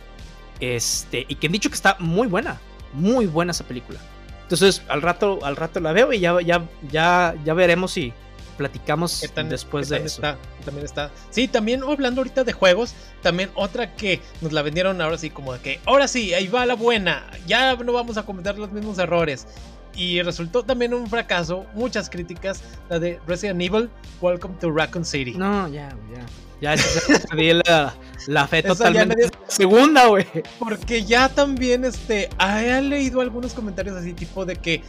Este, 0.61 1.27
y 1.29 1.35
que 1.35 1.49
han 1.49 1.53
dicho 1.53 1.69
que 1.69 1.75
está 1.75 1.97
muy 1.99 2.29
buena, 2.29 2.61
muy 2.93 3.27
buena 3.27 3.51
esa 3.51 3.65
película. 3.65 3.99
Entonces, 4.43 4.83
al 4.89 5.03
rato, 5.03 5.45
al 5.45 5.57
rato 5.57 5.81
la 5.81 5.93
veo 5.93 6.13
y 6.13 6.21
ya, 6.21 6.41
ya, 6.41 6.63
ya, 6.91 7.35
ya 7.45 7.55
veremos 7.55 7.93
si 7.93 8.13
platicamos 8.57 9.25
después 9.49 9.89
de 9.89 10.05
eso. 10.05 10.23
también 10.65 10.85
está. 10.85 11.11
Sí, 11.31 11.49
también 11.49 11.83
hablando 11.83 12.21
ahorita 12.21 12.45
de 12.45 12.53
juegos, 12.53 12.95
también 13.23 13.51
otra 13.55 13.97
que 13.97 14.21
nos 14.41 14.53
la 14.53 14.63
vendieron 14.63 15.01
ahora 15.01 15.19
sí, 15.19 15.31
como 15.31 15.53
de 15.53 15.61
que 15.61 15.81
ahora 15.87 16.07
sí, 16.07 16.33
ahí 16.35 16.47
va 16.47 16.65
la 16.67 16.75
buena, 16.75 17.29
ya 17.47 17.75
no 17.77 17.93
vamos 17.93 18.17
a 18.19 18.25
cometer 18.25 18.59
los 18.59 18.71
mismos 18.71 18.99
errores 18.99 19.47
y 19.95 20.23
resultó 20.23 20.63
también 20.63 20.95
un 20.95 21.07
fracaso, 21.07 21.67
muchas 21.75 22.09
críticas, 22.09 22.63
la 22.89 22.99
de 22.99 23.21
Resident 23.27 23.61
Evil, 23.61 23.91
Welcome 24.21 24.55
to 24.61 24.71
Raccoon 24.71 25.05
City. 25.05 25.33
No, 25.33 25.69
ya, 25.69 25.89
ya. 26.13 26.27
Ya 26.63 26.77
se 26.77 27.55
la, 27.55 27.93
la 28.29 28.47
fe 28.47 28.63
totalmente. 28.63 29.31
Segunda, 29.49 30.07
güey. 30.07 30.25
Porque 30.61 31.05
ya 31.05 31.29
también, 31.29 31.85
este, 31.85 32.31
he 32.39 32.83
leído 32.83 33.21
algunos 33.21 33.53
comentarios 33.53 33.97
así, 33.97 34.13
tipo 34.13 34.45
de 34.45 34.55
que 34.55 34.83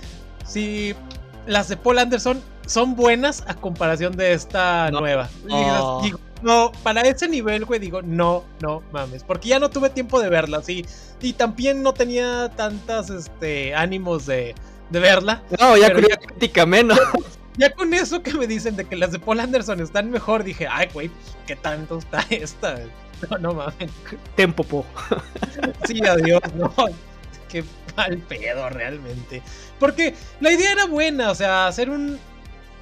si 0.45 0.93
las 1.47 1.70
de 1.70 1.78
Paul 1.78 1.97
Anderson 1.97 2.41
son 2.68 2.95
buenas 2.95 3.43
a 3.47 3.56
comparación 3.56 4.16
de 4.16 4.34
esta 4.34 4.91
nueva. 4.91 5.30
Digo, 6.04 6.20
no, 6.43 6.72
para 6.84 7.01
ese 7.01 7.28
nivel, 7.28 7.66
güey, 7.66 7.80
digo, 7.80 8.04
no, 8.04 8.43
no 8.62 8.84
mames. 8.91 9.24
Porque 9.24 9.49
ya 9.49 9.58
no 9.58 9.72
tuve 9.72 9.89
tiempo 9.89 10.22
de 10.22 10.30
verlas 10.30 10.70
y, 10.70 10.86
y 11.22 11.34
también 11.34 11.82
no 11.82 11.93
tenía 11.93 12.51
tantas, 12.56 13.10
este, 13.10 13.74
ánimos 13.74 14.28
de 14.28 14.54
de 14.93 14.99
verla. 14.99 15.43
No, 15.59 15.75
ya 15.75 15.91
con 15.91 16.03
crítica 16.03 16.65
menos. 16.65 16.97
Ya, 17.55 17.69
con 17.69 17.93
eso 17.93 18.23
que 18.23 18.33
me 18.33 18.47
dicen 18.47 18.75
de 18.75 18.83
que 18.83 18.95
las 18.95 19.11
de 19.11 19.19
Paul 19.19 19.39
Anderson 19.39 19.79
están 19.79 20.09
mejor, 20.09 20.43
dije, 20.43 20.65
ay, 20.67 20.89
güey, 20.91 21.11
¿qué 21.45 21.55
tanto 21.55 21.99
está 21.99 22.25
esta? 22.31 22.79
No, 23.29 23.37
no 23.37 23.53
mames. 23.53 23.91
Tempo, 24.35 24.63
po. 24.63 24.83
Sí, 25.85 26.01
adiós, 26.03 26.41
no. 26.55 26.73
Qué 27.49 27.63
mal 27.95 28.17
pedo, 28.17 28.67
realmente. 28.69 29.43
Porque 29.79 30.15
la 30.41 30.51
idea 30.51 30.71
era 30.71 30.87
buena, 30.87 31.29
o 31.29 31.35
sea, 31.35 31.67
hacer 31.67 31.91
un, 31.91 32.17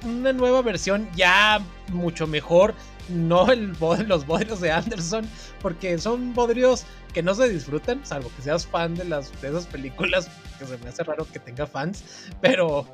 una 0.02 0.32
nueva 0.32 0.62
versión 0.62 1.06
ya 1.14 1.60
mucho 1.92 2.26
mejor. 2.26 2.74
No 3.08 3.52
el, 3.52 3.76
los 4.08 4.26
bodrios 4.26 4.60
de 4.60 4.72
Anderson, 4.72 5.28
porque 5.60 5.98
son 5.98 6.34
bodrios 6.34 6.86
que 7.12 7.22
no 7.22 7.34
se 7.34 7.48
disfrutan, 7.48 8.04
salvo 8.04 8.30
que 8.36 8.42
seas 8.42 8.66
fan 8.66 8.94
de, 8.94 9.04
las, 9.04 9.40
de 9.40 9.48
esas 9.48 9.66
películas, 9.66 10.30
que 10.58 10.66
se 10.66 10.78
me 10.78 10.88
hace 10.88 11.04
raro 11.04 11.26
que 11.30 11.38
tenga 11.38 11.66
fans, 11.66 12.04
pero 12.40 12.86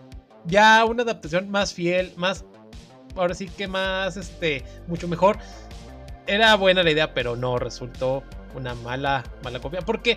ya 0.46 0.84
una 0.84 1.02
adaptación 1.02 1.50
más 1.50 1.72
fiel, 1.72 2.12
más, 2.16 2.44
ahora 3.16 3.34
sí 3.34 3.48
que 3.48 3.68
más, 3.68 4.16
este, 4.16 4.64
mucho 4.86 5.08
mejor. 5.08 5.38
Era 6.26 6.54
buena 6.56 6.82
la 6.82 6.90
idea, 6.90 7.14
pero 7.14 7.36
no 7.36 7.58
resultó 7.58 8.22
una 8.54 8.74
mala, 8.74 9.24
mala 9.42 9.60
copia, 9.60 9.80
porque 9.80 10.16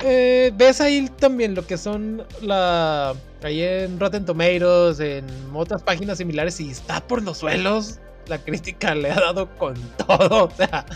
eh, 0.00 0.52
ves 0.54 0.80
ahí 0.80 1.08
también 1.18 1.54
lo 1.54 1.66
que 1.66 1.78
son 1.78 2.24
la, 2.40 3.14
ahí 3.42 3.62
en 3.62 3.98
Rotten 3.98 4.24
Tomatoes, 4.24 5.00
en 5.00 5.26
otras 5.54 5.82
páginas 5.82 6.18
similares 6.18 6.60
y 6.60 6.70
está 6.70 7.00
por 7.06 7.22
los 7.22 7.38
suelos 7.38 8.00
la 8.26 8.38
crítica 8.38 8.94
le 8.94 9.10
ha 9.10 9.20
dado 9.20 9.48
con 9.56 9.74
todo. 9.96 10.44
O 10.44 10.50
sea, 10.50 10.86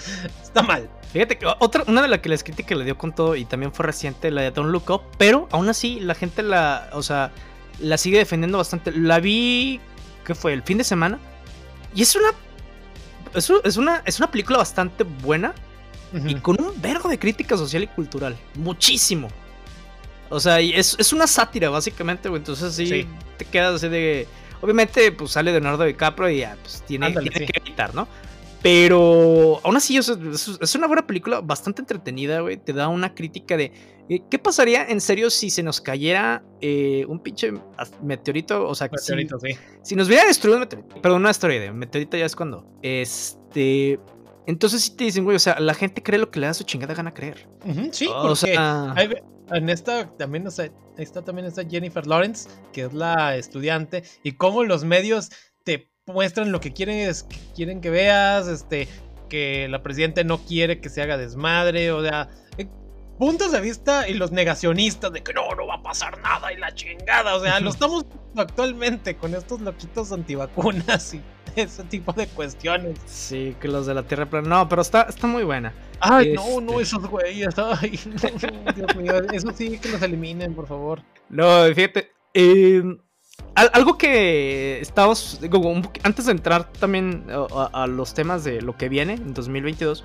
está 0.43 0.62
mal. 0.62 0.89
Fíjate 1.12 1.39
que 1.39 1.47
otra, 1.61 1.85
una 1.87 2.03
de 2.03 2.09
las 2.09 2.20
que 2.20 2.29
les 2.29 2.45
crítica 2.45 2.74
le 2.74 2.85
dio 2.85 2.99
con 2.99 3.14
todo 3.14 3.37
y 3.37 3.45
también 3.45 3.72
fue 3.72 3.87
reciente, 3.87 4.31
la 4.31 4.43
de 4.43 4.51
Don't 4.51 4.70
Look 4.70 4.91
Up, 4.91 5.03
pero 5.18 5.49
aún 5.51 5.68
así 5.68 6.01
la 6.01 6.14
gente 6.14 6.43
la, 6.43 6.91
o 6.93 7.03
sea, 7.03 7.33
la 7.81 7.97
sigue 7.97 8.18
defendiendo 8.18 8.59
bastante. 8.59 8.93
La 8.93 9.20
vi, 9.20 9.81
¿qué 10.24 10.35
fue? 10.35 10.53
El 10.53 10.62
fin 10.62 10.79
de 10.79 10.85
semana. 10.85 11.18
Y 11.95 12.03
es 12.03 12.14
una, 12.16 12.29
es, 13.35 13.77
una, 13.77 14.03
es 14.05 14.18
una 14.18 14.31
película 14.31 14.59
bastante 14.59 15.05
buena 15.05 15.55
y 16.12 16.35
con 16.37 16.61
un 16.61 16.81
vergo 16.81 17.09
de 17.09 17.18
crítica 17.18 17.57
social 17.57 17.83
y 17.83 17.87
cultural. 17.89 18.37
Muchísimo. 18.55 19.29
O 20.29 20.41
sea, 20.41 20.61
es, 20.61 20.97
es 20.99 21.12
una 21.12 21.27
sátira, 21.27 21.70
básicamente, 21.70 22.29
Entonces 22.29 22.74
sí, 22.74 23.07
te 23.37 23.45
quedas 23.45 23.77
así 23.77 23.89
de 23.89 24.27
Obviamente, 24.61 25.13
pues 25.13 25.33
sale 25.33 25.53
Leonardo 25.53 25.85
DiCaprio 25.85 26.31
y 26.31 26.39
ya, 26.39 26.57
pues 26.61 26.83
tiene, 26.87 27.13
que 27.15 27.61
editar, 27.63 27.95
¿no? 27.95 28.09
Pero 28.63 29.61
aún 29.63 29.77
así, 29.77 29.97
es, 29.97 30.09
una 30.75 30.87
buena 30.87 31.07
película, 31.07 31.41
bastante 31.41 31.83
entretenida, 31.83 32.41
güey. 32.41 32.57
Te 32.57 32.73
da 32.73 32.89
una 32.89 33.15
crítica 33.15 33.57
de 33.57 33.73
eh, 34.09 34.23
qué 34.29 34.39
pasaría 34.39 34.85
en 34.89 35.01
serio 35.01 35.31
si 35.31 35.51
se 35.51 35.63
nos 35.63 35.81
cayera 35.81 36.43
eh, 36.61 37.05
un 37.07 37.21
pinche 37.21 37.53
meteorito. 38.03 38.67
O 38.67 38.75
sea, 38.75 38.89
meteorito, 38.91 39.39
si, 39.39 39.53
sí. 39.53 39.59
si 39.83 39.95
nos 39.95 40.09
hubiera 40.09 40.25
destruido 40.25 40.57
un 40.57 40.63
meteorito. 40.63 41.01
Perdón, 41.01 41.21
una 41.21 41.31
historia 41.31 41.61
de 41.61 41.73
meteorito 41.73 42.17
ya 42.17 42.27
es 42.27 42.35
cuando. 42.35 42.67
Este. 42.83 44.01
Entonces 44.47 44.83
sí 44.83 44.97
te 44.97 45.05
dicen, 45.05 45.25
güey, 45.25 45.37
o 45.37 45.41
sea, 45.41 45.59
la 45.61 45.75
gente 45.75 46.03
cree 46.03 46.19
lo 46.19 46.31
que 46.31 46.41
le 46.41 46.47
da 46.47 46.55
su 46.55 46.65
chingada 46.65 46.95
gana 46.95 47.13
creer. 47.13 47.49
sí, 47.93 48.09
o 48.13 48.37
sea, 48.37 48.95
en 49.53 49.69
esta 49.69 50.09
también, 50.17 50.47
o 50.47 50.51
sea, 50.51 50.71
está 50.97 51.23
también 51.23 51.47
está 51.47 51.65
Jennifer 51.69 52.07
Lawrence, 52.07 52.49
que 52.73 52.83
es 52.83 52.93
la 52.93 53.37
estudiante, 53.37 54.05
y 54.23 54.33
cómo 54.33 54.65
los 54.65 54.85
medios 54.85 55.31
te 55.65 55.91
muestran 56.07 56.53
lo 56.53 56.61
que 56.61 56.73
quieren, 56.73 57.13
que 57.29 57.37
quieren 57.55 57.81
que 57.81 57.91
veas, 57.91 58.47
este, 58.47 58.89
que 59.29 59.69
la 59.69 59.83
presidenta 59.83 60.23
no 60.25 60.39
quiere 60.39 60.81
que 60.81 60.89
se 60.89 61.03
haga 61.03 61.17
desmadre, 61.17 61.91
o 61.93 62.03
sea, 62.03 62.31
eh, 62.59 62.69
puntos 63.19 63.53
de 63.53 63.61
vista 63.61 64.09
y 64.09 64.14
los 64.14 64.33
negacionistas 64.33 65.12
de 65.12 65.23
que 65.23 65.33
no, 65.33 65.55
no 65.55 65.67
va 65.67 65.77
a 65.77 65.83
pasar 65.83 66.19
nada 66.21 66.53
y 66.53 66.57
la 66.57 66.75
chingada, 66.75 67.35
o 67.37 67.41
sea, 67.41 67.61
lo 67.61 67.71
estamos 67.77 68.07
actualmente 68.37 69.17
con 69.17 69.35
estos 69.35 69.61
loquitos 69.61 70.12
antivacunas 70.12 71.14
y 71.14 71.23
ese 71.57 71.85
tipo 71.85 72.12
de 72.12 72.27
cuestiones. 72.29 72.99
Sí, 73.07 73.57
que 73.61 73.69
los 73.69 73.87
de 73.87 73.95
la 73.95 74.03
Tierra 74.03 74.27
plana. 74.27 74.49
No, 74.49 74.69
pero 74.69 74.83
está, 74.83 75.03
está 75.03 75.27
muy 75.27 75.45
buena. 75.45 75.73
Ay, 76.01 76.35
no, 76.35 76.61
no, 76.61 76.81
este 76.81 76.83
esos 76.83 77.07
güeyes. 77.09 77.55
Ay, 77.59 77.91
Dios 78.77 78.97
mío, 78.97 79.14
eso 79.33 79.51
sí 79.55 79.79
que 79.79 79.89
los 79.89 80.03
eliminen, 80.03 80.55
por 80.55 80.67
favor. 80.67 81.03
No, 81.29 81.64
fíjate. 81.75 82.11
Em, 82.35 82.99
algo 83.55 83.97
que 83.97 84.81
estamos. 84.81 85.41
antes 86.03 86.27
de 86.27 86.33
entrar 86.33 86.71
también 86.73 87.27
a, 87.73 87.87
los 87.87 88.12
temas 88.12 88.45
de 88.45 88.61
lo 88.61 88.77
que 88.77 88.89
viene 88.91 89.14
en 89.14 89.33
2022, 89.33 90.05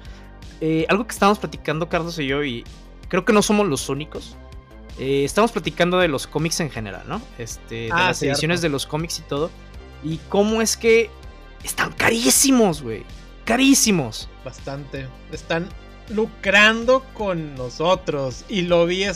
eh, 0.61 0.85
algo 0.89 1.05
que 1.05 1.11
estábamos 1.11 1.39
platicando 1.39 1.89
Carlos 1.89 2.17
y 2.19 2.27
yo, 2.27 2.43
y 2.43 2.63
creo 3.11 3.25
que 3.25 3.33
no 3.33 3.41
somos 3.41 3.67
los 3.67 3.89
únicos. 3.89 4.37
Eh, 4.97 5.25
estamos 5.25 5.51
platicando 5.51 5.99
de 5.99 6.07
los 6.07 6.27
cómics 6.27 6.61
en 6.61 6.69
general, 6.69 7.03
¿no? 7.07 7.21
Este, 7.37 7.75
de 7.75 7.89
ah, 7.91 8.07
las 8.07 8.23
ediciones 8.23 8.61
de 8.61 8.69
los 8.69 8.85
cómics 8.85 9.19
y 9.19 9.23
todo. 9.23 9.51
Y 10.01 10.17
cómo 10.29 10.61
es 10.61 10.77
que 10.77 11.09
están 11.61 11.91
carísimos, 11.91 12.81
güey. 12.81 13.03
Carísimos. 13.43 14.29
Bastante. 14.45 15.07
Están 15.33 15.67
lucrando 16.07 17.03
con 17.13 17.53
nosotros. 17.55 18.45
Y 18.47 18.61
lo 18.61 18.85
vi, 18.85 19.09
uh, 19.09 19.13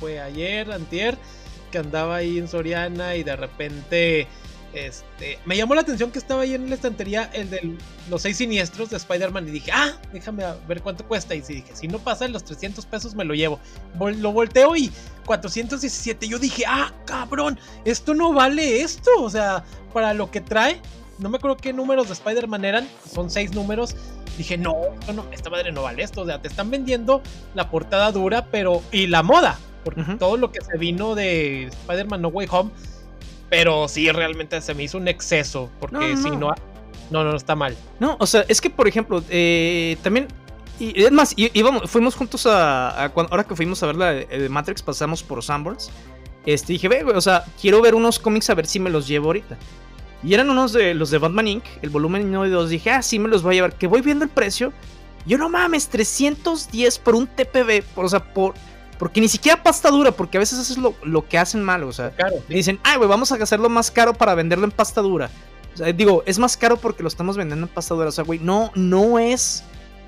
fue 0.00 0.20
ayer, 0.20 0.72
antier, 0.72 1.18
que 1.70 1.76
andaba 1.76 2.16
ahí 2.16 2.38
en 2.38 2.48
Soriana 2.48 3.14
y 3.16 3.24
de 3.24 3.36
repente 3.36 4.26
este, 4.72 5.38
me 5.46 5.56
llamó 5.56 5.74
la 5.74 5.80
atención 5.80 6.10
que 6.10 6.18
estaba 6.18 6.42
ahí 6.42 6.54
en 6.54 6.68
la 6.68 6.74
estantería 6.74 7.30
el 7.32 7.48
de 7.48 7.76
los 8.10 8.22
seis 8.22 8.36
siniestros 8.36 8.90
de 8.90 8.98
Spider-Man 8.98 9.48
y 9.48 9.52
dije, 9.52 9.70
ah, 9.72 9.92
déjame 10.12 10.44
ver 10.66 10.82
cuánto 10.82 11.04
cuesta. 11.06 11.34
Y 11.34 11.40
dije, 11.40 11.74
si 11.74 11.88
no 11.88 11.98
pasa 11.98 12.28
los 12.28 12.44
300 12.44 12.84
pesos 12.86 13.14
me 13.14 13.24
lo 13.24 13.34
llevo. 13.34 13.58
lo 13.98 14.32
volteo 14.32 14.76
y 14.76 14.92
417. 15.24 16.28
Yo 16.28 16.38
dije, 16.38 16.64
ah, 16.66 16.92
cabrón, 17.06 17.58
esto 17.84 18.14
no 18.14 18.32
vale 18.32 18.82
esto. 18.82 19.10
O 19.18 19.30
sea, 19.30 19.64
para 19.92 20.12
lo 20.12 20.30
que 20.30 20.40
trae, 20.40 20.80
no 21.18 21.30
me 21.30 21.38
acuerdo 21.38 21.56
qué 21.56 21.72
números 21.72 22.08
de 22.08 22.12
Spider-Man 22.12 22.64
eran, 22.64 22.88
son 23.10 23.30
seis 23.30 23.52
números. 23.52 23.96
Dije, 24.36 24.56
no, 24.56 24.74
no, 25.14 25.26
esta 25.32 25.50
madre 25.50 25.72
no 25.72 25.82
vale 25.82 26.02
esto. 26.02 26.22
O 26.22 26.26
sea, 26.26 26.40
te 26.40 26.48
están 26.48 26.70
vendiendo 26.70 27.22
la 27.54 27.70
portada 27.70 28.12
dura, 28.12 28.46
pero. 28.50 28.82
y 28.92 29.06
la 29.06 29.22
moda. 29.22 29.58
Porque 29.84 30.02
todo 30.18 30.36
lo 30.36 30.52
que 30.52 30.60
se 30.60 30.76
vino 30.76 31.14
de 31.14 31.68
Spider-Man 31.68 32.20
No 32.20 32.28
Way 32.28 32.48
Home 32.50 32.70
pero 33.48 33.88
sí, 33.88 34.10
realmente 34.10 34.60
se 34.60 34.74
me 34.74 34.84
hizo 34.84 34.98
un 34.98 35.08
exceso. 35.08 35.70
Porque 35.80 36.16
si 36.16 36.30
no. 36.30 36.54
No, 37.10 37.24
no, 37.24 37.36
está 37.36 37.54
mal. 37.54 37.76
No, 38.00 38.16
o 38.20 38.26
sea, 38.26 38.44
es 38.48 38.60
que 38.60 38.70
por 38.70 38.86
ejemplo, 38.86 39.22
eh, 39.30 39.96
también. 40.02 40.28
Y 40.78 41.02
es 41.02 41.10
más, 41.10 41.34
íbamos, 41.36 41.90
fuimos 41.90 42.14
juntos 42.14 42.46
a, 42.46 43.06
Ahora 43.06 43.42
que 43.42 43.56
fuimos 43.56 43.82
a 43.82 43.86
ver 43.86 43.96
la 43.96 44.12
de 44.12 44.48
Matrix, 44.48 44.82
pasamos 44.82 45.22
por 45.22 45.42
Sanborns. 45.42 45.90
Este, 46.46 46.74
dije, 46.74 46.88
ve, 46.88 47.02
o 47.02 47.20
sea, 47.20 47.44
quiero 47.60 47.82
ver 47.82 47.94
unos 47.94 48.18
cómics 48.18 48.48
a 48.48 48.54
ver 48.54 48.66
si 48.66 48.78
me 48.78 48.88
los 48.88 49.08
llevo 49.08 49.26
ahorita. 49.26 49.58
Y 50.22 50.34
eran 50.34 50.50
unos 50.50 50.72
de 50.72 50.94
los 50.94 51.10
de 51.10 51.18
Batman 51.18 51.48
Inc., 51.48 51.64
el 51.82 51.90
volumen 51.90 52.26
1 52.26 52.46
y 52.46 52.50
2. 52.50 52.70
Dije, 52.70 52.90
ah, 52.90 53.02
sí 53.02 53.18
me 53.18 53.28
los 53.28 53.42
voy 53.42 53.52
a 53.52 53.56
llevar. 53.56 53.74
Que 53.74 53.86
voy 53.86 54.02
viendo 54.02 54.24
el 54.24 54.30
precio. 54.30 54.72
Yo 55.26 55.36
no 55.36 55.48
mames, 55.48 55.88
310 55.88 56.98
por 57.00 57.14
un 57.14 57.26
TPB. 57.26 57.82
Por, 57.94 58.04
o 58.04 58.08
sea, 58.08 58.32
por, 58.32 58.54
porque 58.98 59.20
ni 59.20 59.28
siquiera 59.28 59.62
pasta 59.62 59.90
dura, 59.90 60.12
porque 60.12 60.38
a 60.38 60.40
veces 60.40 60.58
eso 60.58 60.72
es 60.72 60.94
lo, 61.02 61.28
que 61.28 61.38
hacen 61.38 61.62
mal, 61.62 61.84
o 61.84 61.92
sea, 61.92 62.12
dicen, 62.48 62.80
ay, 62.82 62.96
güey, 62.96 63.08
vamos 63.08 63.30
a 63.32 63.36
hacerlo 63.36 63.68
más 63.68 63.90
caro 63.90 64.12
para 64.12 64.34
venderlo 64.34 64.64
en 64.64 64.72
pasta 64.72 65.00
dura. 65.00 65.30
O 65.74 65.76
sea, 65.76 65.92
digo, 65.92 66.24
es 66.26 66.38
más 66.38 66.56
caro 66.56 66.76
porque 66.76 67.02
lo 67.02 67.08
estamos 67.08 67.36
vendiendo 67.36 67.66
en 67.66 67.72
pasta 67.72 67.94
dura. 67.94 68.08
O 68.08 68.12
sea, 68.12 68.24
güey, 68.24 68.40
no, 68.40 68.72
no 68.74 69.18
es 69.20 69.62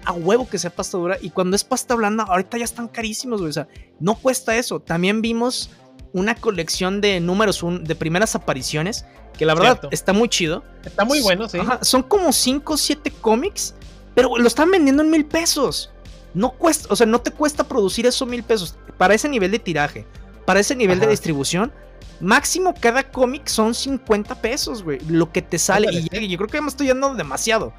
a 0.05 0.12
huevo 0.12 0.49
que 0.49 0.59
sea 0.59 0.70
pasta 0.70 0.99
dura. 0.99 1.16
Y 1.20 1.30
cuando 1.30 1.55
es 1.55 1.62
pasta 1.62 1.95
blanda, 1.95 2.24
ahorita 2.24 2.59
ya 2.59 2.64
están 2.64 2.88
carísimos, 2.88 3.41
güey. 3.41 3.51
O 3.51 3.53
sea, 3.53 3.68
no 4.01 4.16
cuesta 4.16 4.57
eso. 4.57 4.80
También 4.80 5.22
vimos 5.22 5.70
una 6.12 6.34
colección 6.34 7.01
de 7.01 7.20
números 7.20 7.64
de 7.82 7.95
primeras 7.95 8.34
apariciones, 8.34 9.05
que 9.38 9.47
la 9.47 9.55
verdad 9.55 9.80
está 9.93 10.12
muy 10.12 10.28
chido. 10.28 10.64
Está 10.84 11.05
muy 11.05 11.20
bueno, 11.20 11.49
sí. 11.49 11.59
son 11.82 12.03
como 12.03 12.32
5 12.32 12.72
o 12.72 12.76
7 12.76 13.12
cómics, 13.20 13.74
pero 14.14 14.36
lo 14.36 14.47
están 14.47 14.70
vendiendo 14.70 15.03
en 15.03 15.11
mil 15.11 15.24
pesos. 15.24 15.93
No 16.35 16.53
cuesta, 16.53 16.89
o 16.91 16.97
sea, 16.97 17.07
no 17.07 17.20
te 17.20 17.31
cuesta 17.31 17.64
producir 17.64 18.07
esos 18.07 18.26
mil 18.28 18.43
pesos 18.43 18.76
para 18.97 19.14
ese 19.14 19.28
nivel 19.28 19.51
de 19.51 19.59
tiraje, 19.59 20.07
para 20.47 20.61
ese 20.61 20.76
nivel 20.76 21.01
de 21.01 21.07
distribución. 21.07 21.72
Máximo 22.20 22.74
cada 22.78 23.03
cómic 23.03 23.47
son 23.47 23.74
50 23.74 24.35
pesos, 24.43 24.83
güey. 24.83 25.01
Lo 25.09 25.33
que 25.33 25.43
te 25.43 25.59
sale. 25.59 25.89
y 25.91 26.28
yo 26.28 26.37
creo 26.37 26.49
que 26.49 26.61
me 26.61 26.68
estoy 26.68 26.89
yendo 26.89 27.14
demasiado. 27.14 27.72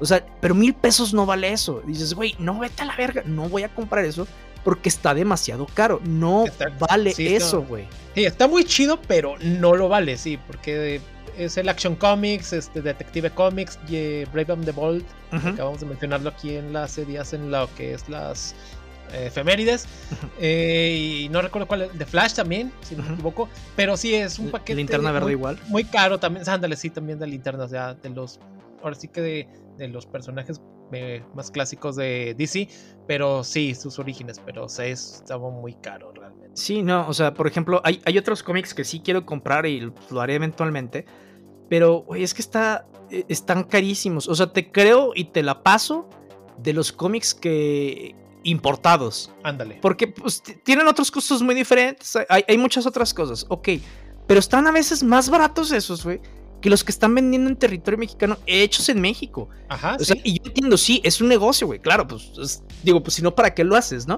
O 0.00 0.06
sea, 0.06 0.24
pero 0.40 0.54
mil 0.54 0.74
pesos 0.74 1.14
no 1.14 1.26
vale 1.26 1.52
eso. 1.52 1.80
dices, 1.86 2.14
güey, 2.14 2.34
no 2.38 2.58
vete 2.58 2.82
a 2.82 2.86
la 2.86 2.96
verga. 2.96 3.22
No 3.24 3.48
voy 3.48 3.62
a 3.62 3.74
comprar 3.74 4.04
eso 4.04 4.26
porque 4.64 4.88
está 4.88 5.14
demasiado 5.14 5.66
caro. 5.72 6.00
No 6.04 6.46
vale 6.80 7.14
eso, 7.16 7.62
güey. 7.62 7.86
Sí, 8.14 8.24
está 8.24 8.48
muy 8.48 8.64
chido, 8.64 9.00
pero 9.06 9.36
no 9.40 9.76
lo 9.76 9.88
vale, 9.88 10.16
sí, 10.16 10.38
porque 10.46 11.00
es 11.38 11.56
el 11.56 11.68
Action 11.68 11.96
Comics, 11.96 12.52
este 12.52 12.82
Detective 12.82 13.30
Comics, 13.30 13.78
y 13.88 14.24
Brave 14.26 14.52
and 14.52 14.64
the 14.64 14.72
Bold. 14.72 15.04
Acabamos 15.32 15.80
de 15.80 15.86
mencionarlo 15.86 16.30
aquí 16.30 16.56
en 16.56 16.72
las 16.72 16.92
series, 16.92 17.32
en 17.32 17.50
lo 17.50 17.68
que 17.74 17.94
es 17.94 18.08
las 18.08 18.54
eh, 19.12 19.26
efemérides. 19.26 19.86
Eh, 20.40 21.24
y 21.24 21.28
no 21.28 21.40
recuerdo 21.40 21.66
cuál 21.68 21.82
es, 21.82 21.98
de 21.98 22.04
Flash 22.04 22.34
también, 22.34 22.72
si 22.82 22.96
no 22.96 23.02
me 23.02 23.14
equivoco. 23.14 23.48
Pero 23.76 23.96
sí 23.96 24.14
es 24.14 24.38
un 24.38 24.50
paquete. 24.50 24.76
Linterna 24.76 25.12
verde 25.12 25.32
igual. 25.32 25.58
Muy 25.68 25.84
caro 25.84 26.18
también. 26.18 26.48
Ándale, 26.48 26.76
sí, 26.76 26.90
también 26.90 27.18
de 27.18 27.26
linternas, 27.26 27.70
ya 27.70 27.94
de 27.94 28.10
los. 28.10 28.40
Ahora 28.82 28.96
sí 28.96 29.08
que 29.08 29.20
de, 29.20 29.48
de 29.78 29.88
los 29.88 30.06
personajes 30.06 30.60
eh, 30.92 31.22
más 31.34 31.50
clásicos 31.50 31.96
de 31.96 32.34
DC. 32.36 32.68
Pero 33.06 33.44
sí, 33.44 33.74
sus 33.74 33.98
orígenes. 33.98 34.40
Pero 34.44 34.68
sí, 34.68 34.82
estaba 34.84 35.50
muy 35.50 35.74
caro 35.74 36.12
realmente. 36.12 36.23
Sí, 36.54 36.82
no, 36.82 37.06
o 37.08 37.12
sea, 37.12 37.34
por 37.34 37.46
ejemplo, 37.46 37.80
hay, 37.84 38.00
hay 38.04 38.16
otros 38.16 38.42
cómics 38.42 38.74
que 38.74 38.84
sí 38.84 39.00
quiero 39.04 39.26
comprar 39.26 39.66
y 39.66 39.92
lo 40.10 40.20
haré 40.20 40.36
eventualmente. 40.36 41.04
Pero, 41.68 42.02
güey, 42.02 42.22
es 42.22 42.32
que 42.32 42.42
está, 42.42 42.86
e, 43.10 43.24
están 43.28 43.64
carísimos. 43.64 44.28
O 44.28 44.34
sea, 44.34 44.52
te 44.52 44.70
creo 44.70 45.10
y 45.14 45.24
te 45.26 45.42
la 45.42 45.62
paso 45.62 46.08
de 46.58 46.72
los 46.72 46.92
cómics 46.92 47.34
que 47.34 48.14
importados. 48.44 49.32
Ándale. 49.42 49.78
Porque 49.82 50.06
pues, 50.06 50.42
tienen 50.62 50.86
otros 50.86 51.10
costos 51.10 51.42
muy 51.42 51.54
diferentes. 51.54 52.16
Hay, 52.28 52.44
hay, 52.46 52.58
muchas 52.58 52.86
otras 52.86 53.12
cosas. 53.12 53.46
Ok. 53.48 53.70
Pero 54.26 54.40
están 54.40 54.66
a 54.66 54.72
veces 54.72 55.02
más 55.02 55.28
baratos 55.28 55.72
esos, 55.72 56.04
güey. 56.04 56.20
Que 56.60 56.70
los 56.70 56.84
que 56.84 56.92
están 56.92 57.14
vendiendo 57.14 57.50
en 57.50 57.56
territorio 57.56 57.98
mexicano 57.98 58.38
hechos 58.46 58.88
en 58.88 59.00
México. 59.00 59.48
Ajá. 59.68 59.96
O 60.00 60.04
sea, 60.04 60.16
y 60.22 60.38
yo 60.38 60.46
entiendo, 60.46 60.78
sí, 60.78 61.00
es 61.04 61.20
un 61.20 61.28
negocio, 61.28 61.66
güey. 61.66 61.80
Claro, 61.80 62.06
pues 62.06 62.62
digo, 62.82 63.02
pues 63.02 63.14
si 63.14 63.22
no, 63.22 63.34
¿para 63.34 63.52
qué 63.52 63.64
lo 63.64 63.76
haces, 63.76 64.06
no? 64.06 64.16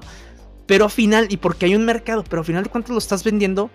Pero 0.67 0.85
al 0.85 0.91
final, 0.91 1.27
y 1.29 1.37
porque 1.37 1.65
hay 1.65 1.75
un 1.75 1.85
mercado, 1.85 2.23
pero 2.29 2.41
al 2.41 2.45
final 2.45 2.63
de 2.63 2.69
cuentas 2.69 2.91
lo 2.91 2.97
estás 2.97 3.23
vendiendo 3.23 3.69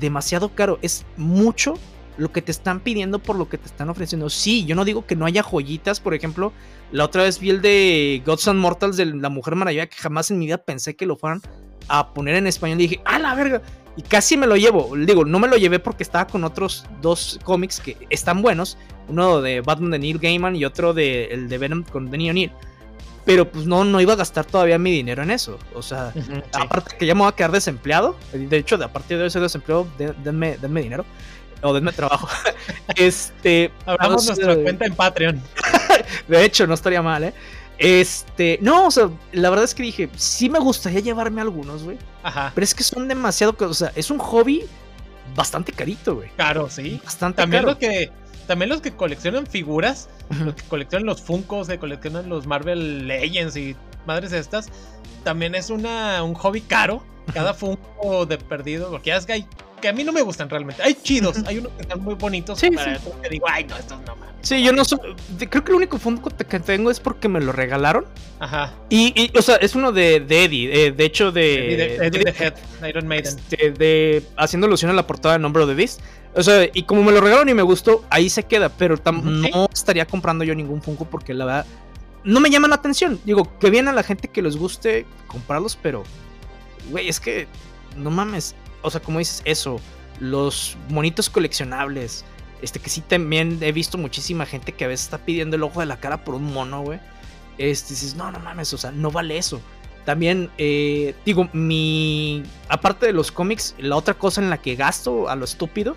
demasiado 0.00 0.50
caro. 0.50 0.78
Es 0.82 1.04
mucho 1.16 1.74
lo 2.16 2.30
que 2.30 2.42
te 2.42 2.52
están 2.52 2.80
pidiendo 2.80 3.18
por 3.18 3.36
lo 3.36 3.48
que 3.48 3.58
te 3.58 3.66
están 3.66 3.88
ofreciendo. 3.88 4.30
Sí, 4.30 4.64
yo 4.64 4.76
no 4.76 4.84
digo 4.84 5.06
que 5.06 5.16
no 5.16 5.26
haya 5.26 5.42
joyitas, 5.42 6.00
por 6.00 6.14
ejemplo, 6.14 6.52
la 6.92 7.04
otra 7.04 7.24
vez 7.24 7.40
vi 7.40 7.50
el 7.50 7.60
de 7.60 8.22
Gods 8.24 8.48
and 8.48 8.60
Mortals 8.60 8.96
de 8.96 9.06
la 9.06 9.28
Mujer 9.28 9.56
Maravilla, 9.56 9.86
que 9.86 9.96
jamás 9.96 10.30
en 10.30 10.38
mi 10.38 10.46
vida 10.46 10.58
pensé 10.58 10.94
que 10.94 11.06
lo 11.06 11.16
fueran 11.16 11.40
a 11.88 12.12
poner 12.12 12.36
en 12.36 12.46
español. 12.46 12.80
Y 12.80 12.88
dije, 12.88 13.00
¡ah, 13.04 13.18
la 13.18 13.34
verga! 13.34 13.62
Y 13.96 14.02
casi 14.02 14.36
me 14.36 14.46
lo 14.46 14.56
llevo. 14.56 14.94
Digo, 14.96 15.24
no 15.24 15.38
me 15.38 15.48
lo 15.48 15.56
llevé 15.56 15.78
porque 15.78 16.02
estaba 16.02 16.26
con 16.26 16.44
otros 16.44 16.84
dos 17.00 17.38
cómics 17.44 17.80
que 17.80 17.96
están 18.10 18.42
buenos. 18.42 18.76
Uno 19.08 19.40
de 19.40 19.60
Batman 19.60 19.92
de 19.92 19.98
Neil 20.00 20.18
Gaiman 20.18 20.56
y 20.56 20.64
otro 20.64 20.94
de 20.94 21.26
el 21.26 21.48
de 21.48 21.58
Venom 21.58 21.84
con 21.84 22.10
Denny 22.10 22.30
O'Neill. 22.30 22.52
Pero 23.24 23.50
pues 23.50 23.66
no, 23.66 23.84
no 23.84 24.00
iba 24.00 24.12
a 24.12 24.16
gastar 24.16 24.44
todavía 24.44 24.78
mi 24.78 24.90
dinero 24.90 25.22
en 25.22 25.30
eso. 25.30 25.58
O 25.74 25.82
sea, 25.82 26.12
aparte 26.52 26.96
que 26.96 27.06
ya 27.06 27.14
me 27.14 27.20
voy 27.20 27.28
a 27.28 27.32
quedar 27.32 27.52
desempleado. 27.52 28.16
De 28.32 28.56
hecho, 28.56 28.76
de 28.76 28.84
a 28.84 28.92
partir 28.92 29.18
de 29.18 29.26
ese 29.26 29.40
desempleado, 29.40 29.86
denme, 29.96 30.58
denme 30.58 30.82
dinero 30.82 31.06
o 31.62 31.72
denme 31.72 31.92
trabajo. 31.92 32.28
este. 32.96 33.72
Abramos 33.86 34.26
nuestra 34.26 34.54
cuenta 34.56 34.84
en 34.84 34.94
Patreon. 34.94 35.42
de 36.28 36.44
hecho, 36.44 36.66
no 36.66 36.74
estaría 36.74 37.00
mal, 37.00 37.24
¿eh? 37.24 37.34
Este, 37.78 38.58
no, 38.62 38.86
o 38.86 38.90
sea, 38.90 39.10
la 39.32 39.50
verdad 39.50 39.64
es 39.64 39.74
que 39.74 39.82
dije, 39.82 40.08
sí 40.16 40.48
me 40.48 40.60
gustaría 40.60 41.00
llevarme 41.00 41.40
algunos, 41.40 41.82
güey. 41.82 41.98
Ajá. 42.22 42.52
Pero 42.54 42.64
es 42.64 42.74
que 42.74 42.84
son 42.84 43.08
demasiado, 43.08 43.56
o 43.58 43.74
sea, 43.74 43.90
es 43.96 44.10
un 44.10 44.18
hobby 44.18 44.64
bastante 45.34 45.72
carito, 45.72 46.16
güey. 46.16 46.28
Caro, 46.36 46.70
sí. 46.70 47.00
Bastante 47.04 47.42
también 47.42 47.62
caro. 47.62 47.72
Los 47.72 47.78
que, 47.78 48.12
también 48.46 48.68
los 48.68 48.80
que 48.80 48.92
coleccionan 48.92 49.46
figuras, 49.46 50.08
los 50.44 50.54
que 50.54 50.62
coleccionan 50.64 51.06
los 51.06 51.22
Funkos, 51.22 51.68
que 51.68 51.78
coleccionan 51.78 52.28
los 52.28 52.46
Marvel 52.46 53.06
Legends 53.06 53.56
y 53.56 53.76
madres 54.06 54.32
estas, 54.32 54.68
también 55.22 55.54
es 55.54 55.70
una, 55.70 56.22
un 56.22 56.34
hobby 56.34 56.60
caro. 56.60 57.02
Cada 57.32 57.54
Funko 57.54 58.26
de 58.26 58.36
perdido, 58.36 58.90
porque 58.90 59.08
ya 59.08 59.16
es 59.16 59.24
que 59.24 59.32
hay 59.32 59.46
que 59.84 59.88
a 59.88 59.92
mí 59.92 60.02
no 60.02 60.12
me 60.12 60.22
gustan 60.22 60.48
realmente. 60.48 60.82
Hay 60.82 60.94
chidos, 60.94 61.42
hay 61.46 61.58
unos 61.58 61.72
que 61.72 61.82
están 61.82 62.00
muy 62.00 62.14
bonitos. 62.14 62.58
Sí, 62.58 62.70
para 62.70 62.98
sí. 62.98 63.10
que 63.22 63.28
digo, 63.28 63.46
ay, 63.50 63.64
no, 63.64 63.76
estos 63.76 64.00
no 64.06 64.16
mames. 64.16 64.34
Sí, 64.40 64.62
yo 64.62 64.72
no 64.72 64.82
soy. 64.82 64.98
Creo 65.50 65.62
que 65.62 65.72
el 65.72 65.76
único 65.76 65.98
fondo 65.98 66.22
que 66.22 66.60
tengo 66.60 66.90
es 66.90 67.00
porque 67.00 67.28
me 67.28 67.38
lo 67.40 67.52
regalaron. 67.52 68.06
Ajá. 68.40 68.72
Y, 68.88 69.30
o 69.36 69.42
sea, 69.42 69.56
es 69.56 69.74
uno 69.74 69.92
de, 69.92 70.20
de 70.20 70.44
Eddie. 70.44 70.86
Eh, 70.86 70.92
de 70.92 71.04
hecho, 71.04 71.32
de. 71.32 71.96
Eddie, 71.96 72.24
de, 72.24 72.30
Head, 72.30 72.54
Iron 72.88 73.06
Maiden. 73.06 73.26
Este, 73.26 73.72
de, 73.72 74.22
haciendo 74.36 74.66
alusión 74.66 74.90
a 74.90 74.94
la 74.94 75.06
portada 75.06 75.34
de 75.34 75.40
Nombre 75.40 75.66
de 75.66 75.74
Beast. 75.74 76.00
O 76.34 76.42
sea, 76.42 76.68
y 76.72 76.82
como 76.82 77.02
me 77.02 77.12
lo 77.12 77.20
regalaron 77.20 77.48
y 77.48 77.54
me 77.54 77.62
gustó, 77.62 78.04
ahí 78.10 78.28
se 78.28 78.42
queda. 78.44 78.68
Pero 78.68 78.96
no 79.22 79.68
estaría 79.72 80.06
comprando 80.06 80.44
yo 80.44 80.54
ningún 80.54 80.82
Funko 80.82 81.04
porque 81.04 81.34
la 81.34 81.44
verdad. 81.44 81.66
No 82.24 82.40
me 82.40 82.48
llama 82.48 82.68
la 82.68 82.76
atención. 82.76 83.20
Digo, 83.24 83.58
que 83.58 83.68
bien 83.68 83.86
a 83.86 83.92
la 83.92 84.02
gente 84.02 84.28
que 84.28 84.40
les 84.40 84.56
guste 84.56 85.06
comprarlos, 85.26 85.78
pero. 85.80 86.04
Güey, 86.90 87.08
es 87.08 87.20
que. 87.20 87.46
No 87.96 88.10
mames 88.10 88.54
o 88.84 88.90
sea, 88.90 89.00
como 89.00 89.18
dices, 89.18 89.40
eso, 89.46 89.80
los 90.20 90.76
monitos 90.90 91.30
coleccionables, 91.30 92.22
este 92.60 92.78
que 92.78 92.90
sí 92.90 93.00
también 93.00 93.58
he 93.62 93.72
visto 93.72 93.96
muchísima 93.96 94.44
gente 94.44 94.72
que 94.72 94.84
a 94.84 94.88
veces 94.88 95.06
está 95.06 95.18
pidiendo 95.18 95.56
el 95.56 95.62
ojo 95.62 95.80
de 95.80 95.86
la 95.86 95.98
cara 95.98 96.22
por 96.22 96.34
un 96.34 96.52
mono, 96.52 96.82
güey. 96.82 97.00
Este, 97.56 97.94
dices, 97.94 98.14
no, 98.14 98.30
no 98.30 98.40
mames, 98.40 98.74
o 98.74 98.78
sea, 98.78 98.90
no 98.90 99.10
vale 99.10 99.38
eso. 99.38 99.60
También, 100.04 100.50
eh, 100.58 101.14
digo, 101.24 101.48
mi. 101.54 102.42
Aparte 102.68 103.06
de 103.06 103.14
los 103.14 103.32
cómics, 103.32 103.74
la 103.78 103.96
otra 103.96 104.12
cosa 104.12 104.42
en 104.42 104.50
la 104.50 104.58
que 104.58 104.76
gasto 104.76 105.30
a 105.30 105.34
lo 105.34 105.46
estúpido 105.46 105.96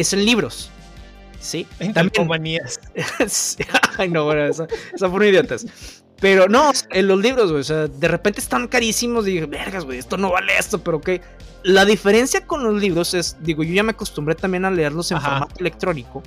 es 0.00 0.12
en 0.12 0.24
libros. 0.24 0.70
¿Sí? 1.40 1.66
En 1.78 1.92
también. 1.92 2.62
Ay, 3.98 4.08
no, 4.08 4.24
bueno, 4.24 4.44
eso, 4.44 4.66
eso 4.94 5.10
fueron 5.10 5.28
idiotas. 5.28 5.66
Pero 6.20 6.48
no, 6.48 6.72
en 6.90 7.08
los 7.08 7.20
libros, 7.20 7.50
güey, 7.50 7.60
o 7.60 7.64
sea, 7.64 7.86
de 7.86 8.08
repente 8.08 8.40
están 8.40 8.66
carísimos 8.66 9.26
y 9.28 9.32
dije, 9.32 9.46
vergas, 9.46 9.84
güey, 9.84 9.98
esto 9.98 10.16
no 10.16 10.30
vale 10.30 10.56
esto, 10.58 10.82
pero 10.82 10.98
ok. 10.98 11.10
La 11.64 11.84
diferencia 11.84 12.46
con 12.46 12.62
los 12.62 12.80
libros 12.80 13.14
es, 13.14 13.36
digo, 13.40 13.62
yo 13.62 13.74
ya 13.74 13.82
me 13.82 13.92
acostumbré 13.92 14.34
también 14.34 14.64
a 14.64 14.70
leerlos 14.70 15.10
en 15.10 15.20
formato 15.20 15.54
electrónico. 15.58 16.22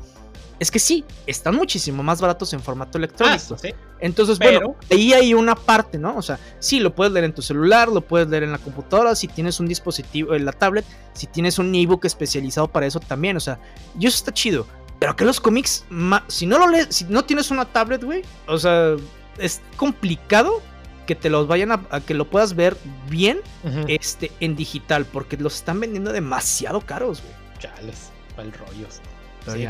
Es 0.59 0.71
que 0.71 0.79
sí, 0.79 1.05
están 1.27 1.55
muchísimo 1.55 2.01
más 2.01 2.19
baratos 2.19 2.51
en 2.53 2.61
formato 2.61 2.97
electrónico. 2.97 3.57
Ah, 3.63 3.67
Entonces, 3.99 4.39
bueno, 4.39 4.75
ahí 4.91 5.13
hay 5.13 5.33
una 5.33 5.55
parte, 5.55 5.99
¿no? 5.99 6.15
O 6.17 6.21
sea, 6.21 6.39
sí, 6.59 6.79
lo 6.79 6.95
puedes 6.95 7.13
leer 7.13 7.25
en 7.25 7.33
tu 7.33 7.41
celular, 7.41 7.89
lo 7.89 8.01
puedes 8.01 8.27
leer 8.27 8.43
en 8.43 8.51
la 8.51 8.57
computadora, 8.57 9.15
si 9.15 9.27
tienes 9.27 9.59
un 9.59 9.67
dispositivo, 9.67 10.33
en 10.33 10.45
la 10.45 10.51
tablet, 10.51 10.85
si 11.13 11.27
tienes 11.27 11.59
un 11.59 11.73
ebook 11.75 12.05
especializado 12.05 12.67
para 12.67 12.87
eso 12.87 12.99
también. 12.99 13.37
O 13.37 13.39
sea, 13.39 13.59
y 13.99 14.07
eso 14.07 14.17
está 14.17 14.33
chido. 14.33 14.65
Pero 14.99 15.15
que 15.15 15.25
los 15.25 15.39
cómics, 15.39 15.85
si 16.27 16.47
no 16.47 16.57
lo 16.57 16.67
lees, 16.67 16.87
si 16.89 17.05
no 17.05 17.23
tienes 17.23 17.51
una 17.51 17.65
tablet, 17.65 18.03
güey, 18.03 18.23
o 18.47 18.57
sea, 18.57 18.95
es 19.37 19.61
complicado 19.75 20.61
que 21.05 21.13
te 21.15 21.29
los 21.29 21.47
vayan 21.47 21.71
a, 21.71 22.01
que 22.01 22.15
lo 22.15 22.29
puedas 22.29 22.55
ver 22.55 22.75
bien 23.09 23.39
este, 23.87 24.31
en 24.39 24.55
digital, 24.55 25.05
porque 25.05 25.37
los 25.37 25.55
están 25.55 25.79
vendiendo 25.79 26.11
demasiado 26.11 26.81
caros, 26.81 27.21
güey. 27.21 27.33
Chales, 27.59 28.11
el 28.37 28.51
rollos. 28.51 29.01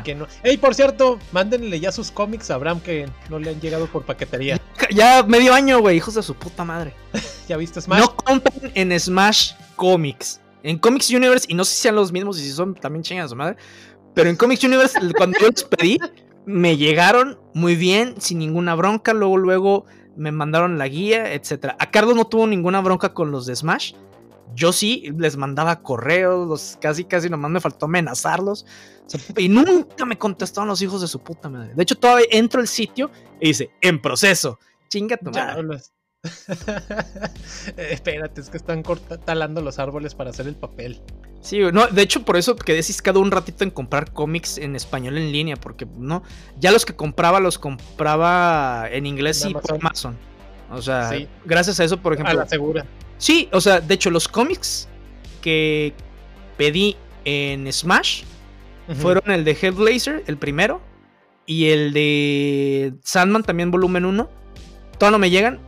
Que 0.04 0.16
no. 0.16 0.28
Ey, 0.44 0.58
por 0.58 0.76
cierto, 0.76 1.20
mándenle 1.32 1.80
ya 1.80 1.92
sus 1.92 2.12
cómics 2.12 2.52
a 2.52 2.56
Abraham 2.56 2.80
que 2.82 3.08
no 3.30 3.40
le 3.40 3.52
han 3.52 3.62
llegado 3.62 3.88
por 3.88 4.04
paquetería. 4.04 4.60
Ya 4.92 5.24
medio 5.24 5.54
año, 5.54 5.80
güey, 5.80 5.98
hijos 5.98 6.16
de 6.16 6.24
su 6.24 6.34
puta 6.34 6.64
madre. 6.64 6.94
¿Ya 7.48 7.58
viste 7.58 7.82
Smash? 7.82 8.00
No 8.00 8.16
compren 8.16 8.72
en 8.74 8.98
Smash 9.00 9.54
Comics. 9.76 10.42
En 10.64 10.78
Comics 10.78 11.10
Universe, 11.10 11.46
y 11.50 11.54
no 11.54 11.64
sé 11.64 11.76
si 11.76 11.82
sean 11.82 11.96
los 11.96 12.12
mismos 12.12 12.40
y 12.40 12.44
si 12.44 12.52
son 12.52 12.74
también 12.76 13.04
chingas 13.04 13.30
su 13.30 13.36
madre, 13.36 13.58
pero 14.14 14.30
en 14.30 14.36
Comics 14.36 14.64
Universe, 14.64 15.00
cuando 15.16 15.38
yo 15.40 15.48
los 15.48 15.64
pedí, 15.64 16.00
me 16.46 16.78
llegaron 16.78 17.38
muy 17.54 17.76
bien, 17.76 18.16
sin 18.20 18.40
ninguna 18.40 18.74
bronca. 18.74 19.14
Luego, 19.14 19.38
luego 19.38 19.86
me 20.16 20.32
mandaron 20.32 20.78
la 20.78 20.88
guía, 20.88 21.34
etc. 21.34 21.76
A 21.78 21.92
Carlos 21.92 22.16
no 22.16 22.26
tuvo 22.26 22.48
ninguna 22.48 22.82
bronca 22.82 23.14
con 23.14 23.32
los 23.32 23.46
de 23.46 23.56
Smash. 23.56 23.94
Yo 24.56 24.72
sí 24.74 25.14
les 25.18 25.38
mandaba 25.38 25.82
correos, 25.82 26.48
los, 26.48 26.78
casi 26.82 27.04
casi 27.04 27.30
nomás 27.30 27.52
me 27.52 27.60
faltó 27.60 27.86
amenazarlos. 27.86 28.66
y 29.38 29.50
nunca 29.50 30.06
me 30.06 30.18
contestaron 30.18 30.68
los 30.68 30.82
hijos 30.82 31.02
de 31.02 31.08
su 31.08 31.20
puta 31.20 31.50
madre. 31.50 31.74
De 31.76 31.84
hecho, 31.84 31.96
todavía 31.96 32.28
entro 32.32 32.60
al 32.60 32.68
sitio 32.68 33.12
y 33.40 33.50
dice, 33.50 33.72
en 33.82 34.02
proceso. 34.02 34.60
Chinga 34.90 35.18
tu 35.18 35.32
madre. 35.32 35.80
Espérate, 37.78 38.42
es 38.42 38.50
que 38.50 38.58
están 38.58 38.84
talando 39.24 39.62
los 39.62 39.80
árboles 39.80 40.16
para 40.16 40.32
hacer 40.32 40.48
el 40.48 40.56
papel. 40.56 41.02
Sí, 41.42 41.60
no, 41.72 41.88
de 41.88 42.02
hecho 42.02 42.24
por 42.24 42.38
eso 42.38 42.56
quedé 42.56 42.82
ciscado 42.84 43.20
un 43.20 43.32
ratito 43.32 43.64
en 43.64 43.70
comprar 43.70 44.12
cómics 44.12 44.58
en 44.58 44.76
español 44.76 45.18
en 45.18 45.32
línea, 45.32 45.56
porque 45.56 45.86
no, 45.86 46.24
ya 46.60 46.72
los 46.72 46.86
que 46.86 46.96
compraba 46.96 47.40
los 47.40 47.60
compraba 47.60 48.88
en 48.90 49.06
inglés 49.06 49.46
y 49.46 49.54
por 49.54 49.74
Amazon. 49.74 50.18
O 50.72 50.82
sea, 50.82 51.12
gracias 51.46 51.80
a 51.80 51.84
eso, 51.84 51.98
por 51.98 52.14
ejemplo. 52.14 52.34
A 52.34 52.44
la 52.44 52.50
segura. 52.50 52.86
Sí, 53.18 53.50
o 53.52 53.62
sea, 53.62 53.82
de 53.82 53.94
hecho 53.94 54.10
los 54.12 54.28
cómics 54.28 54.88
que 55.42 55.94
pedí 56.58 56.96
en 57.26 57.72
Smash 57.72 58.24
fueron 59.02 59.32
el 59.32 59.44
de 59.44 59.52
Hellblazer, 59.60 60.24
el 60.28 60.38
primero, 60.38 60.82
y 61.46 61.68
el 61.70 61.94
de 61.94 62.94
Sandman 63.04 63.44
también 63.44 63.72
volumen 63.72 64.06
1. 64.06 64.30
Todavía 64.98 65.12
no 65.12 65.20
me 65.20 65.30
llegan, 65.30 65.60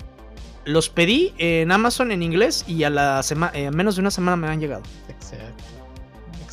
los 0.66 0.90
pedí 0.90 1.34
en 1.38 1.72
Amazon 1.72 2.12
en 2.12 2.24
inglés 2.24 2.64
y 2.68 2.84
a 2.84 2.90
la 2.90 3.24
semana, 3.24 3.52
eh, 3.58 3.72
menos 3.72 3.96
de 3.96 4.02
una 4.02 4.12
semana 4.12 4.36
me 4.38 4.48
han 4.48 4.60
llegado. 4.60 4.84
Exacto. 5.08 5.64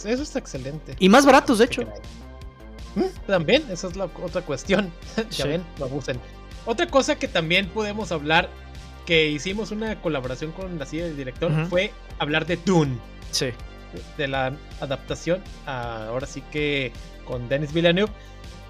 Eso 0.04 0.22
está 0.22 0.38
excelente. 0.38 0.94
Y 0.98 1.08
más 1.08 1.26
baratos, 1.26 1.58
de 1.58 1.64
hecho. 1.64 1.82
Mm, 2.94 3.26
también, 3.26 3.64
esa 3.70 3.88
es 3.88 3.96
la 3.96 4.04
otra 4.04 4.42
cuestión. 4.42 4.92
ya 5.30 5.46
ven, 5.46 5.64
lo 5.78 5.86
abusen. 5.86 6.20
Otra 6.64 6.86
cosa 6.86 7.16
que 7.16 7.28
también 7.28 7.68
podemos 7.68 8.12
hablar, 8.12 8.48
que 9.06 9.28
hicimos 9.28 9.70
una 9.70 10.00
colaboración 10.02 10.52
con 10.52 10.78
la 10.78 10.84
silla 10.84 11.04
del 11.04 11.16
director, 11.16 11.50
fue 11.68 11.92
hablar 12.18 12.44
de 12.44 12.56
Dune. 12.56 12.98
Sí. 13.30 13.46
De 14.18 14.28
la 14.28 14.52
adaptación, 14.80 15.42
ahora 15.64 16.26
sí 16.26 16.42
que 16.50 16.92
con 17.24 17.48
Denis 17.48 17.72
Villeneuve 17.72 18.12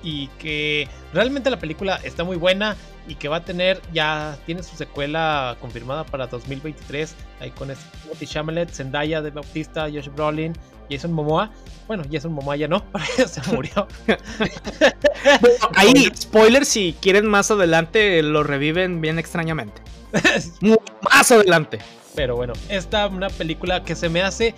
y 0.03 0.29
que 0.39 0.89
realmente 1.13 1.51
la 1.51 1.59
película 1.59 1.99
está 2.05 2.23
muy 2.23 2.37
buena 2.37 2.77
y 3.09 3.15
que 3.15 3.29
va 3.29 3.37
a 3.37 3.45
tener, 3.45 3.81
ya 3.93 4.39
tiene 4.47 4.63
su 4.63 4.77
secuela 4.77 5.57
confirmada 5.61 6.05
para 6.05 6.27
2023, 6.27 7.15
ahí 7.41 7.51
con 7.51 7.69
Timothy 8.03 8.27
Chalamet, 8.27 8.71
Zendaya 8.71 9.23
de 9.23 9.31
Bautista, 9.31 9.83
Josh 9.85 10.09
Brolin, 10.09 10.53
Jason 10.91 11.13
Momoa. 11.13 11.51
Bueno, 11.87 12.05
Jason 12.11 12.33
Momoa 12.33 12.57
ya 12.57 12.69
no, 12.69 12.85
se 13.27 13.53
murió. 13.53 13.87
ahí, 15.75 16.11
spoiler, 16.17 16.65
si 16.65 16.95
quieren 17.01 17.27
más 17.27 17.51
adelante, 17.51 18.23
lo 18.23 18.43
reviven 18.43 19.01
bien 19.01 19.19
extrañamente. 19.19 19.86
más 21.03 21.31
adelante. 21.31 21.79
Pero 22.15 22.37
bueno, 22.37 22.55
esta 22.69 23.07
una 23.09 23.29
película 23.29 23.85
que 23.85 23.95
se 23.95 24.09
me 24.09 24.23
hace 24.23 24.55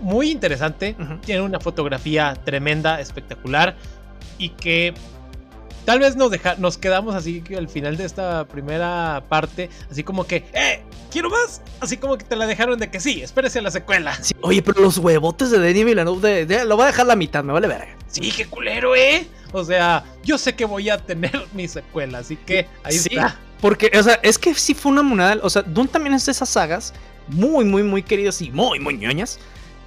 muy 0.00 0.30
interesante, 0.30 0.96
tiene 1.24 1.42
una 1.42 1.60
fotografía 1.60 2.34
tremenda, 2.44 3.00
espectacular 3.00 3.76
y 4.38 4.50
que 4.50 4.94
tal 5.84 6.00
vez 6.00 6.16
nos, 6.16 6.30
deja, 6.30 6.56
nos 6.56 6.78
quedamos 6.78 7.14
así 7.14 7.40
que 7.40 7.56
al 7.56 7.68
final 7.68 7.96
de 7.96 8.04
esta 8.04 8.46
primera 8.46 9.22
parte, 9.28 9.70
así 9.90 10.02
como 10.02 10.26
que, 10.26 10.44
¡eh! 10.52 10.82
¡Quiero 11.10 11.28
más! 11.28 11.60
Así 11.80 11.98
como 11.98 12.16
que 12.16 12.24
te 12.24 12.36
la 12.36 12.46
dejaron 12.46 12.78
de 12.78 12.90
que 12.90 12.98
sí, 12.98 13.22
espérese 13.22 13.58
a 13.58 13.62
la 13.62 13.70
secuela. 13.70 14.18
oye, 14.40 14.62
pero 14.62 14.80
los 14.80 14.98
huevotes 14.98 15.50
de 15.50 15.58
Denis 15.58 15.84
Villeneuve 15.84 16.46
de, 16.46 16.64
lo 16.64 16.76
va 16.76 16.84
a 16.84 16.86
dejar 16.88 17.06
la 17.06 17.16
mitad, 17.16 17.44
me 17.44 17.52
vale 17.52 17.68
ver. 17.68 17.96
Sí, 18.06 18.32
qué 18.34 18.46
culero, 18.46 18.96
¿eh? 18.96 19.26
O 19.52 19.64
sea, 19.64 20.04
yo 20.24 20.38
sé 20.38 20.54
que 20.54 20.64
voy 20.64 20.88
a 20.88 20.98
tener 20.98 21.46
mi 21.52 21.68
secuela, 21.68 22.18
así 22.18 22.36
que 22.36 22.66
ahí 22.82 22.96
sí, 22.96 23.10
está. 23.12 23.38
Porque, 23.62 23.90
o 23.98 24.02
sea, 24.02 24.20
es 24.22 24.38
que 24.38 24.54
sí 24.54 24.74
fue 24.74 24.92
una 24.92 25.02
moneda. 25.02 25.38
O 25.42 25.48
sea, 25.48 25.62
Dune 25.62 25.88
también 25.88 26.14
es 26.14 26.26
de 26.26 26.32
esas 26.32 26.50
sagas 26.50 26.92
muy, 27.28 27.64
muy, 27.64 27.82
muy 27.82 28.02
queridas 28.02 28.42
y 28.42 28.50
muy, 28.50 28.78
muy 28.78 28.98
ñoñas. 28.98 29.38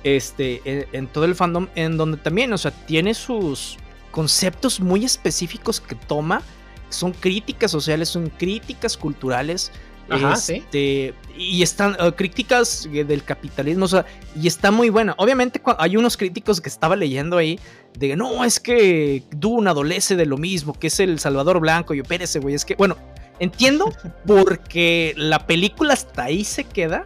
Este, 0.03 0.87
en 0.91 1.07
todo 1.07 1.25
el 1.25 1.35
fandom, 1.35 1.67
en 1.75 1.97
donde 1.97 2.17
también, 2.17 2.51
o 2.53 2.57
sea, 2.57 2.71
tiene 2.71 3.13
sus, 3.13 3.77
conceptos 4.15 4.79
muy 4.79 5.03
específicos 5.03 5.81
que 5.81 5.93
toma. 5.93 6.41
Son 6.87 7.11
críticas 7.11 7.69
sociales, 7.69 8.07
son 8.07 8.29
críticas 8.29 8.95
culturales. 8.95 9.73
este, 10.09 11.13
Y 11.37 11.61
están 11.61 11.97
uh, 12.01 12.13
críticas 12.13 12.87
del 12.89 13.23
capitalismo, 13.25 13.83
o 13.83 13.87
sea, 13.89 14.05
y 14.41 14.47
está 14.47 14.71
muy 14.71 14.89
buena. 14.89 15.15
Obviamente 15.17 15.61
hay 15.77 15.97
unos 15.97 16.15
críticos 16.15 16.61
que 16.61 16.69
estaba 16.69 16.95
leyendo 16.95 17.37
ahí 17.37 17.59
de 17.99 18.15
no, 18.15 18.45
es 18.45 18.61
que 18.61 19.23
Dune 19.31 19.69
adolece 19.69 20.15
de 20.15 20.25
lo 20.25 20.37
mismo, 20.37 20.71
que 20.71 20.87
es 20.87 21.01
el 21.01 21.19
Salvador 21.19 21.59
Blanco. 21.59 21.93
Y 21.93 21.97
yo, 21.97 22.03
espérese, 22.03 22.39
güey, 22.39 22.55
es 22.55 22.63
que, 22.63 22.75
bueno, 22.75 22.95
entiendo 23.39 23.91
porque 24.25 25.13
la 25.17 25.45
película 25.45 25.93
hasta 25.93 26.23
ahí 26.23 26.43
se 26.43 26.63
queda 26.63 27.05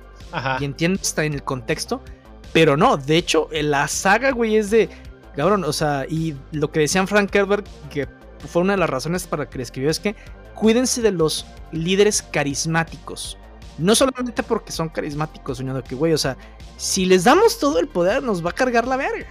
y 0.60 0.66
entiendo 0.66 1.00
está 1.02 1.26
en 1.26 1.34
el 1.34 1.44
contexto, 1.44 2.02
pero 2.54 2.78
no, 2.78 2.98
de 2.98 3.18
hecho, 3.18 3.50
la 3.52 3.88
saga, 3.88 4.32
güey, 4.32 4.58
es 4.58 4.70
de 4.70 4.90
Cabrón, 5.36 5.64
o 5.64 5.74
sea, 5.74 6.06
y 6.10 6.36
lo 6.52 6.72
que 6.72 6.82
decían 6.82 7.08
Frank 7.08 7.34
Herbert, 7.34 7.66
que 7.90 8.08
fue 8.48 8.62
una 8.62 8.74
de 8.74 8.80
las 8.80 8.90
razones 8.90 9.28
para 9.28 9.50
que 9.50 9.58
le 9.58 9.64
escribió, 9.64 9.90
es 9.90 10.00
que 10.00 10.16
cuídense 10.56 11.02
de 11.02 11.12
los 11.12 11.46
líderes 11.72 12.22
carismáticos. 12.22 13.38
No 13.78 13.96
solamente 13.96 14.44
porque 14.44 14.74
son 14.74 14.90
carismáticos, 14.90 15.60
sino 15.60 15.82
que, 15.84 15.96
güey, 15.96 16.12
o 16.12 16.18
sea, 16.18 16.36
si 16.76 17.06
les 17.06 17.24
damos 17.24 17.60
todo 17.60 17.80
el 17.80 17.88
poder, 17.88 18.22
nos 18.22 18.46
va 18.46 18.50
a 18.50 18.54
cargar 18.54 18.86
la 18.86 18.98
verga. 18.98 19.28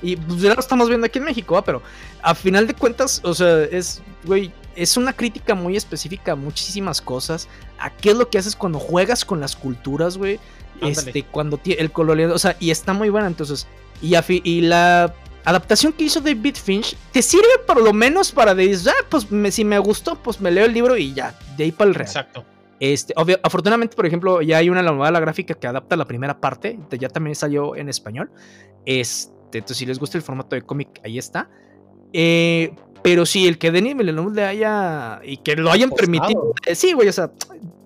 Y 0.00 0.16
pues 0.16 0.40
ya 0.40 0.54
lo 0.54 0.60
estamos 0.60 0.88
viendo 0.88 1.06
aquí 1.06 1.18
en 1.18 1.26
México, 1.26 1.62
pero 1.62 1.82
a 2.22 2.34
final 2.34 2.66
de 2.66 2.72
cuentas, 2.72 3.20
o 3.22 3.34
sea, 3.34 3.64
es, 3.64 4.00
güey, 4.24 4.50
es 4.76 4.96
una 4.96 5.12
crítica 5.12 5.54
muy 5.54 5.76
específica 5.76 6.32
a 6.32 6.36
muchísimas 6.36 7.00
cosas. 7.00 7.48
A 7.78 7.90
qué 7.90 8.10
es 8.10 8.16
lo 8.16 8.28
que 8.28 8.38
haces 8.38 8.56
cuando 8.56 8.78
juegas 8.78 9.24
con 9.24 9.40
las 9.40 9.56
culturas, 9.56 10.16
güey. 10.16 10.38
Este, 10.80 11.24
cuando 11.24 11.60
el 11.64 11.92
colonialismo, 11.92 12.36
o 12.36 12.38
sea, 12.38 12.56
y 12.58 12.70
está 12.70 12.92
muy 12.92 13.10
buena, 13.10 13.26
entonces. 13.26 13.66
Y, 14.00 14.14
y 14.44 14.60
la 14.62 15.14
adaptación 15.44 15.92
que 15.92 16.04
hizo 16.04 16.20
David 16.20 16.56
Finch 16.56 16.96
te 17.12 17.22
sirve 17.22 17.58
por 17.66 17.82
lo 17.82 17.92
menos 17.92 18.32
para 18.32 18.54
decir, 18.54 18.90
ah, 18.90 19.06
pues 19.08 19.26
si 19.54 19.64
me 19.64 19.78
gustó, 19.78 20.16
pues 20.16 20.40
me 20.40 20.50
leo 20.50 20.64
el 20.64 20.72
libro 20.72 20.96
y 20.96 21.12
ya, 21.12 21.38
de 21.56 21.64
ahí 21.64 21.72
para 21.72 21.88
el 21.88 21.94
real. 21.94 22.08
Exacto. 22.08 22.44
Este, 22.78 23.12
afortunadamente, 23.42 23.94
por 23.94 24.06
ejemplo, 24.06 24.40
ya 24.40 24.56
hay 24.56 24.70
una 24.70 24.82
novela 24.82 25.20
gráfica 25.20 25.52
que 25.52 25.66
adapta 25.66 25.96
la 25.96 26.06
primera 26.06 26.40
parte, 26.40 26.78
ya 26.98 27.10
también 27.10 27.34
salió 27.36 27.76
en 27.76 27.90
español. 27.90 28.30
Este, 28.86 29.58
entonces, 29.58 29.76
si 29.76 29.84
les 29.84 29.98
gusta 29.98 30.16
el 30.16 30.22
formato 30.22 30.56
de 30.56 30.62
cómic, 30.62 30.88
ahí 31.04 31.18
está. 31.18 31.50
Eh, 32.14 32.72
pero 33.02 33.26
sí, 33.26 33.46
el 33.46 33.58
que 33.58 33.70
Denis 33.70 33.96
Villeneuve 33.96 34.34
le 34.34 34.44
haya. 34.44 35.20
y 35.24 35.38
que 35.38 35.56
lo 35.56 35.70
hayan 35.70 35.90
permitido. 35.90 36.54
Eh, 36.66 36.74
sí, 36.74 36.92
güey, 36.92 37.08
o 37.08 37.12
sea, 37.12 37.30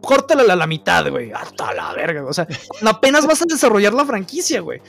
córtala 0.01 0.53
a 0.53 0.57
la 0.57 0.67
mitad, 0.67 1.09
güey. 1.11 1.33
Hasta 1.33 1.73
la 1.75 1.93
verga. 1.93 2.25
O 2.25 2.33
sea, 2.33 2.47
apenas 2.87 3.27
vas 3.27 3.43
a 3.43 3.47
desarrollar 3.47 3.95
la 3.95 4.05
franquicia, 4.05 4.61
güey. 4.61 4.81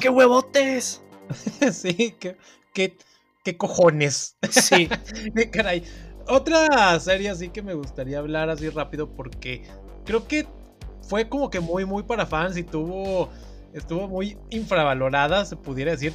¡Qué 0.00 0.08
huevotes! 0.08 1.02
sí, 1.72 2.14
qué, 2.18 2.36
qué, 2.72 3.56
cojones. 3.56 4.36
Sí. 4.50 4.88
Caray. 5.52 5.84
Otra 6.26 6.98
serie 7.00 7.28
así 7.28 7.50
que 7.50 7.60
me 7.60 7.74
gustaría 7.74 8.18
hablar 8.18 8.48
así 8.48 8.70
rápido 8.70 9.10
porque 9.10 9.62
creo 10.06 10.26
que 10.26 10.46
fue 11.02 11.28
como 11.28 11.50
que 11.50 11.60
muy, 11.60 11.84
muy 11.84 12.02
para 12.02 12.24
fans 12.24 12.56
y 12.56 12.62
tuvo, 12.62 13.28
estuvo 13.74 14.08
muy 14.08 14.38
infravalorada, 14.48 15.44
se 15.44 15.56
pudiera 15.56 15.90
decir, 15.90 16.14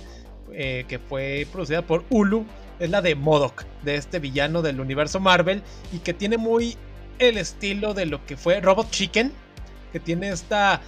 eh, 0.52 0.86
que 0.88 0.98
fue 0.98 1.48
producida 1.52 1.84
por 1.84 2.03
Hulu. 2.10 2.44
Es 2.80 2.89
la 2.89 3.01
de 3.01 3.15
Modoc, 3.15 3.65
de 3.84 3.95
este 3.95 4.19
villano 4.19 4.61
del 4.61 4.80
universo 4.80 5.19
Marvel 5.19 5.61
y 5.91 5.99
que 5.99 6.14
tiene 6.14 6.38
muy 6.38 6.77
el 7.19 7.38
estilo 7.38 7.93
de 7.93 8.06
lo 8.06 8.26
que 8.26 8.38
fue 8.38 8.61
Robot 8.61 8.89
Chicken, 8.89 9.34
que 9.91 9.99
tiene 9.99 10.30
esta 10.30 10.81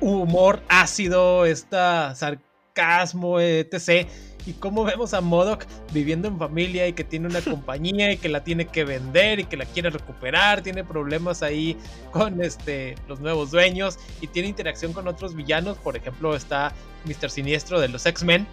humor 0.00 0.62
ácido, 0.68 1.44
esta 1.44 2.14
sarcasmo, 2.14 3.40
etc. 3.40 4.08
Y 4.46 4.54
cómo 4.54 4.84
vemos 4.84 5.12
a 5.12 5.20
Modoc 5.20 5.66
viviendo 5.92 6.28
en 6.28 6.38
familia 6.38 6.86
y 6.86 6.94
que 6.94 7.04
tiene 7.04 7.26
una 7.26 7.40
compañía 7.44 8.12
y 8.12 8.16
que 8.16 8.28
la 8.28 8.44
tiene 8.44 8.66
que 8.66 8.84
vender 8.84 9.40
y 9.40 9.44
que 9.44 9.56
la 9.56 9.66
quiere 9.66 9.90
recuperar, 9.90 10.62
tiene 10.62 10.84
problemas 10.84 11.42
ahí 11.42 11.76
con 12.12 12.42
este, 12.42 12.94
los 13.08 13.20
nuevos 13.20 13.50
dueños 13.50 13.98
y 14.20 14.28
tiene 14.28 14.48
interacción 14.48 14.92
con 14.92 15.06
otros 15.08 15.34
villanos, 15.34 15.76
por 15.78 15.96
ejemplo 15.96 16.34
está 16.34 16.72
Mr. 17.04 17.30
Siniestro 17.30 17.80
de 17.80 17.88
los 17.88 18.06
X-Men. 18.06 18.46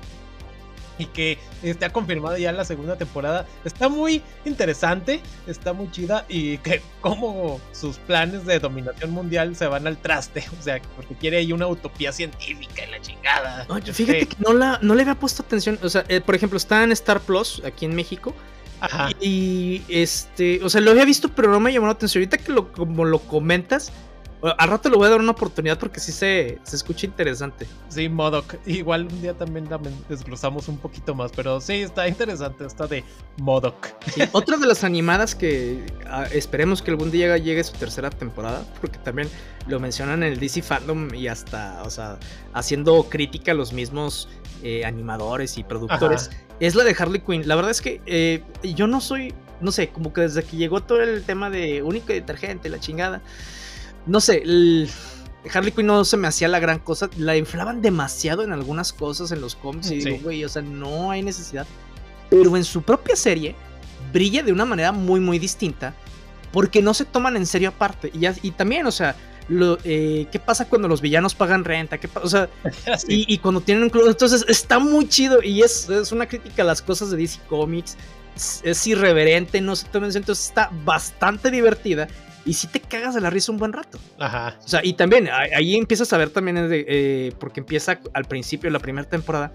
Y 0.98 1.06
que 1.06 1.38
está 1.64 1.92
confirmada 1.92 2.38
ya 2.38 2.52
la 2.52 2.66
segunda 2.66 2.98
temporada. 2.98 3.46
Está 3.64 3.90
muy 3.90 4.22
interesante, 4.46 5.22
está 5.48 5.74
muy 5.74 5.92
chida 5.92 6.26
y 6.30 6.58
que 6.60 6.82
como 7.02 7.60
sus 7.72 7.98
planes 7.98 8.46
de 8.46 8.60
dominación 8.60 9.12
mundial 9.12 9.56
se 9.56 9.68
van 9.68 9.88
al 9.88 9.98
traste, 9.98 10.46
o 10.60 10.62
sea, 10.62 10.82
porque 10.96 11.16
quiere 11.16 11.38
ahí 11.38 11.52
una 11.52 11.68
utopía 11.68 12.12
científica 12.12 12.84
en 12.84 12.92
la 12.92 13.02
chingada. 13.02 13.68
fíjate 13.92 14.28
que 14.28 14.36
no, 14.40 14.54
la, 14.54 14.80
no 14.82 14.96
le 14.96 15.02
había 15.02 15.16
puesto 15.16 15.44
atención, 15.44 15.80
o 15.82 15.90
sea, 15.90 16.06
eh, 16.08 16.22
por 16.22 16.36
ejemplo, 16.36 16.58
está 16.58 16.84
en 16.84 16.92
Star 16.92 17.20
Plus 17.22 17.62
aquí 17.66 17.86
en 17.86 17.96
México. 17.96 18.34
Ajá. 18.82 19.10
Y, 19.22 19.82
este, 19.88 20.62
o 20.64 20.70
sea, 20.70 20.82
lo 20.82 20.92
había 20.92 21.06
visto, 21.06 21.30
pero 21.30 21.50
no 21.50 21.60
me 21.60 21.72
llamó 21.72 21.88
la 21.88 21.94
atención. 21.94 22.22
Ahorita 22.22 22.38
que 22.38 22.52
lo, 22.52 22.74
como 22.74 23.06
lo 23.06 23.20
comentas, 23.20 23.92
al 24.42 24.70
rato 24.70 24.90
le 24.90 24.96
voy 24.96 25.08
a 25.08 25.10
dar 25.12 25.20
una 25.20 25.32
oportunidad 25.32 25.80
porque 25.80 26.00
sí 26.00 26.12
se, 26.12 26.60
se 26.64 26.76
escucha 26.76 27.06
interesante. 27.06 27.68
Sí, 27.90 28.10
Modoc. 28.10 28.56
Igual 28.66 29.08
un 29.12 29.22
día 29.22 29.34
también 29.34 29.68
desglosamos 30.10 30.68
un 30.68 30.78
poquito 30.78 31.16
más, 31.16 31.32
pero 31.36 31.60
sí, 31.62 31.82
está 31.82 32.08
interesante 32.08 32.66
esta 32.66 32.88
de 32.88 33.04
Modoc. 33.38 33.88
otra 34.34 34.58
de 34.58 34.68
las 34.68 34.84
animadas 34.84 35.36
que 35.36 35.86
ah, 36.08 36.26
esperemos 36.32 36.82
que 36.82 36.92
algún 36.92 37.12
día 37.12 37.38
llegue 37.38 37.64
su 37.64 37.74
tercera 37.74 38.10
temporada, 38.10 38.64
porque 38.82 39.00
también 39.00 39.30
lo 39.68 39.80
mencionan 39.80 40.24
en 40.24 40.34
el 40.34 40.40
DC 40.40 40.62
Fandom 40.62 41.14
y 41.14 41.28
hasta, 41.28 41.82
o 41.84 41.90
sea, 41.90 42.20
haciendo 42.54 43.04
crítica 43.10 43.52
a 43.52 43.56
los 43.56 43.74
mismos 43.74 44.30
eh, 44.64 44.86
animadores 44.86 45.58
y 45.58 45.64
productores, 45.64 46.30
es 46.60 46.76
la 46.76 46.84
de 46.84 46.96
Harley 46.98 47.22
Quinn. 47.22 47.48
La 47.48 47.56
verdad 47.56 47.72
es 47.72 47.82
que 47.82 48.02
eh, 48.06 48.44
yo 48.64 48.88
no 48.88 49.02
soy, 49.02 49.34
no 49.62 49.72
sé, 49.72 49.90
como 49.90 50.14
que 50.14 50.22
desde 50.22 50.44
que 50.44 50.58
llegó 50.58 50.84
todo 50.84 51.02
el 51.02 51.24
tema 51.24 51.50
de 51.50 51.82
único 51.82 52.08
detergente, 52.08 52.70
la 52.70 52.80
chingada 52.80 53.22
no 54.06 54.22
sé, 54.22 54.44
Harley 55.54 55.72
Quinn 55.72 55.88
no 55.88 56.04
se 56.06 56.18
me 56.18 56.28
hacía 56.28 56.48
la 56.48 56.60
gran 56.60 56.80
cosa. 56.80 57.10
La 57.18 57.38
inflaban 57.38 57.82
demasiado 57.82 58.44
en 58.44 58.52
algunas 58.52 58.94
cosas 58.94 59.32
en 59.32 59.42
los 59.42 59.56
cómics. 59.56 59.92
Y 59.92 59.98
digo, 59.98 60.18
güey, 60.24 60.44
o 60.44 60.50
sea, 60.50 60.62
no 60.62 61.12
hay 61.12 61.22
necesidad. 61.22 61.68
Pero 62.30 62.56
en 62.58 62.64
su 62.64 62.82
propia 62.82 63.16
serie 63.16 63.56
brilla 64.12 64.44
de 64.44 64.52
una 64.52 64.66
manera 64.66 64.92
muy, 64.92 65.20
muy 65.20 65.40
distinta. 65.40 65.94
Porque 66.52 66.82
no 66.82 66.94
se 66.94 67.06
toman 67.06 67.36
en 67.36 67.46
serio 67.46 67.70
aparte. 67.70 68.12
Y, 68.14 68.26
y 68.48 68.52
también, 68.52 68.86
o 68.88 68.92
sea, 68.92 69.16
lo, 69.48 69.78
eh, 69.84 70.28
¿qué 70.32 70.40
pasa 70.40 70.68
cuando 70.68 70.88
los 70.88 71.02
villanos 71.02 71.36
pagan 71.36 71.64
renta? 71.64 72.00
¿Qué 72.00 72.10
o 72.22 72.30
sea, 72.30 72.50
y, 73.08 73.38
cuando 73.40 73.62
tienen 73.62 73.84
un 73.84 73.90
club. 73.90 74.08
Entonces 74.08 74.46
está 74.48 74.80
muy 74.80 75.08
chido. 75.08 75.44
Y 75.44 75.62
es, 75.62 75.90
es, 75.90 76.12
una 76.12 76.28
crítica 76.28 76.64
a 76.64 76.66
las 76.66 76.82
cosas 76.82 77.12
de 77.12 77.18
DC 77.18 77.40
Comics. 77.48 77.98
Es, 78.64 78.88
irreverente, 78.88 79.62
no 79.62 79.76
se 79.76 79.86
toman 79.88 80.08
en 80.08 80.14
serio. 80.14 80.24
Entonces 80.24 80.48
está 80.48 80.70
bastante 80.84 81.52
divertida 81.52 82.08
y 82.46 82.54
si 82.54 82.68
te 82.68 82.80
cagas 82.80 83.16
de 83.16 83.22
la 83.22 83.30
risa 83.30 83.52
un 83.52 83.58
buen 83.58 83.74
rato. 83.74 84.00
Ajá. 84.20 84.56
O 84.64 84.68
sea, 84.68 84.82
y 84.84 84.94
también 84.94 85.30
ahí 85.30 85.76
empiezas 85.76 86.14
a 86.14 86.18
ver 86.18 86.30
también, 86.30 86.58
eh, 86.72 87.34
porque 87.40 87.60
empieza 87.60 88.00
al 88.14 88.26
principio 88.26 88.68
de 88.70 88.72
la 88.72 88.80
primera 88.80 89.10
temporada 89.10 89.52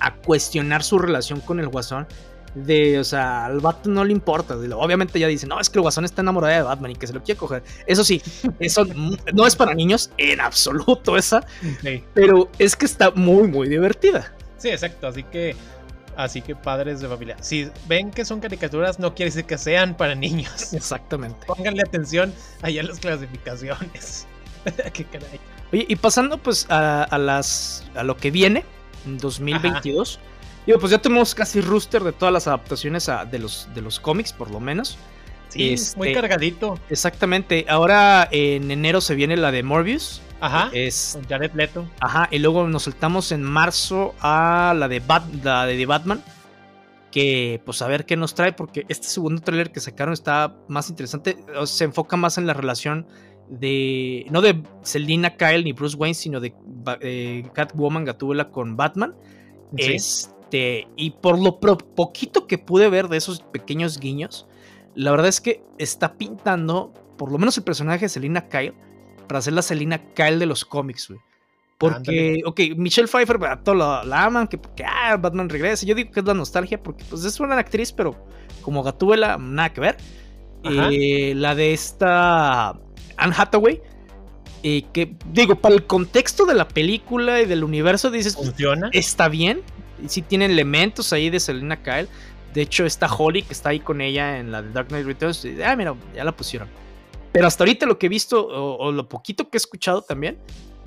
a 0.00 0.14
cuestionar 0.14 0.82
su 0.82 0.98
relación 0.98 1.40
con 1.40 1.60
el 1.60 1.68
guasón. 1.68 2.06
De, 2.54 2.98
o 2.98 3.04
sea, 3.04 3.44
al 3.44 3.60
Batman 3.60 3.94
no 3.94 4.04
le 4.04 4.12
importa. 4.12 4.56
Obviamente 4.56 5.20
ya 5.20 5.28
dice, 5.28 5.46
no, 5.46 5.60
es 5.60 5.70
que 5.70 5.78
el 5.78 5.82
guasón 5.82 6.04
está 6.04 6.22
enamorado 6.22 6.52
de 6.52 6.62
Batman 6.62 6.90
y 6.90 6.96
que 6.96 7.06
se 7.06 7.12
lo 7.12 7.22
quiere 7.22 7.38
coger. 7.38 7.62
Eso 7.86 8.02
sí, 8.02 8.20
eso 8.58 8.84
no 9.34 9.46
es 9.46 9.54
para 9.54 9.74
niños 9.74 10.10
en 10.16 10.40
absoluto 10.40 11.16
esa. 11.16 11.46
Pero 12.14 12.50
es 12.58 12.74
que 12.74 12.86
está 12.86 13.12
muy, 13.12 13.46
muy 13.46 13.68
divertida. 13.68 14.32
Sí, 14.56 14.68
exacto. 14.68 15.06
Así 15.06 15.22
que 15.22 15.54
Así 16.22 16.42
que 16.42 16.54
padres 16.54 17.00
de 17.00 17.08
familia, 17.08 17.36
si 17.40 17.70
ven 17.88 18.10
que 18.10 18.24
son 18.24 18.40
caricaturas, 18.40 18.98
no 18.98 19.14
quiere 19.14 19.30
decir 19.30 19.46
que 19.46 19.56
sean 19.56 19.96
para 19.96 20.14
niños. 20.14 20.72
Exactamente. 20.74 21.46
Pónganle 21.46 21.82
atención 21.82 22.32
allá 22.62 22.82
a 22.82 22.84
las 22.84 22.98
clasificaciones. 22.98 24.26
Qué 24.92 25.04
caray. 25.04 25.40
Oye, 25.72 25.86
y 25.88 25.96
pasando 25.96 26.36
pues 26.38 26.66
a, 26.68 27.16
las 27.18 27.84
a 27.94 28.02
lo 28.02 28.16
que 28.16 28.30
viene 28.30 28.64
en 29.06 29.18
2022. 29.18 30.18
Digo, 30.66 30.78
pues 30.78 30.92
ya 30.92 30.98
tenemos 30.98 31.34
casi 31.34 31.60
rooster 31.62 32.02
de 32.02 32.12
todas 32.12 32.32
las 32.34 32.46
adaptaciones 32.46 33.08
de, 33.30 33.38
los, 33.38 33.68
de 33.74 33.80
los 33.80 33.98
cómics, 33.98 34.32
por 34.32 34.50
lo 34.50 34.60
menos. 34.60 34.98
Sí, 35.48 35.74
muy 35.96 36.08
este, 36.08 36.20
cargadito. 36.20 36.78
Exactamente. 36.90 37.64
Ahora 37.68 38.28
en 38.30 38.70
enero 38.70 39.00
se 39.00 39.14
viene 39.14 39.36
la 39.36 39.50
de 39.50 39.62
Morbius. 39.62 40.20
Ajá. 40.40 40.70
Es, 40.72 41.18
Jared 41.28 41.52
Leto. 41.54 41.86
Ajá. 42.00 42.28
Y 42.30 42.38
luego 42.38 42.66
nos 42.66 42.84
saltamos 42.84 43.32
en 43.32 43.42
marzo 43.42 44.14
a 44.20 44.74
la 44.76 44.88
de, 44.88 45.02
la 45.42 45.66
de 45.66 45.86
Batman. 45.86 46.22
Que 47.10 47.60
pues 47.64 47.82
a 47.82 47.88
ver 47.88 48.06
qué 48.06 48.16
nos 48.16 48.34
trae. 48.34 48.52
Porque 48.52 48.84
este 48.88 49.08
segundo 49.08 49.42
tráiler 49.42 49.72
que 49.72 49.80
sacaron 49.80 50.12
está 50.12 50.56
más 50.68 50.88
interesante. 50.90 51.36
se 51.64 51.84
enfoca 51.84 52.16
más 52.16 52.38
en 52.38 52.46
la 52.46 52.54
relación 52.54 53.06
de. 53.48 54.26
No 54.30 54.40
de 54.40 54.62
Selina 54.82 55.36
Kyle 55.36 55.64
ni 55.64 55.72
Bruce 55.72 55.96
Wayne. 55.96 56.14
Sino 56.14 56.40
de 56.40 56.54
eh, 57.00 57.48
Catwoman 57.52 58.04
Gatúbela 58.04 58.50
con 58.50 58.76
Batman. 58.76 59.14
Este. 59.76 60.88
Y 60.96 61.10
por 61.10 61.38
lo 61.38 61.58
poquito 61.58 62.46
que 62.46 62.58
pude 62.58 62.88
ver 62.88 63.08
de 63.08 63.16
esos 63.16 63.40
pequeños 63.40 63.98
guiños 63.98 64.46
la 64.94 65.10
verdad 65.10 65.28
es 65.28 65.40
que 65.40 65.62
está 65.78 66.14
pintando, 66.14 66.92
por 67.16 67.30
lo 67.30 67.38
menos 67.38 67.56
el 67.56 67.64
personaje 67.64 68.06
de 68.06 68.08
Selina 68.08 68.48
Kyle, 68.48 68.74
para 69.30 69.38
hacer 69.38 69.52
la 69.52 69.62
Selina 69.62 69.98
Kyle 70.12 70.40
de 70.40 70.46
los 70.46 70.64
cómics, 70.64 71.06
güey. 71.06 71.20
Porque, 71.78 72.42
ok, 72.44 72.60
Michelle 72.76 73.06
Pfeiffer, 73.06 73.38
todos 73.62 74.04
la, 74.04 74.24
aman, 74.24 74.48
que 74.48 74.58
porque 74.58 74.84
ah, 74.84 75.16
Batman 75.16 75.48
regresa. 75.48 75.86
Yo 75.86 75.94
digo 75.94 76.10
que 76.10 76.18
es 76.18 76.26
la 76.26 76.34
nostalgia, 76.34 76.82
porque 76.82 77.04
pues 77.08 77.24
es 77.24 77.38
una 77.38 77.56
actriz, 77.56 77.92
pero 77.92 78.16
como 78.60 78.82
Gatúbela, 78.82 79.38
nada 79.38 79.72
que 79.72 79.80
ver. 79.80 79.96
Eh, 80.64 81.32
la 81.36 81.54
de 81.54 81.72
esta 81.72 82.70
Anne 83.16 83.34
Hathaway, 83.36 83.80
eh, 84.64 84.82
que 84.92 85.14
digo, 85.32 85.54
para 85.54 85.76
el 85.76 85.86
contexto 85.86 86.44
de 86.44 86.54
la 86.54 86.66
película 86.66 87.40
y 87.40 87.46
del 87.46 87.62
universo, 87.62 88.10
dices, 88.10 88.34
funciona. 88.34 88.90
Está 88.92 89.28
bien, 89.28 89.62
sí 90.08 90.22
tiene 90.22 90.46
elementos 90.46 91.12
ahí 91.12 91.30
de 91.30 91.38
Selina 91.38 91.80
Kyle. 91.84 92.08
De 92.52 92.62
hecho, 92.62 92.84
está 92.84 93.06
Holly, 93.06 93.42
que 93.42 93.52
está 93.52 93.68
ahí 93.68 93.78
con 93.78 94.00
ella 94.00 94.40
en 94.40 94.50
la 94.50 94.60
de 94.60 94.72
Dark 94.72 94.88
Knight 94.88 95.06
Returns. 95.06 95.46
ah, 95.64 95.76
mira, 95.76 95.94
ya 96.16 96.24
la 96.24 96.32
pusieron. 96.32 96.68
Pero 97.32 97.46
hasta 97.46 97.64
ahorita 97.64 97.86
lo 97.86 97.98
que 97.98 98.06
he 98.06 98.08
visto, 98.08 98.46
o, 98.46 98.90
lo 98.92 99.08
poquito 99.08 99.48
que 99.48 99.56
he 99.56 99.58
escuchado 99.58 100.02
también, 100.02 100.38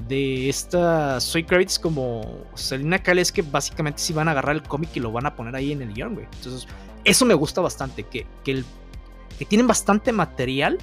de 0.07 0.49
esta 0.49 1.22
Soy 1.22 1.44
Kravitz 1.44 1.80
como 1.80 2.45
Selina 2.56 2.99
Kyle 2.99 3.20
es 3.20 3.32
que 3.32 3.41
básicamente 3.41 3.99
sí 3.99 4.11
van 4.11 4.28
a 4.28 4.32
agarrar 4.32 4.56
el 4.56 4.64
cómic 4.64 4.90
y 4.95 4.99
lo 4.99 5.11
van 5.11 5.26
a 5.26 5.36
poner 5.36 5.56
ahí 5.56 5.72
en 5.72 5.82
el 5.82 5.94
guion, 5.94 6.15
güey. 6.15 6.28
Entonces, 6.34 6.68
eso 7.06 7.26
me 7.26 7.34
gusta 7.34 7.61
bastante, 7.61 8.03
que, 8.03 8.26
que, 8.44 8.52
el, 8.52 8.65
que 9.40 9.45
tienen 9.45 9.68
bastante 9.68 10.11
material 10.11 10.80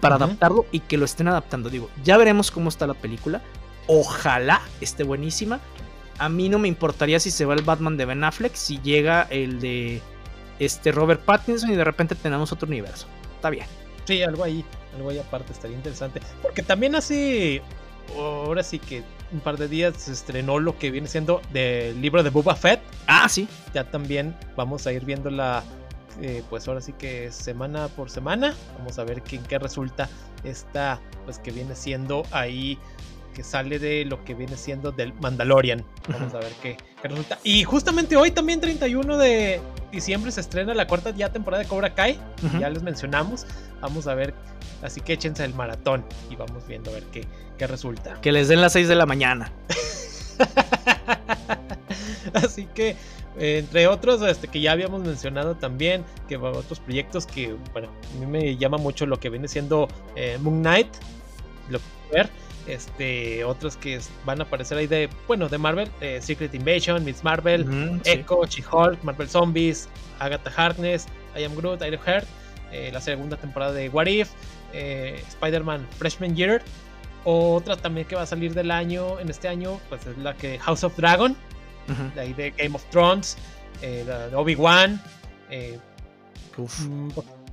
para 0.00 0.16
adaptarlo 0.16 0.66
y 0.70 0.80
que 0.80 0.98
lo 0.98 1.04
estén 1.04 1.28
adaptando. 1.28 1.70
Digo, 1.70 1.88
ya 2.04 2.16
veremos 2.16 2.50
cómo 2.50 2.68
está 2.68 2.86
la 2.86 2.94
película. 2.94 3.42
Ojalá 3.86 4.60
esté 4.80 5.02
buenísima. 5.02 5.60
A 6.18 6.28
mí 6.28 6.48
no 6.48 6.58
me 6.58 6.68
importaría 6.68 7.20
si 7.20 7.30
se 7.30 7.44
va 7.44 7.54
el 7.54 7.62
Batman 7.62 7.96
de 7.96 8.04
Ben 8.04 8.24
Affleck, 8.24 8.54
si 8.54 8.78
llega 8.80 9.22
el 9.30 9.60
de 9.60 10.02
este 10.58 10.92
Robert 10.92 11.20
Pattinson 11.24 11.70
y 11.70 11.76
de 11.76 11.84
repente 11.84 12.14
tenemos 12.14 12.52
otro 12.52 12.68
universo. 12.68 13.06
Está 13.36 13.50
bien. 13.50 13.66
Sí, 14.08 14.22
algo 14.22 14.42
ahí, 14.42 14.64
algo 14.96 15.10
ahí 15.10 15.18
aparte 15.18 15.52
estaría 15.52 15.76
interesante. 15.76 16.22
Porque 16.40 16.62
también 16.62 16.94
hace, 16.94 17.60
ahora 18.16 18.62
sí 18.62 18.78
que 18.78 19.02
un 19.30 19.40
par 19.40 19.58
de 19.58 19.68
días 19.68 19.98
se 19.98 20.12
estrenó 20.12 20.58
lo 20.58 20.78
que 20.78 20.90
viene 20.90 21.06
siendo 21.06 21.42
del 21.52 22.00
libro 22.00 22.22
de 22.22 22.30
Boba 22.30 22.56
Fett. 22.56 22.80
Ah, 23.06 23.28
sí. 23.28 23.46
Ya 23.74 23.84
también 23.84 24.34
vamos 24.56 24.86
a 24.86 24.94
ir 24.94 25.04
viéndola, 25.04 25.62
eh, 26.22 26.42
pues 26.48 26.66
ahora 26.68 26.80
sí 26.80 26.94
que 26.94 27.30
semana 27.30 27.88
por 27.88 28.08
semana. 28.08 28.54
Vamos 28.78 28.98
a 28.98 29.04
ver 29.04 29.20
qué, 29.20 29.40
qué 29.40 29.58
resulta 29.58 30.08
esta, 30.42 31.02
pues 31.26 31.38
que 31.38 31.50
viene 31.50 31.74
siendo 31.74 32.22
ahí 32.30 32.78
que 33.34 33.44
sale 33.44 33.78
de 33.78 34.04
lo 34.04 34.24
que 34.24 34.34
viene 34.34 34.56
siendo 34.56 34.90
del 34.90 35.12
Mandalorian. 35.20 35.84
Vamos 36.08 36.34
a 36.34 36.38
ver 36.38 36.52
qué, 36.62 36.76
resulta. 37.02 37.38
Y 37.44 37.62
justamente 37.62 38.16
hoy 38.16 38.32
también 38.32 38.60
31 38.60 39.16
de 39.16 39.60
diciembre 39.92 40.32
se 40.32 40.40
estrena 40.40 40.74
la 40.74 40.88
cuarta 40.88 41.10
ya 41.10 41.30
temporada 41.30 41.62
de 41.62 41.68
Cobra 41.68 41.94
Kai. 41.94 42.18
Ya 42.58 42.68
les 42.68 42.82
mencionamos. 42.82 43.46
Vamos 43.80 44.06
a 44.06 44.14
ver. 44.14 44.34
Así 44.82 45.00
que 45.00 45.14
échense 45.14 45.44
el 45.44 45.54
maratón 45.54 46.04
y 46.30 46.36
vamos 46.36 46.66
viendo 46.66 46.90
a 46.90 46.94
ver 46.94 47.04
qué, 47.04 47.24
qué 47.56 47.66
resulta. 47.66 48.20
Que 48.20 48.32
les 48.32 48.48
den 48.48 48.60
las 48.60 48.72
6 48.72 48.88
de 48.88 48.94
la 48.94 49.06
mañana. 49.06 49.52
Así 52.34 52.66
que, 52.74 52.96
entre 53.38 53.86
otros, 53.88 54.22
este, 54.22 54.48
que 54.48 54.60
ya 54.60 54.72
habíamos 54.72 55.02
mencionado 55.02 55.56
también, 55.56 56.04
que 56.28 56.36
otros 56.36 56.78
proyectos 56.80 57.26
que, 57.26 57.56
bueno, 57.72 57.88
a 57.88 58.18
mí 58.20 58.26
me 58.26 58.56
llama 58.56 58.78
mucho 58.78 59.06
lo 59.06 59.18
que 59.18 59.30
viene 59.30 59.48
siendo 59.48 59.88
eh, 60.14 60.38
Moon 60.40 60.60
Knight, 60.60 60.88
lo 61.68 61.78
que 61.78 61.84
ver 62.12 62.30
este, 62.68 63.44
otros 63.44 63.76
que 63.76 63.98
van 64.24 64.40
a 64.40 64.44
aparecer 64.44 64.78
ahí 64.78 64.86
de, 64.86 65.08
bueno, 65.26 65.48
de 65.48 65.58
Marvel, 65.58 65.90
eh, 66.00 66.20
Secret 66.20 66.54
Invasion, 66.54 67.04
Miss 67.04 67.24
Marvel, 67.24 68.00
Echo, 68.04 68.44
She-Hulk, 68.46 69.02
Marvel 69.02 69.28
Zombies, 69.28 69.88
Agatha 70.18 70.52
Harkness, 70.54 71.06
I 71.36 71.44
Am 71.44 71.54
Groot, 71.54 71.82
Iron 71.82 72.00
Heart, 72.06 72.26
eh, 72.72 72.90
la 72.92 73.00
segunda 73.00 73.36
temporada 73.36 73.72
de 73.72 73.88
What 73.88 74.06
If, 74.06 74.30
eh, 74.72 75.22
Spider-Man 75.28 75.86
Freshman 75.98 76.36
Year, 76.36 76.62
otra 77.24 77.76
también 77.76 78.06
que 78.06 78.14
va 78.14 78.22
a 78.22 78.26
salir 78.26 78.54
del 78.54 78.70
año, 78.70 79.18
en 79.20 79.28
este 79.28 79.48
año, 79.48 79.80
pues 79.88 80.06
es 80.06 80.16
la 80.18 80.34
que 80.34 80.58
House 80.58 80.84
of 80.84 80.96
Dragon, 80.96 81.36
de 82.14 82.20
ahí 82.20 82.32
de 82.34 82.50
Game 82.50 82.74
of 82.74 82.84
Thrones, 82.90 83.36
la 83.82 84.28
de 84.28 84.36
Obi-Wan, 84.36 85.00
mm, 86.56 87.08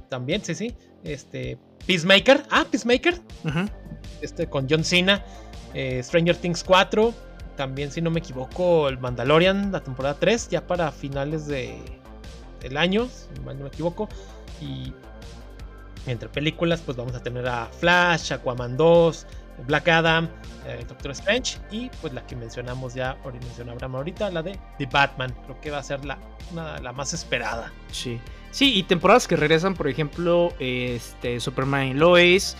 también, 0.09 0.43
sí, 0.43 0.55
sí, 0.55 0.75
este, 1.03 1.57
Peacemaker, 1.85 2.43
ah, 2.49 2.65
Peacemaker, 2.69 3.21
este 4.21 4.47
con 4.47 4.67
John 4.69 4.83
Cena, 4.83 5.23
eh, 5.73 6.01
Stranger 6.01 6.35
Things 6.37 6.63
4, 6.63 7.13
también, 7.55 7.91
si 7.91 8.01
no 8.01 8.09
me 8.09 8.19
equivoco, 8.19 8.89
el 8.89 8.97
Mandalorian, 8.97 9.71
la 9.71 9.81
temporada 9.81 10.15
3, 10.19 10.49
ya 10.49 10.65
para 10.65 10.91
finales 10.91 11.47
de, 11.47 11.77
del 12.61 12.77
año, 12.77 13.07
si 13.07 13.39
no 13.41 13.53
me 13.53 13.67
equivoco. 13.67 14.09
Y 14.61 14.93
entre 16.07 16.29
películas, 16.29 16.81
pues 16.81 16.97
vamos 16.97 17.15
a 17.15 17.23
tener 17.23 17.47
a 17.47 17.67
Flash, 17.67 18.33
Aquaman 18.33 18.77
2, 18.77 19.27
Black 19.67 19.87
Adam, 19.87 20.29
eh, 20.67 20.85
Doctor 20.87 21.11
Strange 21.11 21.57
y 21.71 21.89
pues 22.01 22.13
la 22.13 22.25
que 22.27 22.35
mencionamos 22.35 22.93
ya, 22.93 23.17
mencionó 23.23 23.71
Abraham 23.71 23.95
ahorita, 23.97 24.29
la 24.31 24.43
de 24.43 24.59
The 24.77 24.87
Batman. 24.91 25.33
Creo 25.45 25.61
que 25.61 25.71
va 25.71 25.79
a 25.79 25.83
ser 25.83 26.05
la, 26.05 26.17
la 26.53 26.93
más 26.93 27.13
esperada. 27.13 27.71
Sí. 27.91 28.19
Sí, 28.55 28.73
y 28.73 28.83
temporadas 28.83 29.27
que 29.27 29.35
regresan, 29.35 29.73
por 29.73 29.89
ejemplo, 29.89 30.53
este, 30.59 31.41
Superman 31.41 31.87
y 31.87 31.93
Lois. 31.93 32.55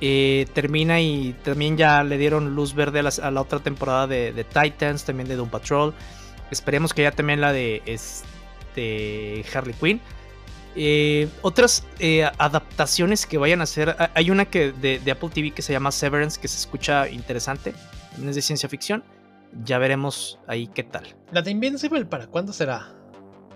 Eh, 0.00 0.46
termina 0.52 1.00
y 1.00 1.34
también 1.42 1.78
ya 1.78 2.04
le 2.04 2.18
dieron 2.18 2.54
luz 2.54 2.74
verde 2.74 3.00
a 3.00 3.30
la, 3.30 3.40
otra 3.40 3.58
temporada 3.58 4.06
de, 4.06 4.44
Titans, 4.44 5.04
también 5.04 5.26
de 5.26 5.36
Doom 5.36 5.48
Patrol. 5.48 5.94
Esperemos 6.50 6.92
que 6.92 7.02
ya 7.02 7.12
también 7.12 7.40
la 7.40 7.54
de 7.54 7.82
este, 7.86 9.42
Harley 9.52 9.74
Quinn. 9.74 10.00
Eh, 10.80 11.28
otras 11.42 11.84
eh, 11.98 12.24
adaptaciones 12.38 13.26
que 13.26 13.36
vayan 13.36 13.60
a 13.60 13.64
hacer. 13.64 13.96
Hay 14.14 14.30
una 14.30 14.44
que 14.44 14.70
de, 14.70 15.10
Apple 15.10 15.30
TV 15.30 15.50
que 15.50 15.60
se 15.60 15.72
llama 15.72 15.90
Severance, 15.90 16.40
que 16.40 16.46
se 16.46 16.56
escucha 16.56 17.08
interesante. 17.08 17.74
Es 18.24 18.36
de 18.36 18.42
ciencia 18.42 18.68
ficción. 18.68 19.02
Ya 19.64 19.78
veremos 19.78 20.38
ahí 20.46 20.68
qué 20.68 20.84
tal. 20.84 21.16
¿La 21.32 21.42
de 21.42 21.50
Invincible 21.50 22.04
para 22.04 22.28
cuándo 22.28 22.52
será? 22.52 22.94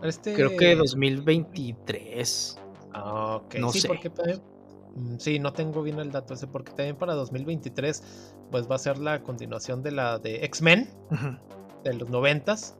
Este... 0.02 0.34
Creo 0.34 0.56
que 0.56 0.74
2023. 0.74 2.56
Ah, 2.92 3.36
ok. 3.36 3.54
No 3.54 3.72
sé. 3.72 3.88
Mm, 4.96 5.18
sí, 5.18 5.38
no 5.38 5.52
tengo 5.52 5.80
bien 5.84 6.00
el 6.00 6.10
dato 6.10 6.34
ese, 6.34 6.48
porque 6.48 6.72
también 6.72 6.96
para 6.96 7.14
2023, 7.14 8.34
pues 8.50 8.68
va 8.68 8.74
a 8.74 8.78
ser 8.80 8.98
la 8.98 9.22
continuación 9.22 9.84
de 9.84 9.92
la 9.92 10.18
de 10.18 10.44
X-Men, 10.44 10.90
de 11.84 11.94
los 11.94 12.08
noventas. 12.10 12.76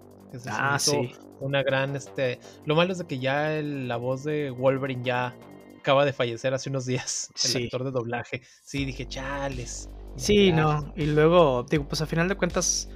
Ah, 0.48 0.78
sí 0.78 1.12
una 1.42 1.62
gran, 1.62 1.94
este, 1.96 2.38
lo 2.64 2.74
malo 2.74 2.92
es 2.92 2.98
de 2.98 3.06
que 3.06 3.18
ya 3.18 3.60
la 3.62 3.96
voz 3.96 4.24
de 4.24 4.50
Wolverine 4.50 5.02
ya 5.04 5.34
acaba 5.78 6.04
de 6.04 6.12
fallecer 6.12 6.54
hace 6.54 6.70
unos 6.70 6.86
días, 6.86 7.30
el 7.54 7.64
actor 7.64 7.84
de 7.84 7.90
doblaje. 7.90 8.42
Sí, 8.62 8.84
dije, 8.84 9.06
chales. 9.06 9.90
Sí, 10.16 10.52
no, 10.52 10.92
y 10.96 11.06
luego, 11.06 11.66
digo, 11.68 11.86
pues 11.88 12.00
a 12.00 12.06
final 12.06 12.28
de 12.28 12.36
cuentas, 12.36 12.88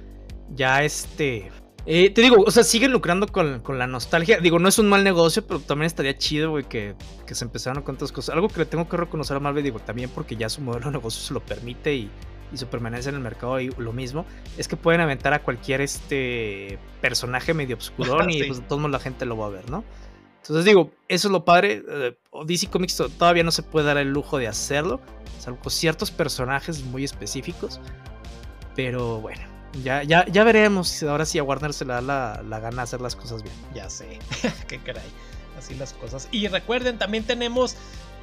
ya 0.53 0.83
este... 0.83 1.51
Eh, 1.89 2.09
te 2.09 2.21
digo, 2.21 2.43
o 2.45 2.51
sea, 2.51 2.63
siguen 2.63 2.91
lucrando 2.91 3.27
con, 3.27 3.61
la 3.79 3.87
nostalgia. 3.87 4.41
Digo, 4.41 4.59
no 4.59 4.67
es 4.67 4.77
un 4.77 4.89
mal 4.89 5.05
negocio, 5.05 5.47
pero 5.47 5.61
también 5.61 5.87
estaría 5.87 6.17
chido, 6.17 6.49
güey, 6.49 6.65
que, 6.65 6.95
que 7.25 7.33
se 7.33 7.45
empezaran 7.45 7.81
con 7.81 7.95
otras 7.95 8.11
cosas. 8.11 8.35
Algo 8.35 8.49
que 8.49 8.59
le 8.59 8.65
tengo 8.65 8.89
que 8.89 8.97
reconocer 8.97 9.37
a 9.37 9.39
Marvel, 9.39 9.63
digo, 9.63 9.79
también 9.79 10.09
porque 10.09 10.35
ya 10.35 10.49
su 10.49 10.59
modelo 10.59 10.87
de 10.87 10.91
negocio 10.91 11.21
se 11.21 11.33
lo 11.33 11.39
permite 11.39 11.95
y 11.95 12.11
y 12.51 12.57
su 12.57 12.67
permanencia 12.67 13.09
en 13.09 13.15
el 13.15 13.21
mercado 13.21 13.59
y 13.59 13.69
lo 13.77 13.93
mismo, 13.93 14.25
es 14.57 14.67
que 14.67 14.75
pueden 14.75 15.01
aventar 15.01 15.33
a 15.33 15.43
cualquier 15.43 15.81
este 15.81 16.79
personaje 17.01 17.53
medio 17.53 17.75
obscurón 17.75 18.29
y 18.29 18.43
pues 18.43 18.59
de 18.59 18.65
todos 18.65 18.81
modos 18.81 18.91
la 18.91 18.99
gente 18.99 19.25
lo 19.25 19.37
va 19.37 19.47
a 19.47 19.49
ver, 19.49 19.69
¿no? 19.69 19.83
Entonces 20.41 20.63
digo, 20.63 20.91
eso 21.09 21.27
es 21.27 21.31
lo 21.31 21.43
padre. 21.43 21.83
Eh, 21.89 22.17
DC 22.45 22.67
Comics 22.67 23.03
todavía 23.17 23.43
no 23.43 23.51
se 23.51 23.63
puede 23.63 23.85
dar 23.85 23.97
el 23.97 24.13
lujo 24.13 24.37
de 24.37 24.47
hacerlo, 24.47 25.01
salvo 25.39 25.59
con 25.59 25.71
ciertos 25.71 26.09
personajes 26.09 26.83
muy 26.83 27.03
específicos. 27.03 27.81
Pero 28.73 29.19
bueno, 29.19 29.41
ya, 29.83 30.03
ya, 30.03 30.25
ya 30.27 30.45
veremos. 30.45 31.03
Ahora 31.03 31.25
sí 31.25 31.37
a 31.37 31.43
Warner 31.43 31.73
se 31.73 31.83
le 31.83 31.93
da 31.93 32.01
la, 32.01 32.41
la 32.47 32.59
gana 32.61 32.83
hacer 32.83 33.01
las 33.01 33.15
cosas 33.15 33.43
bien. 33.43 33.55
Ya 33.73 33.89
sé, 33.89 34.19
qué 34.69 34.77
caray. 34.79 35.03
Así 35.57 35.75
las 35.75 35.93
cosas. 35.93 36.29
Y 36.31 36.47
recuerden, 36.47 36.97
también 36.97 37.23
tenemos, 37.23 37.75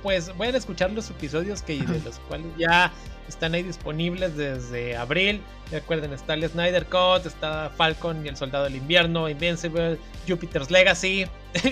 pues, 0.02 0.30
a 0.38 0.44
escuchar 0.46 0.92
los 0.92 1.10
episodios 1.10 1.62
que 1.62 1.76
de 1.76 2.01
los 2.01 2.20
cuales 2.20 2.46
ya 2.56 2.92
están 3.28 3.55
ahí 3.55 3.62
disponibles 3.62 4.36
desde 4.36 4.96
abril. 4.96 5.40
Recuerden, 5.70 6.12
está 6.12 6.34
el 6.34 6.48
Snyder 6.48 6.86
Cut, 6.86 7.26
está 7.26 7.70
Falcon 7.76 8.24
y 8.24 8.28
el 8.28 8.36
Soldado 8.36 8.64
del 8.64 8.76
Invierno, 8.76 9.28
Invincible, 9.28 9.98
Jupiter's 10.28 10.70
Legacy 10.70 11.26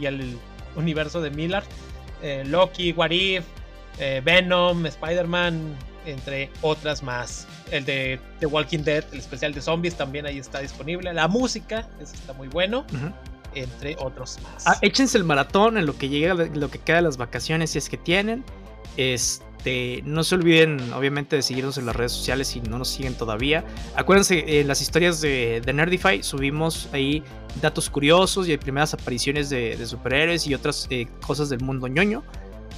y 0.00 0.06
el 0.06 0.38
universo 0.76 1.20
de 1.20 1.30
Miller, 1.30 1.62
eh, 2.22 2.44
Loki, 2.46 2.92
What 2.92 3.10
If, 3.10 3.44
eh, 3.98 4.20
Venom, 4.24 4.86
Spider-Man, 4.86 5.76
entre 6.06 6.50
otras 6.62 7.02
más. 7.02 7.46
El 7.70 7.84
de 7.84 8.20
The 8.40 8.46
Walking 8.46 8.80
Dead, 8.80 9.04
el 9.12 9.18
especial 9.18 9.52
de 9.52 9.60
zombies, 9.60 9.94
también 9.94 10.26
ahí 10.26 10.38
está 10.38 10.60
disponible. 10.60 11.12
La 11.12 11.28
música, 11.28 11.88
eso 12.00 12.14
está 12.14 12.32
muy 12.32 12.48
bueno. 12.48 12.84
Entre 13.54 13.96
otros 13.98 14.38
más. 14.42 14.66
Ah, 14.66 14.78
échense 14.82 15.16
el 15.18 15.24
maratón 15.24 15.78
en 15.78 15.86
lo 15.86 15.96
que 15.96 16.08
llega, 16.08 16.34
lo 16.34 16.70
que 16.70 16.78
queda 16.78 16.96
de 16.96 17.02
las 17.02 17.16
vacaciones, 17.16 17.70
si 17.70 17.78
es 17.78 17.88
que 17.88 17.96
tienen. 17.96 18.44
Este 18.96 19.47
este, 19.58 20.02
no 20.04 20.22
se 20.22 20.36
olviden, 20.36 20.92
obviamente, 20.92 21.34
de 21.34 21.42
seguirnos 21.42 21.78
en 21.78 21.86
las 21.86 21.96
redes 21.96 22.12
sociales 22.12 22.46
si 22.46 22.60
no 22.60 22.78
nos 22.78 22.88
siguen 22.88 23.14
todavía. 23.14 23.64
Acuérdense, 23.96 24.60
en 24.60 24.68
las 24.68 24.80
historias 24.80 25.20
de, 25.20 25.60
Nerdify 25.74 26.22
subimos 26.22 26.88
ahí 26.92 27.24
datos 27.60 27.90
curiosos 27.90 28.48
y 28.48 28.56
primeras 28.56 28.94
apariciones 28.94 29.50
de, 29.50 29.84
superhéroes 29.84 30.46
y 30.46 30.54
otras 30.54 30.86
eh, 30.90 31.08
cosas 31.26 31.48
del 31.48 31.60
mundo 31.60 31.88
ñoño. 31.88 32.22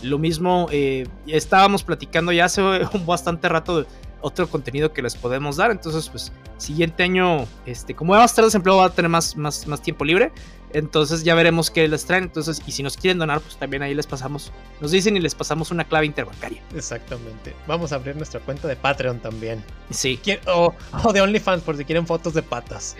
Lo 0.02 0.18
mismo, 0.18 0.68
eh, 0.72 1.06
estábamos 1.26 1.84
platicando 1.84 2.32
ya 2.32 2.46
hace 2.46 2.62
un 2.94 3.04
bastante 3.04 3.48
rato 3.50 3.82
de 3.82 3.86
otro 4.22 4.48
contenido 4.48 4.92
que 4.94 5.02
les 5.02 5.14
podemos 5.14 5.56
dar. 5.56 5.70
Entonces, 5.70 6.08
pues, 6.08 6.32
siguiente 6.56 7.02
año, 7.02 7.46
este, 7.66 7.94
como 7.94 8.14
va 8.14 8.22
a 8.22 8.24
estar 8.24 8.44
desempleado, 8.44 8.80
va 8.80 8.86
a 8.86 8.90
tener 8.90 9.10
más, 9.10 9.36
más, 9.36 9.66
más 9.66 9.82
tiempo 9.82 10.04
libre. 10.04 10.32
Entonces 10.72 11.24
ya 11.24 11.34
veremos 11.34 11.70
qué 11.70 11.86
les 11.88 12.04
traen. 12.04 12.24
Entonces, 12.24 12.62
y 12.66 12.72
si 12.72 12.82
nos 12.82 12.96
quieren 12.96 13.18
donar, 13.18 13.40
pues 13.40 13.56
también 13.56 13.82
ahí 13.82 13.94
les 13.94 14.06
pasamos, 14.06 14.52
nos 14.80 14.90
dicen 14.90 15.16
y 15.16 15.20
les 15.20 15.34
pasamos 15.34 15.70
una 15.70 15.84
clave 15.84 16.06
interbancaria. 16.06 16.62
Exactamente. 16.74 17.54
Vamos 17.66 17.92
a 17.92 17.96
abrir 17.96 18.16
nuestra 18.16 18.40
cuenta 18.40 18.68
de 18.68 18.76
Patreon 18.76 19.20
también. 19.20 19.62
Sí. 19.90 20.18
O, 20.46 20.74
de 21.12 21.20
OnlyFans 21.20 21.62
por 21.62 21.76
si 21.76 21.84
quieren 21.84 22.06
fotos 22.06 22.32
de 22.34 22.42
patas. 22.42 22.96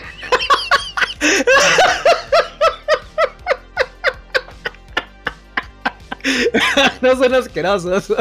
no 7.01 7.17
son 7.17 7.35
asquerosos. 7.35 8.13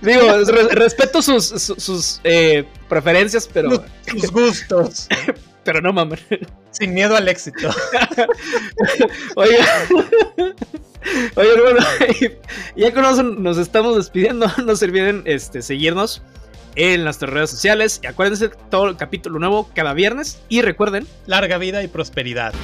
Digo, 0.00 0.22
respeto 0.70 1.20
sus, 1.22 1.46
sus, 1.46 2.20
eh, 2.24 2.64
preferencias, 2.88 3.48
pero. 3.52 3.84
Sus 4.06 4.30
gustos. 4.30 5.08
pero 5.66 5.82
no 5.82 5.92
mames. 5.92 6.20
Sin 6.70 6.94
miedo 6.94 7.16
al 7.16 7.28
éxito. 7.28 7.68
Oigan. 9.34 9.66
Oigan, 11.34 11.60
bueno, 11.62 11.86
ya 12.76 12.94
con 12.94 13.04
eso 13.04 13.22
nos 13.22 13.58
estamos 13.58 13.96
despidiendo. 13.96 14.50
No 14.64 14.76
se 14.76 14.86
olviden 14.86 15.22
este, 15.26 15.60
seguirnos 15.60 16.22
en 16.76 17.04
nuestras 17.04 17.32
redes 17.32 17.50
sociales. 17.50 18.00
Y 18.02 18.06
acuérdense, 18.06 18.50
todo 18.70 18.88
el 18.88 18.96
capítulo 18.96 19.38
nuevo 19.38 19.68
cada 19.74 19.92
viernes. 19.92 20.40
Y 20.48 20.62
recuerden: 20.62 21.06
larga 21.26 21.58
vida 21.58 21.82
y 21.82 21.88
prosperidad. 21.88 22.54